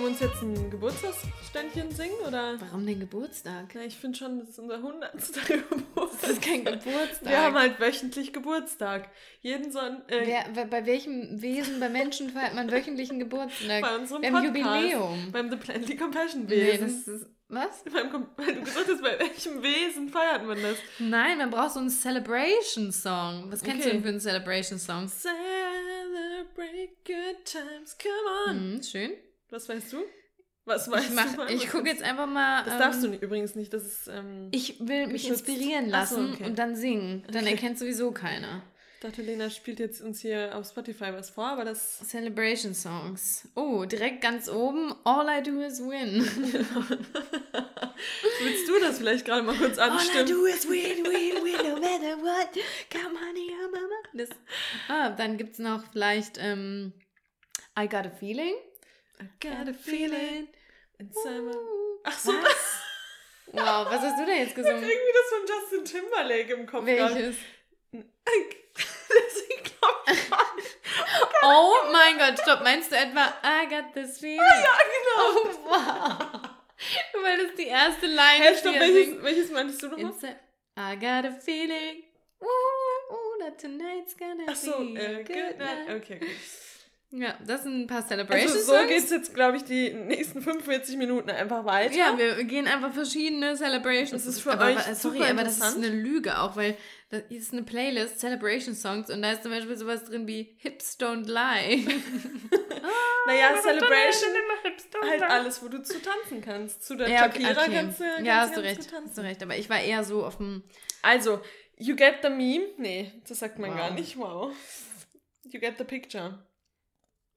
Wollen 0.00 0.18
wir 0.18 0.26
uns 0.26 0.32
jetzt 0.32 0.40
ein 0.42 0.70
Geburtstagsständchen 0.70 1.90
singen 1.90 2.14
oder? 2.26 2.58
Warum 2.58 2.86
denn 2.86 3.00
Geburtstag? 3.00 3.66
Na, 3.74 3.82
ich 3.84 3.96
finde 3.98 4.16
schon, 4.16 4.38
das 4.38 4.48
ist 4.48 4.58
unser 4.58 4.76
100. 4.76 5.12
Geburtstag. 5.46 6.20
Das 6.22 6.30
ist 6.30 6.40
kein 6.42 6.64
Geburtstag. 6.64 7.22
Wir 7.28 7.42
haben 7.42 7.54
halt 7.54 7.78
wöchentlich 7.78 8.32
Geburtstag. 8.32 9.10
Jeden 9.42 9.70
Sonn 9.70 10.00
äh, 10.08 10.26
Wer, 10.54 10.64
bei 10.64 10.86
welchem 10.86 11.42
Wesen, 11.42 11.80
bei 11.80 11.90
Menschen 11.90 12.30
feiert 12.30 12.54
man 12.54 12.70
wöchentlichen 12.72 13.18
Geburtstag? 13.18 13.82
bei 13.82 13.94
unserem 13.94 14.24
haben 14.24 14.32
Podcast. 14.32 14.56
Jubiläum. 14.56 15.32
Beim 15.32 15.50
The 15.50 15.56
Plenty 15.56 15.96
Compassion 15.98 16.46
Nee, 16.46 16.50
Wesen. 16.72 16.86
das 16.86 17.06
ist. 17.16 17.26
Was? 17.48 17.84
Beim 17.92 18.26
weil 18.38 18.54
du 18.54 18.60
gesagt 18.62 18.88
hast, 18.88 19.02
bei 19.02 19.18
welchem 19.18 19.62
Wesen 19.62 20.08
feiert 20.08 20.46
man 20.46 20.62
das? 20.62 20.78
Nein, 20.98 21.36
man 21.36 21.50
braucht 21.50 21.72
so 21.72 21.80
einen 21.80 21.90
Celebration-Song. 21.90 23.52
Was 23.52 23.62
kennst 23.62 23.84
du 23.84 23.88
Okay. 23.88 23.96
denn 23.96 24.02
für 24.02 24.08
einen 24.08 24.20
Celebration-Song? 24.20 25.08
Celebrate 25.08 26.94
good 27.04 27.44
times, 27.44 27.98
come 27.98 28.48
on. 28.48 28.54
Hm, 28.76 28.82
schön. 28.82 29.10
Was 29.50 29.68
weißt 29.68 29.92
du? 29.92 29.98
Was 30.66 30.90
weißt 30.90 31.08
Ich, 31.08 31.14
mach, 31.14 31.34
du? 31.46 31.52
ich 31.52 31.68
gucke 31.70 31.88
jetzt 31.88 32.02
einfach 32.02 32.26
mal. 32.26 32.62
Das 32.64 32.74
ähm, 32.74 32.78
darfst 32.78 33.02
du 33.02 33.08
nicht, 33.08 33.22
übrigens 33.22 33.54
nicht. 33.54 33.72
Das 33.72 33.82
ist. 33.84 34.08
Ähm, 34.08 34.48
Ich 34.52 34.78
will 34.80 35.06
mich 35.08 35.22
Geschützt. 35.24 35.48
inspirieren 35.48 35.92
Ach 35.92 36.06
so, 36.06 36.16
lassen 36.20 36.34
okay. 36.34 36.44
und 36.44 36.58
dann 36.58 36.76
singen. 36.76 37.24
Dann 37.32 37.42
Okay. 37.44 37.52
erkennt 37.54 37.78
sowieso 37.78 38.12
keiner. 38.12 38.62
ich 38.94 39.00
dachte, 39.00 39.22
Lena 39.22 39.48
spielt 39.50 39.80
jetzt 39.80 40.02
uns 40.02 40.20
hier 40.20 40.54
auf 40.56 40.66
Spotify 40.68 41.12
was 41.12 41.30
vor, 41.30 41.46
aber 41.46 41.64
das. 41.64 41.98
Celebration 42.06 42.74
Songs. 42.74 43.48
Oh, 43.56 43.84
direkt 43.86 44.20
ganz 44.20 44.48
oben. 44.48 44.94
All 45.04 45.26
I 45.28 45.42
do 45.42 45.60
is 45.60 45.80
win. 45.80 46.20
Willst 48.42 48.68
du 48.68 48.78
das 48.80 48.98
vielleicht 48.98 49.24
gerade 49.24 49.42
mal 49.42 49.54
kurz 49.56 49.78
anstimmen? 49.78 50.26
is 50.46 50.68
win, 50.68 51.04
win, 51.04 51.44
win, 51.44 51.56
no 51.74 51.80
matter 51.80 52.16
what. 52.22 52.50
Come 52.92 53.14
on, 53.18 53.36
yeah, 53.36 53.68
mama. 53.72 54.02
Das, 54.14 54.28
ah, 54.88 55.10
dann 55.10 55.36
gibt's 55.38 55.58
noch 55.58 55.82
vielleicht 55.92 56.38
ähm, 56.38 56.92
I 57.78 57.88
Got 57.88 58.06
a 58.06 58.10
Feeling. 58.10 58.54
I 59.20 59.24
got 59.40 59.68
a 59.68 59.74
feeling 59.74 60.48
inside 60.98 61.42
my... 61.42 61.54
Ach 62.04 62.18
so, 62.18 62.32
Was? 62.32 62.80
Wow, 63.52 63.84
was 63.90 64.00
hast 64.00 64.20
du 64.20 64.26
denn 64.26 64.38
jetzt 64.44 64.54
gesungen? 64.54 64.80
irgendwie 64.80 65.12
das 65.12 65.28
von 65.28 65.80
Justin 65.80 65.84
Timberlake 66.02 66.52
im 66.52 66.66
Kopf. 66.66 66.86
Welches? 66.86 67.36
Deswegen 67.92 69.64
glaub 69.64 70.04
ich 70.08 70.30
Oh 71.42 71.74
mein 71.90 72.16
Gott, 72.16 72.38
stopp. 72.40 72.62
Meinst 72.62 72.92
du 72.92 72.96
etwa 72.96 73.34
I 73.42 73.66
got 73.68 73.92
this 73.92 74.18
feeling? 74.18 74.38
ja, 74.38 74.78
genau. 74.86 75.40
Oh, 75.40 75.68
wow. 75.68 76.40
Weil 77.22 77.44
das 77.46 77.56
die 77.56 77.66
erste 77.66 78.06
Line 78.06 78.20
Hey, 78.44 78.52
ist, 78.54 78.60
stopp, 78.60 78.74
welches, 78.78 79.20
welches 79.22 79.50
meintest 79.50 79.82
du 79.82 79.88
nochmal? 79.88 80.12
I 80.78 80.94
got 80.94 81.24
a 81.24 81.32
feeling. 81.32 82.04
Ooh, 82.42 82.46
ooh, 83.12 83.38
that 83.40 83.58
tonight's 83.58 84.16
gonna 84.16 84.44
Ach 84.46 84.54
so, 84.56 84.78
be 84.78 84.96
a 84.96 85.02
äh, 85.02 85.24
good 85.24 85.26
good 85.26 85.58
night. 85.58 85.88
night. 85.88 86.02
Okay, 86.02 86.18
gut. 86.20 86.28
Ja, 87.12 87.36
das 87.44 87.64
sind 87.64 87.74
ein 87.82 87.86
paar 87.88 88.06
Celebrations. 88.06 88.52
Also 88.54 88.72
so 88.72 88.86
geht's 88.86 89.10
jetzt, 89.10 89.34
glaube 89.34 89.56
ich, 89.56 89.64
die 89.64 89.92
nächsten 89.92 90.40
45 90.42 90.96
Minuten 90.96 91.28
einfach 91.30 91.64
weiter. 91.64 91.92
Ja, 91.92 92.16
wir 92.16 92.44
gehen 92.44 92.68
einfach 92.68 92.92
verschiedene 92.92 93.56
Celebrations. 93.56 94.10
Das 94.12 94.26
ist 94.26 94.40
für 94.40 94.52
aber, 94.52 94.66
euch 94.66 94.76
wa- 94.76 94.94
Sorry, 94.94 95.24
aber 95.24 95.42
das 95.42 95.56
ist 95.56 95.76
eine 95.76 95.88
Lüge 95.88 96.38
auch, 96.40 96.54
weil 96.54 96.76
das 97.08 97.22
ist 97.28 97.52
eine 97.52 97.64
Playlist, 97.64 98.20
Celebration 98.20 98.76
Songs, 98.76 99.10
und 99.10 99.22
da 99.22 99.32
ist 99.32 99.42
zum 99.42 99.50
Beispiel 99.50 99.76
sowas 99.76 100.04
drin 100.04 100.28
wie 100.28 100.54
Hips 100.58 101.00
Don't 101.00 101.26
Lie. 101.26 101.84
naja, 103.26 103.60
Celebration, 103.60 104.30
halt 105.02 105.22
alles, 105.24 105.62
wo 105.64 105.68
du 105.68 105.82
zu 105.82 106.00
tanzen 106.00 106.40
kannst. 106.40 106.84
Zu 106.84 106.94
der 106.96 107.08
Ja, 107.08 107.26
okay, 107.26 107.42
Shakira 107.42 107.62
okay. 107.62 107.72
kannst 107.74 108.00
du 108.00 108.04
kannst 108.04 108.26
ja, 108.26 108.34
hast 108.36 108.56
du 108.56 108.60
recht. 108.60 108.88
Hast 109.04 109.18
du 109.18 109.22
recht, 109.22 109.42
aber 109.42 109.56
ich 109.56 109.68
war 109.68 109.80
eher 109.80 110.04
so 110.04 110.24
auf 110.24 110.36
dem. 110.36 110.62
Also, 111.02 111.40
you 111.76 111.96
get 111.96 112.16
the 112.22 112.28
meme? 112.28 112.66
Nee, 112.78 113.12
das 113.28 113.40
sagt 113.40 113.58
man 113.58 113.70
Wow. 113.70 113.76
gar 113.76 113.90
nicht. 113.90 114.16
Wow. 114.16 114.52
You 115.42 115.58
get 115.58 115.76
the 115.78 115.84
picture. 115.84 116.38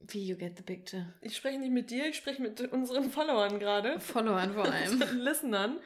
Wie 0.08 0.24
you 0.26 0.36
get 0.36 0.56
the 0.56 0.62
picture? 0.62 1.14
Ich 1.22 1.36
spreche 1.36 1.58
nicht 1.58 1.72
mit 1.72 1.90
dir, 1.90 2.06
ich 2.06 2.16
spreche 2.16 2.42
mit 2.42 2.60
unseren 2.72 3.10
Followern 3.10 3.58
gerade. 3.58 3.98
Followern 4.00 4.52
vor 4.52 4.64
allem. 4.70 5.02
Listenern. 5.18 5.80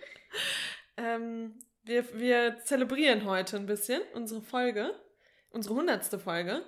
Ähm, 0.97 1.59
wir, 1.85 2.05
wir 2.19 2.59
zelebrieren 2.65 3.25
heute 3.25 3.57
ein 3.57 3.67
bisschen 3.67 4.01
unsere 4.15 4.43
Folge, 4.43 4.93
unsere 5.51 5.75
hundertste 5.75 6.19
Folge, 6.19 6.65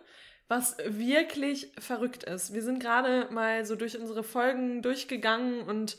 was 0.48 0.76
wirklich 0.84 1.72
verrückt 1.78 2.24
ist. 2.24 2.54
Wir 2.54 2.62
sind 2.62 2.80
gerade 2.80 3.28
mal 3.32 3.64
so 3.64 3.76
durch 3.76 3.98
unsere 3.98 4.22
Folgen 4.22 4.82
durchgegangen 4.82 5.62
und 5.62 5.96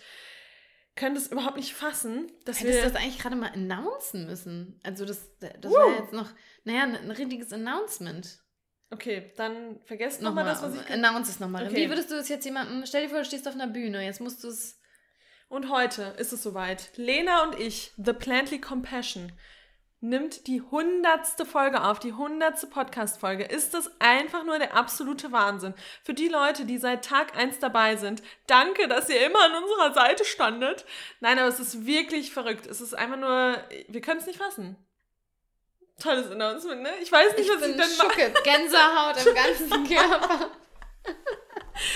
können 0.96 1.16
das 1.16 1.28
überhaupt 1.28 1.58
nicht 1.58 1.74
fassen, 1.74 2.32
dass 2.46 2.60
Hättest 2.62 2.78
wir... 2.80 2.84
das 2.84 2.96
eigentlich 2.96 3.20
gerade 3.20 3.36
mal 3.36 3.52
announcen 3.52 4.26
müssen? 4.26 4.80
Also 4.84 5.06
das, 5.06 5.38
das 5.40 5.72
Uh. 5.72 5.76
war 5.76 6.00
jetzt 6.00 6.14
noch, 6.14 6.30
naja, 6.64 6.84
ein 6.84 7.12
richtiges 7.12 7.54
Announcement. 7.54 8.40
Okay, 8.92 9.32
dann 9.38 9.80
vergesst 9.86 10.22
nochmal 10.22 10.46
das, 10.46 10.62
was 10.62 10.76
ich... 10.76 10.90
announce 10.92 11.32
es 11.32 11.40
nochmal. 11.40 11.68
Okay. 11.68 11.76
Wie 11.76 11.90
würdest 11.90 12.12
du 12.12 12.16
es 12.16 12.30
jetzt 12.30 12.46
jemandem, 12.46 12.86
stell 12.86 13.04
dir 13.04 13.10
vor, 13.10 13.20
du 13.20 13.26
stehst 13.26 13.48
auf 13.48 13.56
einer 13.56 13.68
Bühne, 13.68 14.04
jetzt 14.04 14.22
musst 14.22 14.44
du 14.44 14.50
es, 14.50 14.80
Und 15.52 15.70
heute 15.70 16.16
ist 16.18 16.32
es 16.32 16.44
soweit. 16.44 16.92
Lena 16.96 17.44
und 17.44 17.60
ich, 17.60 17.92
The 17.98 18.14
Plantly 18.14 18.62
Compassion, 18.62 19.34
nimmt 20.00 20.48
die 20.48 20.62
hundertste 20.62 21.46
Folge 21.46 21.84
auf, 21.84 22.00
die 22.00 22.14
hundertste 22.14 22.68
Podcast-Folge. 22.68 23.44
Ist 23.44 23.74
das 23.74 23.92
einfach 24.00 24.46
nur 24.46 24.60
der 24.60 24.76
absolute 24.76 25.34
Wahnsinn. 25.34 25.74
Für 26.04 26.14
die 26.14 26.30
Leute, 26.30 26.64
die 26.66 26.78
seit 26.78 27.04
Tag 27.06 27.38
1 27.38 27.60
dabei 27.60 27.98
sind, 27.98 28.24
danke, 28.48 28.88
dass 28.88 29.10
ihr 29.10 29.26
immer 29.26 29.44
an 29.44 29.64
unserer 29.64 29.94
Seite 29.94 30.24
standet. 30.24 30.86
Nein, 31.20 31.38
aber 31.38 31.50
es 31.50 31.60
ist 31.60 31.86
wirklich 31.86 32.32
verrückt. 32.32 32.66
Es 32.66 32.80
ist 32.80 32.94
einfach 32.94 33.18
nur, 33.18 33.58
wir 33.90 34.02
können 34.02 34.22
es 34.22 34.28
nicht 34.28 34.40
fassen. 34.40 34.78
Tolles 36.02 36.32
Announcement, 36.32 36.82
ne? 36.82 36.90
Ich 37.02 37.12
weiß 37.12 37.38
nicht, 37.38 37.48
ich 37.48 37.56
was 37.56 37.62
ich 37.62 37.68
bin 37.68 37.78
denn 37.78 37.98
mache. 37.98 38.10
Schucke, 38.10 38.34
Gänsehaut 38.44 39.26
im 39.26 39.36
ganzen 39.70 39.88
Körper. 39.96 40.50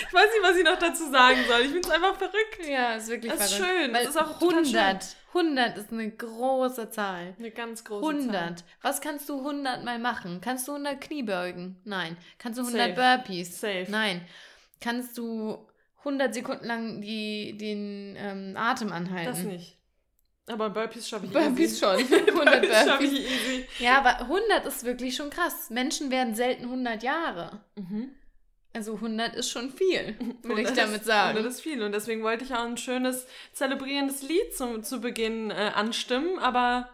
Ich 0.07 0.13
weiß 0.13 0.25
nicht, 0.31 0.43
was 0.43 0.57
ich 0.57 0.63
noch 0.63 0.79
dazu 0.79 1.11
sagen 1.11 1.39
soll. 1.47 1.61
Ich 1.61 1.71
finde 1.71 1.87
es 1.87 1.91
einfach 1.91 2.15
verrückt. 2.15 2.65
Ja, 2.67 2.93
ist 2.93 3.07
wirklich 3.07 3.31
Das 3.31 3.45
ist 3.51 3.53
verrückt. 3.55 3.71
schön, 3.79 3.93
Weil 3.93 4.05
das 4.05 4.15
ist 4.15 4.21
auch 4.21 4.39
total 4.39 4.57
100, 4.63 5.15
100 5.33 5.77
ist 5.77 5.91
eine 5.91 6.09
große 6.11 6.89
Zahl. 6.89 7.35
Eine 7.37 7.51
ganz 7.51 7.83
große 7.83 8.07
100. 8.09 8.63
Was 8.81 9.01
kannst 9.01 9.29
du 9.29 9.37
100 9.39 9.83
mal 9.83 9.99
machen? 9.99 10.41
Kannst 10.41 10.67
du 10.67 10.71
100 10.73 10.99
Kniebeugen? 11.01 11.79
Nein. 11.83 12.17
Kannst 12.39 12.57
du 12.59 12.63
100 12.63 12.95
Safe. 12.95 13.17
Burpees? 13.17 13.59
Safe. 13.61 13.85
Nein. 13.89 14.25
Kannst 14.81 15.17
du 15.17 15.67
100 15.99 16.33
Sekunden 16.33 16.65
lang 16.65 17.01
die, 17.01 17.55
den 17.57 18.15
ähm, 18.17 18.55
Atem 18.57 18.91
anhalten? 18.91 19.27
Das 19.31 19.39
nicht. 19.43 19.77
Aber 20.47 20.69
Burpees 20.69 21.09
schaffe 21.09 21.25
ich 21.25 21.31
Burpees 21.31 21.71
easy. 21.71 21.79
schon. 21.79 21.97
100 21.97 22.35
Burpees 22.35 22.85
Burpees. 22.85 23.11
ich 23.13 23.19
easy. 23.19 23.65
Ja, 23.79 23.97
aber 23.97 24.19
100 24.21 24.65
ist 24.67 24.83
wirklich 24.85 25.15
schon 25.15 25.29
krass. 25.29 25.69
Menschen 25.69 26.11
werden 26.11 26.35
selten 26.35 26.65
100 26.65 27.01
Jahre. 27.01 27.63
Mhm. 27.75 28.11
Also 28.73 28.95
100 28.95 29.35
ist 29.35 29.49
schon 29.49 29.71
viel, 29.71 30.15
will 30.43 30.51
Und 30.51 30.57
ich 30.59 30.69
damit 30.73 30.97
ist, 30.97 31.05
sagen. 31.05 31.37
Und 31.37 31.45
das 31.45 31.55
ist 31.55 31.61
viel. 31.61 31.81
Und 31.81 31.93
deswegen 31.93 32.21
wollte 32.23 32.43
ich 32.43 32.53
auch 32.53 32.65
ein 32.65 32.77
schönes, 32.77 33.25
zelebrierendes 33.53 34.21
Lied 34.21 34.55
zum, 34.55 34.83
zu 34.83 34.99
Beginn 34.99 35.49
äh, 35.49 35.71
anstimmen. 35.73 36.37
Aber 36.39 36.89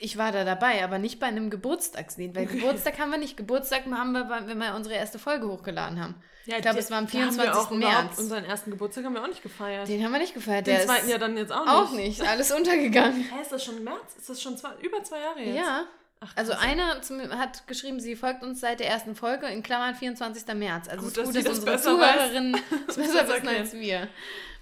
Ich 0.00 0.16
war 0.18 0.32
da 0.32 0.44
dabei, 0.44 0.82
aber 0.84 0.98
nicht 0.98 1.18
bei 1.20 1.26
einem 1.26 1.50
Geburtstagslied, 1.50 2.34
weil 2.34 2.46
Geburtstag 2.46 2.98
haben 2.98 3.10
wir 3.10 3.18
nicht. 3.18 3.36
Geburtstag 3.36 3.82
haben 3.90 4.12
wir, 4.12 4.28
weil 4.28 4.46
wir 4.48 4.54
mal 4.54 4.74
unsere 4.74 4.94
erste 4.94 5.18
Folge 5.18 5.48
hochgeladen 5.48 6.00
haben. 6.00 6.14
ich 6.46 6.56
glaube, 6.58 6.78
es 6.78 6.90
war 6.90 6.98
am 6.98 7.06
da 7.06 7.12
haben 7.18 7.36
wir 7.36 7.42
24. 7.42 7.54
auch 7.54 7.70
März. 7.70 8.18
Unseren 8.18 8.44
ersten 8.44 8.70
Geburtstag 8.70 9.04
haben 9.04 9.14
wir 9.14 9.22
auch 9.22 9.28
nicht 9.28 9.42
gefeiert. 9.42 9.88
Den 9.88 10.04
haben 10.04 10.12
wir 10.12 10.18
nicht 10.18 10.34
gefeiert. 10.34 10.66
Den 10.66 10.76
Der 10.76 10.86
zweiten 10.86 11.06
ist 11.06 11.10
ja 11.12 11.18
dann 11.18 11.36
jetzt 11.36 11.52
auch 11.52 11.64
nicht. 11.64 11.72
auch 11.74 11.90
nicht. 11.92 12.22
Alles 12.28 12.52
untergegangen. 12.52 13.22
Hä, 13.22 13.42
ist 13.42 13.52
das 13.52 13.64
schon 13.64 13.82
März? 13.84 14.16
Ist 14.18 14.28
das 14.28 14.42
schon 14.42 14.56
zwei, 14.56 14.70
über 14.82 15.02
zwei 15.04 15.20
Jahre 15.20 15.40
jetzt? 15.40 15.56
Ja. 15.56 15.84
Ach, 16.20 16.32
Also 16.34 16.52
krass. 16.52 16.62
eine 16.62 17.00
zum, 17.02 17.20
hat 17.38 17.66
geschrieben, 17.66 18.00
sie 18.00 18.16
folgt 18.16 18.42
uns 18.42 18.60
seit 18.60 18.80
der 18.80 18.88
ersten 18.88 19.14
Folge, 19.14 19.46
in 19.48 19.62
Klammern 19.62 19.94
24. 19.94 20.46
März. 20.54 20.88
Also 20.88 21.04
Gut, 21.04 21.18
es 21.18 21.28
ist 21.28 21.46
dass 21.46 21.58
gut, 21.58 21.68
dass 21.68 21.82
das 21.82 21.86
unsere. 21.92 22.10
Zuhörerinnen 22.12 22.56
es 22.88 22.96
besser 22.96 23.28
wissen 23.28 23.48
als 23.48 23.72
wir. 23.74 24.08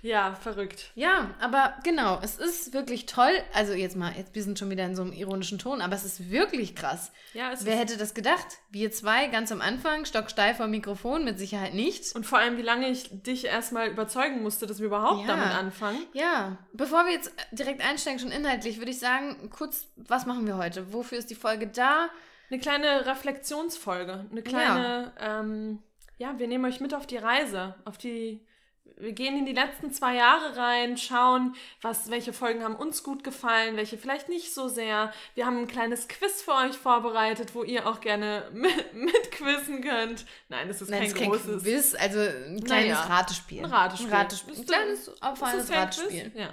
Ja, 0.05 0.35
verrückt. 0.35 0.91
Ja, 0.95 1.31
aber 1.41 1.73
genau, 1.83 2.21
es 2.23 2.37
ist 2.37 2.75
wirklich 2.75 3.07
toll. 3.07 3.33
Also 3.55 3.73
jetzt 3.73 3.97
mal, 3.97 4.13
jetzt, 4.15 4.35
wir 4.35 4.43
sind 4.43 4.59
schon 4.59 4.69
wieder 4.69 4.85
in 4.85 4.95
so 4.95 5.01
einem 5.01 5.15
ironischen 5.15 5.59
Ton, 5.59 5.81
aber 5.81 5.95
es 5.95 6.05
ist 6.05 6.31
wirklich 6.31 6.77
krass. 6.77 7.11
Ja, 7.33 7.53
es 7.53 7.65
Wer 7.65 7.77
hätte 7.79 7.97
das 7.97 8.13
gedacht? 8.13 8.47
Wir 8.71 8.93
zwei 8.93 9.29
ganz 9.29 9.51
am 9.51 9.63
Anfang, 9.63 10.05
stocksteif 10.05 10.59
vor 10.59 10.67
Mikrofon, 10.67 11.25
mit 11.25 11.39
Sicherheit 11.39 11.73
nicht. 11.73 12.15
und 12.15 12.27
vor 12.27 12.39
allem, 12.39 12.59
wie 12.59 12.63
lange 12.63 12.91
ich 12.91 13.09
dich 13.23 13.47
erstmal 13.47 13.89
überzeugen 13.89 14.43
musste, 14.43 14.67
dass 14.67 14.79
wir 14.79 14.89
überhaupt 14.89 15.23
Ja. 15.23 15.37
damit 15.37 15.51
anfangen. 15.55 16.03
Ja, 16.13 16.59
bevor 16.75 17.07
wir 17.07 17.13
jetzt 17.15 17.33
direkt 17.53 17.83
einsteigen, 17.83 18.19
schon 18.21 18.31
inhaltlich, 18.31 18.77
würde 18.77 18.91
ich 18.91 18.99
sagen, 18.99 19.49
kurz, 19.49 19.87
was 19.97 20.27
machen 20.27 20.47
wir 20.47 20.59
heute? 20.59 20.93
Wofür 20.93 21.17
ist 21.17 21.31
die 21.31 21.35
Folge 21.35 21.67
da? 21.67 22.11
Eine 22.51 22.61
kleine 22.61 23.07
Reflexionsfolge. 23.07 24.27
Eine 24.31 24.43
kleine, 24.43 25.13
ja. 25.19 25.41
Ähm, 25.41 25.83
ja, 26.19 26.39
wir 26.39 26.47
nehmen 26.47 26.67
euch 26.67 26.81
mit 26.81 26.93
auf 26.95 27.07
die 27.07 27.17
Reise, 27.17 27.75
auf 27.87 27.97
die. 27.97 28.45
Wir 28.97 29.13
gehen 29.13 29.37
in 29.37 29.45
die 29.45 29.53
letzten 29.53 29.93
zwei 29.93 30.15
Jahre 30.15 30.57
rein, 30.57 30.97
schauen, 30.97 31.57
was, 31.83 32.11
welche 32.11 32.33
Folgen 32.33 32.63
haben 32.63 32.77
uns 32.77 33.03
gut 33.03 33.25
gefallen, 33.25 33.77
welche 33.77 33.99
vielleicht 33.99 34.29
nicht 34.29 34.55
so 34.55 34.69
sehr. 34.69 35.13
Wir 35.35 35.47
haben 35.47 35.59
ein 35.59 35.67
kleines 35.67 36.07
Quiz 36.07 36.43
für 36.43 36.53
euch 36.53 36.77
vorbereitet, 36.77 37.55
wo 37.55 37.65
ihr 37.65 37.89
auch 37.89 38.01
gerne 38.01 38.49
mit, 38.53 38.95
mitquizzen 38.95 39.83
könnt. 39.83 40.25
Nein, 40.49 40.69
das 40.69 40.81
ist 40.81 40.91
Nein, 40.91 41.01
kein 41.01 41.07
es 41.09 41.13
ist 41.15 41.19
kein 41.19 41.31
großes 41.31 41.63
Quiz, 41.65 41.95
also 41.99 42.21
ein 42.21 42.63
kleines 42.63 42.99
Naja, 42.99 43.01
Ratespiel. 43.01 43.65
ein 43.65 43.71
Ratespiel. 43.71 44.07
Ein, 44.07 44.13
Ratespiel. 44.15 44.55
Ein 44.55 44.67
das- 44.67 44.77
kleines, 44.77 45.23
auffallendes 45.23 45.69
kein 45.69 45.79
Ratespiel. 45.81 46.31
Quiz? 46.31 46.33
Ja. 46.41 46.49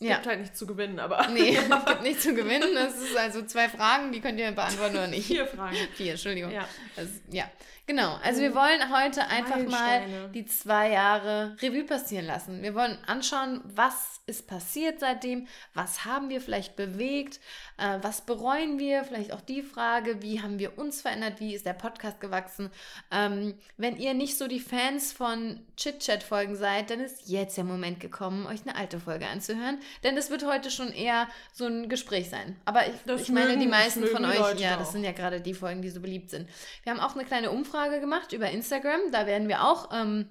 ja. 0.00 0.14
gibt 0.16 0.26
halt 0.26 0.40
nichts 0.40 0.58
zu 0.58 0.66
gewinnen, 0.66 0.98
aber. 0.98 1.28
Nee, 1.28 1.56
es 1.70 1.84
gibt 1.86 2.02
nichts 2.02 2.22
zu 2.24 2.34
gewinnen. 2.34 2.76
Es 2.76 2.96
ist 3.00 3.16
also 3.16 3.42
zwei 3.42 3.68
Fragen, 3.68 4.10
die 4.10 4.20
könnt 4.20 4.40
ihr 4.40 4.50
beantworten 4.50 4.96
oder 4.96 5.06
nicht. 5.06 5.26
Vier 5.26 5.46
Fragen. 5.46 5.76
Vier, 5.94 6.12
Entschuldigung. 6.12 6.50
Ja. 6.50 6.68
Das, 6.96 7.08
ja. 7.30 7.44
Genau, 7.88 8.18
also 8.22 8.42
wir 8.42 8.54
wollen 8.54 8.94
heute 8.94 9.26
einfach 9.28 9.66
mal 9.66 10.02
die 10.34 10.44
zwei 10.44 10.90
Jahre 10.90 11.56
Revue 11.62 11.84
passieren 11.84 12.26
lassen. 12.26 12.62
Wir 12.62 12.74
wollen 12.74 12.98
anschauen, 13.06 13.62
was 13.64 14.20
ist 14.26 14.46
passiert 14.46 15.00
seitdem, 15.00 15.46
was 15.72 16.04
haben 16.04 16.28
wir 16.28 16.42
vielleicht 16.42 16.76
bewegt, 16.76 17.40
äh, 17.78 17.96
was 18.02 18.20
bereuen 18.20 18.78
wir, 18.78 19.04
vielleicht 19.04 19.32
auch 19.32 19.40
die 19.40 19.62
Frage, 19.62 20.20
wie 20.20 20.42
haben 20.42 20.58
wir 20.58 20.76
uns 20.76 21.00
verändert, 21.00 21.40
wie 21.40 21.54
ist 21.54 21.64
der 21.64 21.72
Podcast 21.72 22.20
gewachsen. 22.20 22.70
Ähm, 23.10 23.54
wenn 23.78 23.96
ihr 23.96 24.12
nicht 24.12 24.36
so 24.36 24.48
die 24.48 24.60
Fans 24.60 25.14
von 25.14 25.58
Chit-Chat-Folgen 25.78 26.56
seid, 26.56 26.90
dann 26.90 27.00
ist 27.00 27.30
jetzt 27.30 27.56
der 27.56 27.64
Moment 27.64 28.00
gekommen, 28.00 28.46
euch 28.46 28.66
eine 28.66 28.76
alte 28.76 29.00
Folge 29.00 29.26
anzuhören, 29.26 29.78
denn 30.04 30.14
es 30.18 30.28
wird 30.28 30.44
heute 30.44 30.70
schon 30.70 30.92
eher 30.92 31.26
so 31.54 31.64
ein 31.64 31.88
Gespräch 31.88 32.28
sein. 32.28 32.60
Aber 32.66 32.82
ich, 32.86 32.92
ich 33.18 33.28
meine, 33.30 33.46
mögen, 33.46 33.60
die 33.60 33.66
meisten 33.66 34.06
von 34.08 34.26
euch, 34.26 34.38
Leute 34.38 34.62
ja, 34.62 34.76
das 34.76 34.92
sind 34.92 35.04
ja 35.04 35.12
gerade 35.12 35.40
die 35.40 35.54
Folgen, 35.54 35.80
die 35.80 35.88
so 35.88 36.02
beliebt 36.02 36.28
sind. 36.28 36.50
Wir 36.82 36.92
haben 36.92 37.00
auch 37.00 37.14
eine 37.14 37.24
kleine 37.24 37.50
Umfrage 37.50 37.77
Umfrage 37.78 38.00
gemacht 38.00 38.32
über 38.32 38.50
Instagram. 38.50 39.12
Da 39.12 39.26
werden 39.26 39.46
wir 39.46 39.62
auch 39.62 39.90
ähm, 39.92 40.28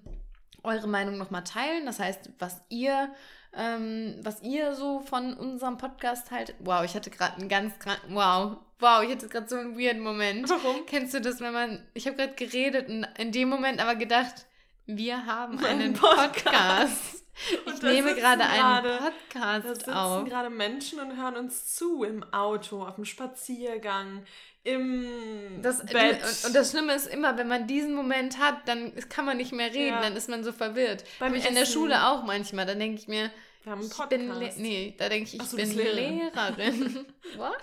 eure 0.64 0.88
Meinung 0.88 1.18
nochmal 1.18 1.46
teilen. 1.46 1.86
Das 1.86 1.98
heißt, 1.98 2.30
was 2.40 2.62
ihr, 2.68 3.10
ähm, 3.56 4.16
was 4.22 4.44
ihr 4.44 4.76
so 4.76 5.00
von 5.00 5.34
unserem 5.34 5.78
Podcast 5.78 6.30
halt. 6.30 6.56
Wow, 6.60 6.84
ich 6.84 6.94
hatte 6.94 7.10
gerade 7.10 7.38
einen 7.38 7.48
ganz 7.48 7.80
kranken. 7.80 8.14
Wow. 8.14 8.58
Wow, 8.80 9.02
ich 9.02 9.12
hatte 9.12 9.30
gerade 9.30 9.48
so 9.48 9.56
einen 9.56 9.80
weirden 9.80 10.02
Moment. 10.02 10.50
Warum? 10.50 10.86
Kennst 10.88 11.14
du 11.14 11.22
das, 11.22 11.40
wenn 11.40 11.54
man. 11.54 11.86
Ich 11.94 12.06
habe 12.06 12.18
gerade 12.18 12.34
geredet 12.34 12.90
und 12.90 13.08
in 13.18 13.32
dem 13.32 13.48
Moment 13.48 13.80
aber 13.80 13.96
gedacht, 13.96 14.46
wir 14.88 15.26
haben 15.26 15.64
einen 15.64 15.94
Podcast. 15.94 17.16
Ich 17.68 17.84
nehme 17.84 18.16
gerade 18.16 18.44
einen 18.44 18.98
Podcast 18.98 19.68
da 19.68 19.76
sitzen 19.76 19.94
auf. 19.94 20.26
gerade 20.26 20.50
Menschen 20.50 21.00
und 21.00 21.18
hören 21.18 21.36
uns 21.36 21.76
zu 21.76 22.04
im 22.04 22.24
Auto, 22.34 22.84
auf 22.84 22.96
dem 22.96 23.06
Spaziergang, 23.06 24.26
im 24.64 25.62
das, 25.62 25.86
Bett. 25.86 26.24
Und, 26.24 26.46
und, 26.48 26.56
das 26.56 26.72
Schlimme 26.72 26.96
ist 26.96 27.06
immer, 27.06 27.38
wenn 27.38 27.48
man 27.48 27.68
diesen 27.68 27.94
Moment 27.94 28.40
hat, 28.40 28.68
dann 28.68 28.92
kann 29.10 29.26
man 29.26 29.38
nicht 29.38 29.52
mehr 29.52 29.72
reden, 29.72 29.98
ja. 29.98 30.02
dann 30.02 30.16
ist 30.16 30.30
man 30.30 30.44
so 30.44 30.52
verwirrt. 30.52 31.04
Bei 31.20 31.30
mir 31.30 31.48
in 31.48 31.54
der 31.54 31.68
Schule 31.68 32.08
auch 32.08 32.24
manchmal, 32.24 32.66
dann 32.66 32.80
denke 32.80 33.00
ich 33.00 33.08
mir, 33.08 33.30
wir 33.62 33.72
haben 33.72 33.82
einen 33.82 33.90
Podcast. 33.92 34.14
Ich 34.14 34.56
bin 34.56 34.64
nee, 34.64 34.96
da 34.98 35.08
denke 35.08 35.26
ich, 35.26 35.36
ich 35.36 35.44
so, 35.44 35.58
bin 35.58 35.76
Lehrerin. 35.76 36.18
Lehrerin. 36.18 37.06
What? 37.38 37.58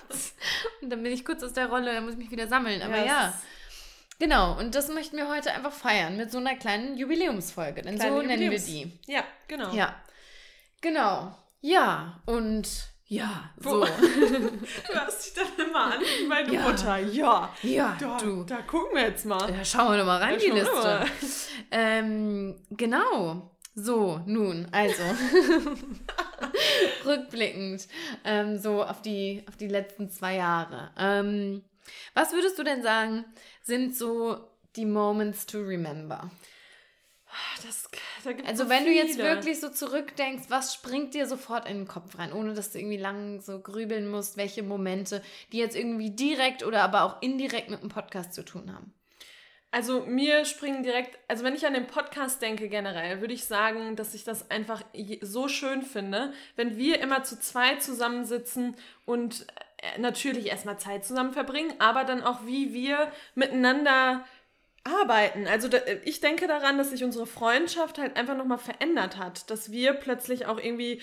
Und 0.83 0.91
dann 0.91 1.03
bin 1.03 1.13
ich 1.13 1.25
kurz 1.25 1.43
aus 1.43 1.53
der 1.53 1.67
Rolle, 1.67 1.95
dann 1.95 2.05
muss 2.05 2.13
ich 2.13 2.19
mich 2.19 2.31
wieder 2.31 2.47
sammeln. 2.47 2.81
Aber 2.81 2.99
ja. 2.99 3.05
ja. 3.05 3.41
Genau, 4.19 4.59
und 4.59 4.75
das 4.75 4.89
möchten 4.89 5.17
wir 5.17 5.29
heute 5.29 5.53
einfach 5.53 5.73
feiern 5.73 6.17
mit 6.17 6.31
so 6.31 6.39
einer 6.39 6.55
kleinen 6.55 6.97
Jubiläumsfolge, 6.97 7.83
denn 7.83 7.97
Kleine 7.97 8.17
so 8.17 8.23
nennen 8.23 8.51
wir 8.51 8.59
die. 8.59 8.93
Ja, 9.07 9.25
genau. 9.49 9.73
Ja. 9.73 9.95
Genau. 10.81 11.35
Ja, 11.61 12.21
und 12.27 12.69
ja, 13.07 13.51
so. 13.59 13.85
du 13.85 14.95
hast 14.95 15.27
dich 15.27 15.35
dann 15.35 15.67
immer 15.67 15.95
an 15.95 16.01
wie 16.01 16.27
meine 16.27 16.53
ja. 16.53 16.61
Mutter. 16.63 16.99
Ja. 16.99 17.55
Ja, 17.63 17.97
da, 18.01 18.17
du. 18.19 18.45
Da 18.45 18.63
gucken 18.63 18.97
wir 18.97 19.03
jetzt 19.03 19.27
mal. 19.27 19.51
Ja, 19.51 19.65
schauen 19.65 19.93
wir 19.93 19.99
doch 19.99 20.07
mal 20.07 20.23
rein, 20.23 20.35
ja, 20.35 20.39
die 20.39 20.51
Liste. 20.51 21.05
Ähm, 21.71 22.57
genau. 22.71 23.51
So, 23.75 24.21
nun, 24.27 24.69
also. 24.73 25.03
Rückblickend. 27.05 27.89
Ähm, 28.25 28.59
so 28.59 28.83
auf 28.83 29.03
die, 29.03 29.45
auf 29.49 29.57
die 29.57 29.69
letzten 29.69 30.11
zwei 30.11 30.37
Jahre. 30.37 30.91
Ähm, 30.99 31.63
was 32.15 32.33
würdest 32.33 32.59
du 32.59 32.63
denn 32.63 32.83
sagen, 32.83 33.25
sind 33.63 33.97
so 33.97 34.49
die 34.77 34.87
Moments 34.87 35.47
to 35.47 35.59
remember? 35.59 36.31
Das, 37.65 37.89
da 38.25 38.31
also 38.47 38.65
so 38.65 38.71
wenn 38.71 38.85
viele. 38.85 38.95
du 38.95 39.09
jetzt 39.09 39.19
wirklich 39.19 39.61
so 39.61 39.69
zurückdenkst, 39.69 40.45
was 40.49 40.75
springt 40.75 41.15
dir 41.15 41.27
sofort 41.27 41.69
in 41.69 41.79
den 41.79 41.89
Kopf 41.89 42.19
rein, 42.19 42.33
ohne 42.33 42.55
dass 42.55 42.73
du 42.73 42.79
irgendwie 42.79 42.97
lang 42.97 43.41
so 43.41 43.59
grübeln 43.59 44.09
musst, 44.09 44.37
welche 44.37 44.63
Momente, 44.63 45.23
die 45.53 45.59
jetzt 45.59 45.77
irgendwie 45.77 46.11
direkt 46.11 46.65
oder 46.65 46.83
aber 46.83 47.03
auch 47.03 47.23
indirekt 47.23 47.71
mit 47.71 47.83
dem 47.83 47.89
Podcast 47.89 48.35
zu 48.35 48.45
tun 48.45 48.73
haben? 48.73 48.93
Also 49.75 50.03
mir 50.07 50.45
springen 50.45 50.85
direkt, 50.85 51.19
also 51.27 51.43
wenn 51.43 51.57
ich 51.57 51.67
an 51.67 51.75
den 51.75 51.89
Podcast 51.89 52.41
denke 52.41 52.69
generell, 52.69 53.21
würde 53.21 53.35
ich 53.35 53.45
sagen, 53.45 53.97
dass 53.97 54.15
ich 54.15 54.23
das 54.23 54.49
einfach 54.49 54.85
so 55.21 55.49
schön 55.49 55.83
finde, 55.83 56.33
wenn 56.55 56.77
wir 56.77 57.01
immer 57.01 57.25
zu 57.25 57.41
zweit 57.41 57.83
zusammensitzen 57.83 58.77
und 59.05 59.47
natürlich 59.99 60.47
erstmal 60.47 60.79
Zeit 60.79 61.05
zusammen 61.05 61.33
verbringen, 61.33 61.75
aber 61.79 62.05
dann 62.05 62.23
auch 62.23 62.47
wie 62.47 62.73
wir 62.73 63.11
miteinander 63.35 64.25
arbeiten. 64.85 65.47
Also 65.47 65.69
da, 65.69 65.79
ich 66.05 66.21
denke 66.21 66.47
daran, 66.47 66.79
dass 66.79 66.91
sich 66.91 67.05
unsere 67.05 67.27
Freundschaft 67.27 67.99
halt 67.99 68.17
einfach 68.17 68.37
nochmal 68.37 68.59
verändert 68.59 69.17
hat, 69.17 69.51
dass 69.51 69.73
wir 69.73 69.95
plötzlich 69.95 70.47
auch 70.47 70.59
irgendwie 70.59 71.01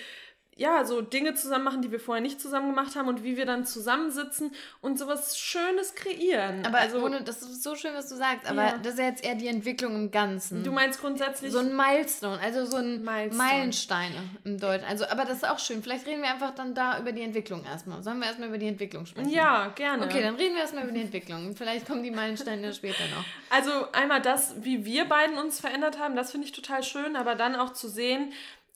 ja, 0.56 0.84
so 0.84 1.00
Dinge 1.00 1.34
zusammen 1.34 1.64
machen, 1.64 1.82
die 1.82 1.90
wir 1.90 2.00
vorher 2.00 2.20
nicht 2.20 2.40
zusammen 2.40 2.68
gemacht 2.68 2.94
haben 2.94 3.08
und 3.08 3.24
wie 3.24 3.36
wir 3.38 3.46
dann 3.46 3.64
zusammensitzen 3.64 4.52
und 4.82 4.98
sowas 4.98 5.38
Schönes 5.38 5.94
kreieren. 5.94 6.66
Aber 6.66 6.78
also, 6.78 7.02
ohne, 7.02 7.22
das 7.22 7.40
ist 7.40 7.62
so 7.62 7.74
schön, 7.74 7.94
was 7.94 8.08
du 8.08 8.16
sagst, 8.16 8.48
aber 8.50 8.64
ja. 8.64 8.78
das 8.78 8.94
ist 8.94 8.98
ja 8.98 9.06
jetzt 9.06 9.24
eher 9.24 9.34
die 9.34 9.46
Entwicklung 9.46 9.94
im 9.94 10.10
Ganzen. 10.10 10.62
Du 10.62 10.70
meinst 10.70 11.00
grundsätzlich. 11.00 11.52
So 11.52 11.60
ein 11.60 11.74
Milestone, 11.74 12.38
also 12.40 12.66
so 12.66 12.76
ein 12.76 13.02
Milestone. 13.02 13.34
Meilensteine 13.34 14.22
im 14.44 14.58
Deutschen. 14.60 14.86
Also, 14.86 15.06
aber 15.06 15.24
das 15.24 15.38
ist 15.38 15.48
auch 15.48 15.58
schön. 15.58 15.82
Vielleicht 15.82 16.06
reden 16.06 16.20
wir 16.20 16.30
einfach 16.30 16.54
dann 16.54 16.74
da 16.74 16.98
über 16.98 17.12
die 17.12 17.22
Entwicklung 17.22 17.64
erstmal. 17.64 18.02
Sollen 18.02 18.18
wir 18.18 18.26
erstmal 18.26 18.48
über 18.48 18.58
die 18.58 18.68
Entwicklung 18.68 19.06
sprechen? 19.06 19.30
Ja, 19.30 19.68
gerne. 19.68 20.04
Okay, 20.04 20.22
dann 20.22 20.34
reden 20.34 20.54
wir 20.54 20.60
erstmal 20.60 20.84
über 20.84 20.92
die 20.92 21.00
Entwicklung. 21.00 21.56
Vielleicht 21.56 21.86
kommen 21.86 22.02
die 22.02 22.10
Meilensteine 22.10 22.74
später 22.74 23.04
noch. 23.16 23.24
Also 23.48 23.90
einmal 23.92 24.20
das, 24.20 24.54
wie 24.62 24.84
wir 24.84 25.06
beiden 25.06 25.38
uns 25.38 25.60
verändert 25.60 25.98
haben, 25.98 26.14
das 26.14 26.30
finde 26.30 26.46
ich 26.46 26.52
total 26.52 26.82
schön, 26.82 27.16
aber 27.16 27.36
dann 27.36 27.56
auch 27.56 27.72
zu 27.72 27.88
sehen, 27.88 28.32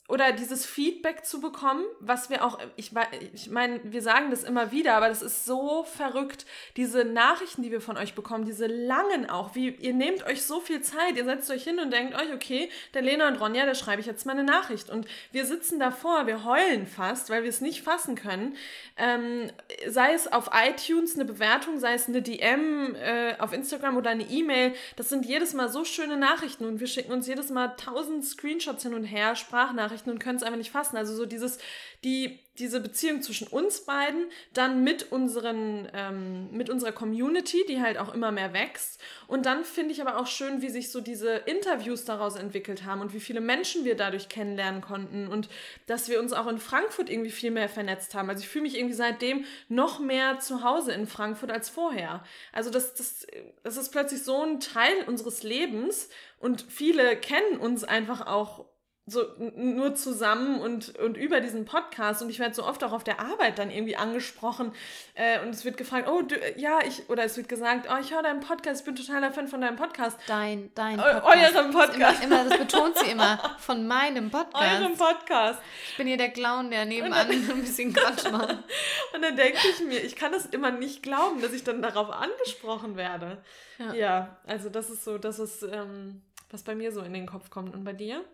oder 0.08 0.32
dieses 0.32 0.64
Feedback 0.64 1.24
zu 1.24 1.40
bekommen, 1.40 1.84
was 2.00 2.30
wir 2.30 2.44
auch, 2.44 2.58
ich, 2.76 2.92
ich 3.32 3.50
meine, 3.50 3.80
wir 3.82 4.02
sagen 4.02 4.30
das 4.30 4.44
immer 4.44 4.70
wieder, 4.70 4.94
aber 4.94 5.08
das 5.08 5.22
ist 5.22 5.44
so 5.44 5.84
verrückt, 5.84 6.46
diese 6.76 7.04
Nachrichten, 7.04 7.62
die 7.62 7.72
wir 7.72 7.80
von 7.80 7.96
euch 7.96 8.14
bekommen, 8.14 8.44
diese 8.44 8.66
langen 8.66 9.28
auch, 9.28 9.54
wie 9.54 9.70
ihr 9.70 9.94
nehmt 9.94 10.24
euch 10.26 10.42
so 10.42 10.60
viel 10.60 10.80
Zeit, 10.82 11.16
ihr 11.16 11.24
setzt 11.24 11.50
euch 11.50 11.64
hin 11.64 11.80
und 11.80 11.92
denkt 11.92 12.14
euch, 12.14 12.32
okay, 12.32 12.70
der 12.94 13.02
Lena 13.02 13.28
und 13.28 13.40
Ronja, 13.40 13.66
da 13.66 13.74
schreibe 13.74 14.00
ich 14.00 14.06
jetzt 14.06 14.26
mal 14.26 14.32
eine 14.32 14.44
Nachricht. 14.44 14.90
Und 14.90 15.06
wir 15.32 15.44
sitzen 15.44 15.80
davor, 15.80 16.26
wir 16.26 16.44
heulen 16.44 16.86
fast, 16.86 17.30
weil 17.30 17.42
wir 17.42 17.50
es 17.50 17.60
nicht 17.60 17.82
fassen 17.82 18.14
können, 18.14 18.56
ähm, 18.96 19.50
sei 19.88 20.14
es 20.14 20.30
auf 20.30 20.50
iTunes 20.52 21.14
eine 21.14 21.24
Bewertung, 21.24 21.78
sei 21.78 21.94
es 21.94 22.08
eine 22.08 22.22
DM 22.22 22.94
äh, 22.94 23.34
auf 23.38 23.52
Instagram 23.52 23.96
oder 23.96 24.10
eine 24.10 24.24
E-Mail, 24.24 24.74
das 24.96 25.08
sind 25.08 25.26
jedes 25.26 25.52
Mal 25.54 25.68
so 25.68 25.84
schöne 25.84 26.16
Nachrichten 26.16 26.64
und 26.64 26.80
wir 26.80 26.86
schicken 26.86 27.12
uns 27.12 27.26
jedes 27.26 27.50
Mal 27.50 27.74
tausend 27.76 28.24
Screenshots 28.24 28.82
hin 28.82 28.94
und 28.94 29.04
her, 29.04 29.34
Sprachnachrichten, 29.36 29.95
Nachrichten 29.96 30.10
und 30.10 30.18
können 30.18 30.36
es 30.36 30.42
einfach 30.42 30.58
nicht 30.58 30.70
fassen. 30.70 30.96
Also 30.96 31.14
so 31.14 31.26
dieses, 31.26 31.58
die, 32.04 32.40
diese 32.58 32.80
Beziehung 32.80 33.22
zwischen 33.22 33.48
uns 33.48 33.84
beiden, 33.84 34.26
dann 34.52 34.84
mit 34.84 35.10
unseren, 35.12 35.88
ähm, 35.94 36.50
mit 36.50 36.70
unserer 36.70 36.92
Community, 36.92 37.64
die 37.68 37.80
halt 37.80 37.98
auch 37.98 38.14
immer 38.14 38.32
mehr 38.32 38.52
wächst. 38.52 39.00
Und 39.26 39.46
dann 39.46 39.64
finde 39.64 39.92
ich 39.92 40.00
aber 40.00 40.18
auch 40.18 40.26
schön, 40.26 40.62
wie 40.62 40.68
sich 40.68 40.90
so 40.90 41.00
diese 41.00 41.36
Interviews 41.46 42.04
daraus 42.04 42.36
entwickelt 42.36 42.84
haben 42.84 43.00
und 43.00 43.14
wie 43.14 43.20
viele 43.20 43.40
Menschen 43.40 43.84
wir 43.84 43.96
dadurch 43.96 44.28
kennenlernen 44.28 44.80
konnten 44.80 45.28
und 45.28 45.48
dass 45.86 46.08
wir 46.08 46.20
uns 46.20 46.32
auch 46.32 46.46
in 46.46 46.58
Frankfurt 46.58 47.10
irgendwie 47.10 47.30
viel 47.30 47.50
mehr 47.50 47.68
vernetzt 47.68 48.14
haben. 48.14 48.28
Also 48.28 48.42
ich 48.42 48.48
fühle 48.48 48.62
mich 48.62 48.76
irgendwie 48.76 48.94
seitdem 48.94 49.44
noch 49.68 49.98
mehr 49.98 50.38
zu 50.38 50.62
Hause 50.62 50.92
in 50.92 51.06
Frankfurt 51.06 51.50
als 51.50 51.68
vorher. 51.68 52.22
Also 52.52 52.70
das, 52.70 52.94
das, 52.94 53.26
das 53.62 53.76
ist 53.76 53.90
plötzlich 53.90 54.22
so 54.22 54.42
ein 54.42 54.60
Teil 54.60 55.04
unseres 55.06 55.42
Lebens 55.42 56.08
und 56.38 56.64
viele 56.68 57.16
kennen 57.16 57.58
uns 57.58 57.84
einfach 57.84 58.26
auch 58.26 58.66
so 59.08 59.22
nur 59.54 59.94
zusammen 59.94 60.60
und, 60.60 60.98
und 60.98 61.16
über 61.16 61.40
diesen 61.40 61.64
Podcast 61.64 62.22
und 62.22 62.28
ich 62.28 62.40
werde 62.40 62.56
so 62.56 62.64
oft 62.64 62.82
auch 62.82 62.90
auf 62.90 63.04
der 63.04 63.20
Arbeit 63.20 63.56
dann 63.56 63.70
irgendwie 63.70 63.94
angesprochen 63.94 64.72
äh, 65.14 65.40
und 65.42 65.50
es 65.50 65.64
wird 65.64 65.76
gefragt, 65.76 66.08
oh, 66.08 66.22
du, 66.22 66.34
ja, 66.56 66.80
ich, 66.84 67.08
oder 67.08 67.22
es 67.22 67.36
wird 67.36 67.48
gesagt, 67.48 67.86
oh, 67.88 67.96
ich 68.00 68.12
höre 68.12 68.24
deinen 68.24 68.40
Podcast, 68.40 68.80
ich 68.80 68.84
bin 68.84 68.96
totaler 68.96 69.30
Fan 69.30 69.46
von 69.46 69.60
deinem 69.60 69.76
Podcast. 69.76 70.18
Dein, 70.26 70.72
dein 70.74 70.96
Podcast. 70.96 71.54
eurem 71.54 71.70
Podcast. 71.70 72.24
Immer, 72.24 72.40
immer, 72.40 72.50
das 72.50 72.58
betont 72.58 72.98
sie 72.98 73.12
immer, 73.12 73.38
von 73.60 73.86
meinem 73.86 74.28
Podcast. 74.28 74.80
Eurem 74.80 74.96
Podcast. 74.96 75.60
Ich 75.90 75.96
bin 75.96 76.08
hier 76.08 76.16
der 76.16 76.30
Clown, 76.30 76.72
der 76.72 76.84
nebenan 76.84 77.28
dann, 77.28 77.50
ein 77.50 77.60
bisschen 77.60 77.92
Quatsch 77.92 78.28
macht. 78.32 78.58
und 79.14 79.22
dann 79.22 79.36
denke 79.36 79.58
ich 79.70 79.86
mir, 79.86 80.00
ich 80.00 80.16
kann 80.16 80.32
das 80.32 80.46
immer 80.46 80.72
nicht 80.72 81.04
glauben, 81.04 81.40
dass 81.40 81.52
ich 81.52 81.62
dann 81.62 81.80
darauf 81.80 82.10
angesprochen 82.10 82.96
werde. 82.96 83.38
Ja, 83.78 83.94
ja 83.94 84.36
also 84.48 84.68
das 84.68 84.90
ist 84.90 85.04
so, 85.04 85.16
das 85.16 85.38
ist, 85.38 85.62
ähm, 85.62 86.22
was 86.50 86.64
bei 86.64 86.74
mir 86.74 86.90
so 86.90 87.02
in 87.02 87.14
den 87.14 87.26
Kopf 87.26 87.50
kommt. 87.50 87.72
Und 87.72 87.84
bei 87.84 87.92
dir? 87.92 88.24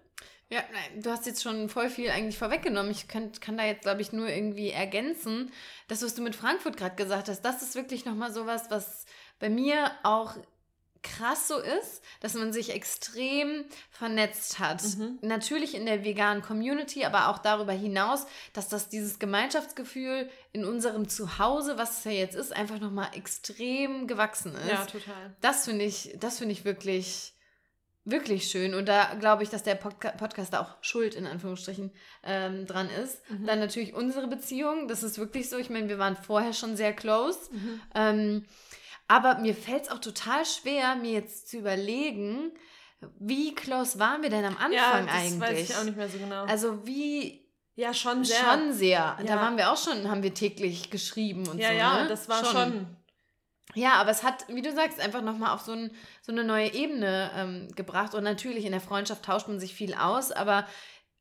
Ja, 0.53 0.63
du 1.01 1.11
hast 1.11 1.25
jetzt 1.25 1.43
schon 1.43 1.71
voll 1.71 1.89
viel 1.89 2.11
eigentlich 2.11 2.37
vorweggenommen. 2.37 2.91
Ich 2.91 3.09
kann, 3.09 3.33
kann 3.41 3.57
da 3.57 3.65
jetzt, 3.65 3.85
glaube 3.85 4.03
ich, 4.03 4.13
nur 4.13 4.29
irgendwie 4.29 4.69
ergänzen. 4.69 5.51
Das, 5.89 6.03
was 6.03 6.15
du 6.15 6.21
mit 6.21 6.37
Frankfurt 6.37 6.77
gerade 6.77 6.95
gesagt 6.95 7.31
hast, 7.31 7.41
das 7.41 7.63
ist 7.63 7.75
wirklich 7.75 8.05
nochmal 8.05 8.35
sowas, 8.35 8.67
was 8.69 9.07
bei 9.39 9.49
mir 9.49 9.91
auch 10.03 10.37
krass 11.03 11.49
so 11.49 11.59
ist, 11.59 12.03
dass 12.21 12.35
man 12.35 12.53
sich 12.53 12.69
extrem 12.75 13.65
vernetzt 13.91 14.59
hat. 14.59 14.83
Mhm. 14.83 15.19
Natürlich 15.23 15.75
in 15.75 15.87
der 15.87 16.05
veganen 16.05 16.43
Community, 16.43 17.07
aber 17.07 17.29
auch 17.29 17.39
darüber 17.39 17.73
hinaus, 17.73 18.27
dass 18.53 18.69
das 18.69 18.91
dieses 18.91 19.19
Gemeinschaftsgefühl 19.19 20.29
in 20.53 20.67
unserem 20.67 21.09
Zuhause, 21.09 21.79
was 21.79 22.01
es 22.01 22.05
ja 22.05 22.11
jetzt 22.11 22.37
ist, 22.37 22.55
einfach 22.55 22.79
nochmal 22.79 23.09
extrem 23.15 24.07
gewachsen 24.07 24.55
ist. 24.55 24.69
Ja, 24.69 24.85
total. 24.85 25.35
Das 25.41 25.65
finde 25.65 25.87
ich, 25.87 26.15
das 26.21 26.37
finde 26.37 26.53
ich 26.53 26.67
wirklich 26.67 27.33
wirklich 28.05 28.49
schön. 28.49 28.75
Und 28.75 28.87
da 28.87 29.15
glaube 29.15 29.43
ich, 29.43 29.51
dass 29.51 29.63
der 29.63 29.75
Podca 29.75 30.11
Podcast 30.13 30.53
da 30.53 30.61
auch 30.61 30.83
schuld 30.83 31.15
in 31.15 31.27
Anführungsstrichen 31.27 31.93
ähm, 32.25 32.67
dran 32.67 32.89
ist. 33.03 33.19
Mhm. 33.31 33.47
Dann 33.47 33.59
natürlich 33.61 33.95
unsere 33.95 34.27
Beziehung. 34.27 34.89
Das 34.89 35.03
ist 35.03 35.19
wirklich 35.19 35.49
so. 35.49 35.57
Ich 35.59 35.71
meine, 35.71 35.89
wir 35.89 35.99
waren 35.99 36.17
vorher 36.17 36.53
schon 36.53 36.77
sehr 36.77 36.93
close. 36.93 37.39
Mhm. 37.53 37.81
Ähm, 37.95 38.45
aber 39.09 39.39
mir 39.39 39.55
fällt 39.55 39.85
es 39.85 39.91
auch 39.91 39.99
total 39.99 40.45
schwer, 40.45 40.97
mir 40.97 41.13
jetzt 41.13 41.49
zu 41.49 41.59
überlegen, 41.59 42.53
wie 43.19 43.55
close 43.55 43.99
waren 43.99 44.23
wir 44.23 44.31
denn 44.31 44.45
am 44.45 44.57
Anfang 44.57 44.73
ja, 44.73 45.03
das 45.03 45.11
eigentlich? 45.11 45.41
Weiß 45.41 45.71
ich 45.71 45.77
auch 45.77 45.85
nicht 45.85 45.97
mehr 45.97 46.09
so 46.09 46.19
genau. 46.19 46.45
Also 46.45 46.87
wie 46.87 47.43
ja, 47.75 47.95
schon 47.95 48.25
sehr. 48.25 48.37
Schon 48.37 48.73
sehr. 48.73 49.17
Ja. 49.19 49.25
Da 49.25 49.37
waren 49.37 49.57
wir 49.57 49.73
auch 49.73 49.77
schon, 49.77 50.09
haben 50.11 50.23
wir 50.23 50.35
täglich 50.35 50.91
geschrieben 50.91 51.47
und 51.49 51.59
ja, 51.59 51.69
so. 51.69 51.75
Ja, 51.75 51.79
ja, 51.79 52.03
ne? 52.03 52.09
das 52.09 52.29
war 52.29 52.45
schon. 52.45 52.53
schon. 52.53 52.97
Ja, 53.75 53.95
aber 53.95 54.11
es 54.11 54.23
hat, 54.23 54.47
wie 54.49 54.63
du 54.63 54.73
sagst, 54.73 55.01
einfach 55.01 55.23
nochmal 55.23 55.55
auf 55.55 55.63
so, 55.63 55.73
ein, 55.73 55.91
so 56.21 56.33
eine 56.33 56.45
neue 56.45 56.73
Ebene 56.75 57.31
ähm, 57.35 57.69
gebracht. 57.75 58.15
Und 58.15 58.25
natürlich 58.25 58.65
in 58.65 58.73
der 58.73 58.81
Freundschaft 58.81 59.25
tauscht 59.25 59.49
man 59.49 59.61
sich 59.61 59.75
viel 59.75 59.95
aus, 59.95 60.31
aber 60.31 60.67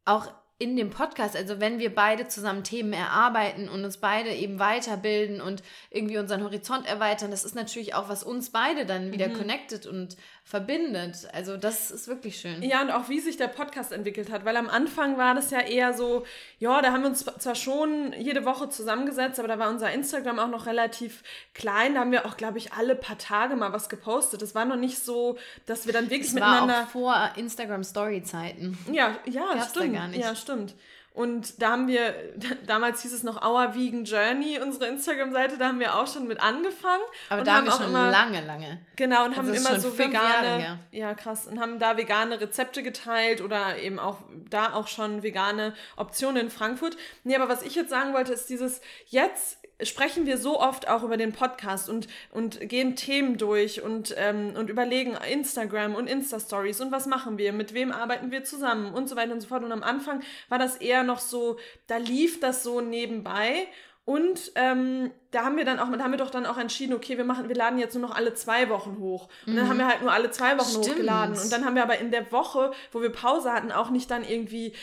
auch 0.05 0.27
in 0.62 0.75
dem 0.75 0.91
Podcast, 0.91 1.36
also 1.36 1.60
wenn 1.60 1.79
wir 1.79 1.95
beide 1.95 2.27
zusammen 2.27 2.63
Themen 2.63 2.93
erarbeiten 2.93 3.67
und 3.67 3.83
uns 3.83 3.98
beide 3.98 4.31
eben 4.31 4.60
weiterbilden 4.60 5.41
und 5.41 5.63
irgendwie 5.89 6.19
unseren 6.19 6.43
Horizont 6.43 6.86
erweitern, 6.86 7.31
das 7.31 7.43
ist 7.43 7.55
natürlich 7.55 7.95
auch, 7.95 8.10
was 8.10 8.24
uns 8.24 8.51
beide 8.51 8.86
dann 8.86 9.12
wieder 9.12 9.29
mhm. 9.29 9.33
connected 9.33 9.88
und 9.88 10.17
verbindet. 10.43 11.27
Also 11.33 11.55
das 11.55 11.91
ist 11.91 12.07
wirklich 12.07 12.39
schön. 12.39 12.62
Ja, 12.62 12.81
und 12.81 12.91
auch 12.91 13.10
wie 13.10 13.19
sich 13.19 13.38
der 13.38 13.48
Podcast 13.48 13.91
entwickelt 13.91 14.31
hat, 14.31 14.43
weil 14.43 14.57
am 14.57 14.69
Anfang 14.69 15.17
war 15.17 15.33
das 15.33 15.51
ja 15.51 15.60
eher 15.60 15.93
so, 15.93 16.25
ja, 16.60 16.81
da 16.81 16.91
haben 16.91 17.03
wir 17.03 17.10
uns 17.10 17.24
zwar 17.24 17.55
schon 17.55 18.13
jede 18.13 18.43
Woche 18.43 18.67
zusammengesetzt, 18.69 19.39
aber 19.39 19.48
da 19.48 19.60
war 19.60 19.69
unser 19.69 19.91
Instagram 19.91 20.39
auch 20.39 20.50
noch 20.50 20.65
relativ 20.65 21.24
klein. 21.53 21.93
Da 21.93 22.01
haben 22.01 22.12
wir 22.12 22.25
auch, 22.25 22.38
glaube 22.38 22.57
ich, 22.57 22.74
alle 22.74 22.95
paar 22.95 23.17
Tage 23.17 23.55
mal 23.55 23.71
was 23.71 23.88
gepostet. 23.88 24.41
Es 24.41 24.55
war 24.55 24.65
noch 24.65 24.75
nicht 24.75 24.98
so, 24.98 25.38
dass 25.67 25.86
wir 25.86 25.93
dann 25.93 26.05
wirklich 26.10 26.27
das 26.27 26.33
miteinander... 26.33 26.74
War 26.74 26.83
auch 26.83 26.89
vor 26.89 27.31
Instagram 27.38 27.83
Story 27.83 28.24
Zeiten. 28.24 28.77
Ja, 28.91 29.17
ja, 29.25 29.53
Gab's 29.53 29.69
stimmt. 29.69 30.15
Ja, 30.15 30.36
stimmt. 30.36 30.75
Und 31.13 31.62
da 31.62 31.72
haben 31.72 31.88
wir, 31.88 32.13
damals 32.68 33.01
hieß 33.01 33.13
es 33.13 33.24
noch 33.24 33.46
Our 33.46 33.75
Vegan 33.75 34.06
Journey, 34.06 34.60
unsere 34.62 34.88
Instagram-Seite, 34.88 35.58
da 35.58 35.68
haben 35.68 35.80
wir 35.80 35.96
auch 35.96 36.08
schon 36.08 36.27
mit 36.27 36.41
angefangen. 36.41 37.03
Aber 37.30 37.44
da 37.44 37.56
haben 37.56 37.65
wir 37.65 37.74
schon 37.74 37.88
immer, 37.88 38.10
lange, 38.10 38.46
lange. 38.46 38.80
Genau, 38.96 39.25
und 39.25 39.36
haben 39.36 39.53
immer 39.53 39.80
so 39.80 39.98
vegane, 39.98 40.80
ja 40.91 41.13
krass, 41.13 41.48
und 41.48 41.60
haben 41.60 41.80
da 41.80 41.98
vegane 41.98 42.39
Rezepte 42.39 42.82
geteilt 42.82 43.41
oder 43.41 43.77
eben 43.77 44.00
auch 44.00 44.20
da 44.50 44.74
auch 44.74 44.88
schon 44.88 45.22
vegane 45.22 45.74
Optionen 45.98 46.46
in 46.46 46.50
Frankfurt. 46.50 46.96
Nee, 47.24 47.36
aber 47.36 47.50
was 47.50 47.62
ich 47.62 47.75
jetzt 47.75 47.89
sagen 47.89 48.13
wollte, 48.13 48.32
ist 48.32 48.50
dieses, 48.50 48.80
jetzt 49.08 49.58
sprechen 49.84 50.26
wir 50.26 50.38
so 50.38 50.60
oft 50.60 50.88
auch 50.88 51.04
über 51.04 51.18
den 51.18 51.34
Podcast 51.34 51.90
und, 51.90 52.08
und 52.32 52.60
gehen 52.70 52.96
Themen 52.96 53.38
durch 53.38 53.82
und, 53.82 54.14
ähm, 54.18 54.54
und 54.56 54.70
überlegen 54.70 55.16
Instagram 55.30 55.96
und 55.96 56.08
Insta-Stories 56.08 56.82
und 56.82 56.92
was 56.92 57.06
machen 57.06 57.38
wir, 57.38 57.54
mit 57.54 57.74
wem 57.74 57.92
arbeiten 57.92 58.32
wir 58.32 58.44
zusammen 58.44 58.94
und 58.94 59.08
so 59.08 59.16
weiter 59.16 59.34
und 59.34 59.42
so 59.42 59.48
fort. 59.48 59.64
Und 59.64 59.72
am 59.72 59.84
Anfang 59.84 60.22
war 60.50 60.60
das 60.60 60.78
eher 60.78 61.04
noch 61.04 61.20
so, 61.20 61.58
da 61.88 61.98
lief 61.98 62.40
das 62.40 62.64
so 62.64 62.82
nebenbei 62.82 63.68
und 64.03 64.51
ähm, 64.55 65.12
da 65.29 65.43
haben 65.43 65.58
wir 65.58 65.63
dann 65.63 65.79
auch, 65.79 65.89
da 65.91 66.03
haben 66.03 66.12
wir 66.12 66.17
doch 66.17 66.31
dann 66.31 66.48
auch 66.48 66.58
entschieden, 66.58 66.93
okay, 66.93 67.17
wir 67.17 67.24
machen, 67.24 67.48
wir 67.48 67.55
laden 67.55 67.77
jetzt 67.77 67.93
nur 67.93 68.08
noch 68.08 68.15
alle 68.15 68.34
zwei 68.34 68.67
Wochen 68.70 68.98
hoch. 69.00 69.29
Und 69.46 69.53
mhm. 69.53 69.58
dann 69.58 69.70
haben 69.70 69.77
wir 69.77 69.88
halt 69.88 70.01
nur 70.01 70.12
alle 70.12 70.31
zwei 70.31 70.58
Wochen 70.58 70.70
Stimmt. 70.70 70.89
hochgeladen. 70.89 71.38
Und 71.38 71.51
dann 71.51 71.65
haben 71.65 71.75
wir 71.75 71.84
aber 71.84 72.00
in 72.00 72.10
der 72.10 72.31
Woche, 72.31 72.72
wo 72.91 73.01
wir 73.01 73.12
Pause 73.12 73.53
hatten, 73.53 73.72
auch 73.72 73.91
nicht 73.91 74.10
dann 74.10 74.24
irgendwie 74.24 74.74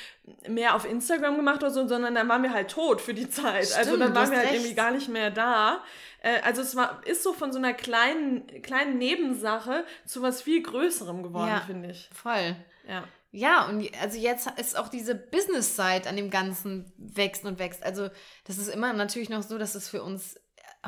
mehr 0.47 0.77
auf 0.77 0.89
Instagram 0.89 1.37
gemacht 1.37 1.63
oder 1.63 1.73
so, 1.73 1.87
sondern 1.89 2.15
dann 2.15 2.29
waren 2.29 2.45
wir 2.45 2.53
halt 2.53 2.71
tot 2.71 3.01
für 3.01 3.13
die 3.13 3.29
Zeit. 3.29 3.67
Stimmt, 3.67 3.79
also 3.79 3.97
dann 3.97 4.15
waren 4.15 4.31
wir 4.31 4.39
halt 4.39 4.49
recht. 4.49 4.61
irgendwie 4.61 4.75
gar 4.75 4.93
nicht 4.93 5.09
mehr 5.09 5.31
da. 5.31 5.83
Äh, 6.23 6.41
also 6.43 6.63
es 6.63 6.77
war, 6.77 7.01
ist 7.05 7.25
so 7.25 7.33
von 7.33 7.53
so 7.53 7.59
einer 7.59 7.75
kleinen, 7.75 8.47
kleinen 8.63 8.99
Nebensache 8.99 9.85
zu 10.07 10.23
was 10.23 10.43
viel 10.43 10.63
Größerem 10.63 11.25
geworden, 11.25 11.49
ja, 11.49 11.61
finde 11.61 11.91
ich. 11.91 12.09
Voll. 12.15 12.55
Ja. 12.89 13.03
Ja, 13.31 13.67
und 13.67 13.87
also 14.01 14.19
jetzt 14.19 14.51
ist 14.59 14.79
auch 14.79 14.89
diese 14.89 15.15
Business-Side 15.15 16.09
an 16.09 16.17
dem 16.17 16.31
Ganzen 16.31 16.93
wächst 16.97 17.45
und 17.45 17.59
wächst. 17.59 17.83
Also 17.83 18.09
das 18.45 18.59
ist 18.59 18.69
immer 18.69 18.93
natürlich 18.93 19.29
noch 19.29 19.43
so, 19.43 19.59
dass 19.59 19.75
es 19.75 19.89
für 19.89 20.03
uns 20.03 20.41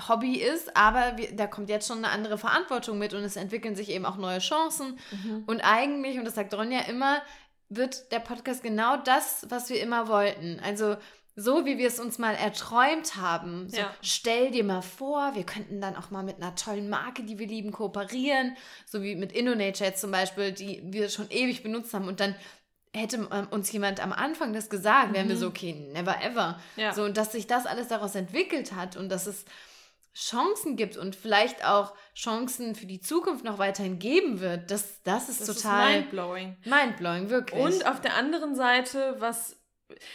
Hobby 0.08 0.36
ist, 0.36 0.76
aber 0.76 1.16
wir, 1.16 1.34
da 1.34 1.46
kommt 1.46 1.68
jetzt 1.68 1.86
schon 1.88 1.98
eine 1.98 2.10
andere 2.10 2.38
Verantwortung 2.38 2.98
mit 2.98 3.12
und 3.12 3.22
es 3.24 3.36
entwickeln 3.36 3.74
sich 3.74 3.90
eben 3.90 4.06
auch 4.06 4.16
neue 4.16 4.38
Chancen. 4.38 4.98
Mhm. 5.10 5.44
Und 5.46 5.60
eigentlich, 5.60 6.18
und 6.18 6.24
das 6.24 6.36
sagt 6.36 6.54
Ronja 6.54 6.80
immer, 6.82 7.22
wird 7.68 8.10
der 8.12 8.20
Podcast 8.20 8.62
genau 8.62 8.96
das, 8.96 9.46
was 9.48 9.68
wir 9.68 9.80
immer 9.80 10.08
wollten. 10.08 10.60
Also 10.60 10.96
so 11.40 11.64
wie 11.64 11.78
wir 11.78 11.86
es 11.86 11.98
uns 11.98 12.18
mal 12.18 12.34
erträumt 12.34 13.16
haben. 13.16 13.68
So, 13.70 13.78
ja. 13.78 13.94
Stell 14.02 14.50
dir 14.50 14.62
mal 14.62 14.82
vor, 14.82 15.34
wir 15.34 15.44
könnten 15.44 15.80
dann 15.80 15.96
auch 15.96 16.10
mal 16.10 16.22
mit 16.22 16.36
einer 16.36 16.54
tollen 16.54 16.90
Marke, 16.90 17.22
die 17.22 17.38
wir 17.38 17.46
lieben, 17.46 17.72
kooperieren, 17.72 18.56
so 18.84 19.02
wie 19.02 19.16
mit 19.16 19.32
InnoNature 19.32 19.88
jetzt 19.88 20.02
zum 20.02 20.10
Beispiel, 20.10 20.52
die 20.52 20.82
wir 20.84 21.08
schon 21.08 21.30
ewig 21.30 21.62
benutzt 21.62 21.94
haben 21.94 22.08
und 22.08 22.20
dann 22.20 22.34
hätte 22.92 23.28
uns 23.50 23.70
jemand 23.72 24.00
am 24.00 24.12
Anfang 24.12 24.52
das 24.52 24.68
gesagt, 24.68 25.14
wären 25.14 25.28
wir 25.28 25.36
so, 25.36 25.46
mhm. 25.46 25.50
okay, 25.50 25.72
never 25.92 26.22
ever. 26.22 26.60
Ja. 26.76 26.92
So, 26.92 27.04
und 27.04 27.16
dass 27.16 27.32
sich 27.32 27.46
das 27.46 27.64
alles 27.64 27.88
daraus 27.88 28.14
entwickelt 28.14 28.74
hat 28.74 28.96
und 28.96 29.08
dass 29.08 29.26
es 29.26 29.44
Chancen 30.12 30.76
gibt 30.76 30.96
und 30.96 31.14
vielleicht 31.14 31.64
auch 31.64 31.94
Chancen 32.16 32.74
für 32.74 32.86
die 32.86 33.00
Zukunft 33.00 33.44
noch 33.44 33.58
weiterhin 33.58 34.00
geben 34.00 34.40
wird, 34.40 34.70
das, 34.70 35.02
das 35.04 35.28
ist 35.28 35.48
das 35.48 35.56
total 35.56 35.90
ist 35.90 35.96
mindblowing. 35.98 36.56
Mindblowing, 36.64 37.30
wirklich. 37.30 37.62
Und 37.62 37.86
auf 37.86 38.00
der 38.00 38.16
anderen 38.16 38.56
Seite, 38.56 39.16
was 39.20 39.59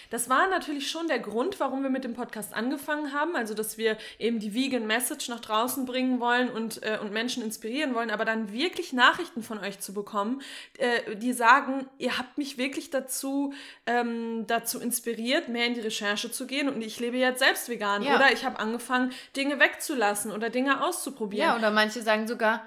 das 0.09 0.29
war 0.29 0.47
natürlich 0.49 0.89
schon 0.89 1.07
der 1.07 1.19
Grund, 1.19 1.59
warum 1.59 1.83
wir 1.83 1.89
mit 1.89 2.03
dem 2.03 2.13
Podcast 2.13 2.53
angefangen 2.53 3.13
haben. 3.13 3.35
Also, 3.35 3.53
dass 3.53 3.77
wir 3.77 3.97
eben 4.19 4.39
die 4.39 4.53
Vegan 4.53 4.87
Message 4.87 5.29
nach 5.29 5.39
draußen 5.39 5.85
bringen 5.85 6.19
wollen 6.19 6.49
und, 6.49 6.83
äh, 6.83 6.99
und 7.01 7.11
Menschen 7.11 7.43
inspirieren 7.43 7.95
wollen, 7.95 8.11
aber 8.11 8.25
dann 8.25 8.51
wirklich 8.51 8.93
Nachrichten 8.93 9.43
von 9.43 9.59
euch 9.59 9.79
zu 9.79 9.93
bekommen, 9.93 10.41
äh, 10.77 11.15
die 11.15 11.33
sagen, 11.33 11.87
ihr 11.97 12.17
habt 12.17 12.37
mich 12.37 12.57
wirklich 12.57 12.89
dazu, 12.89 13.53
ähm, 13.85 14.45
dazu 14.47 14.79
inspiriert, 14.79 15.49
mehr 15.49 15.65
in 15.67 15.73
die 15.73 15.81
Recherche 15.81 16.31
zu 16.31 16.47
gehen 16.47 16.69
und 16.69 16.81
ich 16.81 16.99
lebe 16.99 17.17
jetzt 17.17 17.39
selbst 17.39 17.69
vegan. 17.69 18.03
Ja. 18.03 18.15
Oder 18.15 18.31
ich 18.31 18.45
habe 18.45 18.59
angefangen, 18.59 19.11
Dinge 19.35 19.59
wegzulassen 19.59 20.31
oder 20.31 20.49
Dinge 20.49 20.83
auszuprobieren. 20.83 21.49
Ja, 21.49 21.57
oder 21.57 21.71
manche 21.71 22.01
sagen 22.01 22.27
sogar, 22.27 22.63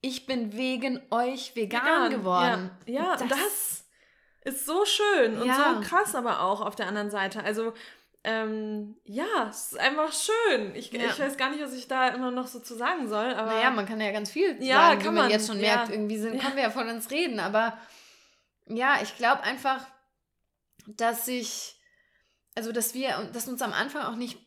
ich 0.00 0.26
bin 0.26 0.54
wegen 0.54 1.00
euch 1.10 1.56
vegan, 1.56 1.82
vegan. 1.82 2.10
geworden. 2.10 2.70
Ja, 2.86 3.02
ja 3.02 3.16
das, 3.16 3.28
das 3.28 3.83
ist 4.44 4.66
so 4.66 4.84
schön 4.84 5.38
und 5.38 5.46
ja. 5.46 5.74
so 5.74 5.88
krass 5.88 6.14
aber 6.14 6.42
auch 6.42 6.60
auf 6.60 6.76
der 6.76 6.86
anderen 6.86 7.10
Seite. 7.10 7.42
Also, 7.42 7.72
ähm, 8.22 8.96
ja, 9.04 9.48
es 9.50 9.72
ist 9.72 9.78
einfach 9.78 10.12
schön. 10.12 10.74
Ich, 10.74 10.92
ja. 10.92 11.06
ich 11.06 11.18
weiß 11.18 11.36
gar 11.36 11.50
nicht, 11.50 11.62
was 11.62 11.74
ich 11.74 11.88
da 11.88 12.08
immer 12.08 12.30
noch 12.30 12.46
so 12.46 12.60
zu 12.60 12.74
sagen 12.74 13.08
soll. 13.08 13.34
Aber 13.34 13.52
naja, 13.52 13.70
man 13.70 13.86
kann 13.86 14.00
ja 14.00 14.12
ganz 14.12 14.30
viel 14.30 14.62
ja, 14.62 14.76
sagen, 14.76 15.02
kann 15.02 15.14
man, 15.14 15.24
man 15.24 15.30
jetzt 15.30 15.46
schon 15.46 15.60
merkt, 15.60 15.90
irgendwie 15.90 16.18
sind, 16.18 16.40
kommen 16.40 16.56
wir 16.56 16.62
ja 16.62 16.70
von 16.70 16.88
uns 16.88 17.10
reden. 17.10 17.40
Aber 17.40 17.76
ja, 18.66 18.98
ich 19.02 19.16
glaube 19.16 19.42
einfach, 19.42 19.86
dass 20.86 21.26
sich, 21.26 21.76
also 22.54 22.72
dass 22.72 22.94
wir, 22.94 23.30
dass 23.32 23.48
uns 23.48 23.60
am 23.62 23.72
Anfang 23.72 24.02
auch 24.02 24.16
nicht 24.16 24.38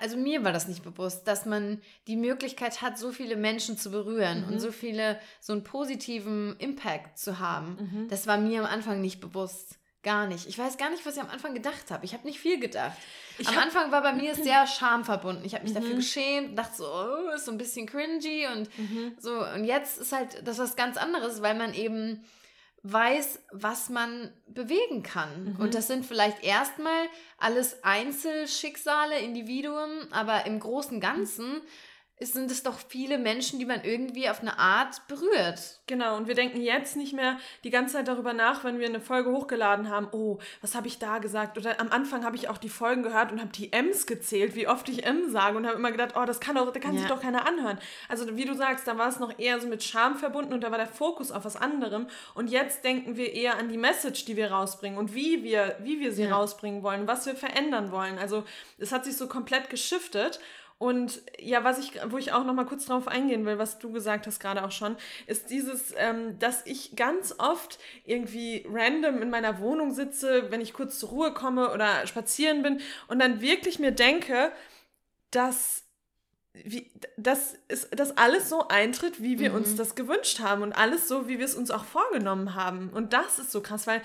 also 0.00 0.16
mir 0.16 0.42
war 0.44 0.52
das 0.52 0.68
nicht 0.68 0.82
bewusst, 0.82 1.28
dass 1.28 1.44
man 1.44 1.80
die 2.06 2.16
Möglichkeit 2.16 2.80
hat, 2.82 2.98
so 2.98 3.12
viele 3.12 3.36
Menschen 3.36 3.76
zu 3.76 3.90
berühren 3.90 4.46
mhm. 4.46 4.54
und 4.54 4.60
so 4.60 4.72
viele, 4.72 5.20
so 5.40 5.52
einen 5.52 5.64
positiven 5.64 6.56
Impact 6.58 7.18
zu 7.18 7.38
haben. 7.38 7.76
Mhm. 7.92 8.08
Das 8.08 8.26
war 8.26 8.38
mir 8.38 8.60
am 8.60 8.66
Anfang 8.66 9.00
nicht 9.00 9.20
bewusst. 9.20 9.78
Gar 10.02 10.28
nicht. 10.28 10.46
Ich 10.46 10.56
weiß 10.56 10.76
gar 10.76 10.88
nicht, 10.90 11.04
was 11.04 11.16
ich 11.16 11.20
am 11.20 11.30
Anfang 11.30 11.52
gedacht 11.52 11.90
habe. 11.90 12.04
Ich 12.04 12.14
habe 12.14 12.24
nicht 12.28 12.38
viel 12.38 12.60
gedacht. 12.60 12.96
Ich 13.38 13.48
am 13.48 13.58
Anfang 13.58 13.90
war 13.90 14.02
bei 14.02 14.12
mir 14.12 14.34
sehr 14.36 14.64
Scham 14.68 15.04
verbunden. 15.04 15.44
Ich 15.44 15.54
habe 15.54 15.64
mich 15.64 15.72
mhm. 15.72 15.80
dafür 15.80 15.96
geschämt, 15.96 16.56
dachte 16.56 16.76
so, 16.76 16.84
oh, 16.86 17.34
ist 17.34 17.44
so 17.44 17.50
ein 17.50 17.58
bisschen 17.58 17.86
cringy 17.86 18.46
und 18.46 18.78
mhm. 18.78 19.16
so. 19.18 19.44
Und 19.44 19.64
jetzt 19.64 19.98
ist 19.98 20.12
halt 20.12 20.46
das 20.46 20.58
was 20.58 20.76
ganz 20.76 20.96
anderes, 20.96 21.42
weil 21.42 21.56
man 21.56 21.74
eben 21.74 22.24
weiß, 22.92 23.40
was 23.52 23.88
man 23.88 24.32
bewegen 24.46 25.02
kann. 25.02 25.54
Mhm. 25.54 25.56
Und 25.56 25.74
das 25.74 25.86
sind 25.86 26.06
vielleicht 26.06 26.44
erstmal 26.44 27.06
alles 27.38 27.82
Einzelschicksale, 27.84 29.18
Individuen, 29.18 30.12
aber 30.12 30.46
im 30.46 30.60
großen 30.60 31.00
Ganzen 31.00 31.60
sind 32.18 32.50
es 32.50 32.62
doch 32.62 32.78
viele 32.88 33.18
Menschen, 33.18 33.58
die 33.58 33.66
man 33.66 33.84
irgendwie 33.84 34.30
auf 34.30 34.40
eine 34.40 34.58
Art 34.58 35.06
berührt. 35.06 35.80
Genau, 35.86 36.16
und 36.16 36.28
wir 36.28 36.34
denken 36.34 36.62
jetzt 36.62 36.96
nicht 36.96 37.12
mehr 37.12 37.36
die 37.62 37.70
ganze 37.70 37.94
Zeit 37.94 38.08
darüber 38.08 38.32
nach, 38.32 38.64
wenn 38.64 38.78
wir 38.78 38.86
eine 38.86 39.00
Folge 39.00 39.30
hochgeladen 39.30 39.90
haben, 39.90 40.08
oh, 40.12 40.38
was 40.62 40.74
habe 40.74 40.86
ich 40.86 40.98
da 40.98 41.18
gesagt? 41.18 41.58
Oder 41.58 41.78
am 41.78 41.90
Anfang 41.90 42.24
habe 42.24 42.36
ich 42.36 42.48
auch 42.48 42.56
die 42.56 42.70
Folgen 42.70 43.02
gehört 43.02 43.32
und 43.32 43.40
habe 43.40 43.52
die 43.52 43.70
M's 43.70 44.06
gezählt, 44.06 44.54
wie 44.54 44.66
oft 44.66 44.88
ich 44.88 45.04
M 45.04 45.30
sage 45.30 45.58
und 45.58 45.66
habe 45.66 45.76
immer 45.76 45.92
gedacht, 45.92 46.14
oh, 46.16 46.24
das 46.24 46.40
kann 46.40 46.56
doch, 46.56 46.72
da 46.72 46.80
kann 46.80 46.94
ja. 46.94 47.00
sich 47.00 47.08
doch 47.08 47.20
keiner 47.20 47.46
anhören. 47.46 47.78
Also 48.08 48.34
wie 48.34 48.46
du 48.46 48.54
sagst, 48.54 48.88
da 48.88 48.96
war 48.96 49.08
es 49.08 49.18
noch 49.18 49.38
eher 49.38 49.60
so 49.60 49.68
mit 49.68 49.82
Scham 49.82 50.16
verbunden 50.16 50.54
und 50.54 50.62
da 50.62 50.70
war 50.70 50.78
der 50.78 50.86
Fokus 50.86 51.30
auf 51.30 51.44
was 51.44 51.56
anderem. 51.56 52.06
Und 52.34 52.48
jetzt 52.48 52.82
denken 52.82 53.16
wir 53.16 53.34
eher 53.34 53.58
an 53.58 53.68
die 53.68 53.76
Message, 53.76 54.24
die 54.24 54.36
wir 54.36 54.52
rausbringen 54.52 54.98
und 54.98 55.14
wie 55.14 55.44
wir, 55.44 55.76
wie 55.80 56.00
wir 56.00 56.12
sie 56.12 56.24
ja. 56.24 56.34
rausbringen 56.34 56.82
wollen, 56.82 57.06
was 57.06 57.26
wir 57.26 57.36
verändern 57.36 57.92
wollen. 57.92 58.18
Also 58.18 58.44
es 58.78 58.90
hat 58.90 59.04
sich 59.04 59.18
so 59.18 59.28
komplett 59.28 59.68
geschiftet. 59.68 60.40
Und 60.78 61.22
ja, 61.38 61.64
was 61.64 61.78
ich, 61.78 61.92
wo 62.08 62.18
ich 62.18 62.32
auch 62.32 62.44
noch 62.44 62.52
mal 62.52 62.66
kurz 62.66 62.84
drauf 62.84 63.08
eingehen 63.08 63.46
will, 63.46 63.58
was 63.58 63.78
du 63.78 63.90
gesagt 63.92 64.26
hast 64.26 64.40
gerade 64.40 64.62
auch 64.62 64.70
schon, 64.70 64.96
ist 65.26 65.48
dieses, 65.48 65.94
ähm, 65.96 66.38
dass 66.38 66.66
ich 66.66 66.96
ganz 66.96 67.34
oft 67.38 67.78
irgendwie 68.04 68.66
random 68.70 69.22
in 69.22 69.30
meiner 69.30 69.58
Wohnung 69.60 69.94
sitze, 69.94 70.50
wenn 70.50 70.60
ich 70.60 70.74
kurz 70.74 70.98
zur 70.98 71.08
Ruhe 71.08 71.32
komme 71.32 71.72
oder 71.72 72.06
spazieren 72.06 72.62
bin 72.62 72.80
und 73.08 73.20
dann 73.20 73.40
wirklich 73.40 73.78
mir 73.78 73.92
denke, 73.92 74.52
dass 75.30 75.86
wie, 76.64 76.90
dass, 77.16 77.54
ist, 77.68 77.98
dass 77.98 78.16
alles 78.16 78.48
so 78.48 78.68
eintritt, 78.68 79.22
wie 79.22 79.38
wir 79.38 79.50
mhm. 79.50 79.56
uns 79.56 79.76
das 79.76 79.94
gewünscht 79.94 80.40
haben 80.40 80.62
und 80.62 80.72
alles 80.72 81.06
so, 81.08 81.28
wie 81.28 81.38
wir 81.38 81.44
es 81.44 81.54
uns 81.54 81.70
auch 81.70 81.84
vorgenommen 81.84 82.54
haben. 82.54 82.90
Und 82.90 83.12
das 83.12 83.38
ist 83.38 83.52
so 83.52 83.60
krass, 83.60 83.86
weil 83.86 84.00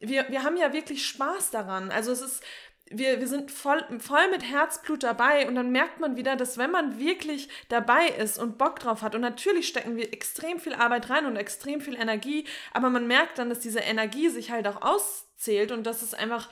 wir, 0.00 0.26
wir 0.28 0.42
haben 0.42 0.56
ja 0.56 0.72
wirklich 0.72 1.06
Spaß 1.06 1.50
daran. 1.50 1.90
Also 1.90 2.12
es 2.12 2.20
ist, 2.20 2.42
wir, 2.90 3.20
wir 3.20 3.28
sind 3.28 3.50
voll, 3.50 3.82
voll 3.98 4.30
mit 4.30 4.42
Herzblut 4.42 5.02
dabei 5.02 5.48
und 5.48 5.54
dann 5.54 5.70
merkt 5.70 6.00
man 6.00 6.16
wieder, 6.16 6.36
dass 6.36 6.58
wenn 6.58 6.70
man 6.70 6.98
wirklich 6.98 7.48
dabei 7.68 8.08
ist 8.08 8.38
und 8.38 8.58
Bock 8.58 8.78
drauf 8.78 9.02
hat 9.02 9.14
und 9.14 9.22
natürlich 9.22 9.66
stecken 9.66 9.96
wir 9.96 10.12
extrem 10.12 10.60
viel 10.60 10.74
Arbeit 10.74 11.08
rein 11.08 11.26
und 11.26 11.36
extrem 11.36 11.80
viel 11.80 11.94
Energie, 11.94 12.44
aber 12.72 12.90
man 12.90 13.06
merkt 13.06 13.38
dann, 13.38 13.48
dass 13.48 13.60
diese 13.60 13.80
Energie 13.80 14.28
sich 14.28 14.50
halt 14.50 14.66
auch 14.68 14.82
auszählt 14.82 15.72
und 15.72 15.84
dass 15.84 16.02
es 16.02 16.14
einfach 16.14 16.50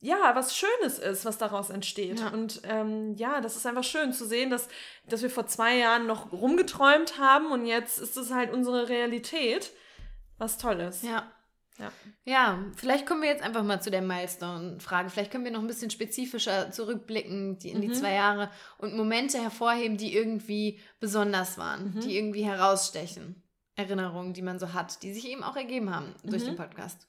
ja, 0.00 0.34
was 0.34 0.54
Schönes 0.54 0.98
ist, 0.98 1.24
was 1.24 1.38
daraus 1.38 1.70
entsteht. 1.70 2.20
Ja. 2.20 2.28
Und 2.28 2.60
ähm, 2.64 3.14
ja, 3.14 3.40
das 3.40 3.56
ist 3.56 3.66
einfach 3.66 3.84
schön 3.84 4.12
zu 4.12 4.26
sehen, 4.26 4.50
dass, 4.50 4.68
dass 5.08 5.22
wir 5.22 5.30
vor 5.30 5.46
zwei 5.46 5.78
Jahren 5.78 6.06
noch 6.06 6.30
rumgeträumt 6.30 7.18
haben 7.18 7.50
und 7.50 7.64
jetzt 7.64 7.98
ist 7.98 8.18
es 8.18 8.30
halt 8.30 8.52
unsere 8.52 8.90
Realität. 8.90 9.72
Was 10.36 10.58
Tolles. 10.58 11.00
Ja. 11.02 11.32
Ja. 11.78 11.92
ja, 12.24 12.64
vielleicht 12.76 13.04
kommen 13.04 13.22
wir 13.22 13.28
jetzt 13.28 13.42
einfach 13.42 13.64
mal 13.64 13.82
zu 13.82 13.90
der 13.90 14.02
Milestone-Frage. 14.02 15.10
Vielleicht 15.10 15.32
können 15.32 15.44
wir 15.44 15.50
noch 15.50 15.60
ein 15.60 15.66
bisschen 15.66 15.90
spezifischer 15.90 16.70
zurückblicken 16.70 17.58
die, 17.58 17.70
in 17.70 17.80
die 17.80 17.88
mhm. 17.88 17.94
zwei 17.94 18.14
Jahre 18.14 18.50
und 18.78 18.96
Momente 18.96 19.38
hervorheben, 19.38 19.96
die 19.96 20.14
irgendwie 20.14 20.78
besonders 21.00 21.58
waren, 21.58 21.94
mhm. 21.94 22.00
die 22.00 22.16
irgendwie 22.16 22.44
herausstechen. 22.44 23.42
Erinnerungen, 23.76 24.34
die 24.34 24.42
man 24.42 24.60
so 24.60 24.72
hat, 24.72 25.02
die 25.02 25.12
sich 25.12 25.28
eben 25.28 25.42
auch 25.42 25.56
ergeben 25.56 25.92
haben 25.92 26.14
durch 26.22 26.42
mhm. 26.42 26.48
den 26.48 26.56
Podcast. 26.56 27.08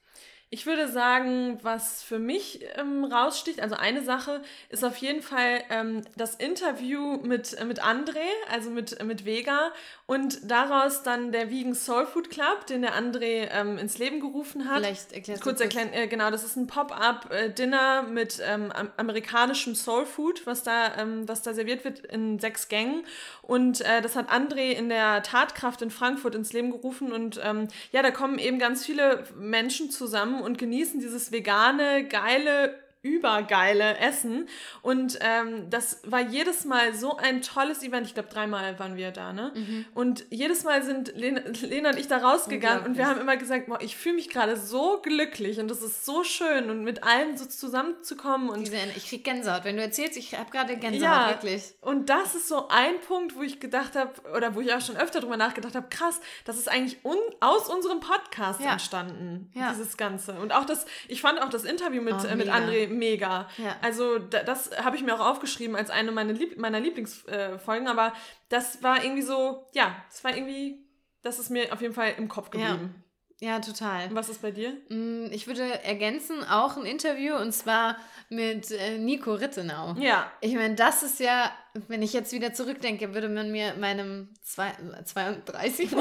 Ich 0.52 0.66
würde 0.66 0.88
sagen, 0.88 1.60
was 1.64 2.04
für 2.04 2.20
mich 2.20 2.64
ähm, 2.76 3.04
raussticht, 3.04 3.60
also 3.60 3.76
eine 3.76 4.04
Sache 4.04 4.44
ist 4.70 4.86
auf 4.86 4.96
jeden 4.98 5.22
Fall 5.22 5.64
ähm, 5.70 6.02
das 6.16 6.36
Interview 6.36 7.18
mit, 7.18 7.54
äh, 7.54 7.66
mit 7.66 7.84
André, 7.84 8.26
also 8.50 8.70
mit, 8.70 9.04
mit 9.04 9.26
Vega 9.26 9.74
und 10.08 10.52
daraus 10.52 11.02
dann 11.02 11.32
der 11.32 11.50
Vegan 11.50 11.74
Soul 11.74 12.06
Food 12.06 12.30
Club, 12.30 12.68
den 12.68 12.84
der 12.84 12.94
André 12.94 13.50
ähm, 13.52 13.80
ins 13.80 13.98
Leben 13.98 14.20
gerufen 14.20 14.70
hat. 14.70 14.78
Vielleicht 14.78 15.14
erklärst 15.14 15.42
du 15.42 15.50
Kurz 15.50 15.60
erklären, 15.62 15.92
äh, 15.94 16.08
genau, 16.08 16.30
das 16.30 16.44
ist 16.44 16.56
ein 16.58 16.68
Pop-up-Dinner 16.68 18.04
mit 18.04 18.40
ähm, 18.46 18.72
amerikanischem 18.98 19.74
Soul 19.74 20.06
Food, 20.06 20.46
was 20.46 20.62
da, 20.62 20.96
ähm, 20.98 21.28
was 21.28 21.42
da 21.42 21.56
serviert 21.56 21.84
wird 21.86 22.00
in 22.00 22.38
sechs 22.38 22.68
Gängen. 22.68 23.04
Und 23.42 23.82
äh, 23.82 24.04
das 24.04 24.16
hat 24.16 24.30
André 24.32 24.74
in 24.74 24.90
der 24.90 25.24
Tatkraft 25.24 25.82
in 25.82 25.90
Frankfurt 25.90 26.36
ins 26.36 26.54
Leben 26.54 26.70
gerufen. 26.70 27.12
Und 27.12 27.42
ähm, 27.44 27.68
ja, 27.92 28.04
da 28.04 28.12
kommen 28.12 28.38
eben 28.38 28.60
ganz 28.60 28.86
viele 28.86 29.24
Menschen 29.36 29.90
zusammen 29.90 30.42
und 30.42 30.60
genießen 30.60 31.00
dieses 31.00 31.32
vegane, 31.32 32.08
geile 32.08 32.85
übergeile 33.06 33.98
Essen. 34.00 34.50
Und 34.82 35.20
ähm, 35.22 35.70
das 35.70 36.02
war 36.06 36.22
jedes 36.22 36.66
Mal 36.66 36.96
so 36.96 37.18
ein 37.18 37.42
tolles 37.44 37.84
Event. 37.84 38.08
Ich 38.08 38.16
glaube, 38.16 38.30
dreimal 38.30 38.80
waren 38.80 38.98
wir 38.98 39.12
da, 39.12 39.32
ne? 39.32 39.52
Mhm. 39.54 39.86
Und 39.94 40.26
jedes 40.32 40.64
Mal 40.64 40.84
sind 40.84 41.16
Lena, 41.16 41.42
Lena, 41.62 41.92
und 41.92 42.00
ich 42.00 42.08
da 42.08 42.18
rausgegangen 42.18 42.86
und 42.86 42.98
wir 42.98 43.08
haben 43.08 43.22
immer 43.22 43.38
gesagt, 43.38 43.68
boah, 43.68 43.80
ich 43.80 43.96
fühle 43.96 44.16
mich 44.16 44.30
gerade 44.30 44.58
so 44.58 45.00
glücklich 45.04 45.60
und 45.60 45.70
das 45.70 45.84
ist 45.84 46.04
so 46.04 46.24
schön 46.24 46.70
und 46.72 46.84
mit 46.84 47.04
allen 47.04 47.38
so 47.38 47.46
zusammenzukommen. 47.46 48.50
Und 48.50 48.62
Diese, 48.62 48.78
ich 48.96 49.08
krieg 49.08 49.24
Gänsehaut. 49.24 49.66
Wenn 49.66 49.78
du 49.78 49.84
erzählst, 49.84 50.18
ich 50.18 50.36
habe 50.36 50.50
gerade 50.50 50.76
Gänsehaut, 50.76 51.04
ja, 51.04 51.30
wirklich. 51.30 51.76
Und 51.82 52.10
das 52.10 52.34
ist 52.34 52.48
so 52.48 52.68
ein 52.70 53.00
Punkt, 53.08 53.36
wo 53.36 53.44
ich 53.44 53.60
gedacht 53.60 53.96
habe, 53.96 54.14
oder 54.36 54.56
wo 54.56 54.62
ich 54.62 54.74
auch 54.74 54.82
schon 54.82 54.98
öfter 54.98 55.20
drüber 55.20 55.38
nachgedacht 55.38 55.76
habe, 55.76 55.88
krass, 55.90 56.20
das 56.46 56.58
ist 56.58 56.70
eigentlich 56.70 57.06
un 57.06 57.18
aus 57.40 57.70
unserem 57.70 58.00
Podcast 58.00 58.62
ja. 58.62 58.72
entstanden, 58.74 59.52
ja. 59.54 59.72
dieses 59.72 59.96
Ganze. 59.98 60.34
Und 60.34 60.54
auch 60.54 60.66
das, 60.66 60.86
ich 61.08 61.22
fand 61.22 61.42
auch 61.42 61.50
das 61.50 61.66
Interview 61.66 62.02
mit, 62.02 62.16
oh, 62.16 62.28
äh, 62.28 62.36
mit 62.36 62.50
André 62.50 62.95
mega. 62.96 63.48
Ja. 63.58 63.76
Also 63.82 64.20
da, 64.20 64.44
das 64.44 64.72
habe 64.84 64.96
ich 64.96 65.04
mir 65.04 65.14
auch 65.16 65.26
aufgeschrieben 65.26 65.76
als 65.76 65.90
eine 65.90 66.12
meiner, 66.12 66.34
Lieb 66.34 66.58
meiner 66.58 66.80
Lieblingsfolgen, 66.80 67.88
äh, 67.88 67.90
aber 67.90 68.14
das 68.50 68.82
war 68.84 69.04
irgendwie 69.04 69.22
so, 69.22 69.68
ja, 69.74 69.96
das 70.10 70.24
war 70.24 70.36
irgendwie, 70.36 70.86
das 71.22 71.40
ist 71.40 71.50
mir 71.50 71.74
auf 71.74 71.82
jeden 71.82 71.94
Fall 71.94 72.14
im 72.18 72.28
Kopf 72.28 72.50
geblieben. 72.50 73.04
Ja, 73.40 73.50
ja 73.50 73.60
total. 73.60 74.10
Und 74.10 74.16
was 74.16 74.30
ist 74.30 74.42
bei 74.42 74.52
dir? 74.52 74.74
Mm, 74.90 75.28
ich 75.32 75.48
würde 75.48 75.84
ergänzen, 75.84 76.44
auch 76.44 76.78
ein 76.78 76.86
Interview 76.86 77.36
und 77.36 77.52
zwar 77.52 77.98
mit 78.30 78.72
äh, 78.72 78.98
Nico 78.98 79.34
Rittenau. 79.34 79.96
Ja. 80.00 80.32
Ich 80.42 80.56
meine, 80.56 80.76
das 80.76 81.04
ist 81.04 81.20
ja, 81.20 81.52
wenn 81.88 82.02
ich 82.02 82.14
jetzt 82.14 82.32
wieder 82.32 82.54
zurückdenke, 82.54 83.14
würde 83.14 83.30
man 83.30 83.52
mir 83.52 83.76
meinem 83.76 84.34
zwei, 84.42 84.72
32, 85.04 85.92
ähm, 85.94 86.00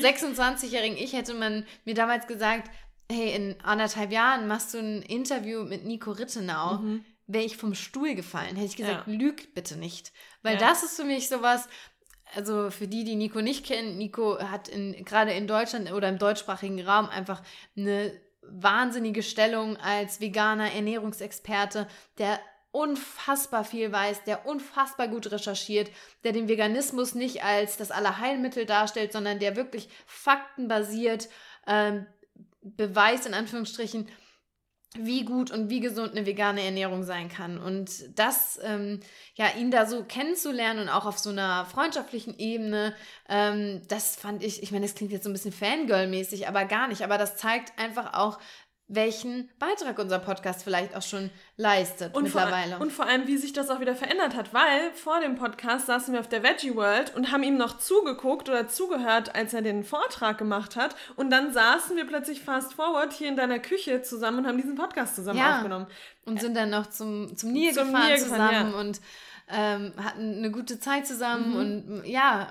26-jährigen 0.00 0.96
ich 0.96 1.12
hätte 1.12 1.34
man 1.34 1.66
mir 1.84 1.94
damals 1.94 2.26
gesagt, 2.26 2.70
hey, 3.10 3.34
in 3.34 3.56
anderthalb 3.62 4.12
Jahren 4.12 4.48
machst 4.48 4.74
du 4.74 4.78
ein 4.78 5.02
Interview 5.02 5.64
mit 5.64 5.84
Nico 5.84 6.10
Rittenau, 6.10 6.78
mhm. 6.78 7.04
wäre 7.26 7.44
ich 7.44 7.56
vom 7.56 7.74
Stuhl 7.74 8.14
gefallen. 8.14 8.56
Hätte 8.56 8.66
ich 8.66 8.76
gesagt, 8.76 9.06
ja. 9.06 9.12
lüg 9.12 9.54
bitte 9.54 9.76
nicht. 9.76 10.12
Weil 10.42 10.54
ja. 10.54 10.60
das 10.60 10.82
ist 10.82 10.96
für 10.96 11.04
mich 11.04 11.28
sowas, 11.28 11.68
also 12.34 12.70
für 12.70 12.88
die, 12.88 13.04
die 13.04 13.16
Nico 13.16 13.40
nicht 13.40 13.64
kennen, 13.64 13.96
Nico 13.98 14.38
hat 14.38 14.68
in, 14.68 15.04
gerade 15.04 15.32
in 15.32 15.46
Deutschland 15.46 15.92
oder 15.92 16.08
im 16.08 16.18
deutschsprachigen 16.18 16.80
Raum 16.80 17.08
einfach 17.08 17.42
eine 17.76 18.12
wahnsinnige 18.42 19.22
Stellung 19.22 19.76
als 19.76 20.20
veganer 20.20 20.72
Ernährungsexperte, 20.72 21.88
der 22.18 22.40
unfassbar 22.70 23.64
viel 23.64 23.90
weiß, 23.90 24.24
der 24.24 24.46
unfassbar 24.46 25.08
gut 25.08 25.30
recherchiert, 25.30 25.90
der 26.24 26.32
den 26.32 26.48
Veganismus 26.48 27.14
nicht 27.14 27.42
als 27.42 27.78
das 27.78 27.90
Allerheilmittel 27.90 28.66
darstellt, 28.66 29.12
sondern 29.12 29.38
der 29.38 29.56
wirklich 29.56 29.88
faktenbasiert 30.06 31.28
ähm, 31.66 32.06
Beweis 32.76 33.26
in 33.26 33.34
Anführungsstrichen, 33.34 34.08
wie 34.98 35.24
gut 35.24 35.50
und 35.50 35.68
wie 35.68 35.80
gesund 35.80 36.12
eine 36.12 36.26
vegane 36.26 36.62
Ernährung 36.62 37.02
sein 37.02 37.28
kann. 37.28 37.58
Und 37.58 38.18
das, 38.18 38.58
ähm, 38.62 39.00
ja, 39.34 39.46
ihn 39.58 39.70
da 39.70 39.86
so 39.86 40.04
kennenzulernen 40.04 40.80
und 40.80 40.88
auch 40.88 41.06
auf 41.06 41.18
so 41.18 41.30
einer 41.30 41.66
freundschaftlichen 41.66 42.38
Ebene, 42.38 42.94
ähm, 43.28 43.82
das 43.88 44.16
fand 44.16 44.42
ich, 44.42 44.62
ich 44.62 44.72
meine, 44.72 44.86
das 44.86 44.94
klingt 44.94 45.12
jetzt 45.12 45.24
so 45.24 45.30
ein 45.30 45.34
bisschen 45.34 45.52
Fangirl-mäßig, 45.52 46.48
aber 46.48 46.64
gar 46.64 46.88
nicht. 46.88 47.02
Aber 47.02 47.18
das 47.18 47.36
zeigt 47.36 47.78
einfach 47.78 48.14
auch, 48.14 48.38
welchen 48.88 49.50
Beitrag 49.58 49.98
unser 49.98 50.18
Podcast 50.18 50.62
vielleicht 50.62 50.94
auch 50.94 51.02
schon 51.02 51.30
leistet 51.56 52.14
und 52.14 52.24
mittlerweile. 52.24 52.76
Vor, 52.76 52.80
und 52.80 52.92
vor 52.92 53.06
allem, 53.06 53.26
wie 53.26 53.36
sich 53.36 53.52
das 53.52 53.68
auch 53.68 53.80
wieder 53.80 53.96
verändert 53.96 54.36
hat, 54.36 54.54
weil 54.54 54.92
vor 54.94 55.20
dem 55.20 55.34
Podcast 55.34 55.86
saßen 55.86 56.12
wir 56.12 56.20
auf 56.20 56.28
der 56.28 56.42
Veggie 56.42 56.76
World 56.76 57.14
und 57.16 57.32
haben 57.32 57.42
ihm 57.42 57.56
noch 57.56 57.78
zugeguckt 57.78 58.48
oder 58.48 58.68
zugehört, 58.68 59.34
als 59.34 59.54
er 59.54 59.62
den 59.62 59.82
Vortrag 59.82 60.38
gemacht 60.38 60.76
hat 60.76 60.94
und 61.16 61.30
dann 61.30 61.52
saßen 61.52 61.96
wir 61.96 62.06
plötzlich 62.06 62.42
fast 62.42 62.74
forward 62.74 63.12
hier 63.12 63.28
in 63.28 63.36
deiner 63.36 63.58
Küche 63.58 64.02
zusammen 64.02 64.38
und 64.38 64.46
haben 64.46 64.58
diesen 64.58 64.76
Podcast 64.76 65.16
zusammen 65.16 65.38
ja. 65.38 65.56
aufgenommen. 65.56 65.86
Und 66.24 66.40
sind 66.40 66.56
dann 66.56 66.70
noch 66.70 66.88
zum, 66.88 67.36
zum 67.36 67.52
Nil 67.52 67.72
zum 67.72 67.86
gefahren 67.86 68.08
Nil 68.08 68.18
zusammen 68.18 68.72
ja. 68.72 68.80
und 68.80 69.00
ähm, 69.48 69.92
hatten 70.02 70.38
eine 70.38 70.50
gute 70.50 70.80
Zeit 70.80 71.06
zusammen 71.06 71.50
mhm. 71.50 71.56
und 71.56 72.04
ja, 72.04 72.48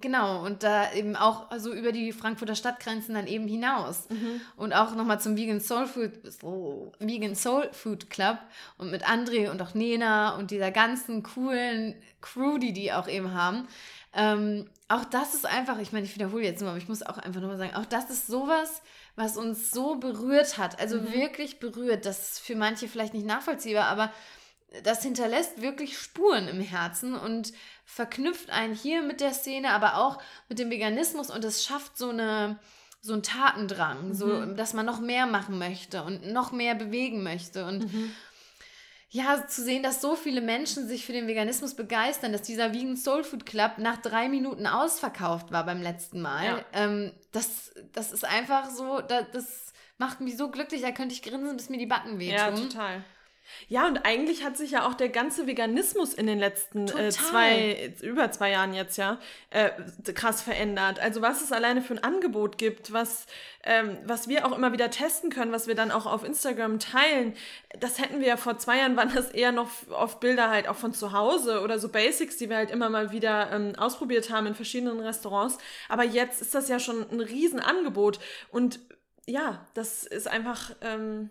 Genau, 0.00 0.44
und 0.44 0.62
da 0.62 0.92
eben 0.92 1.16
auch 1.16 1.46
so 1.58 1.72
über 1.72 1.90
die 1.92 2.12
Frankfurter 2.12 2.54
Stadtgrenzen 2.54 3.14
dann 3.14 3.26
eben 3.26 3.48
hinaus. 3.48 4.08
Mhm. 4.10 4.40
Und 4.56 4.72
auch 4.72 4.94
nochmal 4.94 5.20
zum 5.20 5.36
Vegan 5.36 5.60
Soul 5.60 5.86
Food, 5.86 6.12
oh, 6.42 6.92
Vegan 6.98 7.34
Soul 7.34 7.68
Food 7.72 8.10
Club 8.10 8.38
und 8.78 8.90
mit 8.90 9.06
André 9.06 9.50
und 9.50 9.62
auch 9.62 9.74
Nena 9.74 10.36
und 10.36 10.50
dieser 10.50 10.70
ganzen 10.70 11.22
coolen 11.22 11.94
Crew, 12.20 12.58
die 12.58 12.72
die 12.72 12.92
auch 12.92 13.08
eben 13.08 13.32
haben. 13.32 13.68
Ähm, 14.12 14.68
auch 14.88 15.04
das 15.04 15.34
ist 15.34 15.46
einfach, 15.46 15.78
ich 15.78 15.92
meine, 15.92 16.04
ich 16.04 16.14
wiederhole 16.14 16.44
jetzt 16.44 16.60
nur, 16.60 16.70
aber 16.70 16.78
ich 16.78 16.88
muss 16.88 17.02
auch 17.02 17.18
einfach 17.18 17.40
nochmal 17.40 17.58
sagen, 17.58 17.74
auch 17.74 17.86
das 17.86 18.10
ist 18.10 18.26
sowas, 18.26 18.82
was 19.14 19.36
uns 19.36 19.70
so 19.70 19.96
berührt 19.96 20.58
hat. 20.58 20.78
Also 20.78 21.00
mhm. 21.00 21.12
wirklich 21.12 21.58
berührt. 21.58 22.06
Das 22.06 22.32
ist 22.32 22.40
für 22.40 22.54
manche 22.54 22.88
vielleicht 22.88 23.14
nicht 23.14 23.26
nachvollziehbar, 23.26 23.86
aber 23.86 24.12
das 24.82 25.02
hinterlässt 25.02 25.62
wirklich 25.62 25.98
Spuren 25.98 26.48
im 26.48 26.60
Herzen 26.60 27.14
und 27.14 27.52
verknüpft 27.86 28.50
einen 28.50 28.74
hier 28.74 29.00
mit 29.00 29.20
der 29.20 29.32
Szene, 29.32 29.70
aber 29.70 29.96
auch 29.96 30.20
mit 30.48 30.58
dem 30.58 30.70
Veganismus 30.70 31.30
und 31.30 31.44
es 31.44 31.64
schafft 31.64 31.96
so 31.96 32.10
eine 32.10 32.58
so 33.00 33.12
einen 33.12 33.22
Tatendrang, 33.22 34.08
mhm. 34.08 34.14
so 34.14 34.44
dass 34.46 34.74
man 34.74 34.84
noch 34.84 35.00
mehr 35.00 35.26
machen 35.26 35.58
möchte 35.58 36.02
und 36.02 36.32
noch 36.32 36.50
mehr 36.50 36.74
bewegen 36.74 37.22
möchte 37.22 37.64
und 37.64 37.92
mhm. 37.92 38.10
ja, 39.10 39.46
zu 39.46 39.62
sehen, 39.62 39.84
dass 39.84 40.00
so 40.00 40.16
viele 40.16 40.40
Menschen 40.40 40.88
sich 40.88 41.06
für 41.06 41.12
den 41.12 41.28
Veganismus 41.28 41.74
begeistern, 41.74 42.32
dass 42.32 42.42
dieser 42.42 42.74
Vegan 42.74 42.96
Soul 42.96 43.22
Food 43.22 43.46
Club 43.46 43.78
nach 43.78 43.98
drei 43.98 44.28
Minuten 44.28 44.66
ausverkauft 44.66 45.52
war 45.52 45.64
beim 45.64 45.80
letzten 45.80 46.20
Mal. 46.20 46.44
Ja. 46.44 46.64
Ähm, 46.72 47.12
das, 47.30 47.72
das 47.92 48.10
ist 48.10 48.24
einfach 48.24 48.70
so, 48.70 49.00
das, 49.00 49.26
das 49.32 49.72
macht 49.98 50.20
mich 50.20 50.36
so 50.36 50.50
glücklich, 50.50 50.82
da 50.82 50.90
könnte 50.90 51.14
ich 51.14 51.22
grinsen, 51.22 51.56
bis 51.56 51.70
mir 51.70 51.78
die 51.78 51.86
Backen 51.86 52.18
wehtun. 52.18 52.36
Ja, 52.36 52.50
total. 52.50 53.04
Ja, 53.68 53.86
und 53.86 53.98
eigentlich 53.98 54.44
hat 54.44 54.56
sich 54.56 54.72
ja 54.72 54.86
auch 54.86 54.94
der 54.94 55.08
ganze 55.08 55.46
Veganismus 55.46 56.14
in 56.14 56.26
den 56.26 56.38
letzten 56.38 56.88
äh, 56.88 57.10
zwei, 57.10 57.92
über 58.02 58.30
zwei 58.30 58.50
Jahren 58.50 58.74
jetzt 58.74 58.96
ja, 58.96 59.18
äh, 59.50 59.70
krass 60.12 60.42
verändert. 60.42 61.00
Also 61.00 61.22
was 61.22 61.42
es 61.42 61.52
alleine 61.52 61.82
für 61.82 61.94
ein 61.94 62.04
Angebot 62.04 62.58
gibt, 62.58 62.92
was, 62.92 63.26
ähm, 63.64 63.98
was 64.04 64.28
wir 64.28 64.46
auch 64.46 64.56
immer 64.56 64.72
wieder 64.72 64.90
testen 64.90 65.30
können, 65.30 65.52
was 65.52 65.66
wir 65.66 65.74
dann 65.74 65.90
auch 65.90 66.06
auf 66.06 66.24
Instagram 66.24 66.78
teilen, 66.78 67.34
das 67.80 67.98
hätten 67.98 68.20
wir 68.20 68.28
ja 68.28 68.36
vor 68.36 68.58
zwei 68.58 68.78
Jahren, 68.78 68.96
waren 68.96 69.12
das 69.14 69.30
eher 69.30 69.52
noch 69.52 69.70
oft 69.90 70.20
Bilder 70.20 70.50
halt 70.50 70.68
auch 70.68 70.76
von 70.76 70.92
zu 70.92 71.12
Hause 71.12 71.60
oder 71.60 71.78
so 71.78 71.88
Basics, 71.88 72.36
die 72.36 72.48
wir 72.48 72.56
halt 72.56 72.70
immer 72.70 72.88
mal 72.88 73.12
wieder 73.12 73.50
ähm, 73.52 73.74
ausprobiert 73.76 74.30
haben 74.30 74.46
in 74.46 74.54
verschiedenen 74.54 75.00
Restaurants. 75.00 75.58
Aber 75.88 76.04
jetzt 76.04 76.40
ist 76.40 76.54
das 76.54 76.68
ja 76.68 76.78
schon 76.78 77.08
ein 77.10 77.20
Riesenangebot. 77.20 78.20
Und 78.50 78.80
ja, 79.26 79.66
das 79.74 80.04
ist 80.04 80.28
einfach, 80.28 80.74
ähm, 80.80 81.30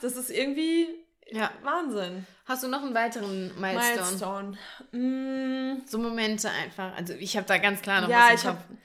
das 0.00 0.16
ist 0.16 0.30
irgendwie 0.30 0.88
Ja. 1.32 1.50
Wahnsinn. 1.62 2.26
Hast 2.44 2.62
du 2.62 2.68
noch 2.68 2.82
einen 2.82 2.94
weiteren 2.94 3.50
Milestone? 3.60 4.56
Milestone. 4.92 5.78
Mm. 5.78 5.86
So 5.86 5.98
Momente 5.98 6.50
einfach. 6.50 6.94
Also 6.96 7.14
ich 7.14 7.36
habe 7.36 7.46
da 7.46 7.58
ganz 7.58 7.82
klar 7.82 8.02
noch 8.02 8.08
ja, 8.08 8.28
was 8.32 8.44
im 8.44 8.50
Kopf. 8.50 8.60
Hab... 8.60 8.76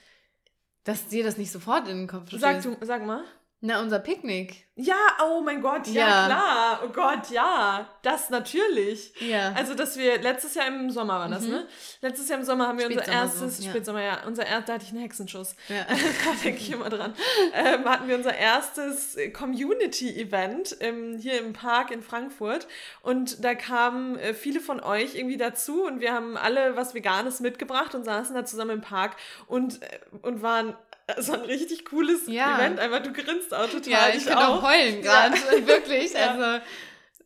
Dass 0.84 1.08
dir 1.08 1.24
das 1.24 1.38
nicht 1.38 1.52
sofort 1.52 1.88
in 1.88 1.98
den 1.98 2.08
Kopf. 2.08 2.30
Sag, 2.32 2.62
du, 2.62 2.78
sag 2.82 3.06
mal. 3.06 3.24
Na, 3.60 3.82
unser 3.82 3.98
Picknick. 3.98 4.67
Ja, 4.76 4.96
oh 5.26 5.41
mein 5.41 5.63
Gott, 5.63 5.88
ja, 5.88 6.08
ja, 6.08 6.26
klar. 6.28 6.82
Oh 6.86 6.89
Gott, 6.89 7.32
ja. 7.32 7.89
Das 8.04 8.30
natürlich. 8.30 9.12
Ja. 9.20 9.52
Also, 9.54 9.74
dass 9.74 9.98
wir 9.98 10.22
letztes 10.22 10.54
Jahr 10.54 10.67
im 10.67 10.91
Sommer 10.91 11.17
war 11.17 11.28
das, 11.28 11.41
mhm. 11.41 11.50
ne? 11.50 11.67
Letztes 12.02 12.30
Jahr 12.30 12.38
im 12.38 12.46
Sommer 12.46 12.67
haben 12.67 12.78
wir 12.78 12.86
unser 12.86 13.08
erstes, 13.08 13.58
so, 13.58 13.63
ja. 13.63 13.70
Spätsommer, 13.72 14.04
ja, 14.04 14.20
unser 14.28 14.46
erstes, 14.46 14.65
da 14.67 14.74
hatte 14.74 14.86
ich 14.86 14.91
einen 14.91 15.02
Hexenschuss. 15.02 15.56
Ja. 15.70 15.86
da 15.89 16.43
denke 16.43 16.62
ich 16.62 16.72
immer 16.72 16.89
dran. 16.89 17.15
Ähm, 17.56 17.86
hatten 17.86 18.08
wir 18.08 18.15
unser 18.15 18.38
erstes 18.38 19.17
Community-Event 19.34 20.78
ähm, 20.82 21.17
hier 21.17 21.39
im 21.39 21.54
Park 21.54 21.89
in 21.89 22.04
Frankfurt. 22.04 22.67
Und 23.02 23.43
da 23.43 23.56
kamen 23.56 24.20
äh, 24.20 24.36
viele 24.36 24.60
von 24.60 24.80
euch 24.82 25.15
irgendwie 25.15 25.38
dazu 25.38 25.84
und 25.84 26.00
wir 26.00 26.13
haben 26.13 26.38
alle 26.38 26.76
was 26.76 26.93
Veganes 26.93 27.39
mitgebracht 27.39 27.96
und 27.96 28.04
saßen 28.04 28.36
da 28.36 28.46
zusammen 28.46 28.72
im 28.72 28.82
Park 28.82 29.15
und, 29.48 29.82
äh, 29.82 30.00
und 30.22 30.43
waren 30.43 30.76
war 31.28 31.36
ein 31.36 31.46
richtig 31.46 31.86
cooles 31.86 32.28
ja. 32.28 32.58
Event. 32.58 32.80
Einfach, 32.80 33.02
du 33.02 33.13
grinst 33.13 33.54
auch 33.54 33.70
total. 33.70 33.91
Ja, 33.91 34.10
ich, 34.10 34.17
ich 34.17 34.26
bin 34.26 34.36
auch 34.36 34.62
heulen 34.62 35.02
gerade. 35.02 35.38
Ja. 35.38 35.67
Wirklich. 35.67 36.13
ja. 36.13 36.32
Also, 36.32 36.65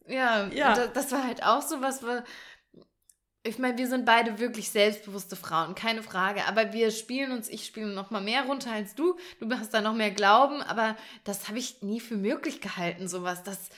ja. 0.07 0.47
ja. 0.47 0.75
Das, 0.75 0.93
das, 0.93 1.11
war 1.11 1.23
halt 1.23 1.43
auch 1.43 1.61
so 1.61 1.81
was, 1.81 2.01
ich 3.43 3.57
meine, 3.57 3.77
wir 3.77 3.87
sind 3.87 4.05
beide 4.05 4.37
wirklich 4.37 4.69
selbstbewusste 4.69 5.35
Frauen, 5.35 5.73
keine 5.73 6.03
Frage. 6.03 6.45
Aber 6.45 6.73
wir 6.73 6.91
spielen 6.91 7.31
uns, 7.31 7.49
ich 7.49 7.65
spiele 7.65 7.87
noch 7.87 8.11
mal 8.11 8.21
mehr 8.21 8.43
runter 8.43 8.71
als 8.71 8.93
du. 8.93 9.17
Du 9.39 9.49
hast 9.57 9.73
da 9.73 9.81
noch 9.81 9.95
mehr 9.95 10.11
Glauben, 10.11 10.61
aber 10.61 10.95
das 11.23 11.47
habe 11.47 11.57
ich 11.57 11.81
nie 11.81 11.99
für 11.99 12.17
möglich 12.17 12.61
gehalten, 12.61 13.07
sowas, 13.07 13.43
dass 13.43 13.69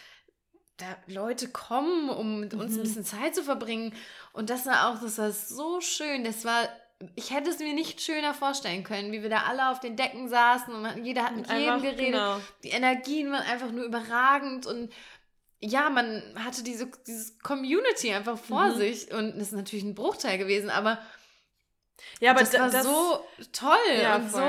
da 0.77 0.85
Leute 1.07 1.47
kommen, 1.47 2.09
um 2.09 2.41
mit 2.41 2.53
uns 2.53 2.73
mhm. 2.73 2.79
ein 2.79 2.83
bisschen 2.83 3.05
Zeit 3.05 3.35
zu 3.35 3.43
verbringen. 3.43 3.93
Und 4.33 4.49
das 4.49 4.65
war 4.65 4.89
auch, 4.89 5.01
das 5.01 5.17
war 5.17 5.31
so 5.31 5.79
schön. 5.79 6.25
Das 6.25 6.43
war 6.43 6.67
ich 7.15 7.31
hätte 7.31 7.49
es 7.49 7.59
mir 7.59 7.73
nicht 7.73 8.01
schöner 8.01 8.33
vorstellen 8.33 8.83
können, 8.83 9.11
wie 9.11 9.21
wir 9.21 9.29
da 9.29 9.43
alle 9.43 9.69
auf 9.69 9.79
den 9.79 9.95
Decken 9.95 10.29
saßen 10.29 10.73
und 10.73 11.05
jeder 11.05 11.23
hat 11.23 11.35
mit 11.35 11.49
jedem 11.49 11.81
geredet. 11.81 12.05
Genau. 12.05 12.37
Die 12.63 12.69
Energien 12.69 13.31
waren 13.31 13.43
einfach 13.43 13.71
nur 13.71 13.85
überragend 13.85 14.65
und 14.65 14.91
ja, 15.59 15.89
man 15.89 16.21
hatte 16.35 16.63
diese 16.63 16.91
dieses 17.07 17.39
Community 17.39 18.13
einfach 18.13 18.37
vor 18.37 18.67
mhm. 18.67 18.77
sich 18.77 19.13
und 19.13 19.37
das 19.37 19.47
ist 19.47 19.53
natürlich 19.53 19.85
ein 19.85 19.95
Bruchteil 19.95 20.37
gewesen, 20.37 20.69
aber 20.69 20.99
ja, 22.19 22.31
aber 22.31 22.41
das 22.41 22.53
war 22.53 22.69
das, 22.69 22.83
so 22.83 23.23
toll 23.51 23.77
ja, 24.01 24.15
und 24.15 24.29
voll. 24.29 24.41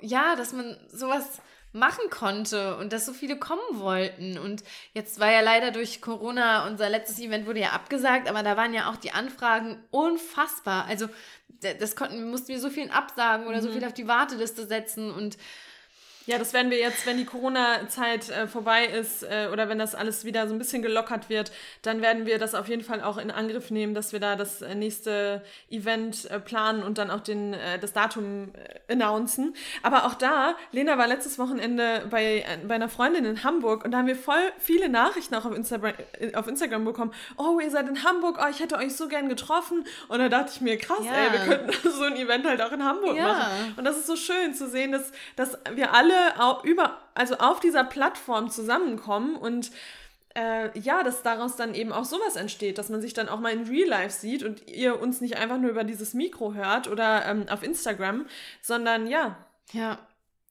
so 0.00 0.06
ja, 0.06 0.34
dass 0.36 0.52
man 0.52 0.78
sowas 0.90 1.40
machen 1.72 2.10
konnte 2.10 2.76
und 2.76 2.92
dass 2.92 3.06
so 3.06 3.12
viele 3.12 3.38
kommen 3.38 3.80
wollten. 3.80 4.38
Und 4.38 4.62
jetzt 4.92 5.20
war 5.20 5.30
ja 5.30 5.40
leider 5.40 5.70
durch 5.70 6.02
Corona, 6.02 6.66
unser 6.66 6.90
letztes 6.90 7.18
Event 7.18 7.46
wurde 7.46 7.60
ja 7.60 7.70
abgesagt, 7.70 8.28
aber 8.28 8.42
da 8.42 8.56
waren 8.56 8.74
ja 8.74 8.90
auch 8.90 8.96
die 8.96 9.12
Anfragen 9.12 9.82
unfassbar. 9.90 10.84
Also 10.86 11.08
das 11.78 11.96
konnten, 11.96 12.30
mussten 12.30 12.48
wir 12.48 12.60
so 12.60 12.70
vielen 12.70 12.90
absagen 12.90 13.46
oder 13.46 13.58
mhm. 13.58 13.62
so 13.62 13.72
viel 13.72 13.84
auf 13.84 13.94
die 13.94 14.08
Warteliste 14.08 14.66
setzen 14.66 15.10
und 15.10 15.36
ja, 16.26 16.38
das 16.38 16.52
werden 16.52 16.70
wir 16.70 16.78
jetzt, 16.78 17.04
wenn 17.06 17.16
die 17.16 17.24
Corona-Zeit 17.24 18.30
äh, 18.30 18.46
vorbei 18.46 18.86
ist 18.86 19.24
äh, 19.24 19.48
oder 19.52 19.68
wenn 19.68 19.78
das 19.78 19.94
alles 19.94 20.24
wieder 20.24 20.46
so 20.46 20.54
ein 20.54 20.58
bisschen 20.58 20.82
gelockert 20.82 21.28
wird, 21.28 21.50
dann 21.82 22.00
werden 22.00 22.26
wir 22.26 22.38
das 22.38 22.54
auf 22.54 22.68
jeden 22.68 22.84
Fall 22.84 23.02
auch 23.02 23.18
in 23.18 23.30
Angriff 23.30 23.70
nehmen, 23.70 23.92
dass 23.94 24.12
wir 24.12 24.20
da 24.20 24.36
das 24.36 24.62
äh, 24.62 24.74
nächste 24.74 25.42
Event 25.70 26.30
äh, 26.30 26.38
planen 26.38 26.84
und 26.84 26.98
dann 26.98 27.10
auch 27.10 27.20
den, 27.20 27.54
äh, 27.54 27.78
das 27.80 27.92
Datum 27.92 28.52
äh, 28.54 28.92
announcen. 28.92 29.54
Aber 29.82 30.06
auch 30.06 30.14
da, 30.14 30.54
Lena 30.70 30.96
war 30.96 31.08
letztes 31.08 31.38
Wochenende 31.38 32.06
bei, 32.08 32.44
bei 32.68 32.76
einer 32.76 32.88
Freundin 32.88 33.24
in 33.24 33.42
Hamburg 33.42 33.84
und 33.84 33.90
da 33.90 33.98
haben 33.98 34.06
wir 34.06 34.16
voll 34.16 34.42
viele 34.58 34.88
Nachrichten 34.88 35.34
auch 35.34 35.44
auf 35.44 35.56
Instagram, 35.56 35.94
auf 36.34 36.46
Instagram 36.46 36.84
bekommen. 36.84 37.12
Oh, 37.36 37.58
ihr 37.58 37.70
seid 37.70 37.88
in 37.88 38.04
Hamburg, 38.04 38.38
oh, 38.40 38.48
ich 38.48 38.60
hätte 38.60 38.76
euch 38.76 38.94
so 38.94 39.08
gern 39.08 39.28
getroffen. 39.28 39.84
Und 40.08 40.18
da 40.18 40.28
dachte 40.28 40.52
ich 40.54 40.60
mir, 40.60 40.78
krass, 40.78 41.04
ja. 41.04 41.12
ey, 41.12 41.32
wir 41.32 41.56
könnten 41.56 41.90
so 41.90 42.04
ein 42.04 42.16
Event 42.16 42.46
halt 42.46 42.62
auch 42.62 42.72
in 42.72 42.84
Hamburg 42.84 43.16
ja. 43.16 43.26
machen. 43.26 43.74
Und 43.76 43.84
das 43.84 43.96
ist 43.96 44.06
so 44.06 44.14
schön 44.14 44.54
zu 44.54 44.68
sehen, 44.68 44.92
dass, 44.92 45.10
dass 45.36 45.58
wir 45.74 45.92
alle 45.92 46.11
alle 46.38 46.62
über, 46.64 46.98
also 47.14 47.36
auf 47.36 47.60
dieser 47.60 47.84
Plattform 47.84 48.50
zusammenkommen 48.50 49.36
und 49.36 49.70
äh, 50.34 50.78
ja, 50.78 51.02
dass 51.02 51.22
daraus 51.22 51.56
dann 51.56 51.74
eben 51.74 51.92
auch 51.92 52.04
sowas 52.04 52.36
entsteht, 52.36 52.78
dass 52.78 52.88
man 52.88 53.02
sich 53.02 53.12
dann 53.12 53.28
auch 53.28 53.40
mal 53.40 53.52
in 53.52 53.68
Real 53.68 53.88
Life 53.88 54.18
sieht 54.18 54.42
und 54.42 54.68
ihr 54.68 55.00
uns 55.00 55.20
nicht 55.20 55.36
einfach 55.36 55.58
nur 55.58 55.70
über 55.70 55.84
dieses 55.84 56.14
Mikro 56.14 56.54
hört 56.54 56.88
oder 56.88 57.26
ähm, 57.26 57.46
auf 57.48 57.62
Instagram, 57.62 58.26
sondern 58.62 59.06
ja. 59.06 59.36
Ja, 59.72 59.98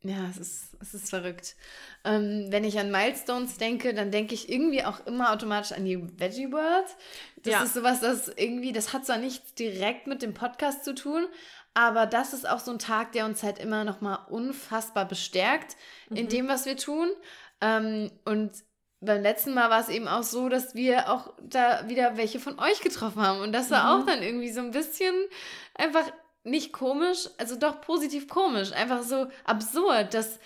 ja, 0.03 0.27
es 0.29 0.37
ist, 0.37 0.77
es 0.81 0.93
ist 0.95 1.09
verrückt. 1.11 1.55
Ähm, 2.03 2.47
wenn 2.49 2.63
ich 2.63 2.79
an 2.79 2.89
Milestones 2.89 3.57
denke, 3.57 3.93
dann 3.93 4.09
denke 4.09 4.33
ich 4.33 4.49
irgendwie 4.49 4.83
auch 4.83 5.05
immer 5.05 5.31
automatisch 5.31 5.73
an 5.73 5.85
die 5.85 6.01
Veggie 6.19 6.51
World. 6.51 6.87
Das 7.43 7.53
ja. 7.53 7.63
ist 7.63 7.75
sowas, 7.75 7.99
das 7.99 8.27
irgendwie, 8.29 8.71
das 8.71 8.93
hat 8.93 9.05
zwar 9.05 9.17
nichts 9.17 9.53
direkt 9.53 10.07
mit 10.07 10.23
dem 10.23 10.33
Podcast 10.33 10.83
zu 10.83 10.95
tun, 10.95 11.27
aber 11.73 12.05
das 12.05 12.33
ist 12.33 12.47
auch 12.47 12.59
so 12.59 12.71
ein 12.71 12.79
Tag, 12.79 13.13
der 13.13 13.25
uns 13.25 13.43
halt 13.43 13.59
immer 13.59 13.83
noch 13.83 14.01
mal 14.01 14.19
unfassbar 14.29 15.05
bestärkt 15.05 15.77
mhm. 16.09 16.17
in 16.17 16.29
dem, 16.29 16.47
was 16.47 16.65
wir 16.65 16.77
tun. 16.77 17.09
Ähm, 17.61 18.11
und 18.25 18.51
beim 18.99 19.21
letzten 19.21 19.53
Mal 19.53 19.69
war 19.69 19.79
es 19.79 19.89
eben 19.89 20.07
auch 20.07 20.23
so, 20.23 20.49
dass 20.49 20.75
wir 20.75 21.09
auch 21.11 21.33
da 21.41 21.87
wieder 21.87 22.17
welche 22.17 22.39
von 22.39 22.59
euch 22.59 22.81
getroffen 22.81 23.21
haben. 23.21 23.39
Und 23.39 23.51
das 23.51 23.71
war 23.71 23.83
mhm. 23.83 24.01
auch 24.01 24.05
dann 24.05 24.21
irgendwie 24.21 24.51
so 24.51 24.61
ein 24.61 24.71
bisschen 24.71 25.15
einfach 25.75 26.05
nicht 26.43 26.73
komisch, 26.73 27.29
also 27.37 27.55
doch 27.55 27.81
positiv 27.81 28.27
komisch, 28.27 28.71
einfach 28.73 29.03
so 29.03 29.27
absurd, 29.43 30.13
dass 30.13 30.39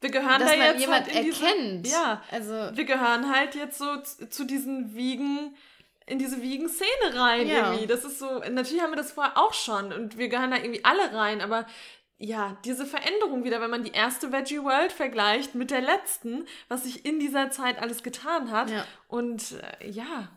wir 0.00 0.10
gehören 0.10 0.40
dass 0.40 0.50
da 0.50 0.56
jetzt 0.56 0.80
jemand 0.80 1.06
halt 1.06 1.16
erkennt. 1.16 1.86
Diese, 1.86 1.94
ja, 1.94 2.22
also 2.30 2.52
wir 2.52 2.84
gehören 2.84 3.34
halt 3.34 3.54
jetzt 3.54 3.78
so 3.78 3.96
zu, 4.02 4.28
zu 4.28 4.44
diesen 4.44 4.94
Wiegen 4.94 5.56
in 6.08 6.18
diese 6.18 6.42
Wiegen-Szene 6.42 7.14
rein 7.14 7.48
ja. 7.48 7.70
irgendwie. 7.70 7.86
Das 7.86 8.04
ist 8.04 8.18
so, 8.18 8.40
natürlich 8.50 8.82
haben 8.82 8.92
wir 8.92 8.96
das 8.96 9.12
vorher 9.12 9.36
auch 9.36 9.54
schon 9.54 9.92
und 9.92 10.18
wir 10.18 10.28
gehören 10.28 10.50
da 10.50 10.56
irgendwie 10.56 10.84
alle 10.84 11.12
rein, 11.12 11.40
aber 11.40 11.66
ja, 12.20 12.56
diese 12.64 12.84
Veränderung 12.84 13.44
wieder, 13.44 13.60
wenn 13.60 13.70
man 13.70 13.84
die 13.84 13.92
erste 13.92 14.32
Veggie 14.32 14.62
World 14.62 14.90
vergleicht 14.90 15.54
mit 15.54 15.70
der 15.70 15.80
letzten, 15.80 16.46
was 16.68 16.82
sich 16.82 17.06
in 17.06 17.20
dieser 17.20 17.50
Zeit 17.50 17.80
alles 17.80 18.02
getan 18.02 18.50
hat. 18.50 18.70
Ja. 18.70 18.84
Und 19.06 19.52
äh, 19.80 19.88
ja, 19.88 20.28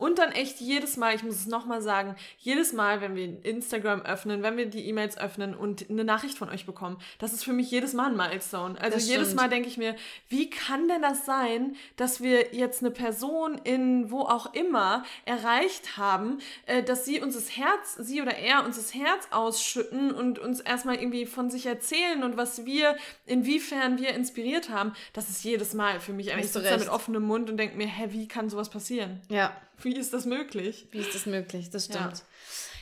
und 0.00 0.18
dann 0.18 0.32
echt 0.32 0.60
jedes 0.60 0.96
Mal, 0.96 1.14
ich 1.14 1.22
muss 1.22 1.34
es 1.34 1.46
nochmal 1.46 1.82
sagen, 1.82 2.16
jedes 2.38 2.72
Mal, 2.72 3.02
wenn 3.02 3.14
wir 3.14 3.44
Instagram 3.44 4.00
öffnen, 4.00 4.42
wenn 4.42 4.56
wir 4.56 4.64
die 4.64 4.88
E-Mails 4.88 5.18
öffnen 5.18 5.54
und 5.54 5.90
eine 5.90 6.04
Nachricht 6.04 6.38
von 6.38 6.48
euch 6.48 6.64
bekommen, 6.64 6.96
das 7.18 7.34
ist 7.34 7.44
für 7.44 7.52
mich 7.52 7.70
jedes 7.70 7.92
Mal 7.92 8.06
ein 8.06 8.16
Milestone. 8.16 8.80
Also 8.80 8.96
jedes 8.98 9.34
Mal 9.34 9.50
denke 9.50 9.68
ich 9.68 9.76
mir, 9.76 9.94
wie 10.30 10.48
kann 10.48 10.88
denn 10.88 11.02
das 11.02 11.26
sein, 11.26 11.76
dass 11.96 12.22
wir 12.22 12.54
jetzt 12.54 12.80
eine 12.80 12.90
Person 12.90 13.60
in 13.62 14.10
wo 14.10 14.20
auch 14.20 14.54
immer 14.54 15.04
erreicht 15.26 15.98
haben, 15.98 16.38
äh, 16.64 16.82
dass 16.82 17.04
sie 17.04 17.20
uns 17.20 17.34
das 17.34 17.58
Herz, 17.58 17.96
sie 17.96 18.22
oder 18.22 18.34
er 18.34 18.64
uns 18.64 18.76
das 18.76 18.94
Herz 18.94 19.28
ausschütten 19.30 20.12
und 20.12 20.38
uns 20.38 20.60
erstmal 20.60 20.96
irgendwie 20.96 21.26
von 21.26 21.50
sich 21.50 21.66
erzählen 21.66 22.24
und 22.24 22.38
was 22.38 22.64
wir, 22.64 22.96
inwiefern 23.26 23.98
wir 23.98 24.14
inspiriert 24.14 24.70
haben. 24.70 24.94
Das 25.12 25.28
ist 25.28 25.44
jedes 25.44 25.74
Mal 25.74 26.00
für 26.00 26.14
mich. 26.14 26.28
Ich 26.28 26.52
sitze 26.52 26.62
da 26.62 26.78
mit 26.78 26.88
offenem 26.88 27.24
Mund 27.24 27.50
und 27.50 27.58
denke 27.58 27.76
mir, 27.76 27.86
hä, 27.86 28.06
wie 28.12 28.26
kann 28.26 28.48
sowas 28.48 28.70
passieren? 28.70 29.20
Ja. 29.28 29.52
Wie 29.82 29.96
ist 29.96 30.12
das 30.12 30.26
möglich? 30.26 30.88
Wie 30.90 30.98
ist 30.98 31.14
das 31.14 31.26
möglich? 31.26 31.70
Das 31.70 31.86
stimmt. 31.86 32.22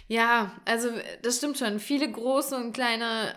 Ja, 0.08 0.16
ja 0.16 0.52
also 0.64 0.90
das 1.22 1.38
stimmt 1.38 1.58
schon. 1.58 1.80
Viele 1.80 2.10
große 2.10 2.56
und 2.56 2.72
kleine 2.72 3.34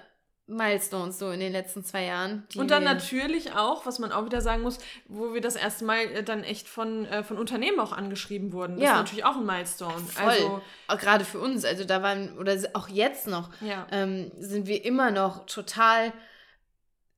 Milestones 0.52 1.18
so 1.18 1.32
in 1.32 1.40
den 1.40 1.52
letzten 1.52 1.84
zwei 1.84 2.04
Jahren. 2.06 2.46
Und 2.56 2.72
dann 2.72 2.84
natürlich 2.84 3.54
auch, 3.54 3.86
was 3.86 4.00
man 4.00 4.12
auch 4.12 4.26
wieder 4.26 4.42
sagen 4.42 4.62
muss, 4.62 4.80
wo 5.08 5.34
wir 5.34 5.42
das 5.42 5.56
erste 5.56 5.86
Mal 5.86 6.00
äh, 6.00 6.24
dann 6.24 6.44
echt 6.44 6.68
von, 6.68 7.06
äh, 7.06 7.24
von 7.24 7.38
Unternehmen 7.38 7.80
auch 7.80 7.94
angeschrieben 7.94 8.52
wurden. 8.52 8.76
Das 8.76 8.84
ja. 8.84 8.92
ist 8.92 8.98
natürlich 8.98 9.26
auch 9.26 9.38
ein 9.38 9.46
Milestone. 9.46 10.00
Voll. 10.00 10.30
Also, 10.30 10.62
auch 10.88 10.98
gerade 10.98 11.26
für 11.26 11.40
uns. 11.40 11.66
Also 11.66 11.86
da 11.86 12.04
waren, 12.04 12.38
oder 12.38 12.58
auch 12.74 12.90
jetzt 12.90 13.28
noch, 13.28 13.50
ja. 13.62 13.88
ähm, 13.92 14.32
sind 14.38 14.68
wir 14.68 14.84
immer 14.84 15.12
noch 15.12 15.46
total 15.46 16.12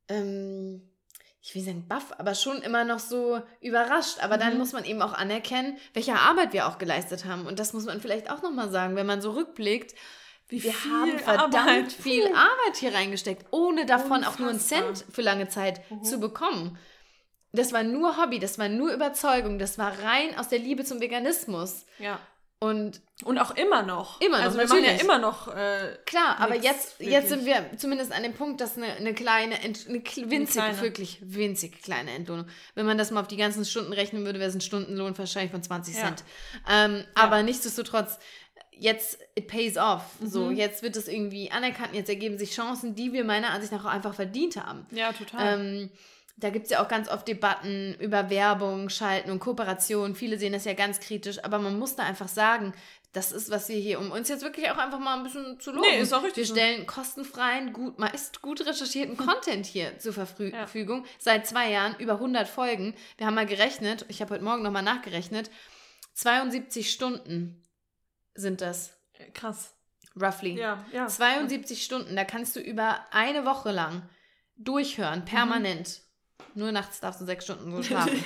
ähm, 0.09 0.81
ich 1.45 1.53
will 1.53 1.61
sagen 1.61 1.85
baff, 1.89 2.13
aber 2.17 2.35
schon 2.35 2.61
immer 2.61 2.85
noch 2.85 2.99
so 2.99 3.41
überrascht. 3.59 4.19
Aber 4.23 4.37
mhm. 4.37 4.39
dann 4.39 4.57
muss 4.57 4.71
man 4.71 4.85
eben 4.85 5.01
auch 5.01 5.11
anerkennen, 5.13 5.77
welche 5.93 6.15
Arbeit 6.15 6.53
wir 6.53 6.67
auch 6.67 6.77
geleistet 6.77 7.25
haben. 7.25 7.45
Und 7.45 7.59
das 7.59 7.73
muss 7.73 7.83
man 7.83 7.99
vielleicht 7.99 8.31
auch 8.31 8.41
nochmal 8.41 8.71
sagen, 8.71 8.95
wenn 8.95 9.05
man 9.05 9.21
so 9.21 9.31
rückblickt. 9.31 9.93
Wie 10.47 10.63
wir 10.63 10.73
haben 10.73 11.19
verdammt 11.19 11.55
Arbeit. 11.55 11.91
viel 11.91 12.27
Arbeit 12.27 12.77
hier 12.77 12.93
reingesteckt, 12.93 13.45
ohne 13.51 13.85
davon 13.85 14.19
Unfassbar. 14.19 14.33
auch 14.33 14.39
nur 14.39 14.49
einen 14.51 14.59
Cent 14.59 15.05
für 15.11 15.21
lange 15.21 15.49
Zeit 15.49 15.81
mhm. 15.91 16.03
zu 16.03 16.19
bekommen. 16.19 16.77
Das 17.51 17.73
war 17.73 17.83
nur 17.83 18.17
Hobby, 18.17 18.39
das 18.39 18.57
war 18.57 18.69
nur 18.69 18.93
Überzeugung, 18.93 19.59
das 19.59 19.77
war 19.77 19.99
rein 19.99 20.37
aus 20.37 20.47
der 20.47 20.59
Liebe 20.59 20.85
zum 20.85 21.01
Veganismus. 21.01 21.85
Ja. 21.99 22.19
Und, 22.63 23.01
und 23.25 23.39
auch 23.39 23.51
immer 23.57 23.83
noch. 23.83 24.21
Immer 24.21 24.37
noch, 24.37 24.45
also 24.45 24.57
wir 24.57 24.63
natürlich. 24.63 24.85
machen 24.85 24.97
ja 24.97 25.03
immer 25.03 25.17
noch. 25.17 25.53
Äh, 25.53 25.97
Klar, 26.05 26.39
aber 26.39 26.55
jetzt, 26.55 26.95
jetzt 26.99 27.27
sind 27.27 27.45
wir 27.45 27.71
zumindest 27.75 28.13
an 28.13 28.23
dem 28.23 28.33
Punkt, 28.33 28.61
dass 28.61 28.77
eine, 28.77 28.87
eine 28.93 29.13
kleine, 29.13 29.55
eine 29.55 29.75
winzig, 30.29 30.61
eine 30.61 30.79
wirklich 30.79 31.19
winzig 31.21 31.81
kleine 31.81 32.11
Entlohnung. 32.11 32.45
Wenn 32.73 32.85
man 32.85 32.97
das 32.97 33.11
mal 33.11 33.19
auf 33.19 33.27
die 33.27 33.35
ganzen 33.35 33.65
Stunden 33.65 33.91
rechnen 33.91 34.23
würde, 34.23 34.39
wäre 34.39 34.47
es 34.47 34.55
ein 34.55 34.61
Stundenlohn 34.61 35.17
wahrscheinlich 35.17 35.51
von 35.51 35.61
20 35.61 35.93
ja. 35.93 36.01
Cent. 36.03 36.23
Ähm, 36.69 36.99
ja. 36.99 37.03
Aber 37.15 37.43
nichtsdestotrotz, 37.43 38.17
jetzt 38.71 39.19
it 39.35 39.47
pays 39.47 39.77
off. 39.77 40.03
Mhm. 40.21 40.27
So, 40.27 40.49
jetzt 40.49 40.83
wird 40.83 40.95
es 40.95 41.09
irgendwie 41.09 41.51
anerkannt, 41.51 41.93
jetzt 41.93 42.07
ergeben 42.07 42.37
sich 42.37 42.51
Chancen, 42.51 42.95
die 42.95 43.11
wir 43.11 43.25
meiner 43.25 43.49
Ansicht 43.49 43.73
nach 43.73 43.83
auch 43.83 43.89
einfach 43.89 44.15
verdient 44.15 44.55
haben. 44.55 44.85
Ja, 44.91 45.11
total. 45.11 45.59
Ähm, 45.59 45.89
da 46.35 46.49
gibt 46.49 46.65
es 46.65 46.71
ja 46.71 46.83
auch 46.83 46.87
ganz 46.87 47.09
oft 47.09 47.27
Debatten 47.27 47.95
über 47.99 48.29
Werbung, 48.29 48.89
Schalten 48.89 49.29
und 49.29 49.39
Kooperation. 49.39 50.15
Viele 50.15 50.37
sehen 50.37 50.53
das 50.53 50.65
ja 50.65 50.73
ganz 50.73 50.99
kritisch, 50.99 51.43
aber 51.43 51.59
man 51.59 51.77
muss 51.77 51.95
da 51.95 52.03
einfach 52.03 52.27
sagen, 52.27 52.73
das 53.13 53.31
ist, 53.31 53.51
was 53.51 53.69
wir 53.69 53.75
hier, 53.77 53.99
um 53.99 54.11
uns 54.11 54.27
jetzt 54.27 54.41
wirklich 54.41 54.69
auch 54.71 54.77
einfach 54.77 54.97
mal 54.97 55.15
ein 55.15 55.23
bisschen 55.23 55.59
zu 55.59 55.71
loben. 55.71 55.87
Nee, 55.87 56.01
ist 56.01 56.13
auch 56.13 56.23
richtig. 56.23 56.49
Wir 56.49 56.55
stellen 56.55 56.87
kostenfreien, 56.87 57.71
gut, 57.71 57.99
meist 57.99 58.41
gut 58.41 58.65
recherchierten 58.65 59.15
Content 59.25 59.67
hier 59.67 59.99
zur 59.99 60.13
Verfügung. 60.13 61.03
Ja. 61.03 61.09
Seit 61.19 61.45
zwei 61.45 61.69
Jahren, 61.69 61.95
über 61.99 62.13
100 62.13 62.47
Folgen. 62.47 62.95
Wir 63.17 63.27
haben 63.27 63.35
mal 63.35 63.45
gerechnet, 63.45 64.05
ich 64.09 64.21
habe 64.21 64.33
heute 64.33 64.43
Morgen 64.43 64.63
nochmal 64.63 64.81
nachgerechnet, 64.81 65.51
72 66.15 66.91
Stunden 66.91 67.63
sind 68.33 68.61
das. 68.61 68.97
Krass. 69.35 69.75
Roughly. 70.19 70.59
Ja, 70.59 70.83
ja. 70.91 71.07
72 71.07 71.83
Stunden, 71.83 72.15
da 72.15 72.23
kannst 72.23 72.55
du 72.55 72.59
über 72.59 72.99
eine 73.11 73.45
Woche 73.45 73.71
lang 73.71 74.09
durchhören, 74.57 75.23
permanent. 75.25 75.99
Mhm. 75.99 76.12
Nur 76.55 76.71
nachts 76.71 76.99
darfst 76.99 77.21
du 77.21 77.25
sechs 77.25 77.45
Stunden 77.45 77.69
nur 77.69 77.83
schlafen. 77.83 78.23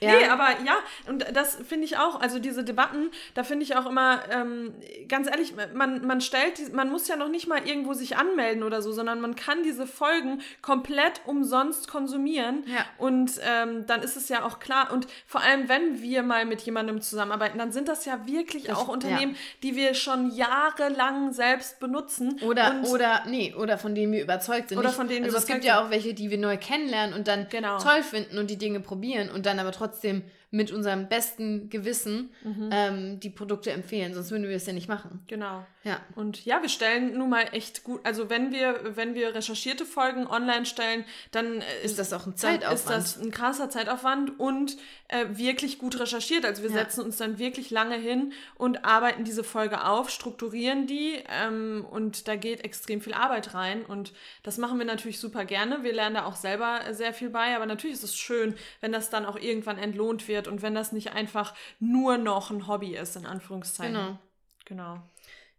Ja. 0.00 0.12
Nee, 0.12 0.26
aber 0.26 0.48
ja, 0.64 0.76
und 1.08 1.24
das 1.34 1.56
finde 1.66 1.84
ich 1.84 1.98
auch, 1.98 2.20
also 2.20 2.38
diese 2.38 2.64
Debatten, 2.64 3.10
da 3.34 3.44
finde 3.44 3.64
ich 3.64 3.76
auch 3.76 3.86
immer, 3.86 4.20
ähm, 4.30 4.74
ganz 5.08 5.28
ehrlich, 5.28 5.54
man, 5.74 6.06
man 6.06 6.20
stellt, 6.20 6.72
man 6.72 6.90
muss 6.90 7.08
ja 7.08 7.16
noch 7.16 7.28
nicht 7.28 7.46
mal 7.46 7.66
irgendwo 7.66 7.94
sich 7.94 8.16
anmelden 8.16 8.62
oder 8.62 8.82
so, 8.82 8.92
sondern 8.92 9.20
man 9.20 9.34
kann 9.36 9.62
diese 9.62 9.86
Folgen 9.86 10.42
komplett 10.62 11.22
umsonst 11.24 11.88
konsumieren. 11.88 12.64
Ja. 12.66 12.84
Und 12.98 13.32
ähm, 13.42 13.86
dann 13.86 14.02
ist 14.02 14.16
es 14.16 14.28
ja 14.28 14.44
auch 14.44 14.58
klar, 14.58 14.92
und 14.92 15.06
vor 15.26 15.40
allem, 15.40 15.68
wenn 15.68 16.02
wir 16.02 16.22
mal 16.22 16.44
mit 16.44 16.60
jemandem 16.62 17.00
zusammenarbeiten, 17.00 17.58
dann 17.58 17.72
sind 17.72 17.88
das 17.88 18.04
ja 18.04 18.26
wirklich 18.26 18.72
auch 18.72 18.88
Unternehmen, 18.88 19.32
ja. 19.32 19.38
die 19.62 19.76
wir 19.76 19.94
schon 19.94 20.30
jahrelang 20.34 21.32
selbst 21.32 21.80
benutzen. 21.80 22.38
Oder, 22.42 22.82
oder, 22.90 23.22
nee, 23.26 23.54
oder 23.54 23.78
von 23.78 23.94
denen 23.94 24.12
wir 24.12 24.22
überzeugt 24.22 24.68
sind. 24.68 24.78
Oder 24.78 24.90
von 24.90 25.08
denen 25.08 25.24
also 25.24 25.36
wir 25.36 25.38
überzeugt 25.38 25.46
sind. 25.46 25.56
Es 25.56 25.62
gibt 25.62 25.64
ja 25.64 25.84
auch 25.84 25.90
welche, 25.90 26.14
die 26.14 26.30
wir 26.30 26.38
neu 26.38 26.56
kennenlernen 26.56 27.14
und 27.14 27.28
dann 27.28 27.48
genau. 27.48 27.78
toll 27.78 28.02
finden 28.02 28.38
und 28.38 28.50
die 28.50 28.58
Dinge 28.58 28.80
probieren 28.80 29.30
und 29.30 29.46
dann 29.46 29.58
aber 29.58 29.72
trotzdem 29.72 29.85
trotzdem 29.86 30.22
mit 30.50 30.70
unserem 30.70 31.08
besten 31.08 31.68
Gewissen 31.70 32.30
mhm. 32.44 32.70
ähm, 32.72 33.20
die 33.20 33.30
Produkte 33.30 33.72
empfehlen, 33.72 34.14
sonst 34.14 34.30
würden 34.30 34.48
wir 34.48 34.56
es 34.56 34.66
ja 34.66 34.72
nicht 34.72 34.88
machen. 34.88 35.22
Genau. 35.26 35.66
Ja. 35.82 36.00
Und 36.14 36.44
ja, 36.44 36.62
wir 36.62 36.68
stellen 36.68 37.18
nun 37.18 37.30
mal 37.30 37.44
echt 37.52 37.84
gut, 37.84 38.00
also 38.04 38.30
wenn 38.30 38.52
wir, 38.52 38.96
wenn 38.96 39.14
wir 39.14 39.34
recherchierte 39.34 39.84
Folgen 39.84 40.26
online 40.26 40.66
stellen, 40.66 41.04
dann 41.32 41.62
ist, 41.82 41.92
ist 41.92 41.98
das 41.98 42.12
auch 42.12 42.26
ein 42.26 42.36
Zeitaufwand. 42.36 42.74
Ist 42.74 42.88
das 42.88 43.20
ein 43.20 43.30
krasser 43.30 43.70
Zeitaufwand 43.70 44.38
und 44.38 44.76
äh, 45.08 45.26
wirklich 45.30 45.78
gut 45.78 45.98
recherchiert. 45.98 46.44
Also 46.44 46.62
wir 46.62 46.70
ja. 46.70 46.76
setzen 46.76 47.02
uns 47.04 47.16
dann 47.16 47.38
wirklich 47.38 47.70
lange 47.70 47.96
hin 47.96 48.32
und 48.56 48.84
arbeiten 48.84 49.24
diese 49.24 49.44
Folge 49.44 49.84
auf, 49.84 50.10
strukturieren 50.10 50.86
die 50.86 51.22
ähm, 51.28 51.84
und 51.90 52.28
da 52.28 52.36
geht 52.36 52.64
extrem 52.64 53.00
viel 53.00 53.14
Arbeit 53.14 53.54
rein 53.54 53.84
und 53.84 54.12
das 54.42 54.58
machen 54.58 54.78
wir 54.78 54.86
natürlich 54.86 55.18
super 55.18 55.44
gerne. 55.44 55.82
Wir 55.82 55.92
lernen 55.92 56.16
da 56.16 56.24
auch 56.24 56.36
selber 56.36 56.80
sehr 56.90 57.12
viel 57.12 57.30
bei, 57.30 57.54
aber 57.54 57.66
natürlich 57.66 57.96
ist 57.96 58.04
es 58.04 58.16
schön, 58.16 58.54
wenn 58.80 58.92
das 58.92 59.10
dann 59.10 59.24
auch 59.24 59.38
irgendwann 59.38 59.78
entlohnt 59.78 60.26
wird 60.28 60.35
und 60.48 60.62
wenn 60.62 60.74
das 60.74 60.92
nicht 60.92 61.12
einfach 61.12 61.54
nur 61.80 62.18
noch 62.18 62.50
ein 62.50 62.66
Hobby 62.66 62.94
ist, 62.94 63.16
in 63.16 63.26
Anführungszeichen. 63.26 63.94
Genau. 63.94 64.18
Genau. 64.66 65.02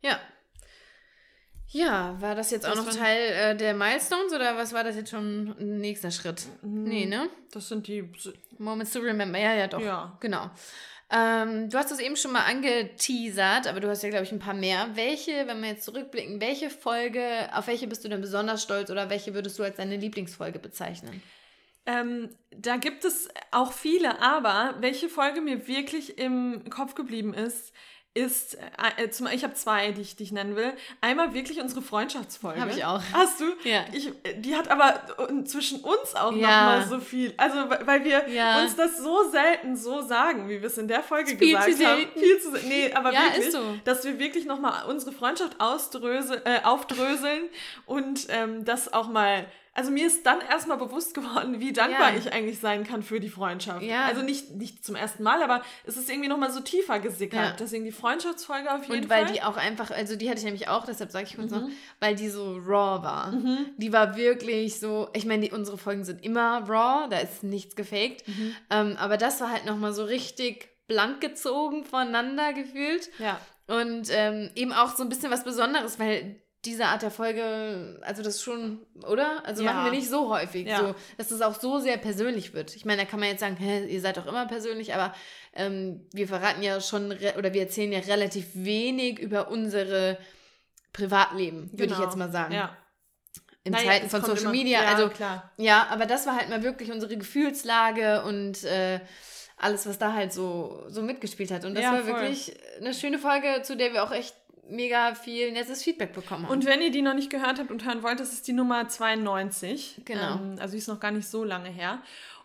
Ja, 0.01 0.19
ja, 1.69 2.15
war 2.21 2.33
das 2.33 2.51
jetzt 2.51 2.65
das 2.65 2.77
auch 2.77 2.85
noch 2.85 2.93
Teil 2.93 3.33
äh, 3.33 3.55
der 3.55 3.73
Milestones 3.73 4.31
oder 4.31 4.55
was 4.55 4.71
war 4.71 4.83
das 4.83 4.95
jetzt 4.95 5.09
schon 5.09 5.53
ein 5.59 5.77
nächster 5.77 6.11
Schritt? 6.11 6.45
Mhm. 6.61 6.83
Nee, 6.83 7.05
ne? 7.05 7.29
Das 7.51 7.67
sind 7.67 7.87
die 7.87 8.09
Moments 8.57 8.93
to 8.93 8.99
remember. 8.99 9.37
Ja, 9.37 9.53
ja, 9.53 9.67
doch. 9.67 9.81
Ja. 9.81 10.17
Genau. 10.21 10.49
Ähm, 11.09 11.69
du 11.69 11.77
hast 11.77 11.91
das 11.91 11.99
eben 11.99 12.15
schon 12.15 12.31
mal 12.31 12.45
angeteasert, 12.45 13.67
aber 13.67 13.79
du 13.79 13.89
hast 13.89 14.01
ja, 14.03 14.09
glaube 14.09 14.25
ich, 14.25 14.31
ein 14.31 14.39
paar 14.39 14.53
mehr. 14.53 14.89
Welche, 14.93 15.47
wenn 15.47 15.61
wir 15.61 15.69
jetzt 15.69 15.83
zurückblicken, 15.83 16.39
welche 16.39 16.69
Folge, 16.69 17.49
auf 17.53 17.67
welche 17.67 17.87
bist 17.87 18.03
du 18.03 18.09
denn 18.09 18.21
besonders 18.21 18.63
stolz 18.63 18.89
oder 18.89 19.09
welche 19.09 19.33
würdest 19.33 19.59
du 19.59 19.63
als 19.63 19.77
deine 19.77 19.97
Lieblingsfolge 19.97 20.59
bezeichnen? 20.59 21.21
Ähm, 21.87 22.29
da 22.51 22.75
gibt 22.75 23.05
es 23.05 23.29
auch 23.51 23.71
viele, 23.71 24.21
aber 24.21 24.75
welche 24.81 25.07
Folge 25.07 25.41
mir 25.41 25.67
wirklich 25.67 26.17
im 26.19 26.69
Kopf 26.69 26.95
geblieben 26.95 27.33
ist, 27.33 27.73
ist, 28.13 28.55
äh, 28.55 29.03
äh 29.03 29.09
zum, 29.09 29.27
ich 29.27 29.43
habe 29.43 29.53
zwei, 29.53 29.91
die 29.91 30.01
ich, 30.01 30.15
die 30.15 30.23
ich 30.23 30.31
nennen 30.31 30.55
will. 30.55 30.73
Einmal 31.01 31.33
wirklich 31.33 31.61
unsere 31.61 31.81
Freundschaftsfolge. 31.81 32.59
Habe 32.59 32.71
ich 32.71 32.83
auch. 32.83 33.01
Hast 33.13 33.39
du? 33.39 33.45
Ja. 33.63 33.85
Ich, 33.93 34.11
die 34.37 34.55
hat 34.55 34.69
aber 34.69 35.01
zwischen 35.45 35.81
uns 35.81 36.15
auch 36.15 36.33
ja. 36.33 36.47
nochmal 36.47 36.87
so 36.87 36.99
viel. 36.99 37.33
Also, 37.37 37.57
weil 37.85 38.03
wir 38.03 38.27
ja. 38.29 38.61
uns 38.61 38.75
das 38.75 38.97
so 38.97 39.29
selten 39.29 39.77
so 39.77 40.01
sagen, 40.01 40.49
wie 40.49 40.61
wir 40.61 40.67
es 40.67 40.77
in 40.77 40.87
der 40.87 41.03
Folge 41.03 41.37
viel 41.37 41.55
gesagt 41.55 41.77
zu 41.77 41.85
haben. 41.85 41.97
Selten. 41.97 42.19
Viel 42.19 42.39
zu 42.39 42.51
selten. 42.51 42.67
Nee, 42.67 42.91
aber 42.93 43.13
ja, 43.13 43.21
wirklich, 43.21 43.51
so. 43.51 43.61
dass 43.85 44.03
wir 44.03 44.17
wirklich 44.19 44.45
nochmal 44.45 44.85
unsere 44.89 45.11
Freundschaft 45.11 45.59
ausdrösel, 45.59 46.41
äh, 46.45 46.63
aufdröseln 46.63 47.43
und 47.85 48.27
ähm, 48.29 48.65
das 48.65 48.91
auch 48.91 49.07
mal 49.07 49.45
also 49.77 49.91
mir 49.91 50.07
ist 50.07 50.25
dann 50.25 50.41
erstmal 50.41 50.77
bewusst 50.77 51.13
geworden, 51.13 51.59
wie 51.59 51.71
dankbar 51.71 52.11
ja. 52.11 52.17
ich 52.17 52.33
eigentlich 52.33 52.57
sein 52.57 52.83
kann 52.83 53.03
für 53.03 53.19
die 53.19 53.29
Freundschaft. 53.29 53.83
Ja. 53.83 54.05
Also 54.05 54.23
nicht, 54.23 54.55
nicht 54.55 54.83
zum 54.83 54.95
ersten 54.95 55.21
Mal, 55.21 55.43
aber 55.43 55.61
es 55.85 55.97
ist 55.97 56.09
irgendwie 56.09 56.29
nochmal 56.29 56.51
so 56.51 56.61
tiefer 56.61 56.99
gesickert. 56.99 57.39
Ja. 57.39 57.55
Deswegen 57.59 57.85
die 57.85 57.91
Freundschaftsfolge 57.91 58.73
auf 58.73 58.89
jeden 58.89 59.03
Und 59.03 59.09
weil 59.11 59.25
Fall. 59.25 59.33
die 59.35 59.43
auch 59.43 59.55
einfach, 59.55 59.91
also 59.91 60.15
die 60.15 60.29
hatte 60.29 60.39
ich 60.39 60.45
nämlich 60.45 60.67
auch, 60.67 60.85
deshalb 60.85 61.11
sage 61.11 61.27
ich 61.29 61.37
uns 61.37 61.51
mhm. 61.51 61.59
noch, 61.59 61.69
weil 61.99 62.15
die 62.15 62.27
so 62.27 62.57
raw 62.57 63.03
war. 63.03 63.31
Mhm. 63.33 63.67
Die 63.77 63.93
war 63.93 64.15
wirklich 64.15 64.79
so, 64.79 65.09
ich 65.13 65.25
meine, 65.25 65.47
unsere 65.51 65.77
Folgen 65.77 66.03
sind 66.05 66.25
immer 66.25 66.67
raw, 66.67 67.07
da 67.07 67.19
ist 67.19 67.43
nichts 67.43 67.75
gefaked. 67.75 68.27
Mhm. 68.27 68.55
Ähm, 68.71 68.97
aber 68.97 69.17
das 69.17 69.39
war 69.41 69.51
halt 69.51 69.65
nochmal 69.65 69.93
so 69.93 70.05
richtig 70.05 70.69
blank 70.87 71.21
gezogen 71.21 71.83
voneinander 71.83 72.51
gefühlt. 72.53 73.11
Ja. 73.19 73.39
Und 73.67 74.07
ähm, 74.09 74.49
eben 74.55 74.73
auch 74.73 74.95
so 74.95 75.03
ein 75.03 75.09
bisschen 75.09 75.29
was 75.29 75.43
Besonderes, 75.43 75.99
weil 75.99 76.41
diese 76.65 76.85
Art 76.85 77.01
der 77.01 77.11
Folge, 77.11 77.99
also 78.01 78.23
das 78.23 78.41
schon, 78.41 78.79
oder? 79.07 79.45
Also 79.45 79.63
ja. 79.63 79.71
machen 79.71 79.85
wir 79.85 79.91
nicht 79.91 80.09
so 80.09 80.29
häufig, 80.29 80.67
ja. 80.67 80.79
so, 80.79 80.95
dass 81.17 81.31
es 81.31 81.41
auch 81.41 81.55
so 81.59 81.79
sehr 81.79 81.97
persönlich 81.97 82.53
wird. 82.53 82.75
Ich 82.75 82.83
meine, 82.83 83.03
da 83.03 83.07
kann 83.07 83.19
man 83.19 83.29
jetzt 83.29 83.39
sagen, 83.39 83.55
hä, 83.57 83.85
ihr 83.85 84.01
seid 84.01 84.17
doch 84.17 84.25
immer 84.25 84.47
persönlich, 84.47 84.93
aber 84.93 85.13
ähm, 85.53 86.05
wir 86.11 86.27
verraten 86.27 86.63
ja 86.63 86.81
schon, 86.81 87.11
oder 87.37 87.53
wir 87.53 87.61
erzählen 87.61 87.91
ja 87.91 87.99
relativ 87.99 88.47
wenig 88.53 89.19
über 89.19 89.49
unsere 89.49 90.17
Privatleben, 90.93 91.71
würde 91.71 91.87
genau. 91.87 91.99
ich 91.99 92.05
jetzt 92.05 92.17
mal 92.17 92.31
sagen. 92.31 92.53
Ja. 92.53 92.75
In 93.63 93.73
naja, 93.73 93.91
Zeiten 93.91 94.09
von 94.09 94.21
Social 94.21 94.43
immer, 94.43 94.51
Media. 94.51 94.81
Ja, 94.81 94.95
also 94.95 95.09
klar. 95.09 95.51
Ja, 95.57 95.87
aber 95.89 96.05
das 96.05 96.25
war 96.25 96.37
halt 96.37 96.49
mal 96.49 96.63
wirklich 96.63 96.91
unsere 96.91 97.17
Gefühlslage 97.17 98.23
und 98.23 98.63
äh, 98.63 99.01
alles, 99.57 99.85
was 99.87 99.97
da 99.97 100.13
halt 100.13 100.31
so, 100.31 100.85
so 100.87 101.01
mitgespielt 101.01 101.51
hat. 101.51 101.65
Und 101.65 101.75
das 101.75 101.83
ja, 101.83 101.91
war 101.91 101.99
voll. 101.99 102.13
wirklich 102.13 102.57
eine 102.79 102.93
schöne 102.93 103.19
Folge, 103.19 103.61
zu 103.63 103.75
der 103.75 103.93
wir 103.93 104.03
auch 104.03 104.11
echt 104.11 104.35
mega 104.69 105.15
viel 105.15 105.51
nettes 105.51 105.83
Feedback 105.83 106.13
bekommen 106.13 106.45
haben. 106.45 106.51
Und 106.51 106.65
wenn 106.65 106.81
ihr 106.81 106.91
die 106.91 107.01
noch 107.01 107.13
nicht 107.13 107.29
gehört 107.29 107.59
habt 107.59 107.71
und 107.71 107.85
hören 107.85 108.03
wollt, 108.03 108.19
das 108.19 108.33
ist 108.33 108.47
die 108.47 108.53
Nummer 108.53 108.87
92. 108.87 110.01
Genau. 110.05 110.35
Ähm, 110.35 110.55
also 110.59 110.71
die 110.73 110.77
ist 110.77 110.87
noch 110.87 110.99
gar 110.99 111.11
nicht 111.11 111.27
so 111.27 111.43
lange 111.43 111.69
her. 111.69 112.01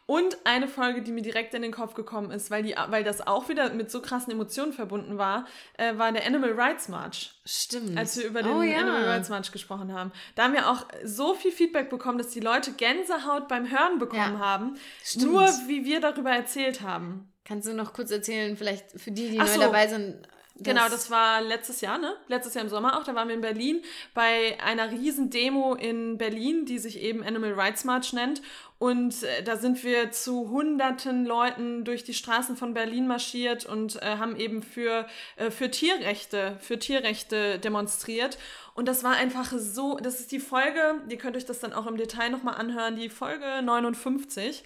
Und 0.07 0.37
eine 0.45 0.67
Folge, 0.67 1.01
die 1.01 1.13
mir 1.13 1.23
direkt 1.23 1.55
in 1.55 1.63
den 1.63 1.71
Kopf 1.71 1.95
gekommen 1.95 2.33
ist, 2.33 2.51
weil, 2.51 2.65
die, 2.65 2.75
weil 2.89 3.05
das 3.05 3.25
auch 3.25 3.49
wieder 3.49 3.73
mit 3.73 3.91
so 3.91 4.03
krassen 4.03 4.33
Emotionen 4.33 4.73
verbunden 4.73 5.17
war, 5.17 5.47
äh, 5.79 5.97
war 5.97 6.11
der 6.11 6.27
Animal 6.27 6.53
Rights 6.53 6.89
March. 6.89 7.33
Stimmt. 7.47 7.97
Als 7.97 8.19
wir 8.19 8.27
über 8.27 8.43
den 8.43 8.53
oh, 8.53 8.63
ja. 8.63 8.81
Animal 8.81 9.05
Rights 9.05 9.29
March 9.29 9.53
gesprochen 9.53 9.95
haben. 9.95 10.11
Da 10.35 10.45
haben 10.45 10.55
wir 10.55 10.69
auch 10.69 10.87
so 11.05 11.35
viel 11.35 11.53
Feedback 11.53 11.89
bekommen, 11.89 12.19
dass 12.19 12.29
die 12.29 12.41
Leute 12.41 12.73
Gänsehaut 12.73 13.47
beim 13.47 13.71
Hören 13.71 13.99
bekommen 14.01 14.35
ja. 14.35 14.39
haben. 14.41 14.75
Stimmt. 15.05 15.33
Nur 15.33 15.43
wie 15.67 15.85
wir 15.85 16.01
darüber 16.01 16.31
erzählt 16.31 16.83
haben. 16.83 17.33
Kannst 17.45 17.69
du 17.69 17.73
noch 17.73 17.93
kurz 17.93 18.11
erzählen, 18.11 18.57
vielleicht 18.57 19.01
für 19.01 19.13
die, 19.13 19.31
die 19.31 19.41
Ach 19.41 19.47
neu 19.47 19.55
so. 19.55 19.61
dabei 19.61 19.87
sind, 19.87 20.29
Genau, 20.63 20.89
das 20.89 21.11
war 21.11 21.41
letztes 21.41 21.81
Jahr, 21.81 21.99
ne? 21.99 22.17
Letztes 22.29 22.55
Jahr 22.55 22.65
im 22.65 22.71
Sommer 22.71 22.99
auch. 22.99 23.05
Da 23.05 23.15
waren 23.15 23.29
wir 23.29 23.35
in 23.35 23.41
Berlin 23.41 23.83
bei 24.15 24.59
einer 24.63 24.91
riesen 24.91 25.31
Demo 25.31 25.75
in 25.75 26.19
Berlin, 26.19 26.65
die 26.67 26.79
sich 26.79 27.01
eben 27.01 27.23
Animal 27.23 27.53
Rights 27.53 27.85
March 27.85 28.13
nennt. 28.13 28.43
Und 28.79 29.23
äh, 29.23 29.45
da 29.45 29.57
sind 29.57 29.85
wir 29.85 30.11
zu 30.11 30.51
hunderten 30.51 31.25
Leuten 31.25 31.85
durch 31.85 32.03
die 32.03 32.15
Straßen 32.15 32.57
von 32.57 32.75
Berlin 32.75 33.07
marschiert 33.07 33.65
und 33.65 34.03
äh, 34.03 34.17
haben 34.19 34.37
eben 34.37 34.63
für, 34.63 35.07
äh, 35.37 35.51
für 35.51 35.71
Tierrechte, 35.71 36.57
für 36.59 36.79
Tierrechte 36.79 37.61
demonstriert. 37.61 38.39
Und 38.75 38.89
das 38.89 39.05
war 39.05 39.13
einfach 39.13 39.53
so, 39.57 39.99
das 39.99 40.19
ist 40.19 40.33
die 40.33 40.41
Folge, 40.41 40.97
ihr 41.09 41.19
könnt 41.19 41.37
euch 41.37 41.45
das 41.45 41.61
dann 41.61 41.73
auch 41.73 41.87
im 41.87 41.97
Detail 41.97 42.31
nochmal 42.31 42.57
anhören, 42.57 42.97
die 42.97 43.09
Folge 43.09 43.63
59. 43.63 44.65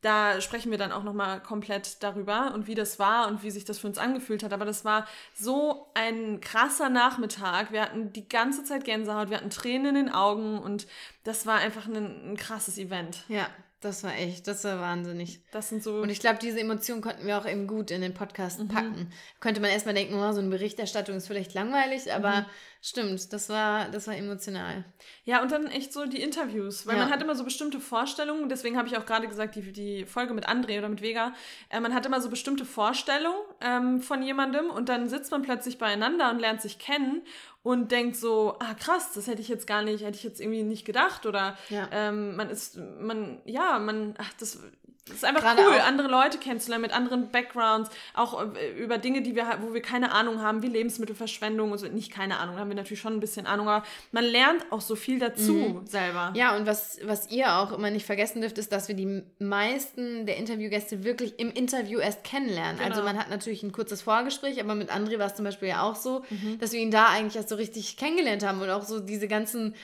Da 0.00 0.40
sprechen 0.40 0.70
wir 0.70 0.78
dann 0.78 0.92
auch 0.92 1.02
nochmal 1.02 1.42
komplett 1.42 2.02
darüber 2.02 2.52
und 2.54 2.66
wie 2.66 2.74
das 2.74 2.98
war 2.98 3.28
und 3.28 3.42
wie 3.42 3.50
sich 3.50 3.64
das 3.64 3.78
für 3.78 3.88
uns 3.88 3.98
angefühlt 3.98 4.42
hat. 4.42 4.52
Aber 4.52 4.64
das 4.64 4.84
war 4.84 5.06
so 5.34 5.88
ein 5.94 6.40
krasser 6.40 6.88
Nachmittag. 6.88 7.72
Wir 7.72 7.82
hatten 7.82 8.12
die 8.12 8.28
ganze 8.28 8.64
Zeit 8.64 8.84
Gänsehaut, 8.84 9.30
wir 9.30 9.38
hatten 9.38 9.50
Tränen 9.50 9.96
in 9.96 10.06
den 10.06 10.14
Augen 10.14 10.58
und 10.58 10.86
das 11.24 11.46
war 11.46 11.56
einfach 11.58 11.86
ein, 11.86 12.32
ein 12.32 12.36
krasses 12.36 12.78
Event. 12.78 13.24
Ja, 13.28 13.48
das 13.80 14.02
war 14.02 14.16
echt, 14.16 14.48
das 14.48 14.64
war 14.64 14.80
wahnsinnig. 14.80 15.40
Das 15.52 15.68
sind 15.68 15.84
so. 15.84 16.00
Und 16.00 16.10
ich 16.10 16.18
glaube, 16.18 16.40
diese 16.40 16.58
Emotionen 16.58 17.00
konnten 17.00 17.26
wir 17.26 17.38
auch 17.38 17.46
eben 17.46 17.68
gut 17.68 17.92
in 17.92 18.00
den 18.00 18.12
Podcast 18.12 18.58
mhm. 18.58 18.68
packen. 18.68 19.12
Könnte 19.38 19.60
man 19.60 19.70
erstmal 19.70 19.94
denken, 19.94 20.14
oh, 20.14 20.32
so 20.32 20.40
eine 20.40 20.48
Berichterstattung 20.48 21.16
ist 21.16 21.28
vielleicht 21.28 21.54
langweilig, 21.54 22.12
aber 22.12 22.40
mhm. 22.40 22.46
Stimmt, 22.80 23.32
das 23.32 23.48
war, 23.48 23.88
das 23.88 24.06
war 24.06 24.16
emotional. 24.16 24.84
Ja, 25.24 25.42
und 25.42 25.50
dann 25.50 25.66
echt 25.66 25.92
so 25.92 26.06
die 26.06 26.22
Interviews, 26.22 26.86
weil 26.86 26.96
ja. 26.96 27.02
man 27.02 27.12
hat 27.12 27.20
immer 27.20 27.34
so 27.34 27.42
bestimmte 27.42 27.80
Vorstellungen, 27.80 28.48
deswegen 28.48 28.76
habe 28.76 28.86
ich 28.86 28.96
auch 28.96 29.04
gerade 29.04 29.26
gesagt, 29.26 29.56
die, 29.56 29.72
die 29.72 30.06
Folge 30.06 30.32
mit 30.32 30.48
André 30.48 30.78
oder 30.78 30.88
mit 30.88 31.02
Vega, 31.02 31.34
äh, 31.70 31.80
man 31.80 31.92
hat 31.92 32.06
immer 32.06 32.20
so 32.20 32.30
bestimmte 32.30 32.64
Vorstellungen 32.64 33.40
ähm, 33.60 34.00
von 34.00 34.22
jemandem 34.22 34.70
und 34.70 34.88
dann 34.88 35.08
sitzt 35.08 35.32
man 35.32 35.42
plötzlich 35.42 35.78
beieinander 35.78 36.30
und 36.30 36.38
lernt 36.38 36.62
sich 36.62 36.78
kennen 36.78 37.22
und 37.64 37.90
denkt 37.90 38.16
so, 38.16 38.56
ah 38.60 38.74
krass, 38.74 39.12
das 39.12 39.26
hätte 39.26 39.42
ich 39.42 39.48
jetzt 39.48 39.66
gar 39.66 39.82
nicht, 39.82 40.04
hätte 40.04 40.16
ich 40.16 40.24
jetzt 40.24 40.40
irgendwie 40.40 40.62
nicht 40.62 40.84
gedacht 40.84 41.26
oder 41.26 41.58
ja. 41.70 41.88
ähm, 41.90 42.36
man 42.36 42.48
ist, 42.48 42.78
man, 43.00 43.40
ja, 43.44 43.80
man, 43.80 44.14
ach, 44.18 44.32
das 44.38 44.60
es 45.08 45.16
ist 45.16 45.24
einfach 45.24 45.42
Gerade 45.42 45.62
cool, 45.62 45.80
andere 45.80 46.08
Leute 46.08 46.38
kennenzulernen 46.38 46.82
mit 46.82 46.92
anderen 46.92 47.30
Backgrounds, 47.30 47.90
auch 48.14 48.54
äh, 48.54 48.70
über 48.78 48.98
Dinge, 48.98 49.22
die 49.22 49.34
wir, 49.34 49.46
wo 49.62 49.74
wir 49.74 49.82
keine 49.82 50.12
Ahnung 50.12 50.42
haben, 50.42 50.62
wie 50.62 50.68
Lebensmittelverschwendung 50.68 51.72
und 51.72 51.78
so. 51.78 51.86
Nicht 51.86 52.12
keine 52.12 52.38
Ahnung, 52.38 52.56
da 52.56 52.60
haben 52.62 52.68
wir 52.68 52.76
natürlich 52.76 53.00
schon 53.00 53.14
ein 53.14 53.20
bisschen 53.20 53.46
Ahnung, 53.46 53.68
aber 53.68 53.84
man 54.12 54.24
lernt 54.24 54.64
auch 54.70 54.80
so 54.80 54.96
viel 54.96 55.18
dazu 55.18 55.52
mhm. 55.52 55.86
selber. 55.86 56.32
Ja, 56.34 56.56
und 56.56 56.66
was, 56.66 56.98
was 57.04 57.30
ihr 57.30 57.52
auch 57.54 57.72
immer 57.72 57.90
nicht 57.90 58.06
vergessen 58.06 58.40
dürft, 58.40 58.58
ist, 58.58 58.72
dass 58.72 58.88
wir 58.88 58.94
die 58.94 59.22
meisten 59.38 60.26
der 60.26 60.36
Interviewgäste 60.36 61.04
wirklich 61.04 61.38
im 61.38 61.50
Interview 61.50 61.98
erst 61.98 62.24
kennenlernen. 62.24 62.78
Also 62.78 62.84
genau. 62.84 62.98
Also 62.98 63.02
man 63.02 63.18
hat 63.18 63.30
natürlich 63.30 63.62
ein 63.62 63.72
kurzes 63.72 64.02
Vorgespräch, 64.02 64.60
aber 64.60 64.74
mit 64.74 64.90
André 64.90 65.18
war 65.18 65.26
es 65.26 65.34
zum 65.34 65.44
Beispiel 65.44 65.68
ja 65.68 65.82
auch 65.82 65.96
so, 65.96 66.22
mhm. 66.30 66.58
dass 66.58 66.72
wir 66.72 66.80
ihn 66.80 66.90
da 66.90 67.06
eigentlich 67.06 67.36
erst 67.36 67.48
so 67.48 67.54
richtig 67.54 67.96
kennengelernt 67.96 68.44
haben 68.44 68.60
und 68.60 68.70
auch 68.70 68.82
so 68.82 69.00
diese 69.00 69.28
ganzen 69.28 69.74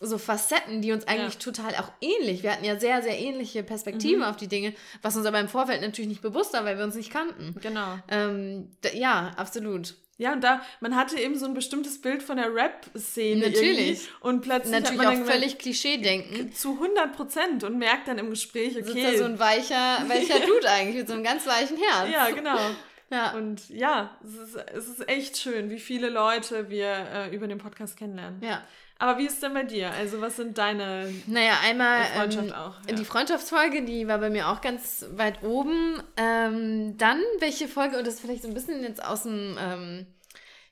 so 0.00 0.16
Facetten, 0.16 0.80
die 0.80 0.92
uns 0.92 1.06
eigentlich 1.06 1.34
ja. 1.34 1.40
total 1.40 1.74
auch 1.76 1.92
ähnlich. 2.00 2.42
Wir 2.42 2.52
hatten 2.52 2.64
ja 2.64 2.78
sehr, 2.80 3.02
sehr 3.02 3.18
ähnliche 3.18 3.62
Perspektiven 3.62 4.20
mhm. 4.20 4.24
auf 4.24 4.36
die 4.36 4.48
Dinge, 4.48 4.72
was 5.02 5.16
uns 5.16 5.26
aber 5.26 5.38
im 5.38 5.48
Vorfeld 5.48 5.82
natürlich 5.82 6.08
nicht 6.08 6.22
bewusst 6.22 6.54
war, 6.54 6.64
weil 6.64 6.78
wir 6.78 6.84
uns 6.84 6.94
nicht 6.94 7.12
kannten. 7.12 7.54
Genau. 7.60 7.98
Ähm, 8.08 8.70
ja, 8.94 9.32
absolut. 9.36 9.94
Ja, 10.16 10.34
und 10.34 10.44
da, 10.44 10.60
man 10.80 10.96
hatte 10.96 11.18
eben 11.18 11.38
so 11.38 11.46
ein 11.46 11.54
bestimmtes 11.54 12.00
Bild 12.00 12.22
von 12.22 12.36
der 12.36 12.54
Rap-Szene. 12.54 13.48
Natürlich. 13.48 14.08
Und 14.20 14.42
plötzlich 14.42 14.72
Natürlich 14.72 15.00
hat 15.00 15.06
man 15.06 15.22
auch 15.22 15.26
völlig 15.26 15.58
Klischee-denken. 15.58 16.52
Zu 16.52 16.74
100 16.74 17.16
Prozent 17.16 17.64
und 17.64 17.78
merkt 17.78 18.06
dann 18.06 18.18
im 18.18 18.28
Gespräch, 18.28 18.76
okay. 18.76 18.84
Sitzt 18.84 19.14
da 19.14 19.16
so 19.16 19.24
ein 19.24 19.38
weicher, 19.38 20.04
weicher 20.08 20.40
Dude 20.46 20.68
eigentlich 20.68 20.96
mit 20.96 21.08
so 21.08 21.14
einem 21.14 21.24
ganz 21.24 21.46
weichen 21.46 21.78
Herz. 21.78 22.08
Ja, 22.12 22.30
genau. 22.30 22.58
Ja. 23.12 23.32
Und 23.32 23.68
ja, 23.70 24.16
es 24.22 24.34
ist, 24.34 24.56
es 24.72 24.86
ist 24.86 25.08
echt 25.08 25.36
schön, 25.36 25.68
wie 25.68 25.80
viele 25.80 26.10
Leute 26.10 26.70
wir 26.70 26.86
äh, 27.12 27.34
über 27.34 27.48
den 27.48 27.58
Podcast 27.58 27.96
kennenlernen. 27.96 28.40
Ja. 28.40 28.62
Aber 29.00 29.16
wie 29.16 29.26
ist 29.26 29.42
denn 29.42 29.54
bei 29.54 29.62
dir? 29.62 29.90
Also, 29.92 30.20
was 30.20 30.36
sind 30.36 30.58
deine. 30.58 31.10
Naja, 31.26 31.58
einmal. 31.64 32.04
Freundschaft 32.04 32.48
ähm, 32.48 32.52
auch. 32.52 32.74
Ja. 32.86 32.94
Die 32.94 33.06
Freundschaftsfolge, 33.06 33.82
die 33.82 34.06
war 34.06 34.18
bei 34.18 34.28
mir 34.28 34.48
auch 34.48 34.60
ganz 34.60 35.06
weit 35.12 35.42
oben. 35.42 36.02
Ähm, 36.18 36.98
dann, 36.98 37.18
welche 37.38 37.66
Folge, 37.66 37.96
und 37.96 38.06
das 38.06 38.14
ist 38.14 38.20
vielleicht 38.20 38.42
so 38.42 38.48
ein 38.48 38.54
bisschen 38.54 38.82
jetzt 38.82 39.02
aus 39.02 39.22
dem. 39.22 39.56
Ähm, 39.58 40.06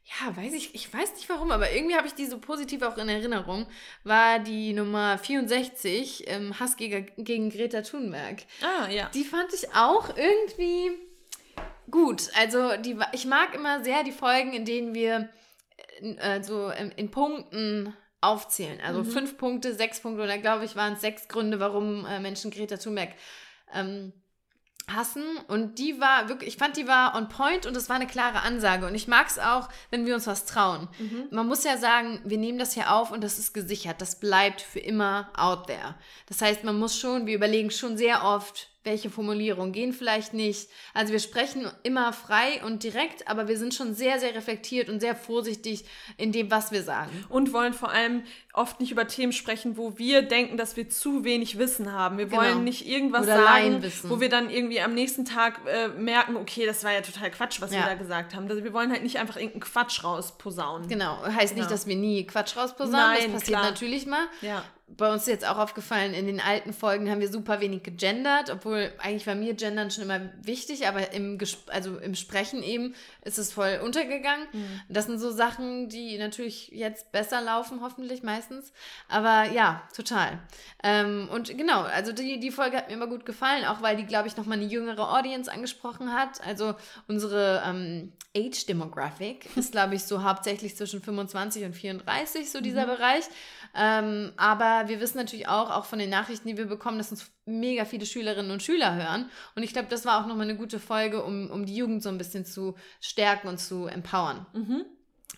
ja, 0.05 0.37
weiß 0.37 0.53
ich, 0.53 0.75
ich 0.75 0.93
weiß 0.93 1.15
nicht 1.15 1.29
warum, 1.31 1.51
aber 1.51 1.73
irgendwie 1.73 1.97
habe 1.97 2.07
ich 2.07 2.15
die 2.15 2.27
so 2.27 2.39
positiv 2.39 2.83
auch 2.83 2.99
in 2.99 3.09
Erinnerung, 3.09 3.67
war 4.05 4.39
die 4.39 4.75
Nummer 4.75 5.19
64, 5.19 6.25
ähm, 6.29 6.59
Hass 6.61 6.77
gegen, 6.77 7.11
gegen 7.17 7.51
Greta 7.51 7.81
Thunberg. 7.81 8.43
Ah, 8.63 8.89
ja. 8.91 9.09
Die 9.15 9.25
fand 9.25 9.53
ich 9.55 9.75
auch 9.75 10.15
irgendwie 10.17 10.91
gut. 11.91 12.29
Also, 12.39 12.77
die, 12.77 12.99
ich 13.13 13.25
mag 13.25 13.55
immer 13.55 13.83
sehr 13.83 14.05
die 14.05 14.13
Folgen, 14.13 14.53
in 14.53 14.67
denen 14.67 14.95
wir 14.95 15.31
äh, 16.01 16.43
so 16.43 16.69
in, 16.69 16.91
in 16.93 17.11
Punkten 17.11 17.95
aufzählen. 18.21 18.81
Also 18.81 19.03
mhm. 19.03 19.11
fünf 19.11 19.39
Punkte, 19.39 19.75
sechs 19.75 20.01
Punkte 20.01 20.23
oder 20.23 20.39
glaube 20.39 20.65
ich 20.65 20.77
waren 20.77 20.95
es 20.95 21.01
sechs 21.01 21.29
Gründe, 21.29 21.61
warum 21.61 22.05
äh, 22.07 22.21
Menschen 22.21 22.51
Greta 22.51 22.77
Thunberg 22.77 23.11
ähm, 23.73 24.13
hassen. 24.89 25.25
Und 25.47 25.79
die 25.79 26.01
war 26.01 26.29
wirklich, 26.29 26.55
ich 26.55 26.57
fand, 26.57 26.77
die 26.77 26.89
war 26.89 27.15
on 27.15 27.29
point 27.29 27.67
und 27.67 27.77
es 27.77 27.89
war 27.89 27.97
eine 27.97 28.07
klare 28.07 28.41
Ansage. 28.41 28.87
Und 28.87 28.95
ich 28.95 29.09
mag 29.09 29.27
es 29.29 29.39
auch, 29.39 29.69
wenn 29.91 30.07
wir 30.07 30.15
uns 30.15 30.27
was 30.27 30.47
trauen. 30.47 30.89
Mhm. 30.99 31.29
Man 31.31 31.47
muss 31.47 31.65
ja 31.65 31.77
sagen, 31.77 32.21
wir 32.25 32.39
nehmen 32.39 32.59
das 32.59 32.75
hier 32.75 32.93
auf 32.93 33.11
und 33.11 33.23
das 33.23 33.39
ist 33.39 33.53
gesichert. 33.53 34.01
Das 34.01 34.19
bleibt 34.19 34.61
für 34.61 34.81
immer 34.81 35.31
out 35.37 35.67
there. 35.67 35.95
Das 36.27 36.41
heißt, 36.41 36.65
man 36.65 36.79
muss 36.79 36.99
schon, 36.99 37.27
wir 37.27 37.35
überlegen 37.35 37.71
schon 37.71 37.97
sehr 37.97 38.25
oft, 38.25 38.69
welche 38.89 39.11
Formulierungen 39.11 39.73
gehen 39.73 39.93
vielleicht 39.93 40.33
nicht. 40.33 40.69
Also 40.95 41.13
wir 41.13 41.21
sprechen 41.21 41.71
immer 41.83 42.13
frei 42.13 42.63
und 42.65 42.83
direkt, 42.83 43.29
aber 43.29 43.47
wir 43.47 43.59
sind 43.59 43.75
schon 43.75 43.95
sehr, 43.95 44.19
sehr 44.19 44.35
reflektiert 44.35 44.89
und 44.89 45.01
sehr 45.01 45.15
vorsichtig 45.15 45.85
in 46.17 46.33
dem, 46.33 46.51
was 46.51 46.73
wir 46.73 46.83
sagen. 46.83 47.11
Und 47.29 47.53
wollen 47.53 47.75
vor 47.75 47.91
allem 47.91 48.23
oft 48.55 48.81
nicht 48.81 48.91
über 48.91 49.07
Themen 49.07 49.33
sprechen, 49.33 49.77
wo 49.77 49.99
wir 49.99 50.23
denken, 50.23 50.57
dass 50.57 50.77
wir 50.77 50.89
zu 50.89 51.23
wenig 51.25 51.59
Wissen 51.59 51.93
haben. 51.93 52.17
Wir 52.17 52.27
genau. 52.27 52.43
wollen 52.43 52.65
nicht 52.65 52.89
irgendwas 52.89 53.25
Oder 53.25 53.37
sagen, 53.37 53.85
wo 54.05 54.21
wir 54.21 54.31
dann 54.31 54.49
irgendwie 54.49 54.81
am 54.81 54.95
nächsten 54.95 55.27
Tag 55.27 55.61
äh, 55.67 55.89
merken, 55.89 56.37
okay, 56.37 56.65
das 56.65 56.83
war 56.83 56.93
ja 56.93 57.03
total 57.03 57.31
Quatsch, 57.31 57.61
was 57.61 57.73
ja. 57.73 57.81
wir 57.81 57.87
da 57.87 57.95
gesagt 57.95 58.35
haben. 58.35 58.49
Also 58.49 58.65
wir 58.65 58.73
wollen 58.73 58.91
halt 58.91 59.03
nicht 59.03 59.19
einfach 59.19 59.37
irgendeinen 59.37 59.61
Quatsch 59.61 60.03
rausposaunen. 60.03 60.89
Genau, 60.89 61.23
heißt 61.23 61.55
genau. 61.55 61.65
nicht, 61.65 61.71
dass 61.71 61.87
wir 61.87 61.97
nie 61.97 62.27
Quatsch 62.27 62.57
rausposaunen. 62.57 62.93
Nein, 62.93 63.19
das 63.25 63.41
passiert 63.41 63.59
klar. 63.59 63.71
natürlich 63.71 64.07
mal. 64.07 64.27
Ja 64.41 64.65
bei 64.97 65.13
uns 65.13 65.23
ist 65.23 65.29
jetzt 65.29 65.47
auch 65.47 65.59
aufgefallen, 65.59 66.15
in 66.15 66.27
den 66.27 66.41
alten 66.41 66.73
Folgen 66.73 67.11
haben 67.11 67.21
wir 67.21 67.31
super 67.31 67.61
wenig 67.61 67.83
gegendert, 67.83 68.51
obwohl 68.51 68.93
eigentlich 68.99 69.27
war 69.27 69.35
mir 69.35 69.55
Gendern 69.55 69.91
schon 69.91 70.05
immer 70.05 70.21
wichtig, 70.43 70.89
aber 70.89 71.13
im, 71.13 71.39
Gesp 71.39 71.69
also 71.69 71.99
im 71.99 72.15
Sprechen 72.15 72.63
eben 72.63 72.95
ist 73.23 73.39
es 73.39 73.53
voll 73.53 73.81
untergegangen. 73.85 74.47
Mhm. 74.53 74.81
Das 74.89 75.07
sind 75.07 75.19
so 75.19 75.31
Sachen, 75.31 75.89
die 75.89 76.17
natürlich 76.19 76.69
jetzt 76.69 77.13
besser 77.13 77.41
laufen, 77.41 77.81
hoffentlich 77.83 78.23
meistens. 78.23 78.73
Aber 79.09 79.45
ja, 79.53 79.83
total. 79.95 80.39
Ähm, 80.83 81.29
und 81.31 81.57
genau, 81.57 81.83
also 81.83 82.13
die, 82.13 82.41
die 82.41 82.51
Folge 82.51 82.79
hat 82.79 82.89
mir 82.89 82.95
immer 82.95 83.09
gut 83.09 83.27
gefallen, 83.27 83.65
auch 83.67 83.83
weil 83.83 83.97
die, 83.97 84.07
glaube 84.07 84.29
ich, 84.29 84.37
nochmal 84.37 84.59
eine 84.59 84.67
jüngere 84.67 85.17
Audience 85.17 85.53
angesprochen 85.53 86.13
hat. 86.15 86.41
Also 86.47 86.75
unsere 87.07 87.63
ähm, 87.67 88.13
Age 88.37 88.67
Demographic 88.67 89.49
ist, 89.57 89.73
glaube 89.73 89.97
ich, 89.97 90.05
so 90.05 90.23
hauptsächlich 90.23 90.77
zwischen 90.77 91.03
25 91.03 91.65
und 91.65 91.75
34, 91.75 92.51
so 92.51 92.61
dieser 92.61 92.87
mhm. 92.87 92.91
Bereich. 92.91 93.25
Ähm, 93.75 94.33
aber 94.37 94.78
wir 94.87 95.01
wissen 95.01 95.17
natürlich 95.17 95.49
auch, 95.49 95.71
auch 95.71 95.87
von 95.87 95.99
den 95.99 96.11
Nachrichten, 96.11 96.47
die 96.47 96.57
wir 96.57 96.67
bekommen, 96.67 96.99
dass 96.99 97.11
uns 97.11 97.31
mega 97.47 97.85
viele 97.85 98.07
Schülerinnen 98.07 98.53
und 98.53 98.63
Schüler 98.63 98.95
hören. 98.95 99.31
Und 99.57 99.63
ich 99.63 99.73
glaube, 99.73 99.89
das 99.89 100.05
war 100.05 100.23
auch 100.23 100.29
nochmal 100.29 100.49
eine 100.49 100.57
gute 100.57 100.79
Folge, 100.79 101.25
um, 101.25 101.51
um 101.51 101.67
die 101.67 101.75
Jugend 101.75 102.03
so 102.03 102.11
ein 102.11 102.19
bisschen 102.19 102.45
zu 102.45 102.77
stärken 103.01 103.49
und 103.49 103.59
zu 103.59 103.87
empowern. 103.87 104.47
Mhm. 104.53 104.85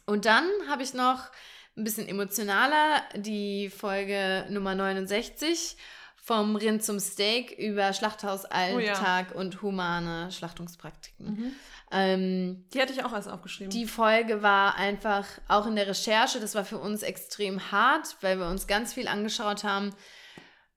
Und 0.05 0.27
dann 0.27 0.45
habe 0.69 0.83
ich 0.83 0.93
noch 0.93 1.31
ein 1.77 1.85
bisschen 1.85 2.09
emotionaler 2.09 3.03
die 3.17 3.71
Folge 3.71 4.45
Nummer 4.51 4.75
69 4.75 5.77
vom 6.17 6.57
Rind 6.57 6.85
zum 6.85 7.01
Steak 7.01 7.53
über 7.59 7.93
Schlachthausalltag 7.93 9.29
oh 9.31 9.35
ja. 9.35 9.41
und 9.41 9.63
humane 9.63 10.31
Schlachtungspraktiken. 10.31 11.27
Mhm. 11.27 11.53
Ähm, 11.93 12.65
die 12.73 12.81
hatte 12.81 12.93
ich 12.93 13.05
auch 13.05 13.13
erst 13.13 13.29
aufgeschrieben. 13.29 13.71
Die 13.71 13.87
Folge 13.87 14.43
war 14.43 14.77
einfach 14.77 15.27
auch 15.49 15.67
in 15.67 15.75
der 15.75 15.89
Recherche, 15.89 16.39
das 16.39 16.55
war 16.55 16.65
für 16.65 16.79
uns 16.79 17.03
extrem 17.03 17.73
hart, 17.73 18.17
weil 18.21 18.39
wir 18.39 18.47
uns 18.47 18.69
ganz 18.69 18.95
viel 18.95 19.09
angeschaut 19.09 19.65
haben, 19.65 19.93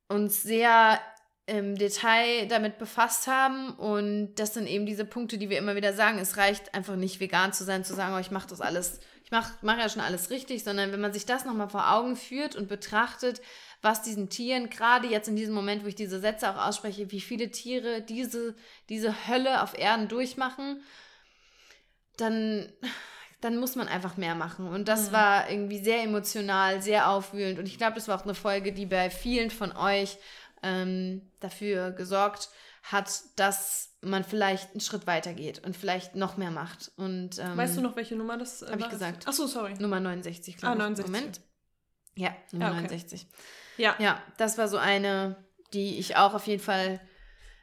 uns 0.08 0.42
sehr 0.42 1.00
im 1.46 1.76
Detail 1.76 2.48
damit 2.48 2.78
befasst 2.78 3.28
haben 3.28 3.74
und 3.74 4.36
das 4.36 4.54
sind 4.54 4.66
eben 4.66 4.86
diese 4.86 5.06
Punkte, 5.06 5.38
die 5.38 5.50
wir 5.50 5.58
immer 5.58 5.76
wieder 5.76 5.94
sagen. 5.94 6.18
Es 6.18 6.38
reicht 6.38 6.74
einfach 6.74 6.96
nicht 6.96 7.20
vegan 7.20 7.52
zu 7.52 7.64
sein, 7.64 7.84
zu 7.84 7.94
sagen, 7.94 8.16
oh, 8.16 8.20
ich 8.20 8.32
mache 8.32 8.48
das 8.48 8.62
alles, 8.62 9.02
ich 9.24 9.32
mache 9.32 9.54
mach 9.62 9.78
ja 9.78 9.90
schon 9.90 10.02
alles 10.02 10.30
richtig, 10.30 10.64
sondern 10.64 10.92
wenn 10.94 11.02
man 11.02 11.14
sich 11.14 11.26
das 11.26 11.44
nochmal 11.46 11.70
vor 11.70 11.92
Augen 11.92 12.16
führt 12.16 12.56
und 12.56 12.70
betrachtet, 12.70 13.42
was 13.82 14.02
diesen 14.02 14.30
Tieren, 14.30 14.70
gerade 14.70 15.08
jetzt 15.08 15.28
in 15.28 15.36
diesem 15.36 15.54
Moment, 15.54 15.84
wo 15.84 15.88
ich 15.88 15.96
diese 15.96 16.22
Sätze 16.22 16.50
auch 16.50 16.66
ausspreche, 16.66 17.12
wie 17.12 17.22
viele 17.22 17.52
Tiere 17.52 18.02
diese, 18.02 18.56
diese 18.88 19.28
Hölle 19.28 19.62
auf 19.62 19.78
Erden 19.78 20.08
durchmachen 20.08 20.82
dann, 22.18 22.72
dann 23.42 23.58
muss 23.58 23.76
man 23.76 23.88
einfach 23.88 24.18
mehr 24.18 24.36
machen. 24.36 24.68
Und 24.68 24.88
das 24.88 25.10
mhm. 25.10 25.14
war 25.14 25.50
irgendwie 25.50 25.84
sehr 25.84 26.04
emotional, 26.04 26.82
sehr 26.82 27.10
aufwühlend. 27.10 27.60
Und 27.60 27.66
ich 27.66 27.78
glaube, 27.78 27.96
das 27.96 28.08
war 28.08 28.20
auch 28.20 28.24
eine 28.24 28.36
Folge, 28.36 28.74
die 28.74 28.86
bei 28.86 29.10
vielen 29.10 29.50
von 29.50 29.72
euch 29.72 30.18
ähm, 30.62 31.22
dafür 31.40 31.92
gesorgt 31.92 32.50
hat, 32.84 33.22
dass 33.38 33.92
man 34.02 34.24
vielleicht 34.24 34.72
einen 34.72 34.82
Schritt 34.82 35.08
weiter 35.08 35.34
geht 35.34 35.64
und 35.66 35.78
vielleicht 35.78 36.16
noch 36.16 36.38
mehr 36.38 36.52
macht. 36.52 36.92
Und, 36.98 37.40
ähm, 37.40 37.56
weißt 37.56 37.78
du 37.78 37.82
noch, 37.82 37.96
welche 37.96 38.16
Nummer 38.16 38.38
das 38.38 38.62
äh, 38.62 38.72
Habe 38.72 38.82
ich 38.82 38.90
gesagt. 38.90 39.24
Ach 39.28 39.34
so, 39.34 39.48
sorry. 39.48 39.74
Nummer 39.76 40.00
69, 40.00 40.58
glaube 40.58 40.74
ah, 40.74 40.76
69. 40.76 41.06
Moment. 41.06 41.42
Ja, 42.16 42.36
Nummer 42.52 42.66
ja, 42.66 42.72
okay. 42.72 42.82
69. 42.82 43.28
Ja. 43.78 43.96
Ja, 44.00 44.22
das 44.38 44.58
war 44.58 44.68
so 44.68 44.78
eine, 44.78 45.38
die 45.74 45.98
ich 45.98 46.18
auch 46.18 46.34
auf 46.34 46.46
jeden 46.48 46.62
Fall 46.62 47.00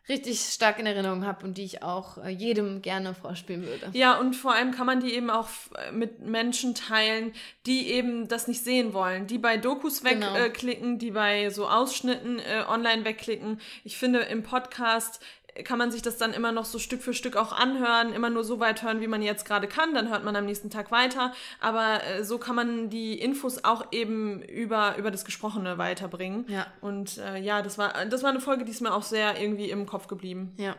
richtig 0.08 0.40
stark 0.40 0.78
in 0.78 0.86
Erinnerung 0.86 1.24
habe 1.24 1.44
und 1.46 1.56
die 1.56 1.64
ich 1.64 1.82
auch 1.82 2.18
äh, 2.18 2.28
jedem 2.28 2.82
gerne 2.82 3.14
vorspielen 3.14 3.64
würde. 3.64 3.90
Ja, 3.92 4.18
und 4.18 4.34
vor 4.34 4.54
allem 4.54 4.72
kann 4.72 4.86
man 4.86 5.00
die 5.00 5.14
eben 5.14 5.30
auch 5.30 5.48
äh, 5.76 5.92
mit 5.92 6.20
Menschen 6.20 6.74
teilen, 6.74 7.32
die 7.66 7.88
eben 7.90 8.28
das 8.28 8.48
nicht 8.48 8.64
sehen 8.64 8.92
wollen, 8.92 9.26
die 9.26 9.38
bei 9.38 9.56
Dokus 9.56 10.02
wegklicken, 10.02 10.82
genau. 10.82 10.94
äh, 10.94 10.98
die 10.98 11.10
bei 11.10 11.50
so 11.50 11.68
Ausschnitten 11.68 12.38
äh, 12.38 12.64
online 12.68 13.04
wegklicken. 13.04 13.60
Ich 13.84 13.96
finde, 13.96 14.20
im 14.20 14.42
Podcast 14.42 15.20
kann 15.64 15.78
man 15.78 15.90
sich 15.90 16.02
das 16.02 16.16
dann 16.16 16.32
immer 16.32 16.52
noch 16.52 16.64
so 16.64 16.78
Stück 16.78 17.02
für 17.02 17.14
Stück 17.14 17.36
auch 17.36 17.52
anhören, 17.52 18.12
immer 18.12 18.30
nur 18.30 18.44
so 18.44 18.60
weit 18.60 18.82
hören, 18.82 19.00
wie 19.00 19.06
man 19.06 19.22
jetzt 19.22 19.44
gerade 19.44 19.66
kann, 19.66 19.94
dann 19.94 20.08
hört 20.08 20.24
man 20.24 20.36
am 20.36 20.44
nächsten 20.46 20.70
Tag 20.70 20.90
weiter. 20.90 21.32
Aber 21.60 22.04
äh, 22.04 22.24
so 22.24 22.38
kann 22.38 22.56
man 22.56 22.90
die 22.90 23.18
Infos 23.18 23.64
auch 23.64 23.86
eben 23.92 24.42
über, 24.42 24.96
über 24.96 25.10
das 25.10 25.24
Gesprochene 25.24 25.78
weiterbringen. 25.78 26.44
Ja. 26.48 26.66
Und 26.80 27.18
äh, 27.18 27.38
ja, 27.38 27.62
das 27.62 27.78
war, 27.78 28.04
das 28.06 28.22
war 28.22 28.30
eine 28.30 28.40
Folge, 28.40 28.64
die 28.64 28.70
ist 28.70 28.80
mir 28.80 28.94
auch 28.94 29.02
sehr 29.02 29.40
irgendwie 29.40 29.70
im 29.70 29.86
Kopf 29.86 30.06
geblieben. 30.06 30.54
Ja. 30.56 30.76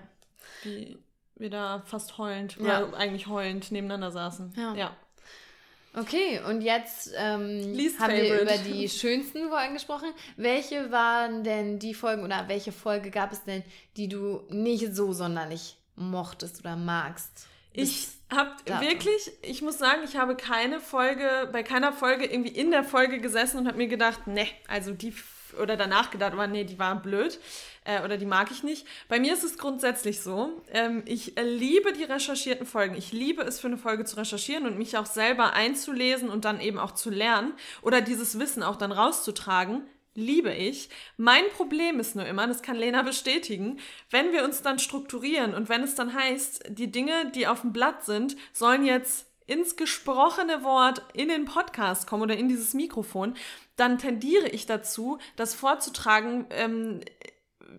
Die 0.64 0.98
wir 1.42 1.50
da 1.50 1.82
fast 1.86 2.18
heulend, 2.18 2.58
ja. 2.60 2.94
eigentlich 2.94 3.28
heulend 3.28 3.72
nebeneinander 3.72 4.12
saßen. 4.12 4.54
Ja. 4.56 4.76
ja. 4.76 4.92
Okay, 5.94 6.40
und 6.48 6.62
jetzt 6.62 7.12
ähm, 7.18 7.78
haben 8.00 8.14
wir 8.14 8.42
über 8.42 8.58
die 8.58 8.88
schönsten 8.90 9.50
Folgen 9.50 9.74
gesprochen. 9.74 10.10
Welche 10.38 10.90
waren 10.92 11.44
denn 11.44 11.80
die 11.80 11.94
Folgen 11.94 12.24
oder 12.24 12.48
welche 12.48 12.72
Folge 12.72 13.12
gab 13.12 13.34
es 13.34 13.44
denn, 13.44 13.64
die 13.98 14.08
du 14.08 14.42
nicht 14.50 14.96
so 14.96 15.12
sonderlich 15.12 15.76
mochtest 15.96 16.62
oder 16.62 16.78
magst? 16.78 17.48
Ich 17.74 18.08
Datum. 18.30 18.88
wirklich, 18.88 19.32
ich 19.42 19.62
muss 19.62 19.78
sagen, 19.78 20.02
ich 20.06 20.16
habe 20.16 20.36
keine 20.36 20.80
Folge, 20.80 21.50
bei 21.52 21.64
keiner 21.64 21.92
Folge 21.92 22.26
irgendwie 22.26 22.52
in 22.52 22.72
der 22.72 22.84
Folge 22.84 23.20
gesessen 23.20 23.60
und 23.60 23.68
habe 23.68 23.78
mir 23.78 23.88
gedacht, 23.88 24.28
ne, 24.28 24.48
also 24.68 24.94
die 24.94 25.14
oder 25.60 25.78
danach 25.78 26.12
gedacht, 26.12 26.34
aber 26.34 26.48
nee, 26.48 26.64
die 26.64 26.80
war 26.80 26.96
blöd 27.02 27.40
äh, 27.84 28.04
oder 28.04 28.18
die 28.18 28.26
mag 28.26 28.52
ich 28.52 28.64
nicht. 28.64 28.86
Bei 29.08 29.20
mir 29.20 29.34
ist 29.34 29.44
es 29.44 29.58
grundsätzlich 29.58 30.22
so, 30.22 30.62
ähm, 30.72 31.04
ich 31.06 31.34
liebe 31.42 31.94
die 31.94 32.04
recherchierten 32.04 32.66
Folgen. 32.66 32.96
Ich 32.96 33.12
liebe 33.12 33.42
es 33.44 33.60
für 33.60 33.68
eine 33.68 33.78
Folge 33.78 34.06
zu 34.06 34.18
recherchieren 34.18 34.66
und 34.66 34.78
mich 34.78 34.98
auch 34.98 35.06
selber 35.06 35.54
einzulesen 35.54 36.30
und 36.30 36.46
dann 36.46 36.60
eben 36.60 36.80
auch 36.80 36.92
zu 36.92 37.10
lernen 37.10 37.54
oder 37.82 38.02
dieses 38.02 38.40
Wissen 38.40 38.64
auch 38.64 38.76
dann 38.76 38.92
rauszutragen 38.92 39.84
liebe 40.14 40.54
ich. 40.54 40.90
Mein 41.18 41.44
Problem 41.56 42.00
ist 42.00 42.16
nur 42.16 42.26
immer, 42.26 42.48
das 42.48 42.62
kann 42.62 42.76
Lena 42.76 43.02
bestätigen, 43.02 43.80
wenn 44.10 44.34
wir 44.34 44.44
uns 44.44 44.62
dann 44.62 44.80
strukturieren 44.80 45.54
und 45.54 45.70
wenn 45.70 45.84
es 45.84 45.96
dann 45.96 46.14
heißt, 46.14 46.66
die 46.70 46.92
Dinge, 46.92 47.32
die 47.34 47.48
auf 47.48 47.62
dem 47.62 47.74
Blatt 47.74 48.04
sind, 48.04 48.36
sollen 48.52 48.86
jetzt 48.86 49.31
ins 49.52 49.76
gesprochene 49.76 50.64
Wort 50.64 51.02
in 51.14 51.28
den 51.28 51.44
Podcast 51.44 52.08
kommen 52.08 52.24
oder 52.24 52.38
in 52.38 52.48
dieses 52.48 52.74
Mikrofon, 52.74 53.36
dann 53.76 53.98
tendiere 53.98 54.48
ich 54.48 54.66
dazu, 54.66 55.18
das 55.36 55.54
vorzutragen 55.54 56.46
ähm, 56.52 57.02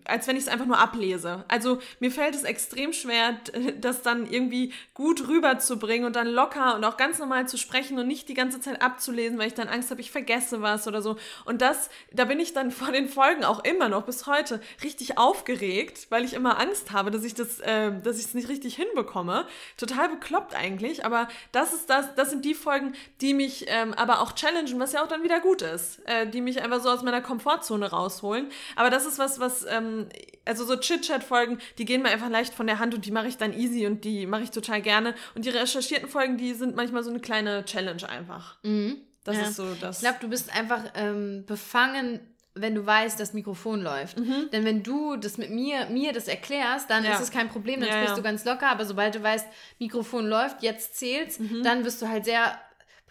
als 0.05 0.27
wenn 0.27 0.35
ich 0.35 0.43
es 0.43 0.49
einfach 0.49 0.65
nur 0.65 0.77
ablese. 0.77 1.45
Also 1.47 1.79
mir 1.99 2.11
fällt 2.11 2.35
es 2.35 2.43
extrem 2.43 2.93
schwer, 2.93 3.37
das 3.79 4.01
dann 4.01 4.25
irgendwie 4.29 4.73
gut 4.93 5.27
rüberzubringen 5.27 6.05
und 6.05 6.15
dann 6.15 6.27
locker 6.27 6.75
und 6.75 6.83
auch 6.83 6.97
ganz 6.97 7.19
normal 7.19 7.47
zu 7.47 7.57
sprechen 7.57 7.97
und 7.97 8.07
nicht 8.07 8.29
die 8.29 8.33
ganze 8.33 8.59
Zeit 8.59 8.81
abzulesen, 8.81 9.37
weil 9.37 9.47
ich 9.47 9.53
dann 9.53 9.67
Angst 9.67 9.91
habe, 9.91 10.01
ich 10.01 10.11
vergesse 10.11 10.61
was 10.61 10.87
oder 10.87 11.01
so. 11.01 11.17
Und 11.45 11.61
das, 11.61 11.89
da 12.11 12.25
bin 12.25 12.39
ich 12.39 12.53
dann 12.53 12.71
vor 12.71 12.91
den 12.91 13.07
Folgen 13.07 13.43
auch 13.43 13.63
immer 13.63 13.89
noch 13.89 14.03
bis 14.03 14.27
heute 14.27 14.61
richtig 14.83 15.17
aufgeregt, 15.17 16.07
weil 16.09 16.23
ich 16.23 16.33
immer 16.33 16.59
Angst 16.59 16.91
habe, 16.91 17.11
dass 17.11 17.23
ich 17.23 17.33
das, 17.33 17.59
äh, 17.59 17.91
dass 18.03 18.19
ich 18.19 18.25
es 18.25 18.33
nicht 18.33 18.49
richtig 18.49 18.75
hinbekomme. 18.75 19.47
Total 19.77 20.09
bekloppt 20.09 20.55
eigentlich, 20.55 21.05
aber 21.05 21.27
das 21.51 21.73
ist 21.73 21.89
das, 21.89 22.13
das 22.15 22.29
sind 22.29 22.45
die 22.45 22.55
Folgen, 22.55 22.93
die 23.21 23.33
mich 23.33 23.65
ähm, 23.67 23.93
aber 23.93 24.21
auch 24.21 24.33
challengen, 24.33 24.79
was 24.79 24.93
ja 24.93 25.03
auch 25.03 25.07
dann 25.07 25.23
wieder 25.23 25.39
gut 25.39 25.61
ist, 25.61 25.99
äh, 26.07 26.27
die 26.27 26.41
mich 26.41 26.61
einfach 26.61 26.81
so 26.81 26.89
aus 26.89 27.03
meiner 27.03 27.21
Komfortzone 27.21 27.89
rausholen. 27.89 28.49
Aber 28.75 28.89
das 28.89 29.05
ist 29.05 29.19
was, 29.19 29.39
was 29.39 29.65
ähm, 29.69 29.92
ähm, 30.01 30.09
also 30.45 30.65
so 30.65 30.75
Chit-Chat-Folgen, 30.75 31.59
die 31.77 31.85
gehen 31.85 32.01
mir 32.01 32.09
einfach 32.09 32.29
leicht 32.29 32.53
von 32.53 32.67
der 32.67 32.79
Hand 32.79 32.93
und 32.93 33.05
die 33.05 33.11
mache 33.11 33.27
ich 33.27 33.37
dann 33.37 33.53
easy 33.53 33.85
und 33.87 34.03
die 34.03 34.25
mache 34.25 34.43
ich 34.43 34.51
total 34.51 34.81
gerne. 34.81 35.15
Und 35.35 35.45
die 35.45 35.49
recherchierten 35.49 36.09
Folgen, 36.09 36.37
die 36.37 36.53
sind 36.53 36.75
manchmal 36.75 37.03
so 37.03 37.09
eine 37.09 37.19
kleine 37.19 37.65
Challenge 37.65 38.07
einfach. 38.09 38.57
Mhm. 38.63 38.97
Das 39.23 39.37
ja. 39.37 39.43
ist 39.43 39.55
so 39.55 39.73
das. 39.79 39.97
Ich 39.97 40.01
glaube, 40.03 40.19
du 40.19 40.27
bist 40.27 40.53
einfach 40.53 40.83
ähm, 40.95 41.45
befangen 41.45 42.19
wenn 42.55 42.75
du 42.75 42.85
weißt, 42.85 43.19
das 43.19 43.33
Mikrofon 43.33 43.81
läuft. 43.81 44.19
Mhm. 44.19 44.49
Denn 44.51 44.63
wenn 44.63 44.83
du 44.83 45.15
das 45.15 45.37
mit 45.37 45.49
mir, 45.49 45.87
mir 45.87 46.13
das 46.13 46.27
erklärst, 46.27 46.89
dann 46.89 47.03
ja. 47.03 47.13
ist 47.13 47.21
es 47.21 47.31
kein 47.31 47.49
Problem, 47.49 47.79
dann 47.79 47.89
ja, 47.89 47.95
sprichst 47.95 48.11
ja. 48.11 48.15
du 48.17 48.21
ganz 48.21 48.45
locker. 48.45 48.69
Aber 48.69 48.85
sobald 48.85 49.15
du 49.15 49.23
weißt, 49.23 49.47
Mikrofon 49.79 50.27
läuft, 50.27 50.61
jetzt 50.61 50.97
zählt's, 50.97 51.39
mhm. 51.39 51.63
dann 51.63 51.83
wirst 51.83 52.01
du 52.01 52.07
halt 52.07 52.25
sehr 52.25 52.59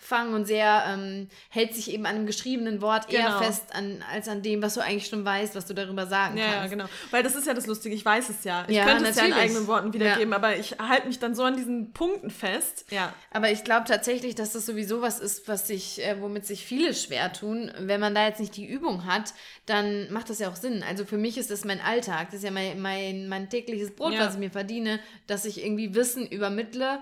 fangen 0.02 0.34
und 0.34 0.46
sehr 0.46 0.84
ähm, 0.88 1.28
hält 1.48 1.74
sich 1.74 1.92
eben 1.92 2.06
an 2.06 2.16
dem 2.16 2.26
geschriebenen 2.26 2.82
Wort 2.82 3.08
genau. 3.08 3.22
eher 3.22 3.38
fest 3.38 3.72
an, 3.72 4.04
als 4.12 4.28
an 4.28 4.42
dem, 4.42 4.60
was 4.60 4.74
du 4.74 4.80
eigentlich 4.80 5.06
schon 5.06 5.24
weißt, 5.24 5.54
was 5.54 5.66
du 5.66 5.74
darüber 5.74 6.08
sagen 6.08 6.36
ja, 6.36 6.44
kannst. 6.44 6.58
Ja, 6.58 6.66
genau. 6.66 6.84
Weil 7.12 7.22
das 7.22 7.36
ist 7.36 7.46
ja 7.46 7.54
das 7.54 7.68
Lustige, 7.68 7.94
ich 7.94 8.04
weiß 8.04 8.28
es 8.28 8.42
ja. 8.42 8.64
Ich 8.66 8.76
ja, 8.76 8.84
könnte 8.84 9.08
es 9.08 9.16
ja 9.16 9.26
in 9.26 9.32
eigenen 9.32 9.68
Worten 9.68 9.92
wiedergeben, 9.92 10.30
ja. 10.30 10.36
aber 10.36 10.56
ich 10.56 10.72
halte 10.80 11.06
mich 11.06 11.20
dann 11.20 11.36
so 11.36 11.44
an 11.44 11.56
diesen 11.56 11.92
Punkten 11.92 12.30
fest. 12.30 12.84
Ja. 12.90 13.14
Aber 13.30 13.52
ich 13.52 13.62
glaube 13.62 13.84
tatsächlich, 13.86 14.34
dass 14.34 14.52
das 14.52 14.66
sowieso 14.66 15.02
was 15.02 15.20
ist, 15.20 15.46
was 15.46 15.68
sich, 15.68 16.04
äh, 16.04 16.20
womit 16.20 16.46
sich 16.46 16.66
viele 16.66 16.94
schwer 16.94 17.32
tun. 17.32 17.70
Wenn 17.78 18.00
man 18.00 18.12
da 18.12 18.26
jetzt 18.26 18.40
nicht 18.40 18.56
die 18.56 18.66
Übung 18.66 19.06
hat, 19.06 19.32
dann 19.66 20.12
macht 20.12 20.30
das 20.30 20.40
ja 20.40 20.50
auch 20.50 20.56
Sinn. 20.56 20.82
Also 20.86 21.04
für 21.04 21.16
mich 21.16 21.38
ist 21.38 21.52
das 21.52 21.64
mein 21.64 21.80
Alltag. 21.80 22.26
Das 22.26 22.38
ist 22.38 22.44
ja 22.44 22.50
mein, 22.50 22.80
mein, 22.82 23.28
mein 23.28 23.48
tägliches 23.48 23.94
Brot, 23.94 24.14
was 24.18 24.34
ich 24.34 24.40
mir 24.40 24.50
verdiene, 24.50 24.98
dass 25.28 25.44
ich 25.44 25.64
irgendwie 25.64 25.94
Wissen 25.94 26.26
übermittle 26.26 26.98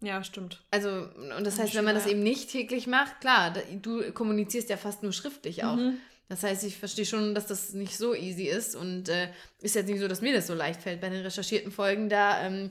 ja, 0.00 0.24
stimmt. 0.24 0.60
Also, 0.70 1.08
und 1.36 1.46
das 1.46 1.58
heißt, 1.58 1.74
wenn 1.74 1.84
man 1.84 1.94
das 1.94 2.06
eben 2.06 2.22
nicht 2.22 2.50
täglich 2.50 2.86
macht, 2.86 3.20
klar, 3.20 3.52
du 3.82 4.12
kommunizierst 4.12 4.70
ja 4.70 4.76
fast 4.76 5.02
nur 5.02 5.12
schriftlich 5.12 5.64
auch. 5.64 5.76
Mhm. 5.76 5.98
Das 6.30 6.42
heißt, 6.42 6.62
ich 6.64 6.76
verstehe 6.76 7.04
schon, 7.04 7.34
dass 7.34 7.46
das 7.46 7.72
nicht 7.72 7.98
so 7.98 8.14
easy 8.14 8.44
ist 8.44 8.76
und 8.76 9.08
äh, 9.08 9.28
ist 9.60 9.74
jetzt 9.74 9.88
nicht 9.88 10.00
so, 10.00 10.06
dass 10.06 10.20
mir 10.20 10.32
das 10.32 10.46
so 10.46 10.54
leicht 10.54 10.80
fällt 10.80 11.00
bei 11.00 11.08
den 11.08 11.22
recherchierten 11.22 11.72
Folgen. 11.72 12.08
Da, 12.08 12.46
ähm, 12.46 12.70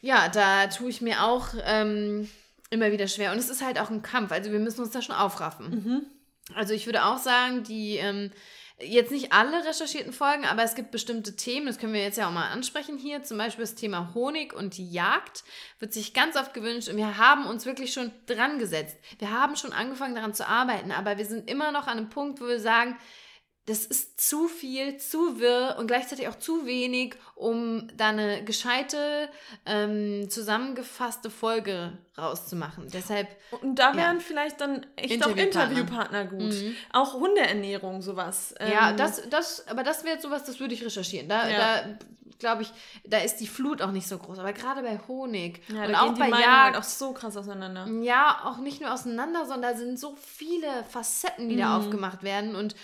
ja, 0.00 0.28
da 0.28 0.68
tue 0.68 0.88
ich 0.88 1.00
mir 1.00 1.24
auch 1.24 1.48
ähm, 1.64 2.28
immer 2.70 2.92
wieder 2.92 3.08
schwer. 3.08 3.32
Und 3.32 3.38
es 3.38 3.50
ist 3.50 3.64
halt 3.64 3.80
auch 3.80 3.90
ein 3.90 4.02
Kampf. 4.02 4.30
Also 4.30 4.52
wir 4.52 4.60
müssen 4.60 4.80
uns 4.80 4.92
da 4.92 5.02
schon 5.02 5.16
aufraffen. 5.16 5.70
Mhm. 5.70 6.06
Also 6.54 6.72
ich 6.72 6.86
würde 6.86 7.04
auch 7.04 7.18
sagen, 7.18 7.64
die 7.64 7.96
ähm, 7.96 8.30
Jetzt 8.78 9.10
nicht 9.10 9.32
alle 9.32 9.64
recherchierten 9.64 10.12
Folgen, 10.12 10.44
aber 10.44 10.62
es 10.62 10.74
gibt 10.74 10.90
bestimmte 10.90 11.34
Themen, 11.34 11.66
das 11.66 11.78
können 11.78 11.94
wir 11.94 12.02
jetzt 12.02 12.18
ja 12.18 12.28
auch 12.28 12.32
mal 12.32 12.50
ansprechen 12.50 12.98
hier. 12.98 13.22
Zum 13.22 13.38
Beispiel 13.38 13.64
das 13.64 13.74
Thema 13.74 14.12
Honig 14.12 14.52
und 14.52 14.76
die 14.76 14.90
Jagd 14.90 15.44
wird 15.78 15.94
sich 15.94 16.12
ganz 16.12 16.36
oft 16.36 16.52
gewünscht 16.52 16.90
und 16.90 16.98
wir 16.98 17.16
haben 17.16 17.46
uns 17.46 17.64
wirklich 17.64 17.94
schon 17.94 18.12
dran 18.26 18.58
gesetzt. 18.58 18.98
Wir 19.18 19.30
haben 19.30 19.56
schon 19.56 19.72
angefangen 19.72 20.14
daran 20.14 20.34
zu 20.34 20.46
arbeiten, 20.46 20.92
aber 20.92 21.16
wir 21.16 21.24
sind 21.24 21.50
immer 21.50 21.72
noch 21.72 21.86
an 21.86 21.96
einem 21.96 22.10
Punkt, 22.10 22.38
wo 22.42 22.46
wir 22.48 22.60
sagen, 22.60 22.98
das 23.66 23.84
ist 23.84 24.20
zu 24.20 24.46
viel, 24.46 24.96
zu 24.96 25.40
wirr 25.40 25.76
und 25.78 25.88
gleichzeitig 25.88 26.28
auch 26.28 26.36
zu 26.36 26.66
wenig, 26.66 27.16
um 27.34 27.88
da 27.96 28.08
eine 28.08 28.44
gescheite, 28.44 29.28
ähm, 29.66 30.30
zusammengefasste 30.30 31.30
Folge 31.30 31.92
rauszumachen. 32.16 32.88
Deshalb. 32.92 33.28
Und 33.60 33.76
da 33.76 33.96
wären 33.96 34.18
ja. 34.18 34.22
vielleicht 34.22 34.60
dann 34.60 34.86
echt 34.94 35.24
auch 35.26 35.36
Interviewpartner 35.36 36.26
gut. 36.26 36.40
Mhm. 36.54 36.76
Auch 36.92 37.14
Hundeernährung, 37.14 38.02
sowas. 38.02 38.54
Ja, 38.60 38.90
ähm, 38.90 38.96
das, 38.96 39.28
das, 39.28 39.66
aber 39.66 39.82
das 39.82 40.04
wäre 40.04 40.20
sowas, 40.20 40.44
das 40.44 40.60
würde 40.60 40.74
ich 40.74 40.84
recherchieren. 40.84 41.28
Da, 41.28 41.48
ja. 41.48 41.58
da 41.58 41.98
glaube 42.38 42.62
ich, 42.62 42.72
da 43.04 43.18
ist 43.18 43.38
die 43.38 43.46
Flut 43.48 43.82
auch 43.82 43.90
nicht 43.90 44.06
so 44.06 44.18
groß. 44.18 44.38
Aber 44.38 44.52
gerade 44.52 44.82
bei 44.82 45.00
Honig 45.08 45.60
ja, 45.68 45.86
und 45.86 45.94
auch 45.94 46.16
bei 46.16 46.28
Jagd 46.28 46.46
halt 46.46 46.76
auch 46.76 46.82
so 46.84 47.12
krass 47.12 47.36
auseinander. 47.36 47.88
Ja, 48.02 48.42
auch 48.44 48.58
nicht 48.58 48.80
nur 48.80 48.92
auseinander, 48.92 49.44
sondern 49.46 49.72
da 49.72 49.78
sind 49.78 49.98
so 49.98 50.16
viele 50.16 50.84
Facetten, 50.88 51.48
die 51.48 51.56
mhm. 51.56 51.60
da 51.60 51.76
aufgemacht 51.78 52.22
werden 52.22 52.54
und 52.54 52.76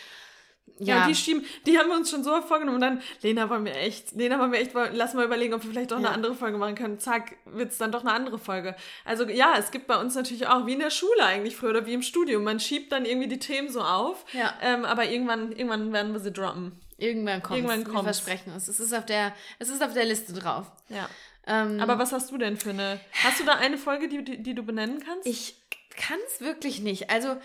ja, 0.79 0.97
ja, 0.97 1.07
die 1.07 1.15
schieben, 1.15 1.45
die 1.67 1.79
haben 1.79 1.89
wir 1.89 1.97
uns 1.97 2.11
schon 2.11 2.25
so 2.25 2.41
vorgenommen 2.43 2.77
und 2.77 2.81
dann, 2.81 3.03
Lena, 3.23 3.49
wollen 3.49 3.65
wir 3.65 3.77
echt, 3.77 4.13
Lena, 4.13 4.39
wollen 4.39 4.53
wir 4.53 4.61
echt, 4.61 4.73
lass 4.75 5.15
mal 5.15 5.25
überlegen, 5.25 5.55
ob 5.55 5.63
wir 5.63 5.71
vielleicht 5.71 5.93
doch 5.93 6.01
ja. 6.01 6.07
eine 6.07 6.15
andere 6.15 6.35
Folge 6.35 6.59
machen 6.59 6.75
können. 6.75 6.99
Zack, 6.99 7.37
wird 7.45 7.71
es 7.71 7.79
dann 7.79 7.93
doch 7.93 8.01
eine 8.01 8.13
andere 8.13 8.39
Folge. 8.39 8.75
Also 9.05 9.25
ja, 9.29 9.55
es 9.59 9.71
gibt 9.71 9.87
bei 9.87 10.01
uns 10.01 10.15
natürlich 10.15 10.49
auch, 10.49 10.67
wie 10.67 10.73
in 10.73 10.81
der 10.81 10.91
Schule 10.91 11.25
eigentlich 11.25 11.57
früher 11.57 11.71
oder 11.71 11.87
wie 11.87 11.95
im 11.95 12.03
Studium, 12.03 12.43
man 12.43 12.59
schiebt 12.59 12.91
dann 12.91 13.05
irgendwie 13.05 13.29
die 13.29 13.39
Themen 13.39 13.69
so 13.69 13.81
auf, 13.81 14.25
ja. 14.33 14.55
ähm, 14.61 14.85
aber 14.85 15.09
irgendwann, 15.09 15.53
irgendwann 15.53 15.93
werden 15.93 16.13
wir 16.13 16.21
sie 16.21 16.33
droppen. 16.33 16.73
Irgendwann 16.99 17.43
kommt 17.43 17.59
Irgendwann 17.59 17.85
kommt 17.85 17.99
Wir 17.99 18.05
versprechen 18.05 18.53
es. 18.57 18.69
Es 18.69 18.79
ist 18.79 18.93
auf 18.93 19.07
der, 19.07 19.35
es 19.59 19.69
ist 19.69 19.83
auf 19.83 19.93
der 19.93 20.05
Liste 20.05 20.33
drauf. 20.33 20.71
Ja. 20.89 21.09
Ähm, 21.47 21.81
aber 21.81 21.99
was 21.99 22.13
hast 22.13 22.31
du 22.31 22.39
denn 22.39 22.57
für 22.57 22.71
eine, 22.71 23.01
hast 23.25 23.41
du 23.41 23.45
da 23.45 23.55
eine 23.55 23.77
Folge, 23.77 24.09
die, 24.09 24.25
die, 24.25 24.43
die 24.43 24.55
du 24.55 24.63
benennen 24.63 25.03
kannst? 25.05 25.27
Ich 25.27 25.57
kann 25.97 26.19
es 26.29 26.41
wirklich 26.41 26.81
nicht. 26.81 27.11
Also, 27.11 27.37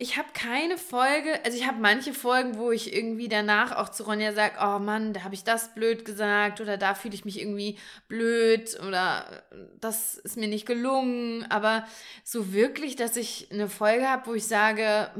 ich 0.00 0.16
habe 0.16 0.28
keine 0.32 0.78
Folge, 0.78 1.44
also 1.44 1.58
ich 1.58 1.66
habe 1.66 1.80
manche 1.80 2.14
Folgen, 2.14 2.56
wo 2.56 2.70
ich 2.70 2.94
irgendwie 2.94 3.28
danach 3.28 3.74
auch 3.74 3.88
zu 3.88 4.04
Ronja 4.04 4.32
sage, 4.32 4.54
oh 4.60 4.78
Mann, 4.78 5.12
da 5.12 5.24
habe 5.24 5.34
ich 5.34 5.42
das 5.42 5.74
blöd 5.74 6.04
gesagt 6.04 6.60
oder 6.60 6.76
da 6.76 6.94
fühle 6.94 7.14
ich 7.14 7.24
mich 7.24 7.40
irgendwie 7.40 7.78
blöd 8.06 8.78
oder 8.86 9.42
das 9.80 10.14
ist 10.14 10.36
mir 10.36 10.46
nicht 10.46 10.66
gelungen. 10.66 11.50
Aber 11.50 11.84
so 12.22 12.52
wirklich, 12.52 12.94
dass 12.94 13.16
ich 13.16 13.48
eine 13.50 13.68
Folge 13.68 14.08
habe, 14.08 14.26
wo 14.26 14.34
ich 14.34 14.46
sage, 14.46 15.10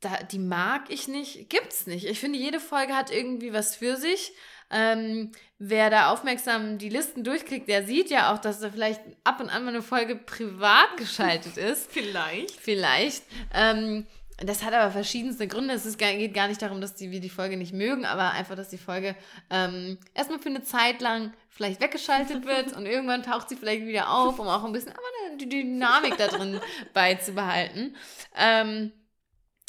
da, 0.00 0.22
die 0.22 0.38
mag 0.38 0.84
ich 0.88 1.06
nicht, 1.06 1.50
gibt's 1.50 1.86
nicht. 1.86 2.06
Ich 2.06 2.20
finde, 2.20 2.38
jede 2.38 2.58
Folge 2.58 2.96
hat 2.96 3.10
irgendwie 3.10 3.52
was 3.52 3.76
für 3.76 3.96
sich. 3.96 4.32
Ähm, 4.70 5.32
wer 5.64 5.90
da 5.90 6.10
aufmerksam 6.10 6.76
die 6.76 6.88
Listen 6.88 7.22
durchklickt, 7.22 7.68
der 7.68 7.86
sieht 7.86 8.10
ja 8.10 8.32
auch, 8.32 8.38
dass 8.38 8.58
da 8.58 8.68
vielleicht 8.70 9.00
ab 9.22 9.38
und 9.40 9.48
an 9.48 9.62
mal 9.64 9.70
eine 9.70 9.82
Folge 9.82 10.16
privat 10.16 10.88
geschaltet 10.96 11.56
ist. 11.56 11.90
vielleicht. 11.90 12.50
Vielleicht. 12.50 13.22
Ähm, 13.54 14.06
das 14.38 14.64
hat 14.64 14.74
aber 14.74 14.90
verschiedenste 14.90 15.46
Gründe. 15.46 15.72
Es 15.72 15.86
ist, 15.86 15.98
geht 15.98 16.34
gar 16.34 16.48
nicht 16.48 16.60
darum, 16.60 16.80
dass 16.80 16.96
die, 16.96 17.12
wir 17.12 17.20
die 17.20 17.30
Folge 17.30 17.56
nicht 17.56 17.72
mögen, 17.72 18.04
aber 18.04 18.32
einfach, 18.32 18.56
dass 18.56 18.70
die 18.70 18.78
Folge 18.78 19.14
ähm, 19.50 19.98
erstmal 20.14 20.40
für 20.40 20.48
eine 20.48 20.64
Zeit 20.64 21.00
lang 21.00 21.32
vielleicht 21.48 21.80
weggeschaltet 21.80 22.44
wird 22.46 22.76
und 22.76 22.86
irgendwann 22.86 23.22
taucht 23.22 23.48
sie 23.48 23.56
vielleicht 23.56 23.86
wieder 23.86 24.12
auf, 24.12 24.40
um 24.40 24.48
auch 24.48 24.64
ein 24.64 24.72
bisschen 24.72 24.90
aber 24.90 25.36
die 25.36 25.48
Dynamik 25.48 26.16
da 26.16 26.26
drin 26.26 26.60
beizubehalten. 26.92 27.94
Ähm, 28.36 28.90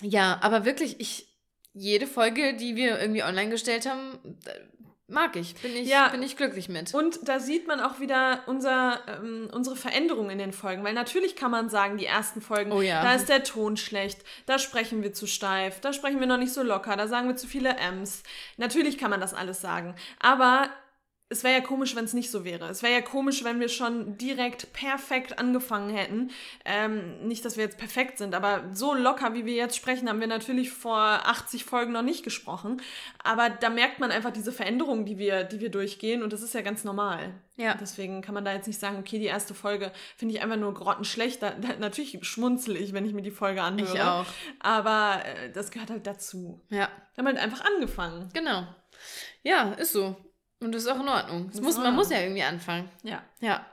ja, 0.02 0.40
aber 0.42 0.66
wirklich, 0.66 1.00
ich, 1.00 1.28
jede 1.74 2.08
Folge, 2.08 2.56
die 2.56 2.76
wir 2.76 3.00
irgendwie 3.00 3.24
online 3.24 3.52
gestellt 3.52 3.88
haben, 3.88 4.18
Mag 5.14 5.36
ich, 5.36 5.56
bin 5.56 5.76
ich, 5.76 5.88
ja, 5.88 6.08
bin 6.08 6.24
ich 6.24 6.38
glücklich 6.38 6.70
mit. 6.70 6.94
Und 6.94 7.28
da 7.28 7.40
sieht 7.40 7.68
man 7.68 7.80
auch 7.80 8.00
wieder 8.00 8.42
unser, 8.48 9.00
ähm, 9.08 9.48
unsere 9.54 9.76
Veränderung 9.76 10.30
in 10.30 10.40
den 10.40 10.52
Folgen. 10.52 10.84
Weil 10.84 10.94
natürlich 10.94 11.36
kann 11.36 11.52
man 11.52 11.70
sagen, 11.70 11.98
die 11.98 12.06
ersten 12.06 12.42
Folgen, 12.42 12.72
oh 12.72 12.82
ja. 12.82 13.04
da 13.04 13.14
ist 13.14 13.30
der 13.30 13.44
Ton 13.44 13.78
schlecht, 13.78 14.24
da 14.48 14.58
sprechen 14.58 15.04
wir 15.04 15.14
zu 15.14 15.28
steif, 15.28 15.80
da 15.80 15.94
sprechen 15.94 16.20
wir 16.20 16.28
noch 16.28 16.38
nicht 16.38 16.54
so 16.54 16.64
locker, 16.64 16.98
da 16.98 17.08
sagen 17.08 17.28
wir 17.28 17.36
zu 17.36 17.48
viele 17.48 17.78
M's. 17.78 18.24
Natürlich 18.58 18.98
kann 18.98 19.12
man 19.12 19.22
das 19.22 19.34
alles 19.34 19.62
sagen. 19.62 19.96
Aber 20.20 20.70
es 21.34 21.44
wäre 21.44 21.56
ja 21.56 21.62
komisch, 21.62 21.96
wenn 21.96 22.06
es 22.06 22.14
nicht 22.14 22.30
so 22.30 22.46
wäre. 22.46 22.70
Es 22.70 22.84
wäre 22.84 22.94
ja 22.94 23.02
komisch, 23.02 23.44
wenn 23.44 23.60
wir 23.60 23.68
schon 23.68 24.18
direkt 24.18 24.72
perfekt 24.72 25.40
angefangen 25.40 25.90
hätten. 25.90 26.30
Ähm, 26.64 27.28
nicht, 27.28 27.44
dass 27.44 27.58
wir 27.58 27.64
jetzt 27.64 27.80
perfekt 27.80 28.20
sind, 28.20 28.36
aber 28.36 28.70
so 28.72 28.94
locker, 28.94 29.34
wie 29.34 29.46
wir 29.46 29.56
jetzt 29.56 29.76
sprechen, 29.76 30.08
haben 30.08 30.20
wir 30.20 30.28
natürlich 30.28 30.72
vor 30.72 31.00
80 31.00 31.66
Folgen 31.66 31.92
noch 31.92 32.04
nicht 32.04 32.24
gesprochen. 32.24 32.82
Aber 33.24 33.50
da 33.50 33.72
merkt 33.72 34.00
man 34.00 34.12
einfach 34.12 34.32
diese 34.32 34.52
Veränderungen, 34.52 35.06
die 35.06 35.18
wir, 35.18 35.44
die 35.44 35.60
wir 35.60 35.72
durchgehen 35.72 36.22
und 36.22 36.32
das 36.32 36.44
ist 36.44 36.54
ja 36.54 36.62
ganz 36.62 36.84
normal. 36.84 37.34
Ja. 37.56 37.76
Deswegen 37.80 38.22
kann 38.22 38.36
man 38.36 38.46
da 38.46 38.54
jetzt 38.54 38.68
nicht 38.68 38.80
sagen, 38.80 38.98
okay, 39.00 39.18
die 39.18 39.26
erste 39.26 39.56
Folge 39.56 39.92
finde 40.18 40.36
ich 40.36 40.42
einfach 40.42 40.58
nur 40.58 40.74
grottenschlecht. 40.74 41.42
Da, 41.42 41.52
da, 41.52 41.76
natürlich 41.80 42.18
schmunzel 42.22 42.78
ich, 42.78 42.94
wenn 42.94 43.06
ich 43.06 43.14
mir 43.14 43.22
die 43.24 43.32
Folge 43.32 43.64
anhöre. 43.64 43.94
Ich 43.94 44.02
auch. 44.02 44.26
Aber 44.60 45.22
äh, 45.26 45.52
das 45.52 45.72
gehört 45.72 45.90
halt 45.90 46.06
dazu. 46.06 46.62
Ja. 46.70 46.90
Wir 47.16 47.24
haben 47.24 47.28
halt 47.28 47.40
einfach 47.40 47.66
angefangen. 47.66 48.30
Genau. 48.34 48.68
Ja, 49.44 49.74
ist 49.74 49.94
so. 49.94 50.16
Und 50.64 50.74
das 50.74 50.84
ist 50.84 50.90
auch 50.90 51.00
in 51.00 51.10
Ordnung. 51.10 51.50
Das 51.52 51.62
muss, 51.62 51.78
man 51.78 51.96
muss 51.96 52.10
ja 52.10 52.22
irgendwie 52.22 52.44
anfangen. 52.44 52.90
Ja. 53.04 53.22
Ja. 53.42 53.66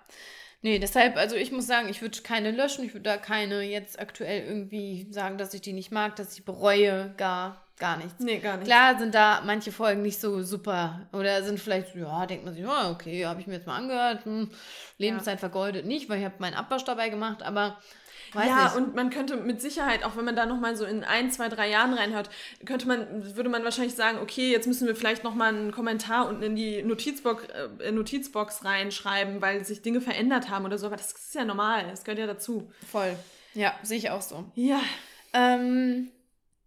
Nee, 0.62 0.78
deshalb, 0.78 1.16
also 1.16 1.36
ich 1.36 1.52
muss 1.52 1.66
sagen, 1.66 1.88
ich 1.88 2.02
würde 2.02 2.20
keine 2.20 2.50
löschen. 2.50 2.84
Ich 2.84 2.92
würde 2.92 3.04
da 3.04 3.16
keine 3.16 3.62
jetzt 3.62 3.98
aktuell 3.98 4.46
irgendwie 4.46 5.06
sagen, 5.10 5.38
dass 5.38 5.54
ich 5.54 5.62
die 5.62 5.72
nicht 5.72 5.90
mag, 5.90 6.16
dass 6.16 6.36
ich 6.36 6.44
bereue, 6.44 7.14
gar, 7.16 7.64
gar 7.78 7.96
nichts. 7.96 8.18
Nee, 8.18 8.40
gar 8.40 8.56
nichts. 8.56 8.68
Klar 8.68 8.98
sind 8.98 9.14
da 9.14 9.40
manche 9.46 9.72
Folgen 9.72 10.02
nicht 10.02 10.20
so 10.20 10.42
super. 10.42 11.08
Oder 11.12 11.42
sind 11.44 11.58
vielleicht, 11.58 11.94
ja, 11.94 12.26
denkt 12.26 12.44
man 12.44 12.52
sich, 12.52 12.66
oh, 12.66 12.90
okay, 12.90 13.24
habe 13.24 13.40
ich 13.40 13.46
mir 13.46 13.54
jetzt 13.54 13.66
mal 13.66 13.76
angehört. 13.76 14.26
Hm, 14.26 14.50
Lebenszeit 14.98 15.36
ja. 15.36 15.38
vergeudet 15.38 15.86
nicht, 15.86 16.10
weil 16.10 16.18
ich 16.18 16.24
habe 16.26 16.34
meinen 16.40 16.54
Abwasch 16.54 16.84
dabei 16.84 17.08
gemacht, 17.08 17.42
aber 17.42 17.78
Weiß 18.32 18.46
ja, 18.46 18.64
nicht. 18.64 18.76
und 18.76 18.94
man 18.94 19.10
könnte 19.10 19.36
mit 19.36 19.60
Sicherheit, 19.60 20.04
auch 20.04 20.16
wenn 20.16 20.24
man 20.24 20.36
da 20.36 20.46
nochmal 20.46 20.76
so 20.76 20.84
in 20.84 21.02
ein, 21.04 21.30
zwei, 21.30 21.48
drei 21.48 21.68
Jahren 21.68 21.94
reinhört, 21.94 22.30
könnte 22.64 22.86
man, 22.86 23.36
würde 23.36 23.48
man 23.48 23.64
wahrscheinlich 23.64 23.94
sagen, 23.94 24.18
okay, 24.18 24.52
jetzt 24.52 24.66
müssen 24.66 24.86
wir 24.86 24.94
vielleicht 24.94 25.24
nochmal 25.24 25.54
einen 25.54 25.72
Kommentar 25.72 26.28
unten 26.28 26.42
in 26.42 26.56
die 26.56 26.82
Notizbox, 26.82 27.44
äh, 27.80 27.90
Notizbox 27.90 28.64
reinschreiben, 28.64 29.42
weil 29.42 29.64
sich 29.64 29.82
Dinge 29.82 30.00
verändert 30.00 30.48
haben 30.48 30.64
oder 30.64 30.78
so. 30.78 30.86
Aber 30.86 30.96
das 30.96 31.12
ist 31.12 31.34
ja 31.34 31.44
normal, 31.44 31.86
das 31.90 32.04
gehört 32.04 32.18
ja 32.18 32.26
dazu. 32.26 32.70
Voll. 32.90 33.16
Ja, 33.54 33.74
sehe 33.82 33.98
ich 33.98 34.10
auch 34.10 34.22
so. 34.22 34.44
Ja. 34.54 34.80
Ähm, 35.32 36.10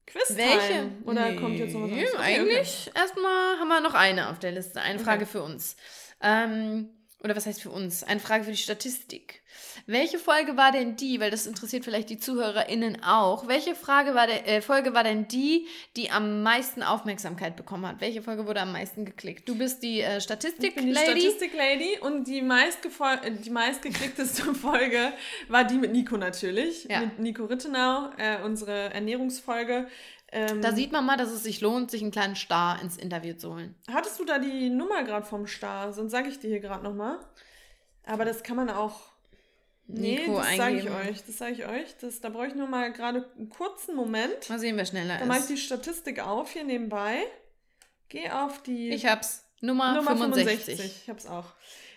Quiz 0.06 0.36
Welche? 0.36 0.92
Oder 1.06 1.32
nee, 1.32 1.38
kommt 1.38 1.58
jetzt 1.58 1.74
noch 1.74 1.84
was 1.84 1.92
anderes? 1.92 2.14
Okay, 2.14 2.24
eigentlich 2.24 2.88
okay. 2.88 3.00
erstmal 3.00 3.60
haben 3.60 3.68
wir 3.68 3.82
noch 3.82 3.94
eine 3.94 4.30
auf 4.30 4.40
der 4.40 4.52
Liste. 4.52 4.82
Eine 4.82 4.96
okay. 4.96 5.04
Frage 5.04 5.26
für 5.26 5.42
uns. 5.42 5.78
Ähm, 6.22 6.90
oder 7.24 7.36
was 7.36 7.46
heißt 7.46 7.62
für 7.62 7.70
uns? 7.70 8.04
Eine 8.04 8.20
Frage 8.20 8.44
für 8.44 8.52
die 8.52 8.58
Statistik. 8.58 9.43
Welche 9.86 10.18
Folge 10.18 10.56
war 10.56 10.72
denn 10.72 10.96
die, 10.96 11.20
weil 11.20 11.30
das 11.30 11.46
interessiert 11.46 11.84
vielleicht 11.84 12.10
die 12.10 12.18
ZuhörerInnen 12.18 13.04
auch, 13.04 13.48
welche 13.48 13.76
Frage 13.76 14.16
war 14.16 14.28
der, 14.28 14.48
äh, 14.48 14.62
Folge 14.62 14.94
war 14.94 15.04
denn 15.04 15.28
die, 15.28 15.68
die 15.98 16.10
am 16.10 16.42
meisten 16.42 16.84
Aufmerksamkeit 16.84 17.58
bekommen 17.58 17.86
hat? 17.86 18.00
Welche 18.00 18.22
Folge 18.22 18.48
wurde 18.48 18.62
am 18.62 18.72
meisten 18.72 19.04
geklickt? 19.04 19.50
Du 19.50 19.58
bist 19.58 19.84
die 19.84 20.02
äh, 20.02 20.22
Statistik-Lady. 20.22 20.94
Die 20.94 20.96
Statistik-Lady 20.96 22.00
und 22.00 22.28
die, 22.28 22.42
meistgefol 22.42 23.20
die 23.44 23.50
meistgeklickteste 23.50 24.54
Folge 24.56 25.12
war 25.50 25.66
die 25.66 25.76
mit 25.76 25.92
Nico 25.92 26.16
natürlich. 26.16 26.86
Ja. 26.86 27.02
Mit 27.02 27.20
Nico 27.20 27.46
Rittenau, 27.46 28.12
äh, 28.18 28.42
unsere 28.44 28.94
Ernährungsfolge. 28.94 29.88
Ähm, 30.32 30.62
da 30.62 30.72
sieht 30.72 30.92
man 30.92 31.06
mal, 31.06 31.18
dass 31.18 31.32
es 31.32 31.44
sich 31.44 31.62
lohnt, 31.62 31.92
sich 31.92 32.02
einen 32.02 32.12
kleinen 32.12 32.36
Star 32.36 32.82
ins 32.82 32.98
Interview 32.98 33.36
zu 33.36 33.54
holen. 33.54 33.76
Hattest 33.92 34.20
du 34.20 34.26
da 34.26 34.40
die 34.40 34.70
Nummer 34.70 35.04
gerade 35.04 35.26
vom 35.26 35.46
Star? 35.46 35.94
Sonst 35.94 36.12
sage 36.12 36.30
ich 36.30 36.40
dir 36.40 36.50
hier 36.50 36.60
gerade 36.60 36.84
nochmal. 36.84 37.20
Aber 38.06 38.26
das 38.26 38.44
kann 38.44 38.56
man 38.56 38.70
auch 38.70 39.13
Nee, 39.88 40.20
Nico 40.20 40.38
das 40.38 40.56
sage 40.56 40.78
ich 40.78 40.90
euch. 40.90 41.24
Das 41.26 41.38
sage 41.38 41.52
ich 41.54 41.66
euch. 41.66 41.96
Das, 42.00 42.22
da 42.22 42.30
brauche 42.30 42.48
ich 42.48 42.56
nur 42.56 42.68
mal 42.68 42.92
gerade 42.94 43.30
einen 43.38 43.50
kurzen 43.50 43.96
Moment. 43.96 44.50
Mal 44.50 44.60
sehen, 44.60 44.78
wer 44.78 44.86
schneller 44.86 45.16
da 45.16 45.22
ist. 45.22 45.28
mache 45.28 45.40
ich 45.40 45.46
die 45.48 45.58
Statistik 45.58 46.20
auf 46.20 46.52
hier 46.52 46.64
nebenbei. 46.64 47.24
Geh 48.10 48.30
auf 48.30 48.64
die. 48.64 48.90
Ich 48.90 49.06
hab's. 49.06 49.44
Nummer, 49.62 49.96
Nummer 49.96 50.18
65. 50.18 50.76
65. 50.76 51.02
Ich 51.04 51.10
hab's 51.10 51.26
auch. 51.26 51.54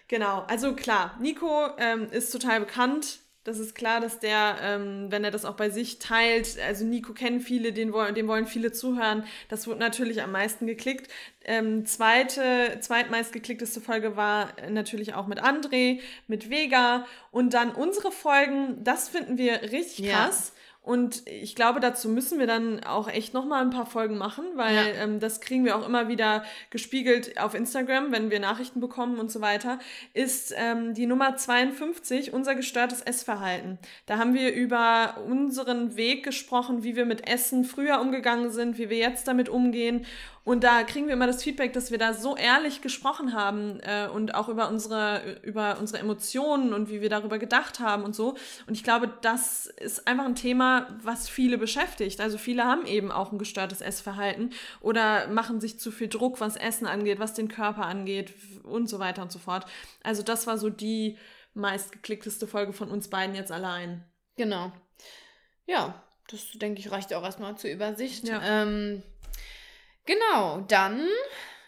Genau. 0.09 0.45
Also 0.49 0.75
klar, 0.75 1.17
Nico 1.21 1.69
ähm, 1.79 2.11
ist 2.11 2.31
total 2.31 2.61
bekannt 2.61 3.21
das 3.47 3.61
ist 3.61 3.77
klar, 3.77 4.01
dass 4.01 4.19
der, 4.19 4.57
ähm, 4.61 5.07
wenn 5.11 5.23
er 5.23 5.31
das 5.31 5.45
auch 5.45 5.55
bei 5.55 5.71
sich 5.71 6.01
teilt, 6.01 6.59
also 6.67 6.85
Nico 6.85 7.13
kennen 7.13 7.41
viele, 7.41 7.73
den 7.73 7.93
wollen, 7.93 8.15
dem 8.17 8.27
wollen 8.27 8.47
viele 8.47 8.73
zuhören. 8.73 9.25
Das 9.49 9.69
wird 9.69 9.79
natürlich 9.79 10.21
am 10.21 10.33
meisten 10.33 10.67
geklickt. 10.67 11.09
Ähm, 11.45 11.87
zweite, 11.87 12.79
zweitmeist 12.81 13.33
geklickteste 13.33 13.81
Folge 13.81 14.17
war 14.17 14.49
natürlich 14.69 15.15
auch 15.15 15.29
mit 15.29 15.41
André, 15.41 16.01
mit 16.27 16.51
Vega 16.51 17.07
und 17.31 17.55
dann 17.55 17.71
unsere 17.71 18.11
Folgen, 18.11 18.83
das 18.83 19.09
finden 19.09 19.39
wir 19.39 19.63
richtig 19.63 20.11
krass. 20.11 20.53
Ja. 20.53 20.56
Und 20.87 21.27
ich 21.27 21.57
glaube, 21.57 21.81
dazu 21.81 22.09
müssen 22.09 22.39
wir 22.39 22.47
dann 22.47 22.85
auch 22.85 23.09
echt 23.09 23.35
nochmal 23.35 23.61
ein 23.61 23.71
paar 23.71 23.87
Folgen 23.87 24.17
machen, 24.19 24.45
weil 24.55 24.77
ja. 24.77 25.03
ähm, 25.03 25.19
das 25.19 25.41
kriegen 25.41 25.65
wir 25.65 25.77
auch 25.77 25.85
immer 25.85 26.07
wieder 26.07 26.45
gespiegelt 26.71 27.41
auf 27.41 27.57
Instagram, 27.57 28.13
wenn 28.13 28.31
wir 28.31 28.39
Nachrichten 28.39 28.79
bekommen 28.79 29.19
und 29.19 29.33
so 29.33 29.41
weiter, 29.41 29.81
ist 30.15 30.55
ähm, 30.57 30.95
die 30.95 31.07
Nummer 31.07 31.37
52, 31.37 32.33
unser 32.33 32.55
gestörtes 32.55 33.03
Essverhalten. 33.03 33.81
Da 34.07 34.19
haben 34.19 34.33
wir 34.33 34.55
über 34.55 35.17
unseren 35.27 35.97
Weg 35.97 36.25
gesprochen, 36.25 36.85
wie 36.85 36.95
wir 36.95 37.05
mit 37.05 37.27
Essen 37.29 37.65
früher 37.65 38.01
umgegangen 38.01 38.53
sind, 38.53 38.79
wie 38.79 38.89
wir 38.89 38.99
jetzt 38.99 39.27
damit 39.27 39.49
umgehen 39.49 40.07
und 40.47 40.63
da 40.63 40.85
kriegen 40.85 41.09
wir 41.09 41.15
immer 41.15 41.27
das 41.27 41.43
Feedback, 41.43 41.73
dass 41.73 41.91
wir 41.91 41.99
da 41.99 42.15
so 42.15 42.37
ehrlich 42.37 42.81
gesprochen 42.81 43.33
haben 43.33 43.81
äh, 43.81 44.07
und 44.07 44.37
auch 44.37 44.49
über 44.49 44.69
unsere, 44.69 45.41
über 45.43 45.79
unsere 45.81 45.99
Emotionen 45.99 46.73
und 46.73 46.89
wie 46.89 47.01
wir 47.01 47.11
darüber 47.11 47.41
gedacht 47.41 47.81
haben 47.81 48.05
und 48.05 48.15
so. 48.15 48.37
Und 48.69 48.75
ich 48.75 48.85
glaube, 48.85 49.13
das 49.23 49.67
ist 49.67 50.07
einfach 50.07 50.25
ein 50.25 50.37
Thema, 50.37 50.87
was 51.03 51.29
viele 51.29 51.59
beschäftigt. 51.59 52.21
Also 52.21 52.39
viele 52.39 52.63
haben 52.63 52.87
eben 52.87 53.11
auch 53.11 53.33
ein 53.33 53.39
gestörtes 53.39 53.81
Essverhalten 53.81 54.51
oder 54.81 55.27
machen 55.27 55.61
sich 55.61 55.81
zu 55.81 55.91
viel 55.91 56.07
Druck, 56.07 56.39
was 56.39 56.55
Essen 56.55 56.87
angeht, 56.87 57.19
was 57.19 57.35
den 57.35 57.49
Körper 57.49 57.85
angeht 57.85 58.33
und 58.63 58.89
so 58.89 59.01
weiter 59.01 59.23
und 59.23 59.33
so 59.33 59.41
fort. 59.41 59.67
Also 60.05 60.23
das 60.23 60.47
war 60.47 60.59
so 60.59 60.71
die 60.71 61.19
meistgeklickteste 61.55 62.47
Folge 62.47 62.73
von 62.73 62.89
uns 62.89 63.09
beiden 63.09 63.35
jetzt 63.35 63.51
allein. 63.51 64.05
Genau. 64.37 64.71
Ja, 65.67 66.01
das 66.29 66.53
denke 66.53 66.79
ich 66.79 66.93
reicht 66.93 67.13
auch 67.15 67.25
erstmal 67.25 67.57
zur 67.57 67.71
Übersicht. 67.71 68.29
Ja. 68.29 68.41
Ähm, 68.45 69.03
Genau, 70.07 70.61
dann, 70.69 71.07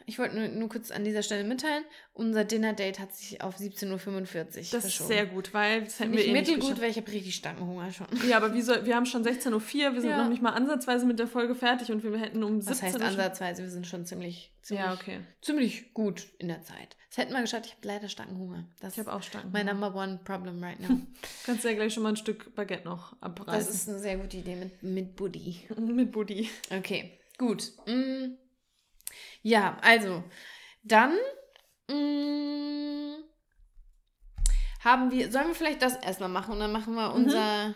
ich 0.06 0.18
wollte 0.18 0.36
nur, 0.36 0.48
nur 0.48 0.68
kurz 0.68 0.90
an 0.90 1.04
dieser 1.04 1.22
Stelle 1.22 1.44
mitteilen, 1.44 1.84
unser 2.14 2.44
Dinner-Date 2.44 2.98
hat 2.98 3.14
sich 3.14 3.42
auf 3.42 3.58
17.45 3.58 3.86
Uhr 3.86 4.44
Das 4.44 4.68
verschoben. 4.68 4.82
ist 4.84 5.06
sehr 5.06 5.26
gut, 5.26 5.52
weil 5.54 5.84
das 5.84 6.00
hätten 6.00 6.12
wir 6.12 6.24
eh 6.24 6.32
mittelgut, 6.32 6.80
weil 6.80 6.90
ich 6.90 6.96
habe 6.96 7.10
richtig 7.12 7.34
starken 7.34 7.66
Hunger 7.66 7.92
schon. 7.92 8.06
Ja, 8.28 8.38
aber 8.38 8.54
wie 8.54 8.62
soll, 8.62 8.86
wir 8.86 8.96
haben 8.96 9.06
schon 9.06 9.24
16.04 9.24 9.52
Uhr, 9.52 9.94
wir 9.94 10.00
sind 10.00 10.10
ja. 10.10 10.22
noch 10.22 10.30
nicht 10.30 10.42
mal 10.42 10.52
ansatzweise 10.52 11.04
mit 11.04 11.18
der 11.18 11.26
Folge 11.26 11.54
fertig 11.54 11.92
und 11.92 12.02
wir 12.02 12.16
hätten 12.18 12.42
um 12.42 12.60
17 12.60 12.66
Uhr... 12.66 12.70
Was 12.70 12.82
heißt 12.82 13.02
ansatzweise? 13.02 13.62
Wir 13.62 13.70
sind 13.70 13.86
schon 13.86 14.06
ziemlich, 14.06 14.50
ziemlich, 14.62 14.86
ja, 14.86 14.94
okay. 14.94 15.20
ziemlich 15.42 15.92
gut 15.94 16.26
in 16.38 16.48
der 16.48 16.62
Zeit. 16.62 16.96
Das 17.08 17.18
hätten 17.18 17.32
wir 17.32 17.40
geschafft, 17.40 17.66
ich 17.66 17.72
habe 17.72 17.86
leider 17.86 18.08
starken 18.08 18.38
Hunger. 18.38 18.64
Das 18.80 18.94
ich 18.94 19.00
habe 19.00 19.12
auch 19.12 19.22
starken 19.22 19.48
Hunger. 19.52 19.64
Mein 19.64 19.80
number 19.80 19.94
one 19.94 20.20
problem 20.24 20.62
right 20.62 20.80
now. 20.80 21.00
Kannst 21.44 21.64
du 21.64 21.68
ja 21.68 21.74
gleich 21.74 21.94
schon 21.94 22.02
mal 22.02 22.10
ein 22.10 22.16
Stück 22.16 22.54
Baguette 22.54 22.84
noch 22.84 23.14
abreißen. 23.20 23.66
Das 23.66 23.74
ist 23.74 23.88
eine 23.88 23.98
sehr 23.98 24.16
gute 24.16 24.36
Idee 24.36 24.56
mit, 24.56 24.82
mit 24.82 25.16
Buddy. 25.16 25.60
mit 25.78 26.12
Buddy. 26.12 26.48
Okay. 26.70 27.17
Gut. 27.38 27.72
Mm. 27.86 28.36
Ja, 29.42 29.78
also, 29.80 30.24
dann 30.82 31.12
mm, 31.88 33.22
haben 34.84 35.10
wir, 35.10 35.30
sollen 35.30 35.48
wir 35.48 35.54
vielleicht 35.54 35.82
das 35.82 35.96
erstmal 35.96 36.28
machen 36.28 36.52
und 36.52 36.60
dann 36.60 36.72
machen 36.72 36.94
wir 36.94 37.10
mhm. 37.10 37.14
unser. 37.14 37.68
Mhm. 37.68 37.74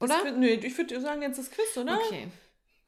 Oder? 0.00 0.24
Wird, 0.24 0.38
nö, 0.38 0.46
ich 0.46 0.78
würde 0.78 1.00
sagen, 1.00 1.22
jetzt 1.22 1.38
das 1.38 1.50
Quiz, 1.50 1.76
oder? 1.76 1.98
Okay. 1.98 2.28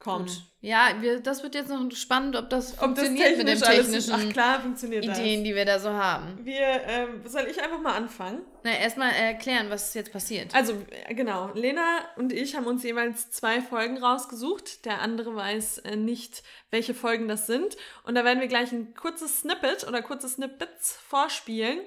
Kommt. 0.03 0.43
Ja, 0.61 0.95
wir, 0.99 1.19
das 1.19 1.43
wird 1.43 1.53
jetzt 1.53 1.69
noch 1.69 1.91
spannend, 1.91 2.35
ob 2.35 2.49
das 2.49 2.73
ob 2.73 2.85
funktioniert 2.85 3.31
das 3.31 3.37
mit 3.37 3.47
dem 3.47 3.61
technischen 3.61 4.13
Ach 4.13 4.33
klar, 4.33 4.61
funktioniert 4.61 5.03
Ideen, 5.05 5.39
das. 5.41 5.47
die 5.47 5.55
wir 5.55 5.65
da 5.65 5.79
so 5.79 5.89
haben. 5.89 6.39
Wir, 6.43 6.81
ähm, 6.87 7.21
soll 7.25 7.47
ich 7.49 7.61
einfach 7.61 7.79
mal 7.79 7.93
anfangen? 7.93 8.41
Na, 8.63 8.71
erstmal 8.71 9.11
erklären, 9.11 9.69
was 9.69 9.93
jetzt 9.93 10.11
passiert. 10.11 10.55
Also, 10.55 10.73
äh, 11.07 11.13
genau. 11.13 11.51
Lena 11.53 11.99
und 12.15 12.33
ich 12.33 12.55
haben 12.55 12.65
uns 12.65 12.83
jeweils 12.83 13.29
zwei 13.29 13.61
Folgen 13.61 13.97
rausgesucht. 13.97 14.85
Der 14.85 15.01
andere 15.01 15.35
weiß 15.35 15.79
äh, 15.79 15.95
nicht, 15.95 16.41
welche 16.71 16.95
Folgen 16.95 17.27
das 17.27 17.45
sind. 17.45 17.77
Und 18.03 18.15
da 18.15 18.25
werden 18.25 18.39
wir 18.39 18.47
gleich 18.47 18.71
ein 18.71 18.95
kurzes 18.95 19.41
Snippet 19.41 19.87
oder 19.87 20.01
kurze 20.01 20.29
Snippets 20.29 20.97
vorspielen 21.07 21.79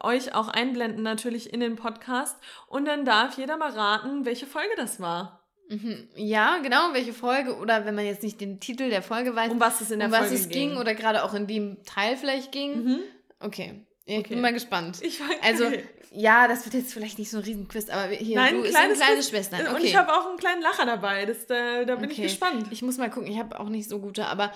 euch 0.00 0.34
auch 0.34 0.48
einblenden 0.48 1.02
natürlich 1.02 1.52
in 1.52 1.60
den 1.60 1.74
Podcast 1.76 2.36
und 2.68 2.84
dann 2.84 3.04
darf 3.04 3.36
jeder 3.36 3.56
mal 3.56 3.72
raten, 3.72 4.24
welche 4.24 4.46
Folge 4.46 4.74
das 4.76 5.00
war. 5.00 5.37
Mhm. 5.68 6.08
Ja, 6.16 6.58
genau, 6.62 6.92
welche 6.92 7.12
Folge 7.12 7.56
oder 7.56 7.84
wenn 7.84 7.94
man 7.94 8.06
jetzt 8.06 8.22
nicht 8.22 8.40
den 8.40 8.58
Titel 8.58 8.88
der 8.88 9.02
Folge 9.02 9.36
weiß, 9.36 9.50
um 9.50 9.60
was 9.60 9.80
es 9.80 9.90
in 9.90 9.98
der 9.98 10.08
um 10.08 10.14
Folge 10.14 10.32
was 10.32 10.40
es 10.40 10.48
ging. 10.48 10.70
ging 10.70 10.78
oder 10.78 10.94
gerade 10.94 11.24
auch 11.24 11.34
in 11.34 11.46
dem 11.46 11.82
Teil 11.84 12.16
vielleicht 12.16 12.52
ging. 12.52 12.84
Mhm. 12.84 12.98
Okay. 13.40 13.74
Ich 14.06 14.18
okay. 14.18 14.28
bin 14.30 14.40
mal 14.40 14.54
gespannt. 14.54 14.98
Ich 15.02 15.20
war, 15.20 15.28
also, 15.42 15.70
ja, 16.12 16.48
das 16.48 16.64
wird 16.64 16.74
jetzt 16.74 16.94
vielleicht 16.94 17.18
nicht 17.18 17.30
so 17.30 17.36
ein 17.36 17.44
Riesenquiz, 17.44 17.90
aber 17.90 18.08
hier, 18.08 18.36
Nein, 18.36 18.54
du, 18.54 18.62
ist 18.62 18.74
eine 18.74 18.94
kleine 18.94 19.22
Schwester. 19.22 19.58
Okay. 19.60 19.74
Und 19.74 19.84
ich 19.84 19.94
habe 19.94 20.10
auch 20.12 20.26
einen 20.26 20.38
kleinen 20.38 20.62
Lacher 20.62 20.86
dabei, 20.86 21.26
das, 21.26 21.46
da, 21.46 21.84
da 21.84 21.96
bin 21.96 22.06
okay. 22.06 22.14
ich 22.14 22.22
gespannt. 22.22 22.68
Ich 22.70 22.80
muss 22.80 22.96
mal 22.96 23.10
gucken, 23.10 23.30
ich 23.30 23.38
habe 23.38 23.60
auch 23.60 23.68
nicht 23.68 23.86
so 23.86 23.98
gute, 23.98 24.24
aber 24.24 24.52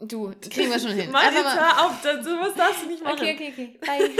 du, 0.00 0.32
kriegen 0.48 0.70
wir 0.70 0.78
schon 0.78 0.92
hin. 0.92 0.98
Jetzt 1.12 1.12
mal. 1.12 1.32
hör 1.32 1.86
auf, 1.86 2.00
sowas 2.02 2.54
darfst 2.56 2.84
du 2.84 2.86
nicht 2.88 3.02
machen. 3.02 3.18
Okay, 3.18 3.34
okay, 3.34 3.52
okay. 3.52 3.78
Bye. 3.80 4.10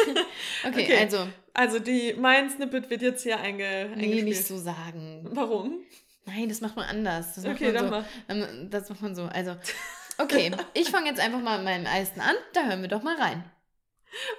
okay, 0.69 0.85
okay, 0.85 0.99
also. 0.99 1.29
Also, 1.55 1.79
die, 1.79 2.15
mein 2.19 2.49
Snippet 2.51 2.89
wird 2.89 3.03
jetzt 3.03 3.23
hier 3.23 3.39
einge, 3.39 3.91
Nee, 3.95 4.23
nicht 4.23 4.47
so 4.47 4.57
sagen. 4.57 5.29
Warum? 5.33 5.85
Nein, 6.25 6.49
das 6.49 6.61
macht 6.61 6.77
man 6.77 6.89
anders. 6.89 7.35
Das 7.35 7.45
okay, 7.45 7.73
dann 7.73 7.87
so. 7.87 7.91
mal. 7.91 8.05
Ähm, 8.29 8.69
das 8.71 8.89
macht 8.89 9.03
man 9.03 9.15
so. 9.15 9.25
Also, 9.25 9.57
okay, 10.19 10.53
ich 10.75 10.91
fange 10.91 11.09
jetzt 11.09 11.21
einfach 11.21 11.41
mal 11.41 11.59
mit 11.59 11.67
meinem 11.67 11.87
ersten 11.87 12.21
an. 12.21 12.37
Da 12.53 12.65
hören 12.65 12.83
wir 12.83 12.89
doch 12.89 13.03
mal 13.03 13.17
rein. 13.17 13.45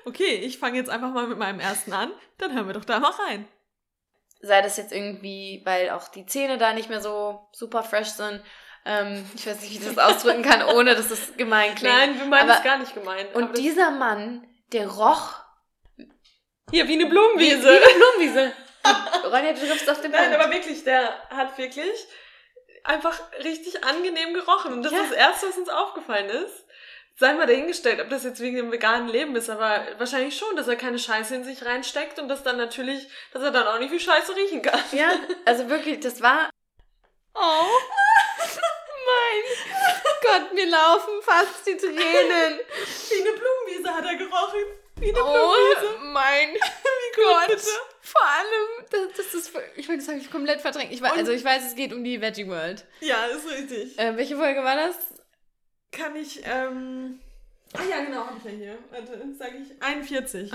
Okay, 0.06 0.36
ich 0.36 0.60
fange 0.60 0.78
jetzt 0.78 0.90
einfach 0.90 1.12
mal 1.12 1.28
mit 1.28 1.38
meinem 1.38 1.60
ersten 1.60 1.94
an. 1.94 2.12
Dann 2.38 2.54
hören 2.54 2.68
wir 2.68 2.74
doch 2.74 2.86
da 2.86 3.00
mal 3.00 3.12
rein. 3.28 3.48
Sei 4.42 4.62
das 4.62 4.78
jetzt 4.78 4.92
irgendwie, 4.92 5.62
weil 5.66 5.90
auch 5.90 6.10
die 6.10 6.26
Zähne 6.26 6.58
da 6.58 6.74
nicht 6.74 6.90
mehr 6.90 7.02
so 7.02 7.48
super 7.54 7.84
fresh 7.84 8.10
sind. 8.10 8.42
Ähm, 8.86 9.26
ich 9.36 9.48
weiß 9.48 9.62
nicht, 9.62 9.72
wie 9.72 9.78
ich 9.78 9.96
das 9.96 9.98
ausdrücken 9.98 10.44
kann, 10.44 10.62
ohne 10.76 10.94
dass 10.96 11.10
es 11.10 11.36
gemein 11.38 11.74
klingt. 11.76 11.94
Nein, 11.96 12.20
wir 12.20 12.26
meinen 12.26 12.50
es 12.50 12.64
gar 12.64 12.78
nicht 12.78 12.94
gemein. 12.94 13.28
Und 13.34 13.58
dieser 13.58 13.92
Mann, 13.92 14.46
der 14.74 14.90
roch. 14.90 15.36
Hier, 16.70 16.88
wie 16.88 16.94
eine 16.94 17.06
Blumenwiese. 17.06 17.62
Wie, 17.62 17.64
wie 17.64 17.70
eine 17.70 18.00
Blumenwiese. 18.00 18.54
Ronja, 19.24 19.54
du 19.54 19.68
triffst 19.68 19.90
auf 19.90 20.02
den 20.02 20.12
Punkt. 20.12 20.30
Nein, 20.30 20.40
aber 20.40 20.52
wirklich, 20.52 20.84
der 20.84 21.28
hat 21.30 21.58
wirklich 21.58 22.08
einfach 22.84 23.20
richtig 23.44 23.84
angenehm 23.84 24.34
gerochen. 24.34 24.74
Und 24.74 24.84
das 24.84 24.92
ja. 24.92 25.02
ist 25.02 25.12
das 25.12 25.18
Erste, 25.18 25.50
was 25.50 25.58
uns 25.58 25.70
aufgefallen 25.70 26.30
ist. 26.30 26.66
Sei 27.16 27.34
mal 27.34 27.46
dahingestellt, 27.46 28.02
ob 28.02 28.10
das 28.10 28.24
jetzt 28.24 28.42
wegen 28.42 28.58
dem 28.58 28.72
veganen 28.72 29.08
Leben 29.08 29.36
ist, 29.36 29.50
aber 29.50 29.86
wahrscheinlich 30.00 30.36
schon, 30.36 30.56
dass 30.56 30.68
er 30.68 30.76
keine 30.76 30.98
Scheiße 30.98 31.36
in 31.36 31.44
sich 31.44 31.64
reinsteckt 31.64 32.18
und 32.18 32.28
dass 32.28 32.42
dann 32.42 32.58
natürlich, 32.58 33.08
dass 33.32 33.44
er 33.44 33.52
dann 33.52 33.68
auch 33.68 33.78
nicht 33.78 33.92
viel 33.92 34.00
Scheiße 34.00 34.36
riechen 34.36 34.64
kann. 34.64 34.80
Ja, 34.92 35.12
also 35.46 35.70
wirklich, 35.70 36.00
das 36.00 36.22
war. 36.22 36.50
Oh. 37.36 37.40
mein 39.06 39.44
Gott, 40.22 40.54
mir 40.54 40.66
laufen 40.66 41.22
fast 41.22 41.68
die 41.68 41.78
Tränen. 41.78 41.94
Wie 42.00 43.22
eine 43.22 43.32
Blumenwiese 43.38 43.94
hat 43.94 44.06
er 44.06 44.16
gerochen. 44.16 44.64
Wie 44.96 45.10
eine 45.10 45.24
oh 45.24 45.32
Blumenwiese. 45.32 46.00
mein 46.14 46.54
Gott. 47.16 47.48
Bitte. 47.48 47.93
Vor 48.06 48.22
allem, 48.22 48.86
das, 48.92 49.18
das 49.18 49.34
ist, 49.34 49.54
ich 49.78 49.88
meine, 49.88 50.00
das 50.00 50.10
habe 50.10 50.20
ich 50.20 50.30
komplett 50.30 50.60
verdrängt. 50.60 50.92
Ich 50.92 51.02
weiß, 51.02 51.14
also 51.14 51.32
ich 51.32 51.44
weiß, 51.44 51.66
es 51.66 51.74
geht 51.74 51.94
um 51.94 52.04
die 52.04 52.20
Veggie 52.20 52.50
World. 52.50 52.84
Ja, 53.00 53.26
ist 53.28 53.50
richtig. 53.50 53.98
Äh, 53.98 54.18
welche 54.18 54.36
Folge 54.36 54.62
war 54.62 54.76
das? 54.76 54.98
Kann 55.90 56.14
ich, 56.18 56.42
ähm... 56.44 57.22
Ah 57.72 57.84
ja, 57.90 58.04
genau, 58.04 58.28
habe 58.28 58.38
ich 58.38 58.44
ja 58.44 58.52
hier. 58.52 58.78
Warte, 58.92 59.20
sage 59.40 59.54
ich 59.58 59.82
41. 59.82 60.52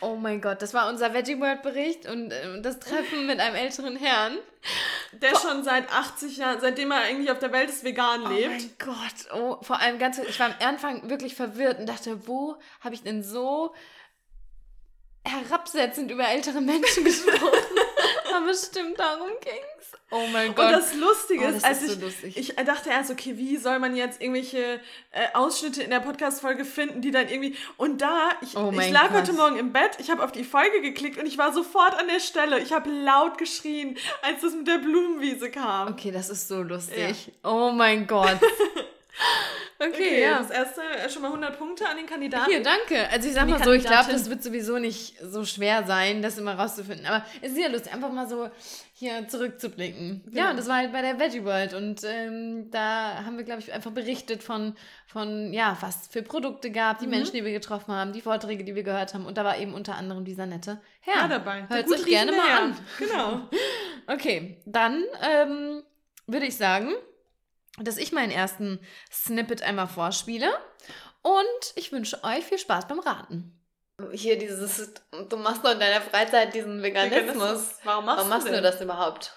Oh 0.00 0.14
mein 0.14 0.40
Gott, 0.40 0.62
das 0.62 0.74
war 0.74 0.88
unser 0.88 1.12
Veggie 1.12 1.40
World 1.40 1.62
Bericht 1.62 2.06
und 2.06 2.30
äh, 2.30 2.62
das 2.62 2.78
Treffen 2.78 3.26
mit 3.26 3.40
einem 3.40 3.56
älteren 3.56 3.96
Herrn. 3.96 4.38
Der 5.10 5.36
schon 5.36 5.64
seit 5.64 5.92
80 5.92 6.36
Jahren, 6.36 6.60
seitdem 6.60 6.92
er 6.92 7.02
eigentlich 7.02 7.32
auf 7.32 7.40
der 7.40 7.50
Welt 7.50 7.68
ist, 7.68 7.82
vegan 7.82 8.32
lebt. 8.32 8.46
Oh 8.46 8.48
mein 8.48 8.70
Gott, 8.78 9.34
oh, 9.34 9.62
vor 9.62 9.80
allem 9.80 9.98
ganz, 9.98 10.18
ich 10.18 10.38
war 10.38 10.46
am 10.46 10.54
Anfang 10.60 11.10
wirklich 11.10 11.34
verwirrt 11.34 11.80
und 11.80 11.88
dachte, 11.88 12.28
wo 12.28 12.56
habe 12.80 12.94
ich 12.94 13.02
denn 13.02 13.24
so 13.24 13.74
herabsetzend 15.24 16.10
über 16.10 16.28
ältere 16.28 16.60
Menschen 16.60 17.04
gesprochen. 17.04 17.78
Aber 18.34 18.54
stimmt, 18.54 18.98
darum 18.98 19.30
ging's. 19.40 19.82
Oh 20.10 20.26
mein 20.30 20.54
Gott. 20.54 20.66
Und 20.66 20.72
das 20.72 20.94
Lustige 20.94 21.44
oh, 21.44 21.46
das 21.46 21.56
ist, 21.56 21.64
als 21.64 21.82
ist 21.82 22.00
so 22.00 22.26
ich, 22.26 22.36
ich 22.36 22.54
dachte 22.54 22.90
erst, 22.90 23.10
okay, 23.10 23.38
wie 23.38 23.56
soll 23.56 23.78
man 23.78 23.96
jetzt 23.96 24.20
irgendwelche 24.20 24.78
äh, 25.10 25.28
Ausschnitte 25.32 25.82
in 25.82 25.88
der 25.88 26.00
Podcast-Folge 26.00 26.66
finden, 26.66 27.00
die 27.00 27.10
dann 27.10 27.28
irgendwie. 27.28 27.56
Und 27.78 28.02
da, 28.02 28.28
ich, 28.42 28.54
oh 28.54 28.70
ich 28.78 28.90
lag 28.90 29.08
Gott. 29.08 29.22
heute 29.22 29.32
Morgen 29.32 29.56
im 29.56 29.72
Bett, 29.72 29.92
ich 29.98 30.10
habe 30.10 30.22
auf 30.22 30.30
die 30.30 30.44
Folge 30.44 30.82
geklickt 30.82 31.18
und 31.18 31.24
ich 31.24 31.38
war 31.38 31.54
sofort 31.54 31.94
an 31.94 32.08
der 32.08 32.20
Stelle. 32.20 32.60
Ich 32.60 32.72
habe 32.74 32.90
laut 32.90 33.38
geschrien, 33.38 33.96
als 34.20 34.42
das 34.42 34.54
mit 34.54 34.68
der 34.68 34.78
Blumenwiese 34.78 35.50
kam. 35.50 35.88
Okay, 35.88 36.10
das 36.10 36.28
ist 36.28 36.46
so 36.46 36.62
lustig. 36.62 37.32
Ja. 37.42 37.50
Oh 37.50 37.72
mein 37.72 38.06
Gott. 38.06 38.38
Okay, 39.78 39.90
okay, 39.90 40.22
ja. 40.22 40.38
Das 40.38 40.50
erste 40.50 40.80
äh, 40.82 41.10
schon 41.10 41.22
mal 41.22 41.28
100 41.28 41.58
Punkte 41.58 41.88
an 41.88 41.96
den 41.96 42.06
Kandidaten. 42.06 42.50
Hier, 42.50 42.62
danke. 42.62 43.08
Also 43.10 43.28
ich 43.28 43.34
sag 43.34 43.48
mal 43.48 43.62
so, 43.62 43.72
ich 43.72 43.84
glaube, 43.84 44.12
das 44.12 44.30
wird 44.30 44.42
sowieso 44.42 44.78
nicht 44.78 45.16
so 45.20 45.44
schwer 45.44 45.84
sein, 45.86 46.22
das 46.22 46.38
immer 46.38 46.54
rauszufinden. 46.54 47.06
Aber 47.06 47.24
es 47.40 47.52
ist 47.52 47.58
ja 47.58 47.68
lustig, 47.68 47.92
einfach 47.92 48.12
mal 48.12 48.28
so 48.28 48.48
hier 48.94 49.26
zurückzublicken. 49.26 50.22
Genau. 50.26 50.36
Ja, 50.36 50.54
das 50.54 50.68
war 50.68 50.76
halt 50.76 50.92
bei 50.92 51.02
der 51.02 51.18
Veggie 51.18 51.44
World 51.44 51.74
und 51.74 52.04
ähm, 52.04 52.70
da 52.70 53.24
haben 53.24 53.36
wir, 53.36 53.44
glaube 53.44 53.60
ich, 53.60 53.72
einfach 53.72 53.90
berichtet 53.90 54.42
von, 54.42 54.76
von, 55.06 55.52
ja, 55.52 55.76
was 55.80 56.06
für 56.08 56.22
Produkte 56.22 56.70
gab, 56.70 56.98
die 56.98 57.06
mhm. 57.06 57.10
Menschen, 57.10 57.32
die 57.32 57.44
wir 57.44 57.52
getroffen 57.52 57.92
haben, 57.92 58.12
die 58.12 58.20
Vorträge, 58.20 58.62
die 58.62 58.76
wir 58.76 58.84
gehört 58.84 59.14
haben 59.14 59.26
und 59.26 59.36
da 59.36 59.44
war 59.44 59.58
eben 59.58 59.74
unter 59.74 59.96
anderem 59.96 60.24
dieser 60.24 60.46
nette 60.46 60.80
Herr. 61.00 61.22
Ja, 61.22 61.28
dabei. 61.28 61.66
Hört 61.68 61.90
euch 61.90 62.04
gerne 62.04 62.32
mal 62.32 62.50
an. 62.50 62.76
Genau. 62.98 63.48
okay, 64.06 64.58
dann 64.64 65.02
ähm, 65.20 65.82
würde 66.28 66.46
ich 66.46 66.56
sagen, 66.56 66.92
dass 67.78 67.96
ich 67.96 68.12
meinen 68.12 68.30
ersten 68.30 68.80
Snippet 69.10 69.62
einmal 69.62 69.88
vorspiele. 69.88 70.50
Und 71.22 71.72
ich 71.76 71.92
wünsche 71.92 72.22
euch 72.24 72.44
viel 72.44 72.58
Spaß 72.58 72.88
beim 72.88 72.98
Raten. 72.98 73.58
Hier 74.12 74.36
dieses, 74.38 74.94
du 75.28 75.36
machst 75.36 75.64
doch 75.64 75.72
in 75.72 75.80
deiner 75.80 76.00
Freizeit 76.00 76.54
diesen 76.54 76.82
Veganismus. 76.82 77.20
Veganismus. 77.20 77.74
Warum 77.84 78.04
machst, 78.04 78.18
Warum 78.18 78.28
machst 78.30 78.48
du, 78.48 78.52
du 78.52 78.62
das 78.62 78.80
überhaupt? 78.80 79.32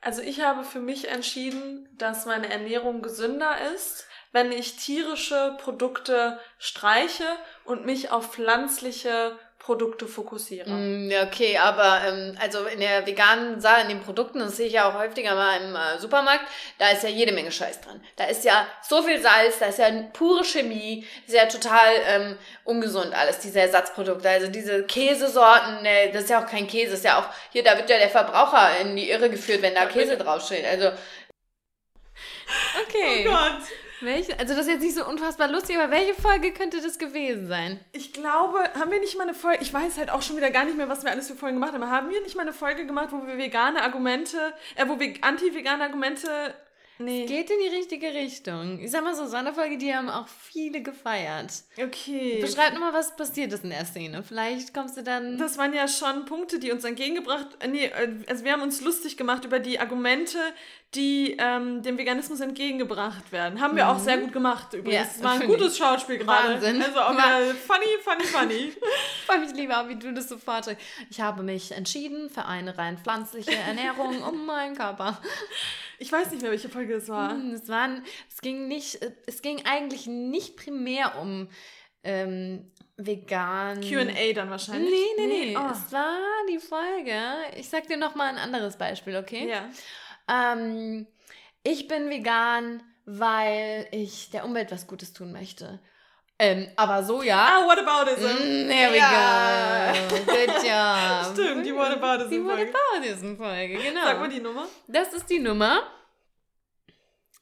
Also 0.00 0.20
ich 0.20 0.42
habe 0.42 0.64
für 0.64 0.80
mich 0.80 1.08
entschieden, 1.08 1.88
dass 1.96 2.26
meine 2.26 2.50
Ernährung 2.50 3.00
gesünder 3.00 3.56
ist, 3.74 4.06
wenn 4.32 4.50
ich 4.50 4.76
tierische 4.76 5.56
Produkte 5.58 6.40
streiche 6.58 7.24
und 7.64 7.86
mich 7.86 8.10
auf 8.10 8.32
pflanzliche 8.32 9.38
Produkte 9.64 10.06
fokussiere. 10.06 10.68
Mm, 10.68 11.10
ja, 11.10 11.22
okay, 11.22 11.56
aber 11.56 12.02
ähm, 12.06 12.36
also 12.38 12.66
in 12.66 12.80
der 12.80 13.06
veganen 13.06 13.62
Sache, 13.62 13.80
in 13.80 13.88
den 13.88 14.02
Produkten, 14.02 14.40
das 14.40 14.58
sehe 14.58 14.66
ich 14.66 14.74
ja 14.74 14.90
auch 14.90 14.98
häufiger 14.98 15.34
mal 15.34 15.58
im 15.58 15.74
äh, 15.74 15.98
Supermarkt, 15.98 16.44
da 16.78 16.90
ist 16.90 17.02
ja 17.02 17.08
jede 17.08 17.32
Menge 17.32 17.50
Scheiß 17.50 17.80
dran. 17.80 18.04
Da 18.16 18.24
ist 18.24 18.44
ja 18.44 18.66
so 18.86 19.02
viel 19.02 19.18
Salz, 19.22 19.60
da 19.60 19.66
ist 19.66 19.78
ja 19.78 19.88
pure 20.12 20.44
Chemie, 20.44 21.06
ist 21.26 21.34
ja 21.34 21.46
total 21.46 21.92
ähm, 22.06 22.38
ungesund 22.64 23.14
alles, 23.14 23.38
diese 23.38 23.60
Ersatzprodukte. 23.60 24.28
Also 24.28 24.48
diese 24.48 24.84
Käsesorten, 24.84 25.82
ne, 25.82 26.10
das 26.12 26.24
ist 26.24 26.30
ja 26.30 26.44
auch 26.44 26.50
kein 26.50 26.66
Käse, 26.66 26.92
ist 26.92 27.04
ja 27.04 27.18
auch, 27.18 27.28
hier, 27.50 27.64
da 27.64 27.78
wird 27.78 27.88
ja 27.88 27.96
der 27.96 28.10
Verbraucher 28.10 28.78
in 28.82 28.94
die 28.94 29.08
Irre 29.08 29.30
geführt, 29.30 29.62
wenn 29.62 29.74
da 29.74 29.86
Käse 29.86 30.18
draufsteht. 30.18 30.66
Also. 30.66 30.88
Okay. 32.86 33.26
Oh 33.26 33.30
Gott. 33.30 33.62
Welche? 34.04 34.38
Also 34.38 34.54
das 34.54 34.66
ist 34.66 34.72
jetzt 34.72 34.82
nicht 34.82 34.94
so 34.94 35.06
unfassbar 35.06 35.48
lustig, 35.48 35.76
aber 35.76 35.90
welche 35.90 36.14
Folge 36.14 36.52
könnte 36.52 36.80
das 36.80 36.98
gewesen 36.98 37.46
sein? 37.46 37.80
Ich 37.92 38.12
glaube, 38.12 38.58
haben 38.78 38.90
wir 38.90 39.00
nicht 39.00 39.16
mal 39.16 39.24
eine 39.24 39.34
Folge, 39.34 39.62
ich 39.62 39.72
weiß 39.72 39.98
halt 39.98 40.10
auch 40.10 40.22
schon 40.22 40.36
wieder 40.36 40.50
gar 40.50 40.64
nicht 40.64 40.76
mehr, 40.76 40.88
was 40.88 41.04
wir 41.04 41.10
alles 41.10 41.28
für 41.28 41.36
Folgen 41.36 41.56
gemacht 41.56 41.72
haben, 41.72 41.90
haben 41.90 42.10
wir 42.10 42.20
nicht 42.22 42.36
mal 42.36 42.42
eine 42.42 42.52
Folge 42.52 42.86
gemacht, 42.86 43.08
wo 43.10 43.26
wir 43.26 43.38
vegane 43.38 43.82
Argumente, 43.82 44.38
äh, 44.76 44.86
wo 44.88 44.98
wir 44.98 45.14
anti-vegane 45.22 45.82
Argumente 45.82 46.54
Nee. 46.98 47.24
Es 47.24 47.30
geht 47.30 47.50
in 47.50 47.56
die 47.58 47.76
richtige 47.76 48.14
Richtung. 48.14 48.78
Ich 48.80 48.92
sag 48.92 49.02
mal 49.02 49.16
so, 49.16 49.26
Sonderfolge, 49.26 49.78
die 49.78 49.92
haben 49.92 50.08
auch 50.08 50.28
viele 50.28 50.80
gefeiert. 50.80 51.64
Okay. 51.76 52.38
Beschreib 52.40 52.72
nochmal, 52.72 52.92
was 52.92 53.16
passiert 53.16 53.52
ist 53.52 53.64
in 53.64 53.70
der 53.70 53.84
Szene. 53.84 54.22
Vielleicht 54.22 54.72
kommst 54.72 54.96
du 54.96 55.02
dann. 55.02 55.36
Das 55.36 55.58
waren 55.58 55.74
ja 55.74 55.88
schon 55.88 56.24
Punkte, 56.24 56.60
die 56.60 56.70
uns 56.70 56.84
entgegengebracht. 56.84 57.48
Äh, 57.58 57.68
nee, 57.68 57.86
äh, 57.86 58.10
also 58.28 58.44
wir 58.44 58.52
haben 58.52 58.62
uns 58.62 58.80
lustig 58.80 59.16
gemacht 59.16 59.44
über 59.44 59.58
die 59.58 59.80
Argumente, 59.80 60.38
die 60.94 61.36
ähm, 61.38 61.82
dem 61.82 61.98
Veganismus 61.98 62.40
entgegengebracht 62.40 63.32
werden. 63.32 63.60
Haben 63.60 63.76
wir 63.76 63.84
mhm. 63.84 63.90
auch 63.90 63.98
sehr 63.98 64.18
gut 64.18 64.32
gemacht 64.32 64.72
übrigens. 64.72 64.94
Ja, 64.94 65.02
das 65.02 65.22
war 65.22 65.32
ein 65.32 65.46
gutes 65.46 65.76
Schauspiel 65.76 66.18
gerade. 66.18 66.54
Wahnsinn. 66.54 66.82
Also 66.82 67.00
auch 67.00 67.12
wieder 67.12 67.54
funny, 67.54 67.86
funny, 68.02 68.24
funny. 68.24 68.72
Freue 69.26 69.40
mich 69.40 69.52
lieber, 69.54 69.88
wie 69.88 69.96
du 69.96 70.12
das 70.12 70.28
so 70.28 70.38
vorträgst. 70.38 70.82
Ich 71.10 71.20
habe 71.20 71.42
mich 71.42 71.72
entschieden 71.72 72.30
für 72.30 72.44
eine 72.44 72.78
rein 72.78 72.98
pflanzliche 72.98 73.54
Ernährung 73.54 74.22
um 74.22 74.46
meinen 74.46 74.76
Körper. 74.76 75.20
Ich 75.98 76.10
weiß 76.10 76.30
nicht 76.30 76.42
mehr, 76.42 76.50
welche 76.50 76.68
Folge 76.68 76.94
es 76.94 77.08
war. 77.08 77.32
Hm, 77.32 77.52
es, 77.52 77.68
waren, 77.68 78.04
es 78.30 78.40
ging 78.40 78.68
nicht, 78.68 79.00
es 79.26 79.42
ging 79.42 79.62
eigentlich 79.64 80.06
nicht 80.06 80.56
primär 80.56 81.18
um 81.18 81.48
ähm, 82.04 82.70
vegan. 82.96 83.80
QA 83.80 84.32
dann 84.34 84.50
wahrscheinlich. 84.50 84.90
Nee, 84.90 85.06
nee, 85.16 85.26
nee. 85.26 85.46
nee. 85.46 85.56
Oh. 85.56 85.70
Es 85.72 85.92
war 85.92 86.18
die 86.48 86.58
Folge. 86.58 87.18
Ich 87.56 87.68
sag 87.68 87.88
dir 87.88 87.96
nochmal 87.96 88.28
ein 88.28 88.38
anderes 88.38 88.76
Beispiel, 88.76 89.16
okay? 89.16 89.48
Ja. 89.48 89.68
Ähm, 90.28 91.06
ich 91.62 91.88
bin 91.88 92.10
vegan, 92.10 92.82
weil 93.04 93.88
ich 93.90 94.30
der 94.30 94.44
Umwelt 94.44 94.70
was 94.70 94.86
Gutes 94.86 95.12
tun 95.12 95.32
möchte. 95.32 95.80
Ähm, 96.38 96.68
aber 96.76 97.04
so, 97.04 97.22
ja. 97.22 97.38
Ah, 97.38 97.64
what 97.64 97.78
about 97.78 98.10
it? 98.10 98.18
Mm, 98.18 98.68
there 98.68 98.90
we 98.92 98.96
ja. 98.98 99.92
go. 99.92 100.16
Good 100.16 100.48
job. 100.64 101.32
Stimmt, 101.32 101.64
die 101.64 101.72
What 101.74 101.92
about 101.92 102.24
it? 102.24 102.30
Die 102.30 102.42
What 102.42 102.58
about 102.58 103.06
it 103.06 103.38
Folge, 103.38 103.78
genau. 103.78 104.04
Sag 104.04 104.18
mal 104.18 104.28
die 104.28 104.40
Nummer. 104.40 104.66
Das 104.88 105.12
ist 105.14 105.30
die 105.30 105.38
Nummer. 105.38 105.82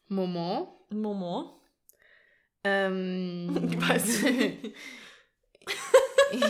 Moment. 0.09 0.69
Moment. 0.91 1.51
Ähm. 2.65 3.71
Ich 3.73 3.89
weiß 3.89 4.23
nicht. 4.23 4.77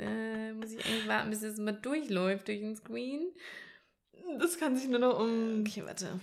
äh, 0.00 0.52
muss 0.52 0.72
ich 0.72 0.84
eigentlich 0.84 1.08
warten, 1.08 1.30
bis 1.30 1.42
es 1.42 1.58
mal 1.58 1.72
durchläuft 1.72 2.46
durch 2.46 2.60
den 2.60 2.76
Screen? 2.76 3.32
Das 4.38 4.58
kann 4.58 4.76
sich 4.76 4.88
nur 4.88 4.98
noch 4.98 5.18
um. 5.18 5.64
Okay, 5.66 5.82
warte. 5.84 6.20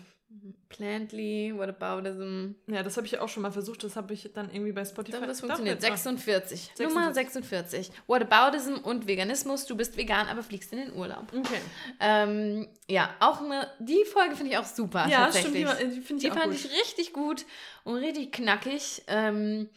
Plantly, 0.70 1.54
Whataboutism. 1.56 2.56
Ja, 2.68 2.84
das 2.84 2.98
habe 2.98 3.08
ich 3.08 3.20
auch 3.20 3.30
schon 3.30 3.44
mal 3.44 3.52
versucht. 3.52 3.84
Das 3.84 3.96
habe 3.96 4.14
ich 4.14 4.30
dann 4.34 4.50
irgendwie 4.52 4.74
bei 4.74 4.84
Spotify. 4.84 5.18
Aber 5.18 5.28
das 5.28 5.40
funktioniert. 5.40 5.82
46. 5.82 6.72
46. 6.76 6.88
Nummer 6.88 7.14
46. 7.14 7.92
Whataboutism 8.08 8.74
und 8.84 9.08
Veganismus. 9.08 9.66
Du 9.66 9.78
bist 9.78 9.96
vegan, 9.96 10.28
aber 10.28 10.44
fliegst 10.44 10.74
in 10.74 10.80
den 10.80 10.94
Urlaub. 10.94 11.32
Okay. 11.34 11.62
Ähm, 12.00 12.68
ja, 12.90 13.10
auch 13.20 13.42
eine. 13.42 13.70
Die 13.80 14.04
Folge 14.06 14.36
finde 14.36 14.52
ich 14.52 14.58
auch 14.58 14.66
super. 14.66 15.08
Ja, 15.08 15.26
tatsächlich. 15.26 15.70
stimmt. 15.70 15.96
Die, 15.96 16.02
die, 16.02 16.18
die 16.18 16.30
fand 16.30 16.46
gut. 16.46 16.56
ich 16.56 16.72
richtig 16.72 17.14
gut 17.14 17.46
und 17.84 17.96
richtig 17.96 18.34
knackig. 18.34 19.04
Ähm, 19.08 19.70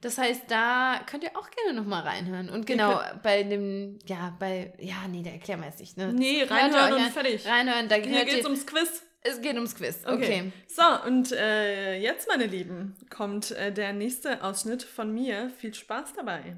das 0.00 0.16
heißt, 0.16 0.44
da 0.48 1.00
könnt 1.06 1.24
ihr 1.24 1.36
auch 1.36 1.50
gerne 1.50 1.78
nochmal 1.78 2.02
reinhören. 2.02 2.48
Und 2.48 2.66
genau, 2.66 3.00
bei 3.22 3.42
dem, 3.42 3.98
ja, 4.06 4.34
bei, 4.38 4.72
ja, 4.78 5.06
nee, 5.08 5.22
da 5.22 5.30
erklären 5.30 5.60
wir 5.60 5.66
jetzt 5.66 5.80
nicht, 5.80 5.96
ne? 5.98 6.12
Nee, 6.12 6.42
reinhören 6.44 6.94
und 6.94 7.10
fertig. 7.10 7.46
Reinhören, 7.46 7.88
da 7.88 7.96
Hier 7.96 8.24
geht 8.24 8.40
es 8.40 8.44
ums 8.44 8.66
Quiz. 8.66 9.02
Es 9.22 9.42
geht 9.42 9.54
ums 9.56 9.74
Quiz. 9.74 9.98
Okay. 10.06 10.14
okay. 10.14 10.52
So, 10.66 10.82
und 11.06 11.32
äh, 11.32 11.98
jetzt, 11.98 12.28
meine 12.28 12.46
Lieben, 12.46 12.96
kommt 13.10 13.50
äh, 13.50 13.70
der 13.70 13.92
nächste 13.92 14.42
Ausschnitt 14.42 14.82
von 14.82 15.12
mir. 15.12 15.50
Viel 15.58 15.74
Spaß 15.74 16.14
dabei. 16.14 16.56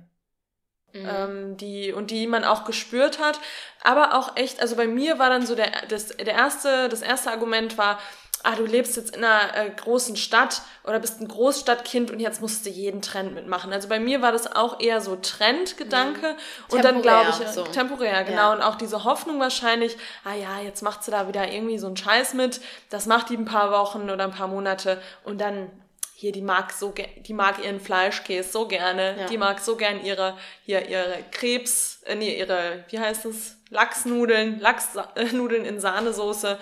Mhm. 0.92 1.08
Ähm, 1.08 1.56
die, 1.56 1.92
und 1.92 2.12
die 2.12 2.28
man 2.28 2.44
auch 2.44 2.64
gespürt 2.64 3.18
hat. 3.18 3.40
Aber 3.82 4.14
auch 4.14 4.36
echt, 4.36 4.60
also 4.60 4.76
bei 4.76 4.86
mir 4.86 5.18
war 5.18 5.30
dann 5.30 5.44
so 5.44 5.56
der, 5.56 5.72
das, 5.88 6.08
der 6.08 6.34
erste, 6.34 6.88
das 6.88 7.02
erste 7.02 7.32
Argument 7.32 7.78
war, 7.78 7.98
ah, 8.44 8.54
du 8.56 8.64
lebst 8.64 8.96
jetzt 8.96 9.16
in 9.16 9.24
einer 9.24 9.56
äh, 9.56 9.70
großen 9.70 10.16
Stadt 10.16 10.62
oder 10.84 10.98
bist 10.98 11.20
ein 11.20 11.28
Großstadtkind 11.28 12.10
und 12.10 12.20
jetzt 12.20 12.40
musst 12.40 12.66
du 12.66 12.70
jeden 12.70 13.02
Trend 13.02 13.34
mitmachen. 13.34 13.72
Also 13.72 13.88
bei 13.88 14.00
mir 14.00 14.22
war 14.22 14.32
das 14.32 14.54
auch 14.54 14.80
eher 14.80 15.00
so 15.00 15.16
Trendgedanke 15.16 16.28
mhm. 16.28 16.74
und 16.74 16.84
dann 16.84 17.02
glaube 17.02 17.30
ich, 17.30 17.48
so. 17.48 17.64
temporär, 17.64 18.24
genau. 18.24 18.50
Ja. 18.50 18.52
Und 18.52 18.62
auch 18.62 18.76
diese 18.76 19.04
Hoffnung 19.04 19.40
wahrscheinlich, 19.40 19.96
ah 20.24 20.34
ja, 20.34 20.60
jetzt 20.60 20.82
macht 20.82 21.04
sie 21.04 21.10
da 21.10 21.28
wieder 21.28 21.50
irgendwie 21.50 21.78
so 21.78 21.86
einen 21.86 21.96
Scheiß 21.96 22.34
mit, 22.34 22.60
das 22.90 23.06
macht 23.06 23.30
die 23.30 23.36
ein 23.36 23.44
paar 23.44 23.70
Wochen 23.70 24.10
oder 24.10 24.24
ein 24.24 24.32
paar 24.32 24.48
Monate 24.48 25.00
und 25.24 25.40
dann 25.40 25.70
hier, 26.22 26.30
die 26.30 26.42
mag 26.42 26.70
so, 26.70 26.94
die 27.26 27.32
mag 27.34 27.64
ihren 27.64 27.80
Fleischkäse 27.80 28.48
so 28.48 28.68
gerne, 28.68 29.16
ja. 29.18 29.26
die 29.26 29.38
mag 29.38 29.58
so 29.58 29.74
gern 29.74 30.04
ihre, 30.04 30.36
hier, 30.64 30.88
ihre 30.88 31.18
Krebs, 31.32 32.00
äh, 32.04 32.14
nee, 32.14 32.38
ihre, 32.38 32.84
wie 32.90 33.00
heißt 33.00 33.24
es, 33.24 33.56
Lachsnudeln, 33.70 34.60
Lachsnudeln 34.60 35.64
in 35.64 35.80
Sahnesoße, 35.80 36.58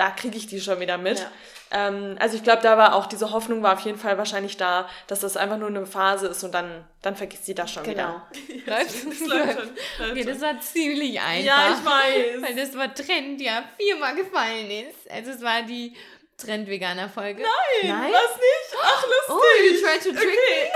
da 0.00 0.08
kriege 0.08 0.38
ich 0.38 0.46
die 0.46 0.62
schon 0.62 0.80
wieder 0.80 0.96
mit. 0.96 1.18
Ja. 1.18 1.30
Ähm, 1.72 2.16
also 2.18 2.34
ich 2.34 2.42
glaube, 2.42 2.62
da 2.62 2.78
war 2.78 2.94
auch 2.94 3.04
diese 3.04 3.32
Hoffnung 3.32 3.62
war 3.62 3.74
auf 3.74 3.80
jeden 3.80 3.98
Fall 3.98 4.16
wahrscheinlich 4.16 4.56
da, 4.56 4.88
dass 5.08 5.20
das 5.20 5.36
einfach 5.36 5.58
nur 5.58 5.68
eine 5.68 5.84
Phase 5.84 6.28
ist 6.28 6.42
und 6.42 6.52
dann, 6.52 6.86
dann 7.02 7.16
vergisst 7.16 7.44
sie 7.44 7.54
das 7.54 7.70
schon 7.70 7.84
genau. 7.84 8.22
wieder. 8.48 8.78
läuft, 8.78 9.06
das 9.06 9.20
läuft 9.20 9.58
schon. 9.98 10.10
okay, 10.10 10.24
das 10.24 10.40
war 10.40 10.58
ziemlich 10.58 11.20
einfach. 11.20 11.44
Ja, 11.44 11.76
ich 11.78 11.84
weiß. 11.84 12.42
Weil 12.42 12.56
das 12.56 12.74
war 12.78 12.94
Trend, 12.94 13.42
ja 13.42 13.62
viermal 13.76 14.16
gefallen 14.16 14.70
ist. 14.70 15.10
Also 15.10 15.32
es 15.32 15.42
war 15.42 15.62
die 15.64 15.94
Trend-Veganer-Folge? 16.40 17.42
Nein, 17.42 17.90
Nein, 17.90 18.12
was 18.12 18.36
nicht? 18.36 18.82
Ach, 18.82 19.02
lustig. 19.02 19.28
Oh, 19.28 19.64
you 19.64 19.80
tried 19.80 20.02
to 20.02 20.10
trick 20.10 20.38
okay. 20.38 20.70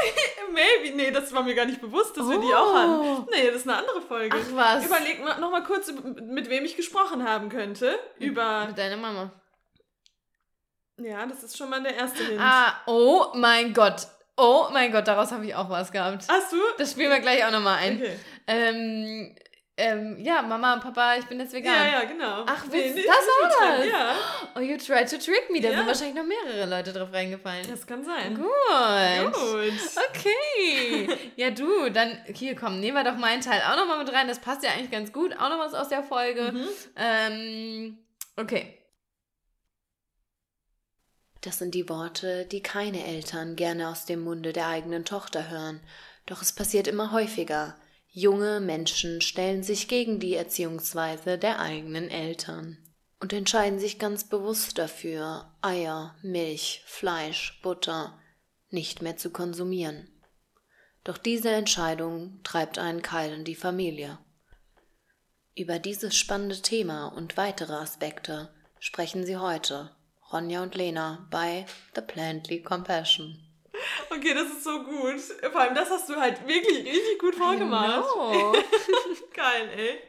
me? 0.48 0.52
Maybe. 0.82 0.96
Nee, 0.96 1.10
das 1.10 1.32
war 1.32 1.42
mir 1.42 1.54
gar 1.54 1.66
nicht 1.66 1.80
bewusst, 1.80 2.16
dass 2.16 2.26
oh. 2.26 2.30
wir 2.30 2.38
die 2.38 2.54
auch 2.54 2.74
hatten. 2.74 3.26
Nee, 3.30 3.46
das 3.46 3.56
ist 3.56 3.68
eine 3.68 3.78
andere 3.78 4.00
Folge. 4.02 4.36
Ach 4.38 4.56
was. 4.56 4.86
Überleg 4.86 5.24
mal, 5.24 5.38
noch 5.40 5.50
mal 5.50 5.62
kurz, 5.62 5.92
mit 5.92 6.48
wem 6.48 6.64
ich 6.64 6.76
gesprochen 6.76 7.28
haben 7.28 7.48
könnte. 7.48 7.98
Über... 8.18 8.66
Mit 8.66 8.78
deiner 8.78 8.96
Mama. 8.96 9.32
Ja, 10.98 11.26
das 11.26 11.42
ist 11.42 11.56
schon 11.56 11.70
mal 11.70 11.82
der 11.82 11.96
erste 11.96 12.24
Hint. 12.24 12.40
Ah, 12.40 12.82
oh 12.86 13.26
mein 13.34 13.74
Gott. 13.74 14.06
Oh 14.36 14.66
mein 14.72 14.90
Gott, 14.90 15.06
daraus 15.06 15.32
habe 15.32 15.46
ich 15.46 15.54
auch 15.54 15.70
was 15.70 15.92
gehabt. 15.92 16.24
Hast 16.28 16.52
du? 16.52 16.56
Das 16.78 16.92
spielen 16.92 17.10
wir 17.10 17.20
gleich 17.20 17.44
auch 17.44 17.50
nochmal 17.50 17.78
ein. 17.78 17.96
Okay. 17.96 18.16
Ähm, 18.46 19.36
ähm, 19.76 20.16
ja, 20.20 20.40
Mama 20.42 20.74
und 20.74 20.82
Papa, 20.82 21.16
ich 21.16 21.24
bin 21.26 21.40
jetzt 21.40 21.52
vegan. 21.52 21.74
Ja, 21.74 22.00
ja, 22.00 22.04
genau. 22.04 22.44
Ach, 22.46 22.64
nee, 22.70 22.92
nee, 22.94 23.02
das 23.02 23.16
war 23.16 23.78
das? 23.78 23.86
Ja. 23.86 24.14
Oh, 24.54 24.60
you 24.60 24.76
tried 24.76 25.10
to 25.10 25.16
trick 25.16 25.50
me. 25.50 25.60
Da 25.60 25.70
ja. 25.70 25.78
sind 25.78 25.86
wahrscheinlich 25.88 26.14
noch 26.14 26.24
mehrere 26.24 26.70
Leute 26.70 26.92
drauf 26.92 27.12
reingefallen. 27.12 27.66
Das 27.68 27.84
kann 27.84 28.04
sein. 28.04 28.36
Gut. 28.36 28.44
Gut. 29.32 29.72
Okay. 30.10 31.08
ja, 31.34 31.50
du, 31.50 31.90
dann, 31.90 32.18
hier, 32.32 32.54
komm, 32.54 32.78
nehmen 32.78 32.96
wir 32.96 33.02
doch 33.02 33.18
meinen 33.18 33.40
Teil 33.40 33.62
auch 33.62 33.76
nochmal 33.76 33.98
mit 33.98 34.12
rein. 34.12 34.28
Das 34.28 34.38
passt 34.38 34.62
ja 34.62 34.70
eigentlich 34.70 34.92
ganz 34.92 35.12
gut. 35.12 35.36
Auch 35.36 35.48
noch 35.48 35.58
was 35.58 35.74
aus 35.74 35.88
der 35.88 36.04
Folge. 36.04 36.52
Mhm. 36.52 36.68
Ähm, 36.96 37.98
okay. 38.36 38.78
Das 41.40 41.58
sind 41.58 41.74
die 41.74 41.88
Worte, 41.88 42.46
die 42.46 42.62
keine 42.62 43.04
Eltern 43.04 43.56
gerne 43.56 43.88
aus 43.88 44.06
dem 44.06 44.20
Munde 44.20 44.52
der 44.52 44.68
eigenen 44.68 45.04
Tochter 45.04 45.50
hören. 45.50 45.80
Doch 46.26 46.42
es 46.42 46.52
passiert 46.52 46.86
immer 46.86 47.10
häufiger. 47.10 47.74
Junge 48.16 48.60
Menschen 48.60 49.20
stellen 49.20 49.64
sich 49.64 49.88
gegen 49.88 50.20
die 50.20 50.36
Erziehungsweise 50.36 51.36
der 51.36 51.58
eigenen 51.58 52.10
Eltern 52.10 52.78
und 53.18 53.32
entscheiden 53.32 53.80
sich 53.80 53.98
ganz 53.98 54.22
bewusst 54.22 54.78
dafür, 54.78 55.52
Eier, 55.62 56.14
Milch, 56.22 56.84
Fleisch, 56.86 57.60
Butter 57.60 58.16
nicht 58.70 59.02
mehr 59.02 59.16
zu 59.16 59.30
konsumieren. 59.30 60.08
Doch 61.02 61.18
diese 61.18 61.50
Entscheidung 61.50 62.38
treibt 62.44 62.78
einen 62.78 63.02
Keil 63.02 63.32
in 63.32 63.44
die 63.44 63.56
Familie. 63.56 64.20
Über 65.56 65.80
dieses 65.80 66.16
spannende 66.16 66.62
Thema 66.62 67.08
und 67.08 67.36
weitere 67.36 67.72
Aspekte 67.72 68.54
sprechen 68.78 69.26
sie 69.26 69.38
heute, 69.38 69.90
Ronja 70.32 70.62
und 70.62 70.76
Lena, 70.76 71.26
bei 71.32 71.66
The 71.96 72.00
Plantly 72.00 72.62
Compassion. 72.62 73.43
Okay, 74.10 74.34
das 74.34 74.48
ist 74.48 74.64
so 74.64 74.82
gut. 74.82 75.20
Vor 75.52 75.60
allem, 75.60 75.74
das 75.74 75.90
hast 75.90 76.08
du 76.08 76.16
halt 76.16 76.46
wirklich 76.46 76.78
richtig 76.84 77.18
gut 77.18 77.34
vorgemacht. 77.34 78.04
geil, 79.34 79.68
ey. 79.76 80.00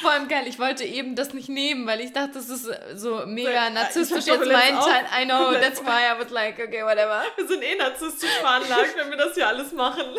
Vor 0.00 0.10
allem 0.12 0.28
geil, 0.28 0.44
ich 0.46 0.58
wollte 0.58 0.82
eben 0.84 1.14
das 1.14 1.34
nicht 1.34 1.48
nehmen, 1.50 1.86
weil 1.86 2.00
ich 2.00 2.12
dachte, 2.12 2.32
das 2.34 2.48
ist 2.48 2.70
so 2.94 3.26
mega 3.26 3.68
narzisstisch 3.70 4.24
jetzt 4.26 4.46
mein 4.46 4.78
Teil. 4.78 5.04
I 5.20 5.24
know, 5.26 5.52
that's 5.60 5.84
why 5.84 6.10
I 6.10 6.18
was 6.18 6.30
like, 6.30 6.58
okay, 6.58 6.82
whatever. 6.82 7.22
Wir 7.36 7.46
sind 7.46 7.62
eh 7.62 7.76
narzisstisch 7.76 8.30
veranlagt, 8.40 8.96
wenn 8.96 9.10
wir 9.10 9.18
das 9.18 9.34
hier 9.34 9.46
alles 9.46 9.72
machen. 9.72 10.16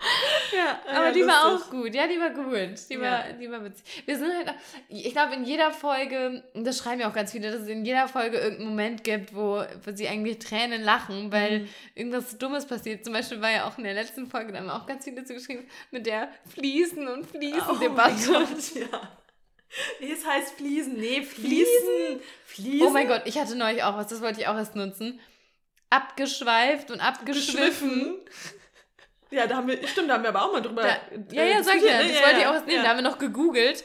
ja, 0.56 0.80
aber 0.96 1.06
ja, 1.06 1.12
die 1.12 1.26
war 1.26 1.54
auch 1.54 1.70
gut. 1.70 1.94
Ja, 1.94 2.06
die 2.06 2.18
war 2.18 2.30
gut. 2.30 2.78
Die, 2.88 2.94
ja. 2.94 3.00
war, 3.00 3.32
die 3.32 3.50
war 3.50 3.64
witzig. 3.64 4.02
Wir 4.06 4.18
sind 4.18 4.32
halt, 4.34 4.54
ich 4.88 5.12
glaube, 5.12 5.34
in 5.34 5.44
jeder 5.44 5.72
Folge, 5.72 6.42
das 6.54 6.78
schreiben 6.78 7.00
ja 7.00 7.08
auch 7.08 7.14
ganz 7.14 7.32
viele, 7.32 7.50
dass 7.50 7.62
es 7.62 7.68
in 7.68 7.84
jeder 7.84 8.08
Folge 8.08 8.38
irgendeinen 8.38 8.70
Moment 8.70 9.04
gibt, 9.04 9.34
wo, 9.34 9.62
wo 9.84 9.92
sie 9.92 10.08
eigentlich 10.08 10.38
Tränen 10.38 10.82
lachen, 10.82 11.30
weil 11.32 11.60
mhm. 11.60 11.68
irgendwas 11.94 12.38
Dummes 12.38 12.66
passiert. 12.66 13.04
Zum 13.04 13.12
Beispiel 13.12 13.40
war 13.42 13.50
ja 13.50 13.68
auch 13.68 13.76
in 13.76 13.84
der 13.84 13.94
letzten 13.94 14.26
Folge, 14.26 14.52
da 14.52 14.58
haben 14.58 14.66
wir 14.66 14.74
auch 14.74 14.86
ganz 14.86 15.04
viele 15.04 15.24
zugeschrieben, 15.24 15.66
mit 15.90 16.06
der 16.06 16.30
Fließen- 16.56 17.06
und 17.06 17.26
Fließen-Debatte. 17.26 18.30
Oh 18.30 18.78
ja. 18.78 19.16
Nee, 20.00 20.12
es 20.12 20.26
heißt 20.26 20.54
Fliesen. 20.54 20.94
Nee, 20.94 21.22
Fließen. 21.22 22.20
Fließen. 22.46 22.86
Oh 22.86 22.90
mein 22.90 23.06
Gott, 23.06 23.22
ich 23.26 23.38
hatte 23.38 23.54
neulich 23.54 23.82
auch 23.84 23.96
was, 23.96 24.08
das 24.08 24.20
wollte 24.20 24.40
ich 24.40 24.48
auch 24.48 24.56
erst 24.56 24.74
nutzen. 24.74 25.20
Abgeschweift 25.90 26.90
und 26.90 27.00
abgeschwiffen. 27.00 28.16
Ja, 29.30 29.46
da 29.46 29.56
haben 29.56 29.68
wir, 29.68 29.86
stimmt, 29.86 30.10
da 30.10 30.14
haben 30.14 30.22
wir 30.22 30.30
aber 30.30 30.44
auch 30.44 30.52
mal 30.52 30.60
drüber. 30.60 30.82
Da, 30.82 30.96
ja, 31.32 31.44
ja, 31.44 31.62
sag 31.62 31.76
ich 31.76 31.84
ja, 31.84 32.02
das 32.02 32.10
ja, 32.10 32.26
wollte 32.26 32.40
ich 32.40 32.46
auch 32.46 32.66
nehmen. 32.66 32.70
Ja. 32.70 32.82
Da 32.82 32.88
haben 32.88 32.96
wir 32.96 33.08
noch 33.08 33.18
gegoogelt, 33.18 33.84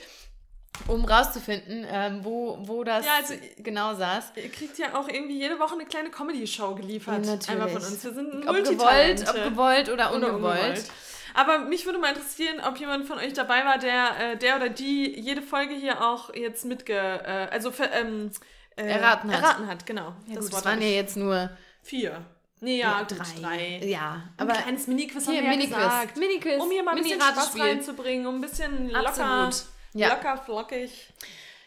um 0.88 1.06
rauszufinden, 1.06 1.86
ähm, 1.90 2.20
wo, 2.24 2.58
wo 2.62 2.84
das 2.84 3.06
ja, 3.06 3.14
also, 3.18 3.36
genau 3.58 3.94
saß. 3.94 4.34
Ihr 4.36 4.50
kriegt 4.50 4.78
ja 4.78 4.96
auch 4.96 5.08
irgendwie 5.08 5.40
jede 5.40 5.60
Woche 5.60 5.76
eine 5.76 5.86
kleine 5.86 6.10
Comedy-Show 6.10 6.76
geliefert. 6.76 7.20
Natürlich. 7.26 7.50
Einmal 7.50 7.70
von 7.70 7.78
uns. 7.78 8.04
Wir 8.04 8.14
sind 8.14 8.48
ob 8.48 8.56
gewollt, 8.56 9.30
ob 9.30 9.44
gewollt 9.44 9.90
oder 9.90 10.14
ungewollt. 10.14 10.14
Oder 10.14 10.34
ungewollt. 10.34 10.92
Aber 11.36 11.60
mich 11.60 11.86
würde 11.86 12.00
mal 12.00 12.10
interessieren, 12.10 12.62
ob 12.66 12.78
jemand 12.78 13.06
von 13.06 13.18
euch 13.18 13.34
dabei 13.34 13.66
war, 13.66 13.78
der, 13.78 14.10
äh, 14.20 14.38
der 14.38 14.56
oder 14.56 14.70
die 14.70 15.20
jede 15.20 15.42
Folge 15.42 15.74
hier 15.74 16.02
auch 16.02 16.34
jetzt 16.34 16.66
mitge... 16.66 16.94
Äh, 16.94 17.48
also 17.52 17.74
ähm, 17.94 18.32
äh, 18.78 18.88
erraten 18.88 19.32
hat. 19.32 19.44
Erraten 19.44 19.68
hat, 19.68 19.86
genau. 19.86 20.16
Ja, 20.28 20.36
das, 20.36 20.46
gut, 20.46 20.54
das 20.54 20.66
waren 20.66 20.82
ja 20.82 20.88
jetzt 20.88 21.18
nur... 21.18 21.50
Vier. 21.82 22.26
Nee, 22.66 22.80
ja, 22.80 23.04
drei. 23.04 23.40
drei. 23.40 23.86
Ja, 23.86 24.24
aber 24.38 24.54
ein 24.54 24.64
kleines 24.64 24.88
Mini-Quiz 24.88 25.28
haben 25.28 25.36
wir 25.36 25.42
Mini 25.44 25.68
ja 25.68 25.78
gesagt. 25.78 26.18
Mini-Quiz. 26.18 26.60
Um 26.60 26.72
hier 26.72 26.82
mal 26.82 26.96
ein 26.96 27.04
bisschen 27.04 27.22
Spaß 27.22 27.60
reinzubringen, 27.60 28.26
um 28.26 28.36
ein 28.36 28.42
bisschen 28.42 28.90
locker, 28.90 29.52
ja. 29.94 30.10
locker, 30.10 30.38
flockig. 30.38 31.14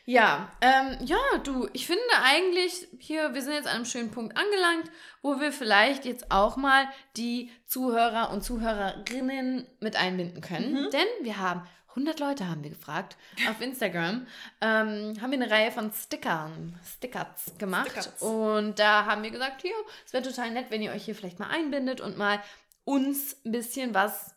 Ja, 0.07 0.51
ähm, 0.61 0.97
ja, 1.05 1.19
du, 1.45 1.69
ich 1.73 1.87
finde 1.87 2.03
eigentlich 2.25 2.89
hier, 2.99 3.33
wir 3.33 3.43
sind 3.43 3.53
jetzt 3.53 3.69
an 3.69 3.77
einem 3.77 3.85
schönen 3.85 4.11
Punkt 4.11 4.37
angelangt, 4.37 4.91
wo 5.23 5.39
wir 5.39 5.53
vielleicht 5.53 6.05
jetzt 6.05 6.33
auch 6.33 6.57
mal 6.57 6.89
die 7.17 7.53
Zuhörer 7.67 8.31
und 8.33 8.43
Zuhörerinnen 8.43 9.69
mit 9.79 9.95
einbinden 9.95 10.41
können. 10.41 10.87
Mhm. 10.87 10.91
Denn 10.91 11.07
wir 11.21 11.37
haben 11.37 11.63
100 11.99 12.21
Leute 12.21 12.49
haben 12.49 12.63
wir 12.63 12.71
gefragt 12.71 13.17
auf 13.51 13.61
Instagram. 13.61 14.27
Ähm, 14.61 15.21
haben 15.21 15.33
wir 15.33 15.43
eine 15.43 15.51
Reihe 15.51 15.73
von 15.73 15.93
Stickern, 15.93 16.79
Stickers 16.87 17.53
gemacht. 17.59 17.91
Stickers. 17.91 18.23
Und 18.23 18.79
da 18.79 19.05
haben 19.07 19.25
wir 19.25 19.33
gesagt, 19.33 19.63
hier, 19.63 19.75
es 20.07 20.13
wäre 20.13 20.23
total 20.23 20.53
nett, 20.53 20.67
wenn 20.71 20.81
ihr 20.81 20.93
euch 20.93 21.05
hier 21.05 21.17
vielleicht 21.17 21.41
mal 21.41 21.51
einbindet 21.51 22.01
und 22.01 22.17
mal 22.17 22.41
uns 22.85 23.37
ein 23.45 23.51
bisschen 23.51 23.95
was 23.95 24.33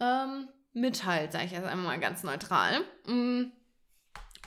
ähm, 0.00 0.48
mitteilt, 0.72 1.32
sage 1.32 1.44
ich 1.44 1.52
jetzt 1.52 1.66
einmal 1.66 1.96
mal 1.96 2.00
ganz 2.00 2.24
neutral. 2.24 2.80
Mm. 3.06 3.52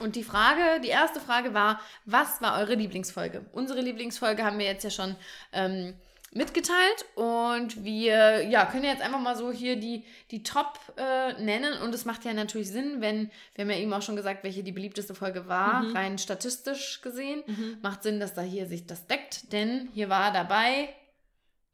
Und 0.00 0.16
die 0.16 0.24
Frage, 0.24 0.80
die 0.82 0.88
erste 0.88 1.20
Frage 1.20 1.52
war, 1.52 1.80
was 2.04 2.40
war 2.40 2.58
eure 2.58 2.74
Lieblingsfolge? 2.74 3.46
Unsere 3.52 3.80
Lieblingsfolge 3.80 4.44
haben 4.44 4.58
wir 4.58 4.66
jetzt 4.66 4.84
ja 4.84 4.90
schon 4.90 5.16
ähm, 5.52 5.94
mitgeteilt 6.32 7.04
und 7.16 7.82
wir 7.82 8.44
ja, 8.44 8.64
können 8.66 8.84
jetzt 8.84 9.02
einfach 9.02 9.18
mal 9.18 9.36
so 9.36 9.50
hier 9.50 9.76
die, 9.76 10.04
die 10.30 10.44
Top 10.44 10.78
äh, 10.96 11.32
nennen 11.42 11.80
und 11.82 11.92
es 11.92 12.04
macht 12.04 12.24
ja 12.24 12.32
natürlich 12.32 12.70
Sinn, 12.70 13.00
wenn, 13.00 13.30
wir 13.54 13.64
haben 13.64 13.70
ja 13.70 13.78
eben 13.78 13.92
auch 13.92 14.02
schon 14.02 14.14
gesagt, 14.14 14.44
welche 14.44 14.62
die 14.62 14.70
beliebteste 14.70 15.14
Folge 15.14 15.48
war, 15.48 15.82
mhm. 15.82 15.96
rein 15.96 16.18
statistisch 16.18 17.00
gesehen, 17.02 17.42
mhm. 17.46 17.78
macht 17.82 18.04
Sinn, 18.04 18.20
dass 18.20 18.34
da 18.34 18.42
hier 18.42 18.66
sich 18.66 18.86
das 18.86 19.06
deckt, 19.06 19.52
denn 19.52 19.88
hier 19.92 20.08
war 20.08 20.32
dabei 20.32 20.90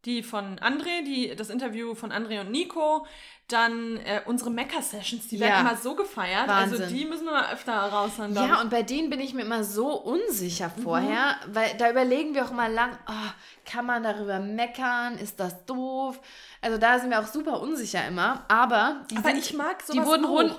die 0.07 0.23
von 0.23 0.59
André, 0.61 1.05
die, 1.05 1.35
das 1.37 1.51
Interview 1.51 1.95
von 1.95 2.13
André 2.13 2.41
und 2.41 2.51
Nico, 2.51 3.07
dann 3.49 3.99
äh, 3.99 4.23
unsere 4.25 4.51
Mecha-Sessions, 4.51 5.29
die 5.29 5.39
werden 5.39 5.67
immer 5.67 5.77
so 5.77 5.95
gefeiert. 5.95 6.49
Also 6.49 6.73
Wahnsinn. 6.73 6.83
Also 6.83 6.95
die 6.95 7.05
müssen 7.05 7.27
wir 7.27 7.53
öfter 7.53 7.75
raushauen. 7.75 8.35
Ja, 8.35 8.61
und 8.61 8.71
bei 8.71 8.83
denen 8.83 9.11
bin 9.11 9.21
ich 9.21 9.35
mir 9.35 9.43
immer 9.43 9.63
so 9.63 9.93
unsicher 9.93 10.73
mhm. 10.77 10.83
vorher, 10.83 11.37
mhm. 11.47 11.55
weil 11.55 11.77
da 11.77 11.91
überlegen 11.91 12.35
wir 12.35 12.45
auch 12.45 12.53
mal 12.53 12.73
lang, 12.73 12.99
oh, 13.09 13.31
kann 13.65 13.87
man 13.87 14.03
darüber 14.03 14.41
meckern? 14.41 15.19
Ist 15.19 15.39
das 15.39 15.65
doof? 15.67 16.21
Also 16.61 16.79
da 16.79 16.99
sind 16.99 17.11
wir 17.11 17.21
auch 17.21 17.27
super 17.27 17.61
unsicher 17.61 18.07
immer. 18.07 18.45
Aber 18.49 19.05
die, 19.11 19.17
aber 19.17 19.31
sind, 19.31 19.39
ich 19.39 19.55
mag 19.55 19.85
die 19.93 20.05
wurden 20.05 20.25
rund. 20.25 20.59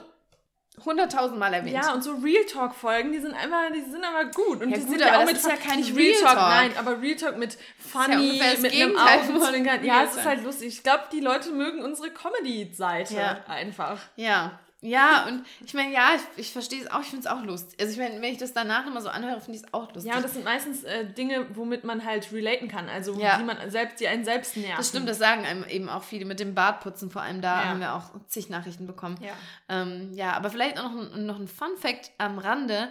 Hunderttausend 0.86 1.40
Mal 1.40 1.54
erwähnt. 1.54 1.76
Ja, 1.76 1.94
und 1.94 2.04
so 2.04 2.14
Real 2.16 2.46
Talk 2.46 2.76
Folgen, 2.76 3.12
die 3.12 3.20
sind 3.20 3.34
einfach, 3.34 3.72
die 3.74 3.82
sind 3.82 4.04
aber 4.04 4.26
gut. 4.32 4.62
Und 4.62 4.70
ja, 4.70 4.78
die 4.78 4.84
gut, 4.84 4.90
sind 4.92 5.02
ja 5.02 5.20
auch 5.20 5.26
mit 5.26 5.38
ist 5.38 5.48
ja 5.48 5.56
kein 5.56 5.78
nicht 5.78 5.96
Real 5.96 6.22
Talk. 6.22 6.36
Nein, 6.36 6.72
aber 6.78 7.02
Real 7.02 7.16
Talk 7.16 7.38
mit 7.38 7.58
funny, 7.80 8.38
ja 8.38 8.46
mit 8.60 8.74
einem 8.74 8.98
Augenzwinkern. 8.98 9.84
Ja, 9.84 9.96
Real 9.96 10.04
es 10.06 10.10
ist 10.12 10.16
Talk. 10.18 10.26
halt 10.26 10.44
lustig. 10.44 10.68
Ich 10.68 10.84
glaube, 10.84 11.04
die 11.12 11.20
Leute 11.20 11.52
mögen 11.52 11.84
unsere 11.84 12.12
Comedy-Seite 12.12 13.16
Ja. 13.16 13.40
einfach. 13.48 14.00
Ja. 14.16 14.60
Ja, 14.82 15.26
und 15.28 15.44
ich 15.66 15.74
meine, 15.74 15.92
ja, 15.92 16.10
ich, 16.16 16.22
ich 16.46 16.52
verstehe 16.52 16.80
es 16.84 16.92
auch, 16.92 17.00
ich 17.02 17.08
finde 17.08 17.22
es 17.22 17.28
auch 17.28 17.42
lustig. 17.44 17.80
Also 17.80 17.94
ich 17.94 17.98
meine, 17.98 18.22
wenn 18.22 18.32
ich 18.32 18.38
das 18.38 18.54
danach 18.54 18.86
nochmal 18.86 19.02
so 19.02 19.10
anhöre, 19.10 19.42
finde 19.42 19.58
ich 19.60 19.66
es 19.66 19.74
auch 19.74 19.92
lustig. 19.92 20.12
Ja, 20.12 20.18
und 20.18 20.24
das 20.24 20.34
sind 20.34 20.46
meistens 20.46 20.84
äh, 20.84 21.04
Dinge, 21.12 21.48
womit 21.56 21.84
man 21.84 22.06
halt 22.06 22.32
relaten 22.32 22.68
kann. 22.68 22.88
Also 22.88 23.20
Ja. 23.20 23.38
die 23.40 23.44
man 23.44 23.58
selbst, 23.72 24.00
die 24.00 24.08
einen 24.08 24.24
selbst 24.24 24.56
nerven. 24.56 24.76
Das 24.78 24.90
stimmt, 24.90 25.10
das 25.10 25.18
sagen 25.18 25.46
einem 25.46 25.64
eben 25.66 25.90
auch 25.90 26.04
viele 26.04 26.26
mit 26.26 26.40
dem 26.40 26.54
Bartputzen, 26.54 27.10
vor 27.10 27.24
allem 27.24 27.42
da 27.42 27.64
Ja. 27.64 27.70
haben 27.70 27.80
wir 27.80 27.96
auch 27.96 28.12
zig 28.28 28.50
Nachrichten 28.50 28.86
bekommen. 28.86 29.18
Ja. 29.20 29.34
Ähm, 29.68 30.14
ja, 30.14 30.34
aber 30.34 30.52
vielleicht 30.52 30.78
auch 30.80 30.92
noch 30.92 31.12
ein, 31.16 31.26
noch 31.26 31.40
ein 31.40 31.48
Fun 31.48 31.76
Fact 31.78 32.12
am 32.20 32.38
Rande. 32.38 32.90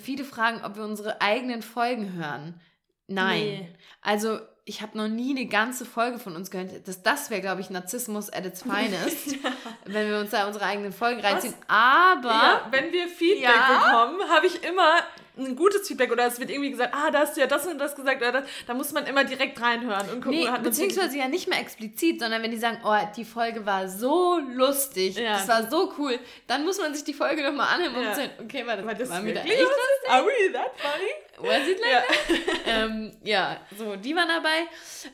Viele 0.00 0.22
fragen, 0.24 0.64
ob 0.64 0.76
wir 0.76 0.84
unsere 0.84 1.20
eigenen 1.20 1.62
Folgen 1.62 2.12
hören. 2.12 2.60
Nein. 3.08 3.40
Nee. 3.42 3.68
Also, 4.02 4.38
ich 4.70 4.82
habe 4.82 4.96
noch 4.96 5.08
nie 5.08 5.30
eine 5.36 5.46
ganze 5.46 5.84
Folge 5.84 6.20
von 6.20 6.36
uns 6.36 6.48
gehört. 6.52 6.70
Das, 6.86 7.02
das 7.02 7.28
wäre, 7.28 7.40
glaube 7.40 7.60
ich, 7.60 7.70
Narzissmus 7.70 8.30
at 8.32 8.46
its 8.46 8.62
finest, 8.62 9.34
wenn 9.84 10.08
wir 10.08 10.20
uns 10.20 10.30
da 10.30 10.46
unsere 10.46 10.64
eigenen 10.64 10.92
Folgen 10.92 11.20
reinziehen. 11.20 11.54
Aber 11.66 12.28
Ja, 12.28 12.66
wenn 12.70 12.92
wir 12.92 13.08
Feedback 13.08 13.42
Ja. 13.42 13.78
bekommen, 13.84 14.20
habe 14.30 14.46
ich 14.46 14.62
immer 14.62 14.94
ein 15.46 15.56
gutes 15.56 15.86
Feedback 15.88 16.10
oder 16.12 16.26
es 16.26 16.38
wird 16.38 16.50
irgendwie 16.50 16.70
gesagt, 16.70 16.94
ah, 16.94 17.10
da 17.10 17.20
hast 17.20 17.36
du 17.36 17.40
ja 17.40 17.46
das 17.46 17.66
und 17.66 17.78
das 17.78 17.94
gesagt 17.94 18.20
oder 18.22 18.32
das. 18.32 18.44
Da 18.66 18.74
muss 18.74 18.92
man 18.92 19.06
immer 19.06 19.24
direkt 19.24 19.60
reinhören 19.60 20.08
und 20.10 20.22
gucken. 20.22 20.38
Nee, 20.38 20.46
hat 20.46 20.54
man 20.54 20.62
beziehungsweise 20.64 21.18
ja 21.18 21.28
nicht 21.28 21.48
mehr 21.48 21.58
explizit, 21.60 22.20
sondern 22.20 22.42
wenn 22.42 22.50
die 22.50 22.58
sagen, 22.58 22.78
oh, 22.84 22.96
die 23.16 23.24
Folge 23.24 23.64
war 23.66 23.88
so 23.88 24.38
lustig, 24.54 25.16
Ja. 25.16 25.32
das 25.34 25.48
war 25.48 25.70
so 25.70 25.92
cool, 25.98 26.18
dann 26.46 26.64
muss 26.64 26.78
man 26.78 26.94
sich 26.94 27.04
die 27.04 27.14
Folge 27.14 27.42
nochmal 27.42 27.74
anhören 27.74 27.94
und 27.96 28.02
Ja. 28.04 28.14
sagen, 28.14 28.30
okay, 28.42 28.66
war 28.66 28.76
das, 28.76 28.86
War 28.86 28.94
das 28.94 29.10
war 29.10 29.24
wieder 29.24 29.40
echt 29.44 29.58
lustig? 29.60 30.10
Are 30.10 30.24
we 30.24 30.52
that 30.52 30.70
funny? 30.78 31.48
Was 31.48 31.68
it 31.68 31.80
like 31.80 32.36
Ja. 32.66 32.72
ähm, 32.84 33.12
ja, 33.24 33.56
so, 33.78 33.96
die 33.96 34.14
waren 34.14 34.28
dabei. 34.28 34.66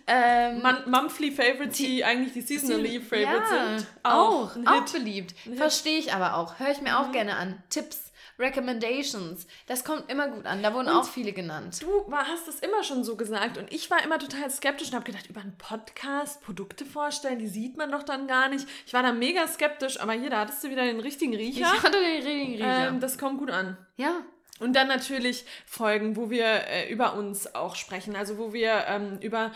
Ähm, 0.06 0.60
Mon 0.62 0.90
Monthly 0.90 1.30
Favorites, 1.30 1.76
die 1.78 2.04
eigentlich 2.04 2.32
die 2.32 2.40
Seasonally 2.40 3.00
Favorites 3.00 3.50
ja, 3.50 3.78
sind. 3.78 3.86
Auch, 4.02 4.56
auch, 4.66 4.74
Hit. 4.74 4.92
beliebt. 4.92 5.34
Verstehe 5.56 5.98
ich 5.98 6.12
aber 6.12 6.34
auch. 6.36 6.58
Höre 6.58 6.70
ich 6.72 6.80
mir 6.80 6.98
auch 6.98 7.12
gerne 7.12 7.36
an. 7.36 7.62
Tipps, 7.70 8.05
Recommendations. 8.38 9.46
Das 9.66 9.84
kommt 9.84 10.10
immer 10.10 10.28
gut 10.28 10.46
an. 10.46 10.62
Da 10.62 10.74
wurden 10.74 10.88
auch 10.88 11.06
viele 11.08 11.32
genannt. 11.32 11.82
Du 11.82 12.10
war, 12.10 12.26
hast 12.26 12.48
das 12.48 12.60
immer 12.60 12.82
schon 12.82 13.04
so 13.04 13.16
gesagt 13.16 13.58
und 13.58 13.72
ich 13.72 13.90
war 13.90 14.02
immer 14.04 14.18
total 14.18 14.50
skeptisch 14.50 14.88
und 14.88 14.94
habe 14.94 15.04
gedacht, 15.04 15.28
über 15.28 15.40
einen 15.40 15.56
Podcast 15.56 16.42
Produkte 16.42 16.84
vorstellen, 16.84 17.38
die 17.38 17.48
sieht 17.48 17.76
man 17.76 17.90
doch 17.90 18.02
dann 18.02 18.26
gar 18.26 18.48
nicht. 18.48 18.66
Ich 18.86 18.92
war 18.92 19.02
da 19.02 19.12
mega 19.12 19.46
skeptisch, 19.46 20.00
aber 20.00 20.12
hier, 20.12 20.30
da 20.30 20.40
hattest 20.40 20.62
du 20.64 20.70
wieder 20.70 20.84
den 20.84 21.00
richtigen 21.00 21.34
Riecher. 21.34 21.72
Ich 21.74 21.82
hatte 21.82 21.98
den 21.98 22.22
richtigen 22.22 22.52
Riecher. 22.54 22.88
Ähm, 22.88 23.00
das 23.00 23.18
kommt 23.18 23.38
gut 23.38 23.50
an. 23.50 23.76
ja. 23.96 24.22
Und 24.58 24.72
dann 24.74 24.88
natürlich 24.88 25.44
Folgen, 25.66 26.16
wo 26.16 26.30
wir 26.30 26.46
äh, 26.46 26.90
über 26.90 27.12
uns 27.12 27.54
auch 27.54 27.76
sprechen, 27.76 28.16
also 28.16 28.38
wo 28.38 28.54
wir 28.54 28.86
ähm, 28.88 29.18
über 29.20 29.52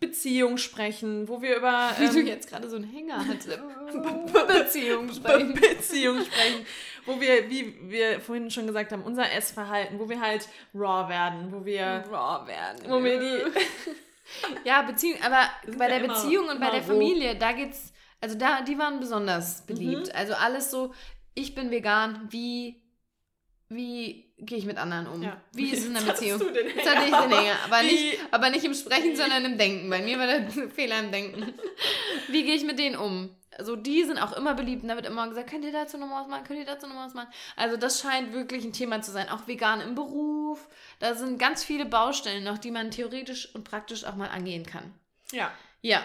Beziehung 0.00 0.58
sprechen, 0.58 1.28
wo 1.28 1.40
wir 1.42 1.56
über 1.56 1.90
Wie 1.98 2.08
du 2.08 2.18
ähm, 2.20 2.26
jetzt 2.26 2.48
gerade 2.48 2.68
so 2.68 2.76
einen 2.76 2.84
Hänger 2.84 3.18
hattest. 3.26 3.48
Beziehung 4.48 5.06
Be 5.08 5.14
sprechen. 5.14 5.54
Beziehung 5.54 6.20
sprechen, 6.24 6.66
wo 7.06 7.20
wir, 7.20 7.48
wie 7.50 7.74
wir 7.90 8.20
vorhin 8.20 8.50
schon 8.50 8.66
gesagt 8.66 8.92
haben, 8.92 9.02
unser 9.02 9.30
Essverhalten, 9.32 9.98
wo 9.98 10.08
wir 10.08 10.20
halt 10.20 10.48
raw 10.74 11.08
werden, 11.08 11.52
wo 11.52 11.64
wir, 11.64 12.04
Raw 12.10 12.46
werden. 12.46 12.90
wo 12.90 13.02
wir 13.02 13.20
die, 13.20 13.60
Ja, 14.64 14.82
Beziehung, 14.82 15.18
aber 15.22 15.48
bei 15.78 15.86
der 15.88 16.02
immer- 16.04 16.14
Beziehung 16.14 16.48
und 16.48 16.58
bei 16.60 16.70
der. 16.70 16.82
Familie, 16.82 17.36
da 17.36 17.52
geht's, 17.52 17.92
also 18.20 18.36
da, 18.36 18.62
die 18.62 18.76
waren 18.78 18.98
besonders 19.00 19.64
beliebt. 19.66 20.08
Mhm. 20.08 20.12
Also 20.14 20.34
alles 20.34 20.70
so, 20.70 20.92
ich 21.34 21.54
bin 21.54 21.70
vegan, 21.70 22.26
wie, 22.30 22.82
wie 23.68 24.25
gehe 24.38 24.58
ich 24.58 24.64
mit 24.66 24.76
anderen 24.78 25.06
um? 25.06 25.22
Ja. 25.22 25.40
Wie 25.52 25.70
ist 25.70 25.80
es 25.80 25.86
in 25.86 25.94
der 25.94 26.00
Beziehung? 26.02 26.38
du 26.38 26.50
den 26.52 26.66
Jetzt 26.68 26.88
hatte 26.88 27.04
ich 27.04 27.10
den 27.14 27.30
Hänger, 27.38 27.56
aber 27.64 27.80
Wie- 27.82 27.86
nicht, 27.86 28.18
aber 28.30 28.50
nicht 28.50 28.64
im 28.64 28.74
Sprechen, 28.74 29.16
sondern 29.16 29.44
im 29.44 29.58
Denken. 29.58 29.88
Bei 29.90 30.00
mir 30.02 30.18
war 30.18 30.26
der 30.26 30.48
Fehler 30.70 30.98
im 31.00 31.10
Denken. 31.12 31.54
Wie 32.28 32.42
gehe 32.44 32.54
ich 32.54 32.64
mit 32.64 32.78
denen 32.78 32.96
um? 32.96 33.30
Also 33.58 33.74
die 33.74 34.04
sind 34.04 34.18
auch 34.18 34.34
immer 34.36 34.52
beliebt 34.54 34.82
und 34.82 34.88
da 34.90 34.96
wird 34.96 35.06
immer 35.06 35.26
gesagt, 35.28 35.48
könnt 35.48 35.64
ihr 35.64 35.72
dazu 35.72 35.96
noch 35.96 36.06
mal 36.08 36.20
was 36.20 36.28
machen, 36.28 36.44
könnt 36.44 36.58
ihr 36.58 36.66
dazu 36.66 36.86
noch 36.86 36.94
mal 36.94 37.06
was 37.06 37.14
machen. 37.14 37.28
Also 37.56 37.78
das 37.78 38.00
scheint 38.00 38.34
wirklich 38.34 38.62
ein 38.64 38.74
Thema 38.74 39.00
zu 39.00 39.12
sein. 39.12 39.30
Auch 39.30 39.46
vegan 39.48 39.80
im 39.80 39.94
Beruf. 39.94 40.68
Da 40.98 41.14
sind 41.14 41.38
ganz 41.38 41.64
viele 41.64 41.86
Baustellen 41.86 42.44
noch, 42.44 42.58
die 42.58 42.70
man 42.70 42.90
theoretisch 42.90 43.54
und 43.54 43.64
praktisch 43.64 44.04
auch 44.04 44.14
mal 44.16 44.28
angehen 44.28 44.66
kann. 44.66 44.92
ja. 45.32 45.50
Ja, 45.82 46.02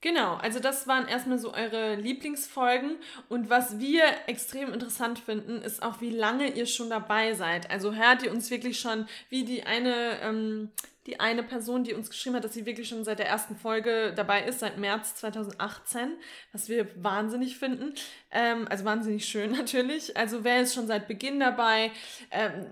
Genau, 0.00 0.34
also 0.36 0.60
das 0.60 0.86
waren 0.86 1.08
erstmal 1.08 1.38
so 1.40 1.52
eure 1.52 1.96
Lieblingsfolgen 1.96 2.98
und 3.28 3.50
was 3.50 3.80
wir 3.80 4.04
extrem 4.28 4.72
interessant 4.72 5.18
finden, 5.18 5.60
ist 5.60 5.82
auch, 5.82 6.00
wie 6.00 6.10
lange 6.10 6.52
ihr 6.52 6.66
schon 6.66 6.88
dabei 6.90 7.34
seid. 7.34 7.68
Also 7.68 7.94
hört 7.94 8.22
ihr 8.22 8.30
uns 8.30 8.48
wirklich 8.52 8.78
schon, 8.78 9.08
wie 9.28 9.42
die 9.44 9.64
eine, 9.64 10.20
ähm, 10.22 10.70
die 11.08 11.20
eine 11.20 11.42
Person, 11.42 11.84
die 11.84 11.94
uns 11.94 12.10
geschrieben 12.10 12.36
hat, 12.36 12.44
dass 12.44 12.52
sie 12.52 12.66
wirklich 12.66 12.86
schon 12.86 13.02
seit 13.02 13.18
der 13.18 13.26
ersten 13.26 13.56
Folge 13.56 14.12
dabei 14.14 14.44
ist, 14.44 14.60
seit 14.60 14.76
März 14.76 15.14
2018, 15.16 16.18
was 16.52 16.68
wir 16.68 16.86
wahnsinnig 17.02 17.56
finden. 17.56 17.94
Ähm, 18.30 18.68
also 18.68 18.84
wahnsinnig 18.84 19.24
schön 19.24 19.52
natürlich. 19.56 20.14
Also 20.18 20.44
wer 20.44 20.60
ist 20.60 20.74
schon 20.74 20.86
seit 20.86 21.08
Beginn 21.08 21.40
dabei? 21.40 21.92
Ähm, 22.30 22.66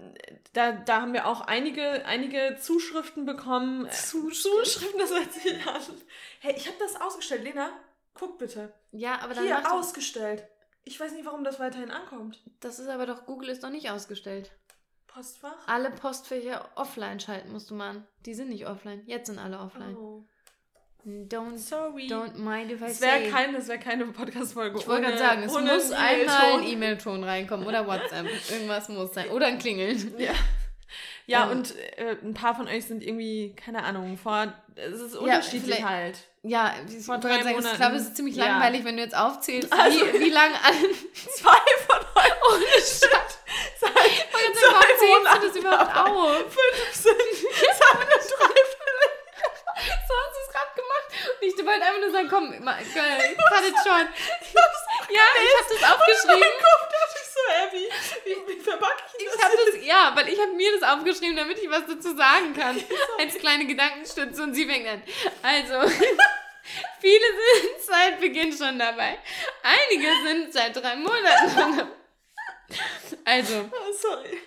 da, 0.53 0.73
da 0.73 1.01
haben 1.01 1.15
wir 1.15 1.27
auch 1.27 1.41
einige, 1.41 2.05
einige 2.05 2.59
Zuschriften 2.61 3.25
bekommen. 3.25 3.91
Zuschriften? 3.91 4.65
Zuschriften, 4.65 5.01
das 5.01 5.11
hört 5.11 5.33
sich 5.33 5.67
an. 5.67 5.81
Hey, 6.41 6.55
ich 6.55 6.67
habe 6.67 6.77
das 6.79 7.01
ausgestellt, 7.01 7.43
Lena. 7.43 7.71
Guck 8.13 8.39
bitte. 8.39 8.71
ja, 8.93 9.19
aber 9.21 9.33
dann 9.33 9.45
Hier 9.45 9.73
ausgestellt. 9.73 10.47
Ich 10.85 11.01
weiß 11.01 11.13
nicht, 11.13 11.25
warum 11.25 11.43
das 11.43 11.59
weiterhin 11.59 11.91
ankommt. 11.91 12.43
das 12.61 12.79
ist 12.79 12.89
aber 12.89 13.07
doch, 13.07 13.25
Google 13.25 13.49
ist 13.49 13.65
doch 13.65 13.71
nicht 13.71 13.91
ausgestellt. 13.91 14.53
Postfach? 15.17 15.55
Alle 15.67 15.91
Postfächer 15.91 16.69
offline 16.75 17.19
schalten 17.19 17.51
musst 17.53 17.71
du 17.71 17.75
mal. 17.75 18.03
Die 18.27 18.35
sind 18.35 18.51
nicht 18.51 18.67
offline. 18.67 19.03
Jetzt 19.07 19.29
sind 19.29 19.39
alle 19.39 19.59
offline. 19.59 19.97
Oh. 19.97 20.25
Don't, 21.07 21.57
Sorry. 21.57 22.09
don't 22.09 22.37
mind 22.37 22.71
if 22.71 22.81
I 22.83 22.87
Es 22.87 23.01
wäre 23.01 23.21
say. 23.25 23.31
keine, 23.31 23.59
es 23.59 23.69
wär 23.69 23.79
keine 23.79 24.07
Podcast-Folge. 24.07 24.79
Ich 24.79 24.87
wollte 24.89 25.05
gerade 25.07 25.19
sagen, 25.19 25.43
es 25.45 25.53
muss 25.53 25.93
einmal 25.93 26.59
ein 26.59 26.67
E-Mail-Ton. 26.67 27.23
Reinkommen 27.25 27.67
oder 27.67 27.87
WhatsApp. 27.87 28.27
Irgendwas 28.51 28.89
muss 28.89 29.15
sein. 29.15 29.31
Oder 29.31 29.47
ein 29.47 29.59
Klingeln. 29.59 30.15
Ja. 30.19 30.33
Ja, 31.29 31.51
Ähm, 31.51 31.59
und 31.59 31.75
äh, 31.97 32.17
ein 32.23 32.35
paar 32.35 32.55
von 32.55 32.69
euch 32.69 32.85
sind 32.87 33.03
irgendwie, 33.03 33.53
keine 33.57 33.83
Ahnung, 33.83 34.17
vor. 34.17 34.53
Es 34.77 35.01
ist 35.01 35.17
unterschiedlich 35.17 35.77
vielleicht- 35.77 35.85
halt. 35.85 36.19
Ja, 36.43 36.73
ich 36.87 37.09
wollte 37.09 37.27
gerade 37.27 37.43
sagen, 37.43 37.59
ich 37.59 37.77
glaube, 37.77 37.97
es 37.97 38.03
ist 38.03 38.17
ziemlich 38.17 38.37
Ja. 38.37 38.47
langweilig, 38.47 38.85
wenn 38.85 38.97
du 38.97 39.03
jetzt 39.03 39.17
aufzählst, 39.17 39.73
Also- 39.73 39.99
wie, 40.15 40.21
wie 40.21 40.31
lange 40.31 40.55
alle. 40.63 40.77
Zwei 41.15 41.59
von 41.89 41.99
euch. 42.15 42.33
Ohne 42.53 42.81
Stadt. 42.85 43.39
Seit 44.37 44.73
Warum 44.73 44.83
zwei 44.83 44.93
zählst 44.97 45.43
du 45.43 45.47
das 45.49 45.57
überhaupt 45.57 45.97
auf? 45.97 46.37
Fünf 46.53 46.93
sind. 46.93 47.17
Dreiviertel. 47.17 48.77
So 49.77 50.15
hast 50.15 50.35
du 50.35 50.41
es 50.47 50.53
gerade 50.53 50.73
gemacht. 50.75 51.07
Und 51.39 51.47
ich 51.47 51.67
wollte 51.67 51.85
einfach 51.85 52.01
nur 52.01 52.11
sagen, 52.11 52.29
komm, 52.31 52.45
ich 52.55 52.61
hatte 52.65 53.75
schon. 53.85 54.09
Ja, 55.11 55.27
ich 55.37 55.53
habe 55.61 55.69
das 55.69 55.91
aufgeschrieben. 55.93 56.41
Mein 56.41 56.59
Kopf 56.65 56.83
dachte 56.97 57.17
ich 57.21 57.29
so, 57.29 57.41
ey, 57.53 57.67
wie, 57.73 58.57
wie, 58.57 58.61
verbacke 58.61 59.03
ich 59.19 59.27
Ich 59.27 59.33
das? 59.33 59.43
habe 59.45 59.57
das, 59.67 59.85
ja, 59.85 60.13
weil 60.15 60.29
ich 60.31 60.41
habe 60.41 60.53
mir 60.53 60.81
das 60.81 60.91
aufgeschrieben, 60.91 61.37
damit 61.37 61.59
ich 61.59 61.69
was 61.71 61.83
dazu 61.87 62.17
sagen 62.17 62.55
kann. 62.55 62.83
Als 63.19 63.35
kleine 63.35 63.67
Gedankenstütze 63.67 64.43
und 64.43 64.55
sie 64.55 64.67
fängt 64.67 64.89
an. 64.89 65.03
Also, 65.43 65.81
viele 67.01 67.27
sind 67.27 67.83
seit 67.87 68.19
Beginn 68.21 68.57
schon 68.57 68.79
dabei. 68.79 69.19
Einige 69.63 70.09
sind 70.25 70.53
seit 70.55 70.75
drei 70.75 70.97
Monaten 70.97 71.51
schon 71.55 71.77
dabei. 71.77 71.91
Also, 73.25 73.55
Oh, 73.73 73.93
sorry. 73.93 74.39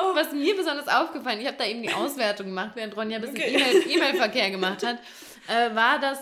Oh. 0.00 0.14
was 0.14 0.32
mir 0.32 0.54
besonders 0.56 0.88
aufgefallen, 0.88 1.40
ich 1.40 1.46
habe 1.46 1.56
da 1.56 1.64
eben 1.64 1.82
die 1.82 1.92
Auswertung 1.92 2.46
gemacht, 2.46 2.72
während 2.74 2.96
Ronja 2.96 3.16
ein 3.16 3.22
bisschen 3.22 3.36
Okay. 3.36 3.54
E-Mail- 3.54 3.90
E-Mail-Verkehr 3.90 4.50
gemacht 4.50 4.84
hat, 4.84 4.98
äh, 5.48 5.74
war, 5.74 5.98
dass 5.98 6.18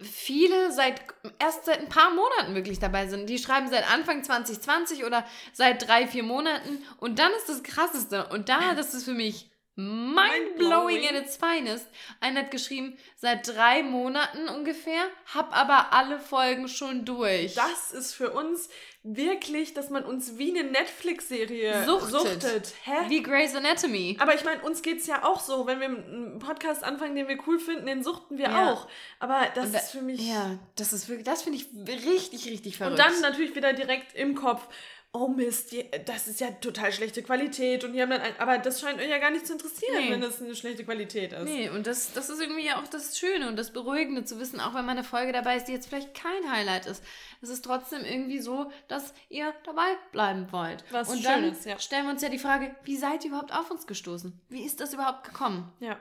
viele 0.00 0.70
seit 0.72 1.02
erst 1.40 1.64
seit 1.64 1.80
ein 1.80 1.88
paar 1.88 2.10
Monaten 2.10 2.54
wirklich 2.54 2.78
dabei 2.78 3.08
sind. 3.08 3.28
Die 3.28 3.38
schreiben 3.38 3.68
seit 3.68 3.90
Anfang 3.90 4.22
2020 4.22 5.04
oder 5.04 5.24
seit 5.52 5.88
drei, 5.88 6.06
vier 6.06 6.22
Monaten. 6.22 6.84
Und 6.98 7.18
dann 7.18 7.32
ist 7.32 7.48
das 7.48 7.62
Krasseste. 7.64 8.26
Und 8.28 8.48
da, 8.48 8.74
das 8.74 8.94
ist 8.94 9.04
für 9.04 9.12
mich 9.14 9.50
mind-blowing 9.78 11.06
at 11.08 11.14
its 11.14 11.36
finest. 11.36 11.86
Einer 12.20 12.40
hat 12.40 12.50
geschrieben, 12.50 12.98
seit 13.16 13.46
drei 13.48 13.82
Monaten 13.82 14.48
ungefähr, 14.48 15.02
hab 15.34 15.56
aber 15.56 15.92
alle 15.92 16.18
Folgen 16.18 16.68
schon 16.68 17.04
durch. 17.04 17.54
Das 17.54 17.92
ist 17.92 18.14
für 18.14 18.30
uns 18.32 18.68
wirklich, 19.04 19.72
dass 19.74 19.88
man 19.90 20.04
uns 20.04 20.36
wie 20.36 20.50
eine 20.58 20.68
Netflix-Serie 20.70 21.84
Suchtet. 21.86 22.10
suchtet. 22.42 22.74
Hä? 22.84 22.92
Wie 23.08 23.22
Grey's 23.22 23.54
Anatomy. 23.54 24.16
Aber 24.20 24.34
ich 24.34 24.44
meine, 24.44 24.60
uns 24.62 24.82
geht's 24.82 25.06
ja 25.06 25.24
auch 25.24 25.40
so. 25.40 25.66
Wenn 25.66 25.80
wir 25.80 25.86
einen 25.86 26.38
Podcast 26.40 26.82
anfangen, 26.84 27.14
den 27.14 27.28
wir 27.28 27.38
cool 27.46 27.58
finden, 27.58 27.86
den 27.86 28.02
suchten 28.02 28.36
wir 28.36 28.46
Ja. 28.50 28.72
auch. 28.72 28.88
Aber 29.20 29.46
das 29.54 29.72
da- 29.72 29.78
ist 29.78 29.92
für 29.92 30.02
mich. 30.02 30.20
Ja, 30.20 30.58
das 30.76 30.92
ist 30.92 31.08
wirklich, 31.08 31.24
das 31.26 31.42
finde 31.42 31.58
ich 31.58 31.66
richtig, 32.06 32.46
richtig 32.50 32.76
verrückt. 32.76 32.98
Und 32.98 33.06
dann 33.06 33.20
natürlich 33.20 33.54
wieder 33.54 33.72
direkt 33.72 34.14
im 34.14 34.34
Kopf. 34.34 34.66
Oh 35.12 35.28
Mist, 35.28 35.74
das 36.04 36.28
ist 36.28 36.40
ja 36.40 36.50
total 36.50 36.92
schlechte 36.92 37.22
Qualität 37.22 37.82
und 37.82 37.94
die 37.94 38.02
haben 38.02 38.10
dann 38.10 38.20
ein, 38.20 38.38
aber 38.38 38.58
das 38.58 38.80
scheint 38.80 39.00
euch 39.00 39.08
ja 39.08 39.18
gar 39.18 39.30
nicht 39.30 39.46
zu 39.46 39.54
interessieren, 39.54 40.04
nee. 40.04 40.10
wenn 40.10 40.20
das 40.20 40.42
eine 40.42 40.54
schlechte 40.54 40.84
Qualität 40.84 41.32
ist. 41.32 41.44
Nee, 41.44 41.70
und 41.70 41.86
das, 41.86 42.12
das 42.12 42.28
ist 42.28 42.40
irgendwie 42.40 42.70
auch 42.72 42.86
das 42.88 43.18
Schöne 43.18 43.48
und 43.48 43.56
das 43.56 43.72
Beruhigende 43.72 44.24
zu 44.24 44.38
wissen, 44.38 44.60
auch 44.60 44.74
wenn 44.74 44.84
mal 44.84 44.92
eine 44.92 45.04
Folge 45.04 45.32
dabei 45.32 45.56
ist, 45.56 45.64
die 45.64 45.72
jetzt 45.72 45.88
vielleicht 45.88 46.14
kein 46.14 46.50
Highlight 46.50 46.86
ist. 46.86 47.02
Es 47.40 47.48
ist 47.48 47.64
trotzdem 47.64 48.04
irgendwie 48.04 48.40
so, 48.40 48.70
dass 48.88 49.14
ihr 49.30 49.54
dabei 49.64 49.96
bleiben 50.12 50.48
wollt. 50.52 50.84
Was 50.90 51.08
und 51.08 51.24
dann 51.24 51.42
Schönes, 51.42 51.64
ja. 51.64 51.78
stellen 51.78 52.04
wir 52.04 52.12
uns 52.12 52.22
ja 52.22 52.28
die 52.28 52.38
Frage, 52.38 52.74
wie 52.84 52.96
seid 52.96 53.24
ihr 53.24 53.30
überhaupt 53.30 53.52
auf 53.52 53.70
uns 53.70 53.86
gestoßen? 53.86 54.38
Wie 54.50 54.62
ist 54.62 54.80
das 54.80 54.92
überhaupt 54.92 55.24
gekommen? 55.24 55.72
Ja. 55.80 55.98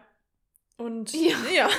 Und 0.78 1.12
ja, 1.12 1.36
ja, 1.52 1.70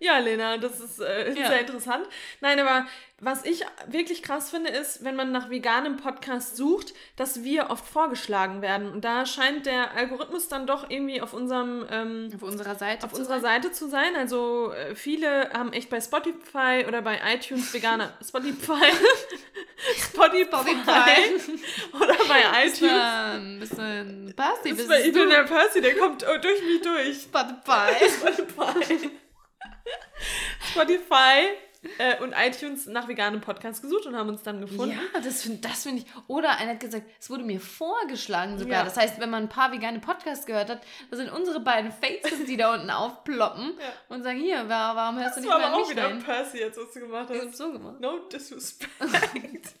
ja 0.00 0.18
Lena, 0.18 0.58
das 0.58 0.80
ist 0.80 0.98
äh, 0.98 1.32
ja. 1.32 1.46
sehr 1.46 1.60
interessant. 1.60 2.04
Nein, 2.40 2.58
aber 2.58 2.86
was 3.20 3.44
ich 3.44 3.64
wirklich 3.86 4.20
krass 4.22 4.50
finde, 4.50 4.70
ist, 4.70 5.04
wenn 5.04 5.14
man 5.14 5.30
nach 5.30 5.48
veganem 5.48 5.96
Podcast 5.96 6.56
sucht, 6.56 6.92
dass 7.14 7.44
wir 7.44 7.70
oft 7.70 7.86
vorgeschlagen 7.86 8.60
werden. 8.60 8.90
Und 8.90 9.04
da 9.04 9.26
scheint 9.26 9.66
der 9.66 9.92
Algorithmus 9.92 10.48
dann 10.48 10.66
doch 10.66 10.90
irgendwie 10.90 11.20
auf 11.20 11.34
unserem 11.34 11.86
ähm, 11.88 12.30
auf 12.34 12.42
unserer 12.42 12.74
Seite 12.74 13.06
auf 13.06 13.12
unserer 13.12 13.40
sein. 13.40 13.62
Seite 13.62 13.72
zu 13.72 13.88
sein. 13.88 14.16
Also 14.16 14.72
äh, 14.72 14.96
viele 14.96 15.50
haben 15.50 15.72
echt 15.72 15.88
bei 15.88 16.00
Spotify 16.00 16.84
oder 16.86 17.00
bei 17.00 17.20
iTunes 17.32 17.72
vegane 17.72 18.12
Spotify 18.26 18.86
Spotify 20.18 21.56
oder 22.00 22.16
bei 22.26 22.66
iTunes. 22.66 22.92
Ein 22.92 23.60
bisschen 23.60 24.34
Percy. 24.36 24.72
Bist 24.72 24.90
ich 24.90 25.12
bin 25.12 25.28
der 25.28 25.44
Percy, 25.44 25.80
der 25.80 25.96
kommt 25.96 26.22
durch 26.22 26.62
mich 26.62 26.82
durch. 26.82 27.22
Spotify. 27.22 28.08
Spotify. 28.08 29.10
Spotify 30.70 31.67
äh, 31.98 32.20
und 32.22 32.34
iTunes 32.36 32.86
nach 32.86 33.08
veganem 33.08 33.40
Podcast 33.40 33.82
gesucht 33.82 34.06
und 34.06 34.16
haben 34.16 34.28
uns 34.28 34.42
dann 34.42 34.60
gefunden. 34.60 34.98
Ja, 35.14 35.20
das 35.20 35.42
finde 35.42 35.58
das 35.68 35.84
find 35.84 36.00
ich. 36.00 36.06
Oder 36.26 36.58
einer 36.58 36.72
hat 36.72 36.80
gesagt, 36.80 37.06
es 37.20 37.30
wurde 37.30 37.44
mir 37.44 37.60
vorgeschlagen 37.60 38.58
sogar. 38.58 38.78
Ja. 38.78 38.84
Das 38.84 38.96
heißt, 38.96 39.20
wenn 39.20 39.30
man 39.30 39.44
ein 39.44 39.48
paar 39.48 39.72
vegane 39.72 40.00
Podcasts 40.00 40.46
gehört 40.46 40.70
hat, 40.70 40.80
das 41.10 41.18
sind 41.18 41.30
unsere 41.30 41.60
beiden 41.60 41.92
Faces, 41.92 42.46
die 42.46 42.56
da 42.56 42.74
unten 42.74 42.90
aufploppen 42.90 43.74
ja. 43.78 44.14
und 44.14 44.22
sagen, 44.22 44.40
hier, 44.40 44.68
warum 44.68 45.18
hörst 45.18 45.36
das 45.36 45.44
du 45.44 45.48
nicht 45.48 45.58
mal 45.58 45.64
an 45.64 45.80
mich? 45.80 45.94
Das 45.94 46.04
auch 46.04 46.10
wieder 46.10 46.24
Percy 46.24 46.58
jetzt, 46.58 46.78
was 46.78 46.92
du 46.92 47.00
gemacht 47.00 47.28
hast. 47.28 47.36
Ich 47.36 47.42
hab 47.42 47.54
so 47.54 47.72
gemacht. 47.72 48.00
No 48.00 48.18
disrespect. 48.18 48.92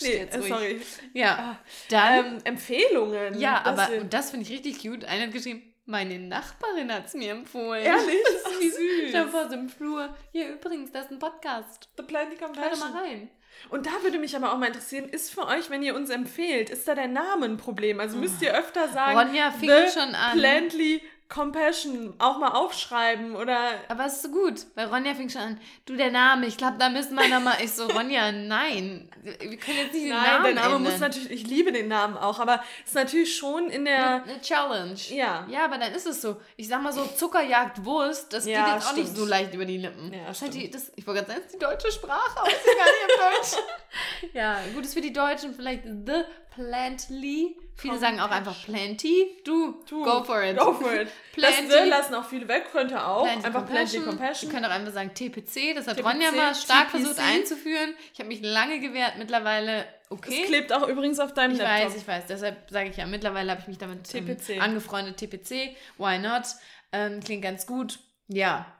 nee, 0.00 0.12
äh, 0.14 0.42
sorry. 0.42 0.82
Ja, 1.12 1.38
ah, 1.38 1.58
dann... 1.90 2.26
Ähm, 2.26 2.38
Empfehlungen. 2.44 3.38
Ja, 3.38 3.64
aber, 3.64 3.88
und 4.00 4.12
das 4.12 4.30
finde 4.30 4.46
ich 4.46 4.52
richtig 4.52 4.82
cute. 4.82 5.04
Einer 5.04 5.24
hat 5.24 5.32
geschrieben, 5.32 5.62
meine 5.86 6.18
Nachbarin 6.18 6.92
hat 6.92 7.06
es 7.06 7.14
mir 7.14 7.32
empfohlen. 7.32 7.84
Ehrlich? 7.84 8.16
Das 8.44 8.52
ist 8.52 8.60
wie 8.60 8.70
süß. 8.70 9.12
Da 9.12 9.26
vor 9.26 9.48
so 9.48 9.54
im 9.54 9.68
Flur. 9.68 10.14
Hier 10.32 10.48
übrigens, 10.52 10.92
das 10.92 11.06
ist 11.06 11.12
ein 11.12 11.18
Podcast. 11.18 11.88
The 11.96 12.02
Plenty 12.02 12.36
Compassion. 12.36 12.70
Hör 12.70 12.90
mal 12.90 13.02
rein. 13.02 13.30
Und 13.70 13.86
da 13.86 13.90
würde 14.02 14.18
mich 14.18 14.36
aber 14.36 14.52
auch 14.52 14.58
mal 14.58 14.66
interessieren, 14.66 15.08
ist 15.08 15.32
für 15.32 15.46
euch, 15.46 15.70
wenn 15.70 15.82
ihr 15.82 15.94
uns 15.94 16.10
empfehlt, 16.10 16.70
ist 16.70 16.86
da 16.86 16.94
der 16.94 17.08
Name 17.08 17.46
ein 17.46 17.56
Problem? 17.56 18.00
Also 18.00 18.18
müsst 18.18 18.42
ihr 18.42 18.52
öfter 18.52 18.88
sagen, 18.88 19.18
Ronja 19.18 19.50
fing 19.50 19.70
schon 19.92 20.14
an. 20.14 20.38
Plantly 20.38 21.02
Compassion 21.28 22.14
auch 22.18 22.38
mal 22.38 22.50
aufschreiben 22.50 23.34
oder. 23.34 23.58
Aber 23.88 24.06
es 24.06 24.14
ist 24.14 24.22
so 24.22 24.28
gut, 24.30 24.66
weil 24.76 24.86
Ronja 24.86 25.14
fing 25.14 25.28
schon 25.28 25.40
an. 25.40 25.60
Du, 25.84 25.96
der 25.96 26.12
Name, 26.12 26.46
ich 26.46 26.56
glaube, 26.56 26.76
da 26.78 26.88
müssen 26.88 27.16
wir 27.16 27.28
nochmal. 27.28 27.56
Ich 27.64 27.72
so, 27.72 27.86
Ronja, 27.86 28.30
nein. 28.30 29.08
Wir 29.22 29.56
können 29.56 29.78
jetzt 29.78 29.92
nicht 29.92 30.04
den 30.04 30.10
nein, 30.10 30.22
Namen. 30.22 30.42
Nein, 30.42 30.54
der 30.54 30.62
Name 30.62 30.76
ändern. 30.76 30.92
muss 30.92 31.00
natürlich, 31.00 31.30
ich 31.30 31.46
liebe 31.48 31.72
den 31.72 31.88
Namen 31.88 32.16
auch, 32.16 32.38
aber 32.38 32.62
es 32.84 32.90
ist 32.90 32.94
natürlich 32.94 33.36
schon 33.36 33.70
in 33.70 33.84
der. 33.84 34.22
Eine 34.22 34.40
Challenge. 34.40 34.98
Ja. 35.08 35.46
Ja, 35.48 35.64
aber 35.64 35.78
dann 35.78 35.92
ist 35.92 36.06
es 36.06 36.22
so. 36.22 36.36
Ich 36.56 36.68
sag 36.68 36.80
mal 36.80 36.92
so, 36.92 37.04
Zuckerjagd 37.04 37.84
Wurst, 37.84 38.32
das 38.32 38.46
ja, 38.46 38.64
geht 38.64 38.74
jetzt 38.74 38.84
stimmt. 38.84 38.98
auch 38.98 39.04
nicht 39.04 39.16
so 39.16 39.26
leicht 39.26 39.52
über 39.52 39.64
die 39.64 39.78
Lippen. 39.78 40.12
Ja, 40.12 40.26
das 40.28 40.42
halt 40.42 40.54
die, 40.54 40.70
das, 40.70 40.92
ich 40.94 41.04
wollte 41.06 41.24
gerade 41.24 41.32
sagen, 41.32 41.42
das 41.44 41.52
ist 41.52 41.60
die 41.60 41.64
deutsche 41.64 41.90
Sprache, 41.90 42.40
aber 42.40 42.48
ist 42.48 42.66
ja 42.66 42.72
gar 42.72 42.84
nicht 42.84 43.02
im 43.02 44.30
Deutsch. 44.30 44.32
ja, 44.32 44.60
gut, 44.74 44.84
ist 44.84 44.94
für 44.94 45.00
die 45.00 45.12
Deutschen 45.12 45.54
vielleicht 45.54 45.82
The 45.84 46.22
Plantly. 46.54 47.56
Viele 47.78 47.98
sagen 47.98 48.20
auch 48.20 48.30
einfach 48.30 48.56
Plenty. 48.64 49.36
Du, 49.44 49.82
du, 49.86 50.02
go 50.02 50.24
for 50.24 50.42
it. 50.42 50.56
Go 50.56 50.72
for 50.72 50.94
it. 50.94 51.08
Plenty. 51.32 51.68
Das 51.68 51.88
lassen 51.88 52.14
auch 52.14 52.24
viele 52.24 52.48
weg, 52.48 52.68
könnte 52.72 53.04
auch. 53.04 53.24
Plenty 53.24 53.46
einfach 53.46 53.66
Compassion. 53.66 54.02
Plenty 54.02 54.16
Compassion. 54.18 54.50
Wir 54.50 54.54
können 54.54 54.70
auch 54.70 54.74
einfach 54.74 54.92
sagen 54.92 55.12
TPC. 55.14 55.74
Das 55.74 55.86
hat 55.86 55.98
TPC, 55.98 56.06
Ronja 56.06 56.32
mal 56.32 56.54
stark 56.54 56.90
TPC. 56.90 57.00
versucht 57.02 57.20
einzuführen. 57.20 57.94
Ich 58.14 58.18
habe 58.18 58.28
mich 58.28 58.40
lange 58.40 58.80
gewehrt. 58.80 59.18
Mittlerweile 59.18 59.86
okay. 60.08 60.38
Das 60.40 60.48
klebt 60.48 60.72
auch 60.72 60.88
übrigens 60.88 61.20
auf 61.20 61.34
deinem 61.34 61.52
ich 61.52 61.58
Laptop. 61.58 61.88
Ich 61.88 61.94
weiß, 61.94 62.00
ich 62.00 62.08
weiß. 62.08 62.26
Deshalb 62.28 62.70
sage 62.70 62.88
ich 62.88 62.96
ja, 62.96 63.04
mittlerweile 63.06 63.50
habe 63.50 63.60
ich 63.60 63.68
mich 63.68 63.78
damit 63.78 64.04
TPC. 64.04 64.50
Ähm, 64.50 64.62
angefreundet. 64.62 65.18
TPC, 65.18 65.76
why 65.98 66.18
not? 66.18 66.44
Ähm, 66.92 67.20
klingt 67.20 67.42
ganz 67.42 67.66
gut. 67.66 67.98
Ja. 68.28 68.72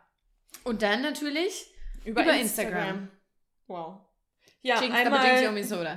Und 0.65 0.81
dann 0.81 1.03
natürlich 1.03 1.67
über, 2.07 2.23
über 2.23 2.33
Instagram. 2.33 2.79
Instagram. 2.79 3.09
Wow. 3.67 4.06
Ja, 4.67 4.81
einmal, 4.81 5.21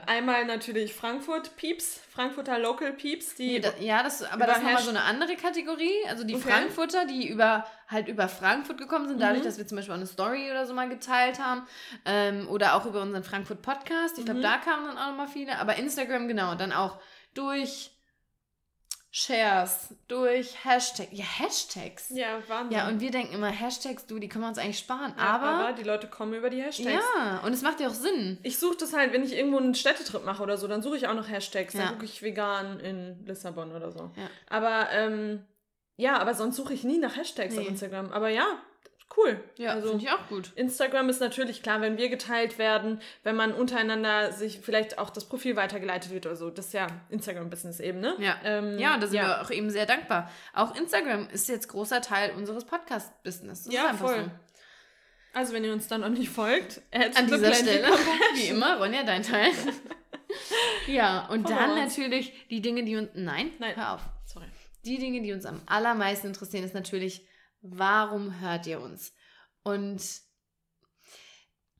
einmal 0.06 0.46
natürlich 0.46 0.94
Frankfurt 0.94 1.56
Pieps, 1.56 2.02
Frankfurter 2.08 2.60
Local 2.60 2.94
Peeps, 2.94 3.34
die. 3.34 3.54
Nee, 3.54 3.60
da, 3.62 3.74
ja, 3.80 4.04
das, 4.04 4.22
aber 4.22 4.46
das 4.46 4.58
ist 4.58 4.64
nochmal 4.64 4.84
so 4.84 4.90
eine 4.92 5.02
andere 5.02 5.36
Kategorie. 5.36 6.06
Also 6.08 6.24
die 6.24 6.36
okay. 6.36 6.50
Frankfurter, 6.50 7.06
die 7.06 7.28
über 7.28 7.66
halt 7.88 8.08
über 8.08 8.30
Frankfurt 8.30 8.78
gekommen 8.78 9.08
sind, 9.08 9.20
dadurch, 9.20 9.40
mhm. 9.40 9.46
dass 9.46 9.58
wir 9.58 9.66
zum 9.66 9.78
Beispiel 9.78 9.94
auch 9.94 9.98
eine 9.98 10.06
Story 10.06 10.52
oder 10.52 10.68
so 10.68 10.76
mal 10.76 10.88
geteilt 10.88 11.40
haben. 11.40 11.64
Ähm, 12.06 12.48
oder 12.48 12.76
auch 12.76 12.86
über 12.86 13.02
unseren 13.02 13.24
Frankfurt 13.24 13.64
Podcast. 13.64 14.20
Ich 14.20 14.26
glaube, 14.26 14.40
mhm. 14.40 14.44
da 14.44 14.58
kamen 14.58 14.86
dann 14.86 15.00
auch 15.00 15.10
nochmal 15.10 15.28
viele. 15.28 15.58
Aber 15.58 15.76
Instagram, 15.76 16.28
genau, 16.28 16.54
dann 16.54 16.72
auch 16.72 17.00
durch 17.34 17.90
Shares, 19.12 19.96
durch 20.08 20.64
Hashtags. 20.64 21.10
Ja, 21.12 21.26
Hashtags. 21.26 22.10
Ja, 22.12 22.48
Wahnsinn. 22.48 22.78
Ja, 22.78 22.88
und 22.88 23.00
wir 23.00 23.10
denken 23.10 23.34
immer, 23.34 23.48
Hashtags, 23.48 24.06
du, 24.06 24.20
die 24.20 24.30
können 24.30 24.44
wir 24.44 24.50
uns 24.50 24.60
eigentlich 24.60 24.78
sparen. 24.78 25.16
Ja, 25.18 25.24
aber, 25.24 25.48
aber 25.48 25.74
die 25.74 25.84
Leute 25.84 26.08
kommen 26.08 26.34
über 26.36 26.52
die 26.52 26.62
Hashtags. 26.62 27.04
Ja, 27.18 27.42
und 27.44 27.52
es 27.52 27.64
macht 27.64 27.80
ja 27.80 27.88
auch 27.88 27.94
Sinn. 27.94 28.38
Ich 28.44 28.60
suche 28.60 28.78
das 28.78 28.94
halt, 28.94 29.12
wenn 29.12 29.24
ich 29.24 29.34
irgendwo 29.34 29.58
einen 29.58 29.74
Städtetrip 29.74 30.26
mache 30.26 30.44
oder 30.44 30.58
so, 30.58 30.68
dann 30.68 30.84
suche 30.84 30.98
ich 30.98 31.08
auch 31.08 31.16
noch 31.16 31.28
Hashtags. 31.28 31.74
Ja. 31.74 31.82
Dann 31.82 31.94
gucke 31.94 32.06
ich 32.06 32.22
vegan 32.22 32.80
in 32.80 33.26
Lissabon 33.26 33.72
oder 33.72 33.92
so. 33.92 34.12
Ja. 34.16 34.30
Aber, 34.48 34.92
ähm, 34.92 35.44
ja, 35.98 36.20
aber 36.20 36.36
sonst 36.36 36.56
suche 36.56 36.76
ich 36.76 36.84
nie 36.84 37.00
nach 37.00 37.16
Hashtags 37.16 37.56
nee. 37.56 37.62
auf 37.62 37.68
Instagram. 37.68 38.12
Aber 38.12 38.30
ja, 38.30 38.60
cool. 39.18 39.44
Ja, 39.58 39.74
also, 39.74 39.90
finde 39.90 40.06
ich 40.06 40.12
auch 40.12 40.28
gut. 40.28 40.52
Instagram 40.56 41.10
ist 41.10 41.20
natürlich 41.20 41.62
klar, 41.62 41.82
wenn 41.82 41.98
wir 41.98 42.10
geteilt 42.10 42.58
werden, 42.58 43.02
wenn 43.24 43.36
man 43.36 43.54
untereinander 43.54 44.32
sich 44.32 44.60
vielleicht 44.62 44.98
auch 44.98 45.10
das 45.10 45.26
Profil 45.26 45.56
weitergeleitet 45.56 46.12
wird 46.12 46.26
oder 46.26 46.36
so. 46.36 46.50
Das 46.50 46.68
ist 46.68 46.74
ja 46.74 46.88
Instagram-Business 47.10 47.80
eben, 47.80 48.00
ne? 48.00 48.16
Ja. 48.20 48.38
Ähm, 48.44 48.78
ja, 48.78 48.98
da 48.98 49.08
sind 49.08 49.18
ja. 49.18 49.28
wir 49.28 49.42
auch 49.42 49.52
eben 49.52 49.70
sehr 49.70 49.86
dankbar. 49.86 50.32
Auch 50.54 50.76
Instagram 50.76 51.28
ist 51.30 51.50
jetzt 51.50 51.68
großer 51.68 52.02
Teil 52.02 52.32
unseres 52.36 52.66
Podcast-Business. 52.66 53.68
Ja, 53.72 53.94
voll. 53.94 54.26
So. 54.26 54.32
Also, 55.34 55.54
wenn 55.54 55.64
ihr 55.64 55.74
uns 55.74 55.88
dann 55.88 56.02
noch 56.02 56.10
nicht 56.10 56.30
folgt, 56.30 56.82
an 56.92 57.28
dieser 57.28 57.54
Stelle, 57.54 57.88
wie 58.36 58.48
immer, 58.48 58.78
Ronja, 58.78 59.04
dein 59.04 59.24
Teil. 59.24 59.52
ja, 60.88 61.28
und 61.28 61.44
Von 61.48 61.56
dann 61.56 61.72
uns. 61.72 61.98
natürlich 61.98 62.34
die 62.50 62.62
Dinge, 62.62 62.84
die 62.84 62.96
uns. 62.96 63.10
Nein, 63.14 63.52
nein, 63.60 63.76
hör 63.76 63.94
auf. 63.94 64.02
Sorry. 64.26 64.48
Die 64.86 64.98
Dinge, 64.98 65.22
die 65.22 65.34
uns 65.34 65.46
am 65.46 65.62
allermeisten 65.66 66.28
interessieren, 66.28 66.64
ist 66.64 66.74
natürlich 66.74 67.28
warum 67.62 68.40
hört 68.40 68.68
ihr 68.68 68.80
uns? 68.82 69.14
Und 69.64 70.02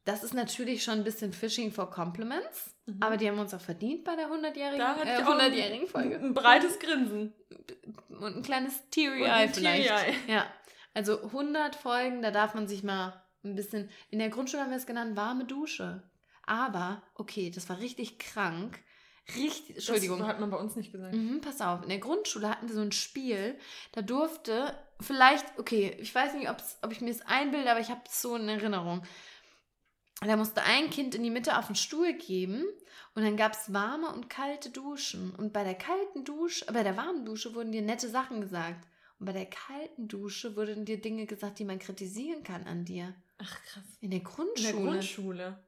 das 0.06 0.24
ist 0.24 0.34
natürlich 0.34 0.84
schon 0.84 0.96
ein 0.96 1.04
bisschen 1.04 1.34
Fishing 1.34 1.72
for 1.72 1.90
Compliments, 1.90 2.76
mhm. 2.86 2.98
aber 3.00 3.18
die 3.18 3.30
haben 3.30 3.38
uns 3.38 3.54
auch 3.54 3.62
verdient 3.62 4.04
bei 4.04 4.16
der 4.16 4.28
100-jährigen 4.28 4.82
äh, 4.82 5.18
100 5.18 5.90
Folge. 5.90 6.16
Ein, 6.16 6.26
ein, 6.26 6.34
breites 6.34 6.80
Grinsen. 6.80 7.34
Und 8.10 8.38
ein 8.38 8.42
kleines 8.42 8.90
Teary-Eye 8.90 9.50
vielleicht. 9.50 9.88
Teary 9.88 10.16
ja, 10.28 10.46
also 10.94 11.22
100 11.24 11.76
Folgen, 11.76 12.22
da 12.22 12.32
darf 12.32 12.56
man 12.56 12.68
sich 12.68 12.84
mal 12.84 13.24
ein 13.44 13.56
bisschen, 13.56 13.90
in 14.10 14.20
der 14.20 14.30
Grundschule 14.30 14.64
haben 14.64 14.72
wir 14.72 14.78
es 14.78 14.88
genannt, 14.88 15.16
warme 15.16 15.46
Dusche. 15.46 16.04
Aber, 16.44 17.04
okay, 17.14 17.52
das 17.54 17.70
war 17.70 17.80
richtig 17.80 18.18
krank. 18.18 18.80
Richtig, 19.36 19.76
Entschuldigung. 19.76 20.20
Das 20.20 20.28
hat 20.28 20.40
man 20.40 20.50
bei 20.50 20.58
uns 20.58 20.76
nicht 20.76 20.92
gesagt. 20.92 21.14
Mhm, 21.14 21.42
pass 21.42 21.62
auf, 21.62 21.84
in 21.84 21.90
der 21.90 22.00
Grundschule 22.00 22.50
hatten 22.50 22.68
wir 22.68 22.76
so 22.76 22.82
ein 22.82 22.92
Spiel, 22.92 23.58
da 23.92 24.02
durfte 24.02 24.74
vielleicht, 25.00 25.46
okay, 25.58 25.96
ich 26.00 26.14
weiß 26.14 26.34
nicht, 26.34 26.50
ob 26.50 26.92
ich 26.92 27.02
mir 27.02 27.12
es 27.12 27.22
einbilde, 27.22 27.70
aber 27.70 27.80
ich 27.80 27.90
habe 27.90 28.02
es 28.06 28.22
so 28.22 28.36
in 28.36 28.50
Erinnerung. 28.50 29.04
Da 30.22 30.36
musste 30.36 30.64
ein 30.64 30.90
Kind 30.90 31.16
in 31.16 31.24
die 31.24 31.30
Mitte 31.30 31.58
auf 31.58 31.68
den 31.68 31.76
Stuhl 31.76 32.14
geben 32.14 32.66
und 33.16 33.24
dann 33.24 33.38
gab 33.38 33.54
es 33.54 33.72
warme 33.72 34.14
und 34.14 34.30
kalte 34.30 34.70
Duschen. 34.70 35.34
Und 35.36 35.54
bei 35.54 35.64
der 35.64 35.76
kalten 35.76 36.26
Dusche, 36.26 36.66
bei 36.66 36.84
der 36.84 36.98
warmen 36.98 37.26
Dusche 37.26 37.56
wurden 37.56 37.72
dir 37.72 37.82
nette 37.82 38.10
Sachen 38.10 38.42
gesagt. 38.42 38.86
Und 39.18 39.26
bei 39.26 39.34
der 39.34 39.46
kalten 39.46 40.08
Dusche 40.08 40.56
wurden 40.56 40.86
dir 40.86 41.00
Dinge 41.00 41.26
gesagt, 41.26 41.60
die 41.60 41.66
man 41.66 41.80
kritisieren 41.80 42.44
kann 42.44 42.66
an 42.66 42.84
dir. 42.84 43.16
Ach 43.38 43.64
krass. 43.64 43.84
In 44.02 44.12
der 44.12 44.20
Grundschule. 44.20 44.70
In 44.70 44.76
der 44.76 44.92
Grundschule 44.92 45.64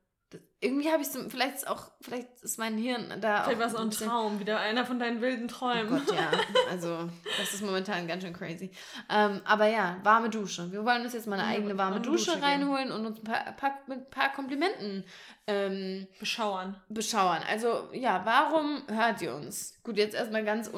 irgendwie 0.63 0.91
habe 0.91 1.01
ich 1.01 1.09
so, 1.09 1.27
vielleicht 1.27 1.55
ist 1.55 1.67
auch, 1.67 1.89
vielleicht 2.01 2.27
ist 2.43 2.59
mein 2.59 2.77
Hirn 2.77 3.11
da 3.19 3.43
vielleicht 3.43 3.59
war 3.59 3.67
es 3.67 3.75
auch 3.75 3.81
ein 3.81 3.89
Traum, 3.89 4.39
wieder 4.39 4.59
einer 4.59 4.85
von 4.85 4.99
deinen 4.99 5.19
wilden 5.19 5.47
Träumen. 5.47 5.91
Oh 5.91 6.05
Gott, 6.05 6.15
ja. 6.15 6.31
Also, 6.69 7.09
das 7.39 7.55
ist 7.55 7.63
momentan 7.63 8.07
ganz 8.07 8.23
schön 8.23 8.33
crazy. 8.33 8.69
Ähm, 9.09 9.41
aber 9.43 9.65
ja, 9.65 9.97
warme 10.03 10.29
Dusche. 10.29 10.71
Wir 10.71 10.85
wollen 10.85 11.01
uns 11.01 11.13
jetzt 11.13 11.25
mal 11.25 11.39
eine 11.39 11.47
eigene 11.47 11.77
warme, 11.79 11.95
warme 11.95 12.01
Dusche, 12.01 12.33
Dusche 12.33 12.43
reinholen 12.43 12.91
und 12.91 13.07
uns 13.07 13.19
ein 13.19 13.23
paar, 13.23 13.51
paar, 13.53 13.79
mit 13.87 13.97
ein 13.97 14.09
paar 14.11 14.31
Komplimenten 14.33 15.03
ähm, 15.47 16.07
beschauern. 16.19 16.79
Beschauern. 16.89 17.41
Also, 17.49 17.89
ja, 17.93 18.21
warum 18.23 18.83
hört 18.87 19.19
ihr 19.23 19.33
uns? 19.33 19.79
Gut, 19.83 19.97
jetzt 19.97 20.13
erstmal 20.13 20.45
ganz, 20.45 20.69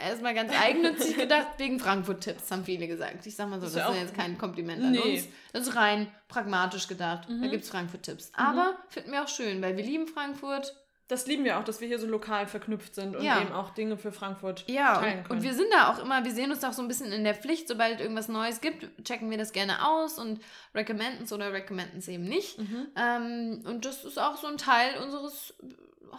erstmal 0.00 0.34
ganz 0.34 0.52
eigennützig 0.52 1.16
gedacht, 1.18 1.48
wegen 1.56 1.80
Frankfurt-Tipps, 1.80 2.50
haben 2.50 2.64
viele 2.64 2.86
gesagt. 2.86 3.24
Ich 3.24 3.36
sag 3.36 3.48
mal 3.48 3.58
so, 3.58 3.64
das, 3.64 3.74
das 3.74 3.88
ist 3.88 3.94
ja 3.94 4.02
jetzt 4.02 4.14
kein 4.14 4.36
Kompliment 4.36 4.84
an 4.84 4.92
nee. 4.92 4.98
uns. 4.98 5.28
Das 5.54 5.66
ist 5.66 5.76
rein 5.76 6.08
pragmatisch 6.28 6.86
gedacht. 6.86 7.28
Mhm. 7.28 7.42
Da 7.42 7.48
gibt 7.48 7.64
es 7.64 7.70
Frankfurt-Tipps. 7.70 8.32
Mhm. 8.32 8.44
Aber 8.44 8.76
finden 8.88 9.12
wir 9.12 9.22
auch 9.22 9.28
schön, 9.30 9.62
weil 9.62 9.76
wir 9.76 9.84
lieben 9.84 10.06
Frankfurt. 10.06 10.76
das 11.10 11.26
lieben 11.26 11.44
wir 11.44 11.58
auch, 11.58 11.64
dass 11.64 11.80
wir 11.80 11.88
hier 11.88 11.98
so 11.98 12.06
lokal 12.06 12.46
verknüpft 12.46 12.94
sind 12.94 13.16
und 13.16 13.24
ja. 13.24 13.40
eben 13.40 13.52
auch 13.52 13.70
Dinge 13.70 13.96
für 13.96 14.12
Frankfurt 14.12 14.64
ja, 14.68 14.98
teilen 14.98 15.24
können. 15.24 15.40
Und 15.40 15.44
wir 15.44 15.54
sind 15.54 15.66
da 15.72 15.90
auch 15.90 15.98
immer, 15.98 16.24
wir 16.24 16.32
sehen 16.32 16.52
uns 16.52 16.62
auch 16.62 16.72
so 16.72 16.82
ein 16.82 16.88
bisschen 16.88 17.10
in 17.10 17.24
der 17.24 17.34
Pflicht, 17.34 17.66
sobald 17.66 17.96
es 17.96 18.00
irgendwas 18.00 18.28
Neues 18.28 18.60
gibt, 18.60 18.86
checken 19.04 19.28
wir 19.28 19.38
das 19.38 19.52
gerne 19.52 19.88
aus 19.88 20.18
und 20.18 20.40
recommenden 20.74 21.24
es 21.24 21.32
oder 21.32 21.52
recommenden 21.52 21.98
es 21.98 22.06
eben 22.06 22.24
nicht. 22.24 22.58
Mhm. 22.58 22.86
Ähm, 22.96 23.62
und 23.66 23.84
das 23.84 24.04
ist 24.04 24.18
auch 24.18 24.36
so 24.36 24.46
ein 24.46 24.56
Teil 24.56 24.98
unseres 25.02 25.54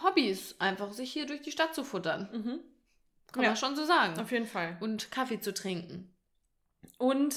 Hobbys, 0.04 0.56
einfach 0.58 0.92
sich 0.92 1.10
hier 1.12 1.26
durch 1.26 1.40
die 1.40 1.52
Stadt 1.52 1.74
zu 1.74 1.84
futtern. 1.84 2.28
Mhm. 2.32 2.60
Kann 3.32 3.44
ja, 3.44 3.50
man 3.50 3.56
schon 3.56 3.76
so 3.76 3.84
sagen. 3.84 4.20
Auf 4.20 4.30
jeden 4.30 4.46
Fall. 4.46 4.76
Und 4.80 5.10
Kaffee 5.10 5.40
zu 5.40 5.54
trinken. 5.54 6.14
Und 6.98 7.34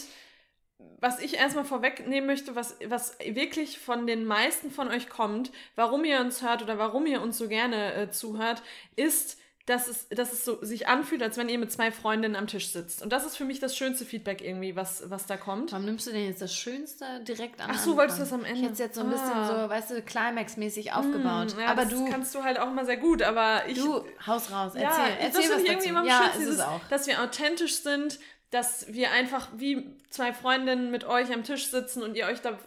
was 0.99 1.19
ich 1.19 1.35
erstmal 1.35 1.65
vorwegnehmen 1.65 2.25
möchte, 2.25 2.55
was, 2.55 2.77
was 2.87 3.17
wirklich 3.19 3.79
von 3.79 4.07
den 4.07 4.25
meisten 4.25 4.71
von 4.71 4.87
euch 4.87 5.09
kommt, 5.09 5.51
warum 5.75 6.03
ihr 6.03 6.19
uns 6.19 6.41
hört 6.41 6.61
oder 6.63 6.77
warum 6.77 7.05
ihr 7.05 7.21
uns 7.21 7.37
so 7.37 7.47
gerne 7.47 7.93
äh, 7.93 8.09
zuhört, 8.09 8.61
ist, 8.95 9.37
dass 9.65 9.87
es, 9.87 10.07
dass 10.09 10.31
es 10.31 10.45
so 10.45 10.63
sich 10.63 10.87
anfühlt, 10.87 11.23
als 11.23 11.37
wenn 11.37 11.49
ihr 11.49 11.57
mit 11.57 11.71
zwei 11.71 11.91
Freundinnen 11.91 12.35
am 12.35 12.45
Tisch 12.45 12.69
sitzt. 12.69 13.01
Und 13.01 13.11
das 13.11 13.25
ist 13.25 13.35
für 13.35 13.45
mich 13.45 13.59
das 13.59 13.75
schönste 13.75 14.05
Feedback 14.05 14.41
irgendwie, 14.43 14.75
was, 14.75 15.09
was 15.09 15.25
da 15.25 15.37
kommt. 15.37 15.71
Warum 15.71 15.85
nimmst 15.85 16.05
du 16.05 16.11
denn 16.11 16.25
jetzt 16.25 16.41
das 16.41 16.53
Schönste 16.53 17.05
direkt 17.27 17.59
an? 17.61 17.71
Ach 17.73 17.79
so, 17.79 17.97
wolltest 17.97 18.19
du 18.19 18.23
das 18.23 18.33
am 18.33 18.45
Ende? 18.45 18.59
Ich 18.59 18.61
hätte 18.61 18.73
es 18.73 18.79
jetzt 18.79 18.95
so 18.95 19.01
ein 19.01 19.07
ah. 19.07 19.11
bisschen 19.11 19.47
so, 19.47 19.69
weißt 19.69 19.91
du, 19.91 20.01
Climax-mäßig 20.03 20.93
aufgebaut. 20.93 21.55
Mm, 21.55 21.61
ja, 21.61 21.67
aber 21.67 21.85
du 21.85 22.07
kannst 22.07 22.35
du 22.35 22.43
halt 22.43 22.59
auch 22.59 22.69
immer 22.69 22.85
sehr 22.85 22.97
gut, 22.97 23.23
aber 23.23 23.63
ich... 23.67 23.79
Du, 23.79 24.05
haus 24.27 24.51
raus, 24.51 24.73
erzähl, 24.75 24.81
ja, 24.81 25.07
erzähl 25.19 25.49
das 25.49 25.57
was 25.57 25.63
irgendwie 25.63 25.89
dazu. 25.91 26.07
Ja, 26.07 26.25
ist 26.39 26.47
es 26.47 26.59
auch. 26.59 26.81
Dass 26.89 27.07
wir 27.07 27.23
authentisch 27.23 27.77
sind, 27.77 28.19
dass 28.55 28.93
wir 28.93 29.11
einfach 29.11 29.49
wie 29.57 29.97
zwei 30.09 30.31
Freundinnen 30.31 30.89
mit 30.89 31.03
euch 31.03 31.33
am 31.33 31.43
Tisch 31.43 31.67
sitzen 31.67 32.01
und 32.01 32.15
ihr 32.15 32.25
euch 32.25 32.39
da. 32.39 32.57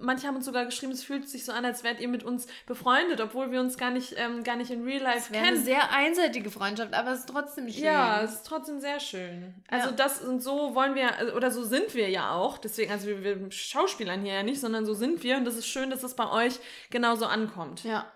Manche 0.00 0.28
haben 0.28 0.36
uns 0.36 0.44
sogar 0.44 0.64
geschrieben, 0.64 0.92
es 0.92 1.02
fühlt 1.02 1.28
sich 1.28 1.44
so 1.44 1.50
an, 1.50 1.64
als 1.64 1.82
wärt 1.82 1.98
ihr 1.98 2.06
mit 2.06 2.22
uns 2.22 2.46
befreundet, 2.64 3.20
obwohl 3.20 3.50
wir 3.50 3.58
uns 3.58 3.76
gar 3.76 3.90
nicht, 3.90 4.14
ähm, 4.18 4.44
gar 4.44 4.54
nicht 4.54 4.70
in 4.70 4.84
Real 4.84 5.02
Life 5.02 5.32
kennen. 5.32 5.44
Eine 5.44 5.58
sehr 5.58 5.90
einseitige 5.92 6.48
Freundschaft, 6.48 6.94
aber 6.94 7.10
es 7.10 7.20
ist 7.20 7.28
trotzdem 7.28 7.68
schön. 7.68 7.82
Ja, 7.82 8.22
es 8.22 8.34
ist 8.34 8.46
trotzdem 8.46 8.78
sehr 8.78 9.00
schön. 9.00 9.52
Also 9.66 9.90
ja. 9.90 9.96
das 9.96 10.20
und 10.20 10.40
so 10.40 10.76
wollen 10.76 10.94
wir, 10.94 11.34
oder 11.34 11.50
so 11.50 11.64
sind 11.64 11.92
wir 11.96 12.08
ja 12.08 12.30
auch. 12.30 12.58
Deswegen, 12.58 12.92
also 12.92 13.08
wir, 13.08 13.24
wir 13.24 13.50
Schauspielern 13.50 14.22
hier 14.22 14.34
ja 14.34 14.42
nicht, 14.44 14.60
sondern 14.60 14.86
so 14.86 14.94
sind 14.94 15.24
wir 15.24 15.38
und 15.38 15.44
das 15.44 15.56
ist 15.56 15.66
schön, 15.66 15.90
dass 15.90 16.04
es 16.04 16.14
bei 16.14 16.30
euch 16.30 16.60
genauso 16.90 17.26
ankommt. 17.26 17.82
Ja. 17.82 18.06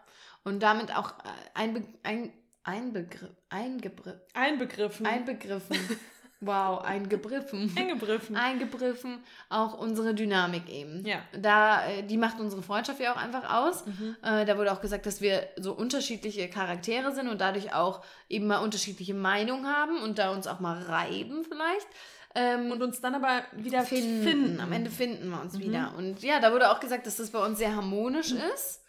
Und 0.44 0.62
damit 0.62 0.94
auch 0.94 1.12
ein, 1.54 1.88
ein, 2.04 2.32
ein 2.62 2.92
Begriff, 2.92 3.34
eingebegriffen. 3.48 4.20
Einbegriffen. 4.32 5.06
Einbegriffen. 5.06 5.76
Wow, 6.40 6.84
eingebegriffen. 6.84 7.72
Eingebegriffen. 7.76 8.36
Eingebegriffen, 8.36 9.18
auch 9.48 9.78
unsere 9.78 10.14
Dynamik 10.14 10.68
eben. 10.68 11.04
Ja. 11.06 11.22
Da, 11.32 11.88
äh, 11.88 12.02
die 12.02 12.18
macht 12.18 12.38
unsere 12.40 12.62
Freundschaft 12.62 13.00
ja 13.00 13.14
auch 13.14 13.16
einfach 13.16 13.50
aus. 13.50 13.86
Mhm. 13.86 14.16
Äh, 14.22 14.44
da 14.44 14.58
wurde 14.58 14.72
auch 14.72 14.82
gesagt, 14.82 15.06
dass 15.06 15.22
wir 15.22 15.48
so 15.56 15.72
unterschiedliche 15.72 16.48
Charaktere 16.50 17.12
sind 17.12 17.28
und 17.28 17.40
dadurch 17.40 17.72
auch 17.72 18.02
eben 18.28 18.46
mal 18.46 18.58
unterschiedliche 18.58 19.14
Meinungen 19.14 19.66
haben 19.66 20.02
und 20.02 20.18
da 20.18 20.30
uns 20.30 20.46
auch 20.46 20.60
mal 20.60 20.82
reiben 20.82 21.44
vielleicht. 21.44 21.86
Ähm, 22.34 22.70
und 22.70 22.82
uns 22.82 23.00
dann 23.00 23.14
aber 23.14 23.44
wieder 23.52 23.82
finden. 23.84 24.22
finden. 24.22 24.60
Am 24.60 24.70
Ende 24.70 24.90
finden 24.90 25.30
wir 25.30 25.40
uns 25.40 25.54
mhm. 25.54 25.60
wieder. 25.60 25.94
Und 25.96 26.22
ja, 26.22 26.38
da 26.38 26.52
wurde 26.52 26.70
auch 26.70 26.80
gesagt, 26.80 27.06
dass 27.06 27.16
das 27.16 27.30
bei 27.30 27.42
uns 27.42 27.56
sehr 27.56 27.74
harmonisch 27.74 28.32
mhm. 28.32 28.42
ist. 28.54 28.82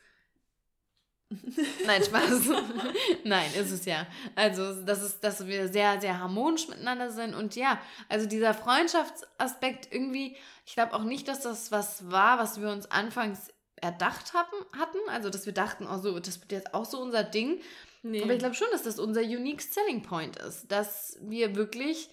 Nein, 1.85 2.03
Spaß. 2.03 2.49
Nein, 3.25 3.49
ist 3.59 3.71
es 3.71 3.85
ja. 3.85 4.07
Also, 4.35 4.81
das 4.83 5.03
ist, 5.03 5.23
dass 5.23 5.45
wir 5.45 5.67
sehr, 5.67 5.99
sehr 5.99 6.19
harmonisch 6.19 6.67
miteinander 6.69 7.11
sind. 7.11 7.33
Und 7.33 7.55
ja, 7.55 7.81
also 8.07 8.25
dieser 8.25 8.53
Freundschaftsaspekt 8.53 9.91
irgendwie, 9.91 10.37
ich 10.65 10.73
glaube 10.73 10.93
auch 10.93 11.03
nicht, 11.03 11.27
dass 11.27 11.41
das 11.41 11.71
was 11.71 12.09
war, 12.09 12.39
was 12.39 12.61
wir 12.61 12.69
uns 12.69 12.89
anfangs 12.89 13.53
erdacht 13.75 14.33
hatten, 14.33 14.55
hatten. 14.77 14.97
Also, 15.09 15.29
dass 15.29 15.45
wir 15.45 15.53
dachten, 15.53 15.85
oh 15.85 15.97
so, 15.97 16.17
das 16.19 16.39
wird 16.39 16.51
jetzt 16.51 16.73
auch 16.73 16.85
so 16.85 16.99
unser 16.99 17.23
Ding. 17.23 17.61
Nee. 18.03 18.23
Aber 18.23 18.33
ich 18.33 18.39
glaube 18.39 18.55
schon, 18.55 18.67
dass 18.71 18.83
das 18.83 18.97
unser 18.97 19.21
unique 19.21 19.61
selling 19.61 20.03
point 20.03 20.37
ist. 20.37 20.71
Dass 20.71 21.17
wir 21.21 21.55
wirklich 21.57 22.09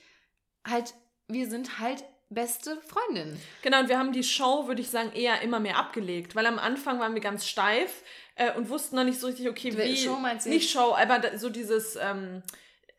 halt, 0.66 0.94
wir 1.28 1.48
sind 1.48 1.78
halt 1.78 2.04
beste 2.30 2.80
Freundin. 2.80 3.38
Genau, 3.62 3.80
und 3.80 3.88
wir 3.88 3.98
haben 3.98 4.12
die 4.12 4.24
Show, 4.24 4.66
würde 4.66 4.80
ich 4.80 4.90
sagen, 4.90 5.12
eher 5.12 5.40
immer 5.42 5.60
mehr 5.60 5.78
abgelegt, 5.78 6.34
weil 6.34 6.46
am 6.46 6.58
Anfang 6.58 6.98
waren 6.98 7.14
wir 7.14 7.20
ganz 7.20 7.46
steif 7.46 8.02
äh, 8.36 8.52
und 8.52 8.68
wussten 8.68 8.96
noch 8.96 9.04
nicht 9.04 9.20
so 9.20 9.26
richtig, 9.26 9.48
okay, 9.48 9.76
wie. 9.76 9.96
Show 9.96 10.16
meinst 10.16 10.46
du? 10.46 10.50
Nicht 10.50 10.70
Show, 10.70 10.94
aber 10.94 11.38
so 11.38 11.48
dieses. 11.48 11.96
Ähm, 11.96 12.42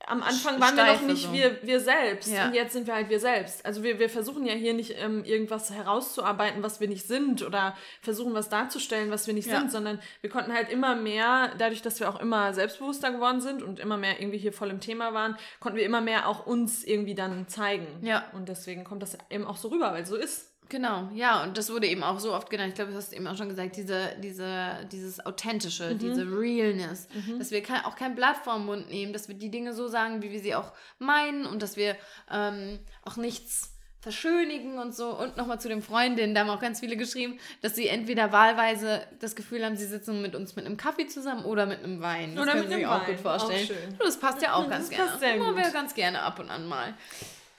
am 0.07 0.21
Anfang 0.21 0.59
waren 0.59 0.75
wir 0.75 0.85
noch 0.85 1.01
nicht 1.01 1.23
so. 1.23 1.33
wir, 1.33 1.57
wir 1.63 1.79
selbst 1.79 2.31
ja. 2.31 2.47
und 2.47 2.53
jetzt 2.53 2.73
sind 2.73 2.85
wir 2.85 2.93
halt 2.93 3.09
wir 3.09 3.19
selbst. 3.19 3.65
Also 3.65 3.83
wir, 3.83 3.97
wir 3.97 4.09
versuchen 4.09 4.45
ja 4.45 4.53
hier 4.53 4.73
nicht 4.73 4.93
ähm, 4.97 5.23
irgendwas 5.23 5.71
herauszuarbeiten, 5.71 6.61
was 6.63 6.79
wir 6.79 6.87
nicht 6.87 7.07
sind 7.07 7.41
oder 7.43 7.75
versuchen 8.01 8.33
was 8.33 8.49
darzustellen, 8.49 9.09
was 9.09 9.25
wir 9.27 9.33
nicht 9.33 9.47
ja. 9.47 9.59
sind, 9.59 9.71
sondern 9.71 9.99
wir 10.21 10.29
konnten 10.29 10.53
halt 10.53 10.69
immer 10.69 10.95
mehr, 10.95 11.53
dadurch, 11.57 11.81
dass 11.81 11.99
wir 11.99 12.09
auch 12.09 12.19
immer 12.19 12.53
selbstbewusster 12.53 13.11
geworden 13.11 13.41
sind 13.41 13.63
und 13.63 13.79
immer 13.79 13.97
mehr 13.97 14.19
irgendwie 14.19 14.37
hier 14.37 14.53
voll 14.53 14.69
im 14.69 14.79
Thema 14.79 15.13
waren, 15.13 15.37
konnten 15.59 15.77
wir 15.77 15.85
immer 15.85 16.01
mehr 16.01 16.27
auch 16.27 16.45
uns 16.45 16.83
irgendwie 16.83 17.15
dann 17.15 17.47
zeigen. 17.47 17.87
Ja. 18.01 18.25
Und 18.33 18.49
deswegen 18.49 18.83
kommt 18.83 19.01
das 19.01 19.17
eben 19.29 19.45
auch 19.45 19.57
so 19.57 19.69
rüber, 19.69 19.91
weil 19.93 20.05
so 20.05 20.15
ist. 20.15 20.51
Genau, 20.69 21.09
ja, 21.13 21.43
und 21.43 21.57
das 21.57 21.69
wurde 21.71 21.87
eben 21.87 22.03
auch 22.03 22.19
so 22.19 22.33
oft 22.33 22.49
genannt. 22.49 22.69
Ich 22.69 22.75
glaube, 22.75 22.91
du 22.91 22.97
hast 22.97 23.13
eben 23.13 23.27
auch 23.27 23.37
schon 23.37 23.49
gesagt, 23.49 23.75
diese, 23.75 24.15
diese, 24.21 24.87
dieses 24.91 25.25
Authentische, 25.25 25.93
mhm. 25.93 25.99
diese 25.99 26.23
Realness, 26.23 27.07
mhm. 27.13 27.39
dass 27.39 27.51
wir 27.51 27.61
kein, 27.61 27.85
auch 27.85 27.95
kein 27.95 28.15
Blatt 28.15 28.37
vorm 28.37 28.65
Mund 28.65 28.89
nehmen, 28.89 29.13
dass 29.13 29.27
wir 29.27 29.35
die 29.35 29.51
Dinge 29.51 29.73
so 29.73 29.87
sagen, 29.87 30.21
wie 30.21 30.31
wir 30.31 30.39
sie 30.39 30.55
auch 30.55 30.71
meinen 30.97 31.45
und 31.45 31.61
dass 31.61 31.77
wir 31.77 31.95
ähm, 32.31 32.79
auch 33.03 33.15
nichts 33.15 33.75
verschönigen 34.05 34.77
und 34.77 34.95
so. 34.95 35.17
Und 35.17 35.35
nochmal 35.35 35.59
zu 35.59 35.67
den 35.67 35.81
Freundinnen, 35.81 36.35
da 36.35 36.41
haben 36.41 36.49
auch 36.51 36.59
ganz 36.59 36.79
viele 36.79 36.95
geschrieben, 36.95 37.39
dass 37.61 37.75
sie 37.75 37.87
entweder 37.87 38.31
wahlweise 38.31 39.01
das 39.19 39.35
Gefühl 39.35 39.65
haben, 39.65 39.75
sie 39.75 39.87
sitzen 39.87 40.21
mit 40.21 40.35
uns 40.35 40.55
mit 40.55 40.65
einem 40.65 40.77
Kaffee 40.77 41.07
zusammen 41.07 41.43
oder 41.43 41.65
mit 41.65 41.83
einem 41.83 42.01
Wein. 42.01 42.35
Das 42.35 42.43
oder 42.43 42.53
können 42.53 42.69
sie 42.69 42.75
sich 42.75 42.87
auch 42.87 43.03
gut 43.03 43.19
vorstellen. 43.19 43.67
Auch 43.99 44.05
das 44.05 44.19
passt 44.19 44.43
ja 44.43 44.53
auch 44.53 44.69
ganz 44.69 44.89
das 44.89 44.95
gerne. 44.95 45.09
Passt 45.09 45.19
sehr 45.21 45.37
gut. 45.39 45.55
wir 45.55 45.71
ganz 45.71 45.95
gerne 45.95 46.21
ab 46.21 46.39
und 46.39 46.51
an 46.51 46.67
mal. 46.67 46.93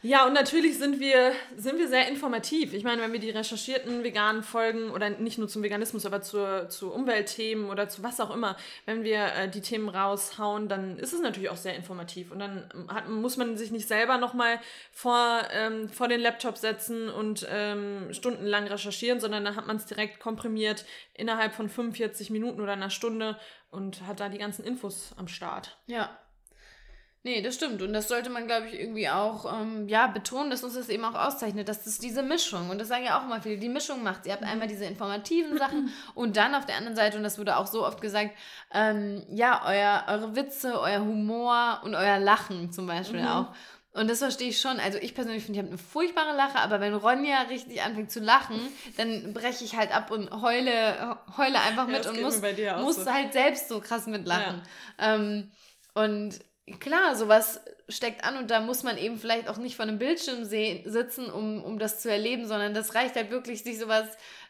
Ja, 0.07 0.25
und 0.25 0.35
natürlich 0.35 0.79
sind 0.79 1.01
wir, 1.01 1.33
sind 1.57 1.81
wir 1.81 1.89
sehr 1.89 2.07
informativ. 2.07 2.73
Ich 2.75 2.85
meine, 2.85 3.03
wenn 3.03 3.13
wir 3.13 3.19
die 3.19 3.31
recherchierten 3.31 4.05
veganen 4.05 4.45
Folgen 4.45 4.91
oder 4.91 5.11
nicht 5.11 5.37
nur 5.37 5.49
zum 5.49 5.65
Veganismus, 5.65 6.07
aber 6.07 6.23
zu, 6.23 6.69
zu 6.69 6.93
Umweltthemen 6.93 7.69
oder 7.71 7.89
zu 7.89 8.05
was 8.05 8.21
auch 8.21 8.33
immer, 8.33 8.57
wenn 8.85 9.03
wir 9.03 9.35
äh, 9.35 9.49
die 9.49 9.63
Themen 9.63 9.89
raushauen, 9.89 10.69
dann 10.69 10.97
ist 10.97 11.13
es 11.13 11.21
natürlich 11.21 11.51
auch 11.51 11.57
sehr 11.57 11.75
informativ. 11.75 12.31
Und 12.31 12.39
dann 12.39 12.69
hat, 12.87 13.09
muss 13.09 13.37
man 13.37 13.57
sich 13.57 13.73
nicht 13.73 13.89
selber 13.89 14.17
nochmal 14.17 14.61
vor, 14.93 15.43
ähm, 15.51 15.89
vor 15.89 16.07
den 16.07 16.21
Laptop 16.21 16.57
setzen 16.57 17.09
und 17.09 17.45
ähm, 17.51 18.13
stundenlang 18.13 18.69
recherchieren, 18.69 19.19
sondern 19.19 19.45
dann 19.45 19.57
hat 19.57 19.67
man 19.67 19.75
es 19.75 19.87
direkt 19.87 20.21
komprimiert 20.21 20.85
innerhalb 21.15 21.53
von 21.53 21.69
45 21.69 22.31
Minuten 22.31 22.61
oder 22.61 22.75
einer 22.75 22.91
Stunde 22.91 23.37
und 23.73 24.07
hat 24.07 24.21
da 24.21 24.29
die 24.29 24.39
ganzen 24.39 24.65
Infos 24.65 25.15
am 25.17 25.27
Start. 25.27 25.77
Ja, 25.87 26.17
Nee, 27.27 27.43
das 27.43 27.57
stimmt. 27.57 27.83
Und 27.83 27.93
das 27.93 28.07
sollte 28.07 28.31
man, 28.31 28.47
glaube 28.47 28.69
ich, 28.69 28.79
irgendwie 28.79 29.09
auch 29.09 29.53
ähm, 29.53 29.89
ja, 29.89 30.07
betonen, 30.07 30.49
dass 30.49 30.63
uns 30.63 30.75
das 30.75 30.89
eben 30.89 31.05
auch 31.05 31.17
auszeichnet, 31.17 31.69
dass 31.69 31.83
das 31.83 31.99
diese 31.99 32.23
Mischung, 32.23 32.71
und 32.71 32.79
das 32.79 32.87
sagen 32.87 33.05
ja 33.05 33.19
auch 33.19 33.25
immer 33.25 33.43
viele, 33.43 33.59
die 33.59 33.69
Mischung 33.69 34.05
macht. 34.05 34.27
Ihr 34.27 34.33
habt 34.33 34.43
mhm. 34.43 34.49
einmal 34.49 34.69
diese 34.69 34.85
informativen 34.85 35.59
Sachen 35.59 35.93
und 36.15 36.37
dann 36.37 36.55
auf 36.55 36.67
der 36.67 36.77
anderen 36.77 36.95
Seite, 36.95 37.17
und 37.17 37.25
das 37.25 37.37
wurde 37.37 37.57
auch 37.57 37.67
so 37.67 37.85
oft 37.85 38.01
gesagt, 38.01 38.31
ähm, 38.73 39.27
ja, 39.29 39.61
euer, 39.67 40.05
eure 40.07 40.37
Witze, 40.37 40.81
euer 40.81 41.01
Humor 41.01 41.81
und 41.83 41.97
euer 41.97 42.21
Lachen 42.21 42.71
zum 42.71 42.87
Beispiel 42.87 43.23
mhm. 43.23 43.27
auch. 43.27 43.47
Und 43.91 44.09
das 44.09 44.21
verstehe 44.21 44.51
ich 44.51 44.61
schon. 44.61 44.79
Also 44.79 44.99
ich 44.99 45.13
persönlich 45.13 45.43
finde, 45.43 45.59
ich 45.59 45.65
habe 45.65 45.75
eine 45.75 45.83
furchtbare 45.83 46.37
Lache, 46.37 46.61
aber 46.61 46.79
wenn 46.79 46.95
Ronja 46.95 47.41
richtig 47.51 47.83
anfängt 47.83 48.13
zu 48.13 48.21
lachen, 48.21 48.61
dann 48.99 49.33
breche 49.35 49.65
ich 49.65 49.75
halt 49.75 49.93
ab 49.93 50.13
und 50.13 50.31
heule, 50.31 51.19
heule 51.37 51.59
einfach 51.59 51.89
mit 51.89 52.05
ja, 52.05 52.11
und 52.13 52.21
muss, 52.21 52.41
muss 52.83 53.05
so. 53.05 53.13
halt 53.13 53.33
selbst 53.33 53.69
so 53.69 53.81
krass 53.81 54.07
mitlachen. 54.07 54.63
Ja. 55.01 55.15
Ähm, 55.17 55.51
und 55.95 56.39
klar, 56.81 57.15
sowas 57.15 57.61
steckt 57.89 58.25
an 58.25 58.37
und 58.37 58.51
da 58.51 58.61
muss 58.61 58.83
man 58.83 58.99
eben 58.99 59.19
vielleicht 59.19 59.49
auch 59.49 59.59
nicht 59.59 59.77
vor 59.77 59.85
einem 59.85 59.99
Bildschirm 59.99 60.45
sitzen, 60.45 61.31
um, 61.31 61.63
um 61.63 61.79
das 61.79 62.01
zu 62.01 62.11
erleben, 62.11 62.47
sondern 62.47 62.75
das 62.75 62.97
reicht 62.97 63.15
halt 63.15 63.31
wirklich, 63.31 63.63
sich 63.63 63.79
sowas, 63.79 64.07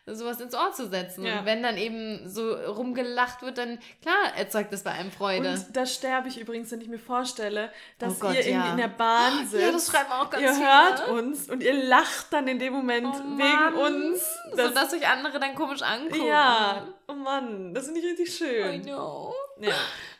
sowas 0.07 0.41
ins 0.41 0.55
Ohr 0.55 0.73
zu 0.73 0.89
setzen. 0.89 1.27
Ja. 1.27 1.41
Und 1.41 1.45
wenn 1.45 1.63
dann 1.63 1.77
eben 1.77 2.27
so 2.27 2.55
rumgelacht 2.55 3.43
wird, 3.43 3.59
dann 3.59 3.79
klar 4.01 4.35
erzeugt 4.37 4.73
das 4.73 4.85
bei 4.85 4.93
einem 4.93 5.11
Freude. 5.11 5.51
Und 5.51 5.77
da 5.77 5.85
sterbe 5.85 6.29
ich 6.29 6.41
übrigens, 6.41 6.71
wenn 6.71 6.81
ich 6.81 6.89
mir 6.89 6.99
vorstelle, 6.99 7.71
dass 7.99 8.15
oh 8.15 8.21
Gott, 8.21 8.37
ihr 8.37 8.47
irgendwie 8.47 8.71
in 8.71 8.77
der 8.79 8.89
Bahn 8.89 9.47
sitzt. 9.47 9.63
Ja, 9.63 9.73
das 9.73 9.87
schreiben 9.87 10.13
auch 10.13 10.31
ganz 10.31 10.43
Ihr 10.43 10.55
viele. 10.55 10.67
hört 10.67 11.09
uns 11.09 11.51
und 11.51 11.63
ihr 11.63 11.75
lacht 11.75 12.33
dann 12.33 12.49
in 12.49 12.59
dem 12.59 12.73
Moment 12.73 13.09
oh 13.09 13.37
wegen 13.37 13.75
uns. 13.75 14.25
Dass, 14.55 14.69
so 14.69 14.75
dass 14.75 14.91
sich 14.93 15.07
andere 15.07 15.39
dann 15.39 15.55
komisch 15.55 15.83
angucken. 15.83 16.27
Ja, 16.27 16.89
oh 17.09 17.13
Mann, 17.13 17.75
das 17.75 17.85
finde 17.85 18.01
ich 18.01 18.07
richtig 18.07 18.35
schön. 18.35 18.81
I 18.81 18.81
know. 18.81 19.35
Ja. 19.61 19.75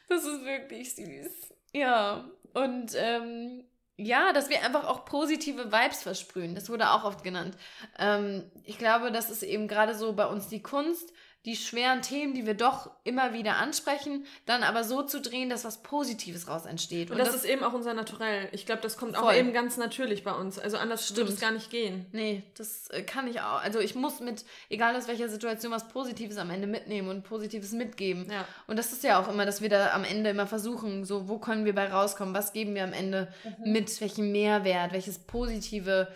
Das 0.09 0.25
ist 0.25 0.45
wirklich 0.45 0.95
süß. 0.95 1.56
Ja, 1.77 2.25
und 2.55 2.93
ähm, 2.97 3.63
ja, 3.99 4.33
dass 4.33 4.49
wir 4.49 4.65
einfach 4.65 4.85
auch 4.87 5.05
positive 5.05 5.71
Vibes 5.73 6.03
versprühen. 6.03 6.55
Das 6.55 6.71
wurde 6.71 6.91
auch 6.91 7.05
oft 7.05 7.23
genannt. 7.23 7.55
Ähm, 7.99 8.51
ich 8.65 8.79
glaube, 8.79 9.13
das 9.13 9.29
ist 9.29 9.43
eben 9.43 9.69
gerade 9.69 9.95
so 9.95 10.15
bei 10.15 10.25
uns 10.27 10.49
die 10.49 10.63
Kunst, 10.63 11.13
die 11.47 11.55
schweren 11.55 12.03
Themen, 12.03 12.35
die 12.35 12.45
wir 12.45 12.55
doch 12.55 12.91
immer 13.05 13.33
wieder 13.33 13.57
ansprechen, 13.57 14.27
dann 14.47 14.65
aber 14.65 14.83
so 14.83 15.03
zu 15.03 15.21
drehen, 15.21 15.49
dass 15.49 15.65
was 15.65 15.81
Positives 15.81 16.49
raus 16.49 16.67
entsteht. 16.67 17.09
Und, 17.09 17.13
und 17.13 17.19
das, 17.21 17.29
das, 17.29 17.45
ist 17.45 17.49
eben 17.49 17.63
auch 17.63 17.73
unser 17.73 17.95
Naturell. 17.95 18.49
Ich 18.51 18.67
glaube, 18.67 18.83
das 18.83 18.97
kommt 18.97 19.17
voll. 19.17 19.25
auch 19.25 19.33
eben 19.33 19.53
ganz 19.53 19.77
natürlich 19.77 20.25
bei 20.25 20.33
uns. 20.33 20.59
Also 20.59 20.77
anders 20.77 21.17
würde 21.17 21.33
es 21.33 21.39
gar 21.39 21.53
nicht 21.53 21.71
gehen. 21.71 22.07
Nee, 22.11 22.43
das 22.57 22.89
äh, 22.89 23.03
kann 23.03 23.29
ich 23.29 23.41
auch. 23.43 23.63
Also 23.63 23.79
ich 23.79 23.95
muss 23.95 24.19
mit, 24.19 24.45
egal 24.71 24.97
aus 24.97 25.07
welcher 25.07 25.29
Situation, 25.29 25.71
was 25.71 25.87
Positives 25.87 26.37
am 26.37 26.51
Ende 26.51 26.67
mitnehmen 26.67 27.09
und 27.09 27.23
Positives 27.23 27.71
mitgeben. 27.71 28.29
Ja. 28.29 28.45
Und 28.67 28.77
das 28.77 28.93
ist 28.93 29.05
ja 29.05 29.23
auch 29.23 29.29
immer, 29.29 29.47
dass 29.47 29.63
wir 29.63 29.69
da 29.69 29.93
am 29.93 30.03
Ende 30.03 30.31
immer 30.31 30.49
versuchen, 30.49 31.05
so, 31.05 31.29
wo 31.29 31.39
können 31.39 31.65
wir 31.65 31.77
bei 31.77 31.87
rauskommen? 31.87 32.35
Was 32.35 32.55
geben 32.55 32.75
wir 32.75 32.83
am 32.83 32.93
Ende 32.93 33.33
mhm. 33.45 33.73
mit? 33.73 34.01
Welchen 34.01 34.33
Mehrwert? 34.33 34.93
Welches 34.93 35.21
Positive, 35.21 36.09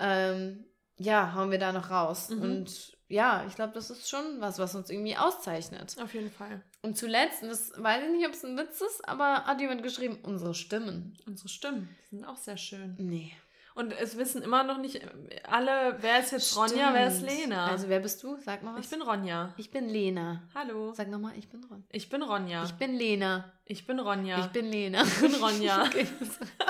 ähm, 0.00 0.64
ja, 0.96 1.34
hauen 1.34 1.50
wir 1.50 1.58
da 1.58 1.72
noch 1.72 1.90
raus? 1.90 2.30
Mhm. 2.30 2.40
Und 2.40 2.97
ja, 3.08 3.44
ich 3.48 3.54
glaube, 3.54 3.72
das 3.72 3.90
ist 3.90 4.08
schon 4.08 4.40
was, 4.40 4.58
was 4.58 4.74
uns 4.74 4.90
irgendwie 4.90 5.16
auszeichnet. 5.16 5.96
Auf 6.00 6.14
jeden 6.14 6.30
Fall. 6.30 6.62
Und 6.82 6.96
zuletzt, 6.96 7.42
und 7.42 7.48
das 7.48 7.72
weiß 7.76 8.04
ich 8.04 8.12
nicht, 8.12 8.26
ob 8.26 8.34
es 8.34 8.44
ein 8.44 8.56
Witz 8.56 8.80
ist, 8.80 9.08
aber 9.08 9.44
hat 9.44 9.60
jemand 9.60 9.82
geschrieben, 9.82 10.18
unsere 10.22 10.54
Stimmen. 10.54 11.16
Unsere 11.26 11.48
Stimmen 11.48 11.88
sind 12.10 12.24
auch 12.24 12.36
sehr 12.36 12.56
schön. 12.56 12.96
Nee. 12.98 13.32
Und 13.74 13.92
es 13.92 14.16
wissen 14.16 14.42
immer 14.42 14.64
noch 14.64 14.78
nicht 14.78 15.00
alle, 15.44 15.96
wer 16.00 16.18
ist 16.18 16.32
jetzt 16.32 16.50
Stimmt. 16.50 16.72
Ronja, 16.72 16.92
wer 16.92 17.06
ist 17.06 17.22
Lena. 17.22 17.66
Also 17.68 17.88
wer 17.88 18.00
bist 18.00 18.20
du? 18.24 18.36
Sag 18.44 18.64
mal 18.64 18.74
was. 18.74 18.84
Ich 18.84 18.90
bin 18.90 19.00
Ronja. 19.02 19.54
Ich 19.56 19.70
bin 19.70 19.88
Lena. 19.88 20.42
Hallo. 20.52 20.92
Sag 20.94 21.08
nochmal, 21.08 21.34
ich 21.38 21.48
bin 21.48 21.62
Ronja. 21.62 21.84
Ich 21.92 22.08
bin 22.08 22.22
Ronja. 22.22 22.64
Ich 22.64 22.72
bin 22.72 22.94
Lena. 22.94 23.52
Ich 23.64 23.86
bin 23.86 24.00
Ronja. 24.00 24.40
Ich 24.40 24.46
bin 24.46 24.66
Lena. 24.66 25.02
Ich 25.04 25.20
bin 25.20 25.34
Ronja. 25.36 25.84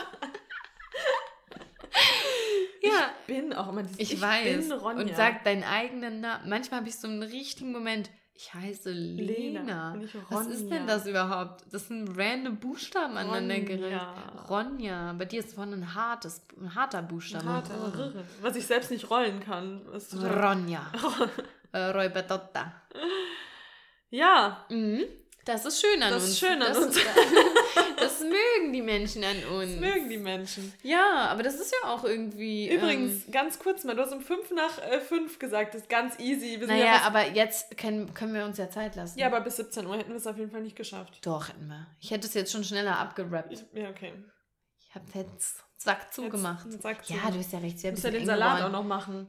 Ja. 2.83 3.11
Ich 3.27 3.35
bin 3.35 3.53
auch 3.53 3.69
immer 3.69 3.83
dieses, 3.83 3.99
ich, 3.99 4.15
ich 4.15 4.21
weiß. 4.21 4.71
Und 4.71 5.15
sag 5.17 5.45
deinen 5.45 5.65
eigenen 5.65 6.21
Namen. 6.21 6.49
Manchmal 6.49 6.81
habe 6.81 6.89
ich 6.89 6.97
so 6.97 7.09
einen 7.09 7.23
richtigen 7.23 7.73
Moment. 7.73 8.11
Ich 8.35 8.55
heiße 8.55 8.93
Lena. 8.93 9.95
Lena. 9.95 10.01
Was 10.31 10.47
ist 10.47 10.71
denn 10.71 10.87
das 10.87 11.07
überhaupt? 11.07 11.65
Das 11.73 11.89
sind 11.89 12.17
random 12.17 12.59
Buchstaben 12.59 13.17
aneinander 13.17 13.59
gerichtet. 13.61 14.01
Ronja. 14.49 15.13
Bei 15.15 15.25
dir 15.25 15.41
ist 15.41 15.55
vorne 15.55 15.75
ein 15.75 15.95
hartes, 15.95 16.47
ein 16.57 16.73
harter 16.73 17.03
Buchstabe. 17.03 17.45
Ein 17.45 17.53
harter. 17.53 18.25
Was 18.41 18.55
ich 18.55 18.65
selbst 18.65 18.93
nicht 18.93 19.11
rollen 19.11 19.41
kann. 19.41 19.83
Ronja. 20.13 20.87
äh, 21.73 21.79
Räuberdotta. 21.87 22.81
Ja. 24.11 24.65
Mhm. 24.71 25.05
Das 25.49 25.65
ist 25.65 25.81
schön 25.81 26.03
an 26.03 26.11
das 26.11 26.23
uns. 26.23 26.33
Ist 26.33 26.41
schön 26.41 26.63
an 26.63 26.75
das 26.75 26.77
uns. 26.77 26.97
das 27.97 28.21
mögen 28.21 28.71
die 28.71 28.83
Menschen 28.83 29.25
an 29.25 29.43
uns. 29.45 29.73
Das 29.73 29.81
mögen 29.81 30.11
die 30.11 30.19
Menschen. 30.19 30.75
Ja, 30.83 31.29
aber 31.31 31.43
das 31.43 31.55
ist 31.55 31.73
ja 31.73 31.89
auch 31.89 32.05
irgendwie. 32.05 32.71
Übrigens, 32.71 33.25
ähm, 33.25 33.33
ganz 33.33 33.59
kurz 33.59 33.83
mal, 33.85 33.97
du 33.97 34.03
hast 34.03 34.13
um 34.13 34.21
5 34.21 34.51
nach 34.51 34.79
5 35.09 35.35
äh, 35.35 35.39
gesagt, 35.39 35.73
das 35.73 35.83
ist 35.83 35.89
ganz 35.89 36.19
easy. 36.19 36.61
Wir 36.61 36.67
naja, 36.67 36.85
ja 36.85 37.03
aber 37.03 37.29
jetzt 37.31 37.79
können, 37.79 38.13
können 38.13 38.35
wir 38.35 38.45
uns 38.45 38.59
ja 38.59 38.69
Zeit 38.69 38.95
lassen. 38.95 39.19
Ja, 39.19 39.29
aber 39.29 39.41
bis 39.41 39.57
17 39.57 39.87
Uhr 39.87 39.97
hätten 39.97 40.11
wir 40.11 40.17
es 40.17 40.27
auf 40.27 40.37
jeden 40.37 40.51
Fall 40.51 40.61
nicht 40.61 40.77
geschafft. 40.77 41.19
Doch, 41.23 41.49
hätten 41.49 41.67
wir. 41.67 41.87
Ich 41.99 42.11
hätte 42.11 42.27
es 42.27 42.35
jetzt 42.35 42.53
schon 42.53 42.63
schneller 42.63 42.99
abgerappt. 42.99 43.65
Ja, 43.73 43.89
okay. 43.89 44.13
Ich 44.87 44.95
habe 44.95 45.07
jetzt 45.15 45.65
Zack 45.79 46.13
zugemacht. 46.13 46.67
Jetzt, 46.67 46.83
zack 46.83 47.05
zu. 47.07 47.15
Ja, 47.15 47.31
du 47.31 47.39
hast 47.39 47.53
ja 47.53 47.61
recht. 47.61 47.83
Du 47.83 47.91
musst 47.91 48.05
ja 48.05 48.11
den 48.11 48.27
Salat 48.27 48.59
geworden. 48.59 48.75
auch 48.75 48.81
noch 48.81 48.87
machen. 48.87 49.29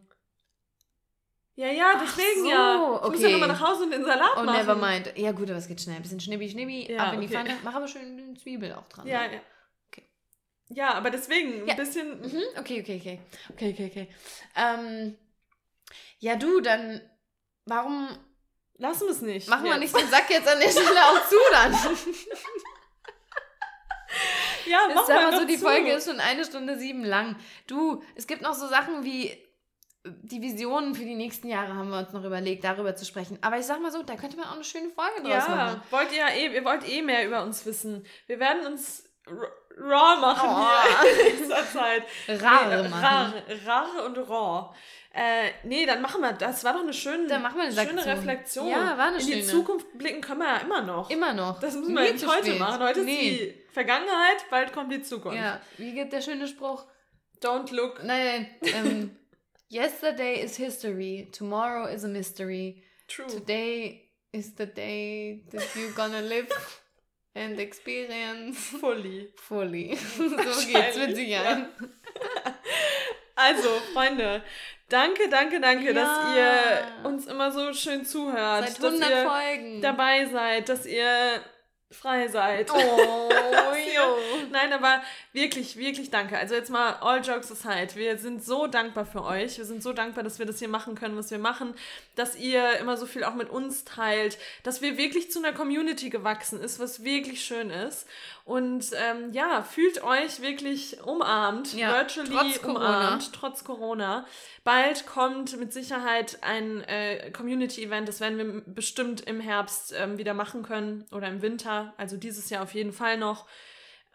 Ja, 1.60 1.68
ja, 1.68 2.02
deswegen 2.02 2.44
so, 2.44 2.50
ja. 2.50 2.76
Ich 2.76 3.02
okay. 3.02 3.12
muss 3.12 3.22
ja 3.22 3.30
nochmal 3.32 3.50
nach 3.50 3.60
Hause 3.60 3.84
und 3.84 3.92
den 3.92 4.06
Salat 4.06 4.32
oh, 4.38 4.44
machen. 4.44 4.56
Oh, 4.56 4.74
never 4.74 4.76
mind. 4.76 5.12
Ja, 5.18 5.34
gut, 5.34 5.50
aber 5.50 5.60
es 5.60 5.68
geht 5.68 5.82
schnell. 5.82 5.98
Ein 5.98 6.02
bisschen 6.04 6.22
schnibbi, 6.22 6.50
schnibbi, 6.50 6.90
ja, 6.90 7.00
ab 7.00 7.14
in 7.14 7.20
die 7.20 7.28
okay. 7.28 7.36
Pfanne. 7.36 7.58
Mach 7.66 7.76
aber 7.76 7.86
schön 7.86 8.18
eine 8.18 8.34
Zwiebel 8.36 8.72
auch 8.72 8.88
dran. 8.88 9.06
Ja, 9.06 9.28
ne? 9.28 9.34
ja. 9.34 9.42
Okay. 9.92 10.08
Ja, 10.70 10.94
aber 10.94 11.10
deswegen 11.10 11.68
ja. 11.68 11.74
ein 11.74 11.78
bisschen... 11.78 12.22
Mhm. 12.22 12.44
Okay, 12.58 12.80
okay, 12.80 12.98
okay. 13.02 13.20
Okay, 13.50 13.74
okay, 13.74 13.88
okay. 13.88 14.08
Ähm, 14.56 15.18
ja, 16.20 16.38
du, 16.38 16.62
dann... 16.62 17.02
Warum... 17.66 18.08
Lassen 18.78 19.08
wir 19.08 19.12
es 19.12 19.22
nicht. 19.22 19.50
Machen 19.50 19.66
wir 19.66 19.78
nicht 19.78 19.94
den 19.94 20.08
Sack 20.08 20.30
jetzt 20.30 20.48
an 20.48 20.62
der 20.62 20.70
Stelle 20.70 20.88
auch 20.88 21.28
zu 21.28 21.36
dann. 21.52 21.74
ja, 24.66 24.80
mach 24.96 25.10
mal 25.10 25.38
so, 25.38 25.46
die 25.46 25.58
zu. 25.58 25.66
Folge 25.66 25.92
ist 25.92 26.08
schon 26.08 26.22
eine 26.22 26.46
Stunde 26.46 26.80
sieben 26.80 27.04
lang. 27.04 27.36
Du, 27.68 28.02
es 28.16 28.28
gibt 28.28 28.42
noch 28.42 28.54
so 28.54 28.66
Sachen 28.68 29.04
wie 29.04 29.49
die 30.06 30.42
Visionen 30.42 30.96
für 30.96 31.04
die 31.04 31.16
nächsten 31.16 31.48
Jahre 31.50 31.76
haben 31.76 31.90
wir 31.90 32.00
uns 32.00 32.14
noch 32.14 32.24
überlegt, 32.24 32.64
darüber 32.64 32.96
zu 32.96 33.06
sprechen. 33.06 33.38
Aber 33.42 33.58
ich 33.58 33.66
sag 33.66 33.82
mal 33.82 33.92
so, 33.92 34.02
da 34.04 34.16
könnte 34.16 34.38
man 34.38 34.46
auch 34.48 34.56
eine 34.56 34.64
schöne 34.64 34.90
Folge 34.90 35.22
draus 35.22 35.48
ja, 35.48 35.56
machen. 35.56 35.82
Ja, 35.84 35.92
wollt 35.92 36.12
ihr 36.14 36.26
eh, 36.28 36.56
ihr 36.56 36.66
wollt 36.66 36.88
eh 36.88 37.02
mehr 37.02 37.28
über 37.28 37.44
uns 37.44 37.66
wissen. 37.66 38.06
Wir 38.28 38.40
werden 38.40 38.66
uns 38.66 39.10
raw 39.78 40.20
machen 40.20 40.50
oh. 40.52 41.04
hier 41.04 41.32
in 41.32 41.38
dieser 41.38 41.68
Zeit. 41.68 42.04
Rare 42.28 42.84
nee, 42.84 42.90
machen. 42.90 43.04
Rare, 43.04 43.44
rare 43.66 44.06
und 44.06 44.18
raw. 44.30 44.74
Äh, 45.12 45.50
nee, 45.64 45.86
dann 45.86 46.02
machen 46.02 46.22
wir, 46.22 46.34
das 46.34 46.64
war 46.64 46.74
doch 46.74 46.84
eine 46.84 46.94
schöne, 46.94 47.28
dann 47.28 47.42
machen 47.42 47.58
wir 47.58 47.64
eine 47.64 47.74
schöne 47.74 48.06
Reflexion. 48.06 48.70
Ja, 48.70 48.98
war 48.98 49.08
eine 49.08 49.18
In 49.18 49.22
schöne. 49.24 49.36
die 49.38 49.44
Zukunft 49.44 49.98
blicken 49.98 50.22
können 50.22 50.40
wir 50.40 50.48
ja 50.48 50.58
immer 50.58 50.82
noch. 50.82 51.10
Immer 51.10 51.34
noch. 51.34 51.60
Das 51.60 51.76
müssen 51.76 51.96
wir 51.96 52.04
Nie 52.04 52.14
nicht 52.14 52.28
heute 52.28 52.46
spät. 52.46 52.60
machen. 52.60 52.84
Heute 52.84 53.02
nee. 53.02 53.30
ist 53.30 53.40
die 53.40 53.64
Vergangenheit, 53.74 54.46
bald 54.52 54.72
kommt 54.72 54.92
die 54.92 55.02
Zukunft. 55.02 55.38
Ja, 55.38 55.60
wie 55.78 55.94
geht 55.94 56.14
der 56.14 56.22
schöne 56.22 56.48
Spruch? 56.48 56.86
Don't 57.42 57.74
look. 57.74 58.04
Nein, 58.04 58.50
ähm, 58.62 59.18
Yesterday 59.70 60.42
is 60.42 60.56
history. 60.58 61.30
Tomorrow 61.32 61.86
is 61.86 62.04
a 62.04 62.08
mystery. 62.08 62.82
True. 63.08 63.28
Today 63.28 64.10
is 64.34 64.54
the 64.54 64.66
day 64.66 65.44
that 65.52 65.76
you're 65.76 65.92
gonna 65.92 66.22
live 66.24 66.50
and 67.36 67.60
experience. 67.60 68.58
Fully. 68.58 69.28
Fully. 69.36 69.96
so 70.18 70.66
geht's 70.66 70.98
mit 70.98 71.16
Sicherheit. 71.16 71.68
Also, 73.36 73.70
Freunde, 73.94 74.42
danke, 74.90 75.30
danke, 75.30 75.62
danke, 75.62 75.86
ja. 75.86 75.94
dass 75.94 76.36
ihr 76.36 77.06
uns 77.08 77.28
immer 77.28 77.52
so 77.52 77.72
schön 77.72 78.04
zuhört. 78.04 78.68
Seit 78.68 78.84
100 78.84 79.02
dass 79.02 79.10
ihr 79.10 79.26
Folgen. 79.26 79.82
dabei 79.82 80.26
seid, 80.26 80.68
dass 80.68 80.86
ihr 80.88 81.42
frei 81.92 82.28
seid. 82.28 82.70
Oh, 82.72 82.76
jo. 83.96 84.18
Nein, 84.52 84.72
aber 84.74 85.02
wirklich, 85.34 85.76
wirklich 85.78 86.12
danke. 86.12 86.38
Also 86.38 86.54
jetzt 86.54 86.70
mal 86.70 86.94
all 87.02 87.22
jokes 87.24 87.52
aside. 87.52 87.96
Wir 87.96 88.18
sind 88.18 88.44
so 88.44 88.68
dankbar 88.68 89.06
für 89.06 89.24
euch. 89.24 89.58
Wir 89.58 89.66
sind 89.66 89.82
so 89.82 89.92
dankbar, 89.92 90.24
dass 90.24 90.38
wir 90.38 90.46
das 90.46 90.60
hier 90.60 90.68
machen 90.68 90.96
können, 90.96 91.18
was 91.18 91.32
wir 91.32 91.40
machen, 91.40 91.74
dass 92.16 92.36
ihr 92.36 92.78
immer 92.80 92.96
so 92.96 93.06
viel 93.06 93.24
auch 93.24 93.34
mit 93.34 93.50
uns 93.50 93.86
teilt, 93.86 94.38
dass 94.64 94.82
wir 94.82 94.98
wirklich 94.98 95.32
zu 95.32 95.40
einer 95.40 95.54
Community 95.54 96.10
gewachsen 96.10 96.62
ist, 96.62 96.80
was 96.80 97.04
wirklich 97.04 97.44
schön 97.44 97.70
ist. 97.72 98.08
Und 98.50 98.94
ähm, 98.96 99.32
ja, 99.32 99.62
fühlt 99.62 100.04
euch 100.04 100.42
wirklich 100.42 101.04
umarmt, 101.04 101.72
ja, 101.76 101.94
virtually 101.94 102.32
trotz 102.32 102.58
umarmt, 102.64 103.32
trotz 103.32 103.64
Corona. 103.64 104.26
Bald 104.64 105.06
kommt 105.06 105.56
mit 105.60 105.72
Sicherheit 105.72 106.40
ein 106.42 106.82
äh, 106.86 107.30
Community-Event, 107.30 108.08
das 108.10 108.20
werden 108.22 108.38
wir 108.40 108.64
bestimmt 108.66 109.22
im 109.22 109.40
Herbst 109.40 109.94
ähm, 109.96 110.18
wieder 110.18 110.34
machen 110.34 110.64
können 110.64 111.06
oder 111.12 111.28
im 111.28 111.44
Winter, 111.44 111.94
also 111.98 112.18
dieses 112.18 112.50
Jahr 112.50 112.64
auf 112.64 112.74
jeden 112.74 112.92
Fall 112.92 113.18
noch. 113.18 113.46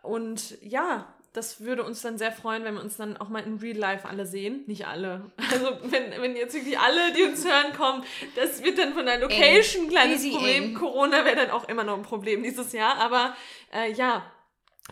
Und 0.03 0.61
ja, 0.61 1.15
das 1.35 1.61
würde 1.61 1.83
uns 1.83 2.01
dann 2.01 2.17
sehr 2.17 2.31
freuen, 2.31 2.63
wenn 2.63 2.75
wir 2.75 2.81
uns 2.81 2.97
dann 2.97 3.17
auch 3.17 3.29
mal 3.29 3.41
in 3.41 3.59
Real 3.59 3.77
Life 3.77 4.09
alle 4.09 4.25
sehen. 4.25 4.63
Nicht 4.67 4.87
alle. 4.87 5.33
Also 5.51 5.79
wenn, 5.83 6.11
wenn 6.23 6.37
jetzt 6.37 6.55
wirklich 6.55 6.79
alle, 6.79 7.13
die 7.13 7.25
uns 7.25 7.45
hören, 7.45 7.73
kommen, 7.77 8.05
das 8.37 8.63
wird 8.63 8.79
dann 8.79 8.95
von 8.95 9.05
der 9.05 9.19
Location 9.19 9.85
ein 9.85 9.91
kleines 9.91 10.23
Easy 10.23 10.31
Problem. 10.31 10.63
Eng. 10.63 10.75
Corona 10.75 11.25
wäre 11.25 11.37
dann 11.37 11.51
auch 11.51 11.69
immer 11.69 11.83
noch 11.83 11.97
ein 11.97 12.03
Problem 12.03 12.43
dieses 12.45 12.73
Jahr. 12.73 12.97
Aber 12.99 13.37
äh, 13.73 13.93
ja, 13.93 14.31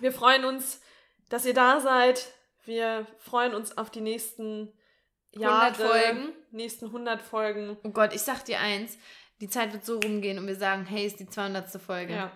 wir 0.00 0.12
freuen 0.12 0.44
uns, 0.44 0.80
dass 1.28 1.46
ihr 1.46 1.54
da 1.54 1.78
seid. 1.80 2.32
Wir 2.64 3.06
freuen 3.18 3.54
uns 3.54 3.78
auf 3.78 3.90
die 3.90 4.00
nächsten 4.00 4.72
Jahre, 5.30 5.74
100 5.74 5.76
Folgen. 5.76 6.32
nächsten 6.50 6.86
100 6.86 7.22
Folgen. 7.22 7.76
Oh 7.84 7.90
Gott, 7.90 8.12
ich 8.12 8.22
sag 8.22 8.44
dir 8.44 8.58
eins, 8.58 8.98
die 9.40 9.48
Zeit 9.48 9.72
wird 9.72 9.84
so 9.84 10.00
rumgehen 10.00 10.38
und 10.38 10.46
wir 10.48 10.56
sagen, 10.56 10.86
hey, 10.86 11.06
ist 11.06 11.20
die 11.20 11.28
200. 11.28 11.70
Folge. 11.80 12.14
Ja. 12.14 12.32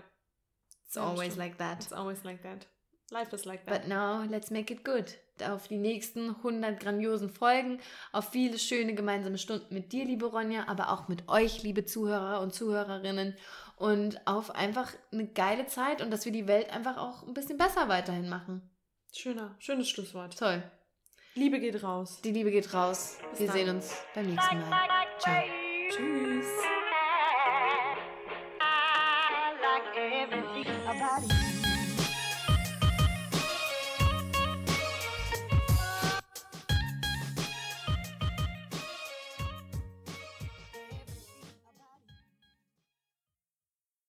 It's 0.86 0.96
always 0.96 1.34
like 1.34 1.58
that. 1.58 1.82
It's 1.82 1.92
always 1.92 2.22
like 2.22 2.42
that. 2.42 2.68
Life 3.10 3.34
is 3.34 3.44
like 3.44 3.64
that. 3.64 3.82
But 3.82 3.88
now, 3.88 4.24
let's 4.28 4.50
make 4.50 4.72
it 4.72 4.84
good. 4.84 5.16
Auf 5.48 5.68
die 5.68 5.76
nächsten 5.76 6.30
100 6.30 6.80
grandiosen 6.80 7.30
Folgen, 7.30 7.78
auf 8.12 8.30
viele 8.30 8.58
schöne 8.58 8.94
gemeinsame 8.94 9.38
Stunden 9.38 9.72
mit 9.72 9.92
dir, 9.92 10.04
liebe 10.04 10.26
Ronja, 10.26 10.64
aber 10.66 10.90
auch 10.90 11.08
mit 11.08 11.28
euch, 11.28 11.62
liebe 11.62 11.84
Zuhörer 11.84 12.40
und 12.40 12.54
Zuhörerinnen 12.54 13.36
und 13.76 14.26
auf 14.26 14.54
einfach 14.54 14.92
eine 15.12 15.26
geile 15.26 15.66
Zeit 15.66 16.00
und 16.00 16.10
dass 16.10 16.24
wir 16.24 16.32
die 16.32 16.48
Welt 16.48 16.70
einfach 16.72 16.96
auch 16.96 17.26
ein 17.26 17.34
bisschen 17.34 17.58
besser 17.58 17.88
weiterhin 17.88 18.28
machen. 18.28 18.62
Schöner, 19.14 19.54
schönes 19.58 19.88
Schlusswort. 19.88 20.38
Toll. 20.38 20.62
Liebe 21.34 21.60
geht 21.60 21.82
raus. 21.82 22.20
Die 22.22 22.32
Liebe 22.32 22.50
geht 22.50 22.72
raus. 22.72 23.18
Bis 23.30 23.40
wir 23.40 23.46
dann. 23.48 23.56
sehen 23.56 23.68
uns 23.76 23.94
beim 24.14 24.26
nächsten 24.26 24.58
Mal. 24.70 24.88
Ciao. 25.18 25.42
Tschüss. 25.90 26.46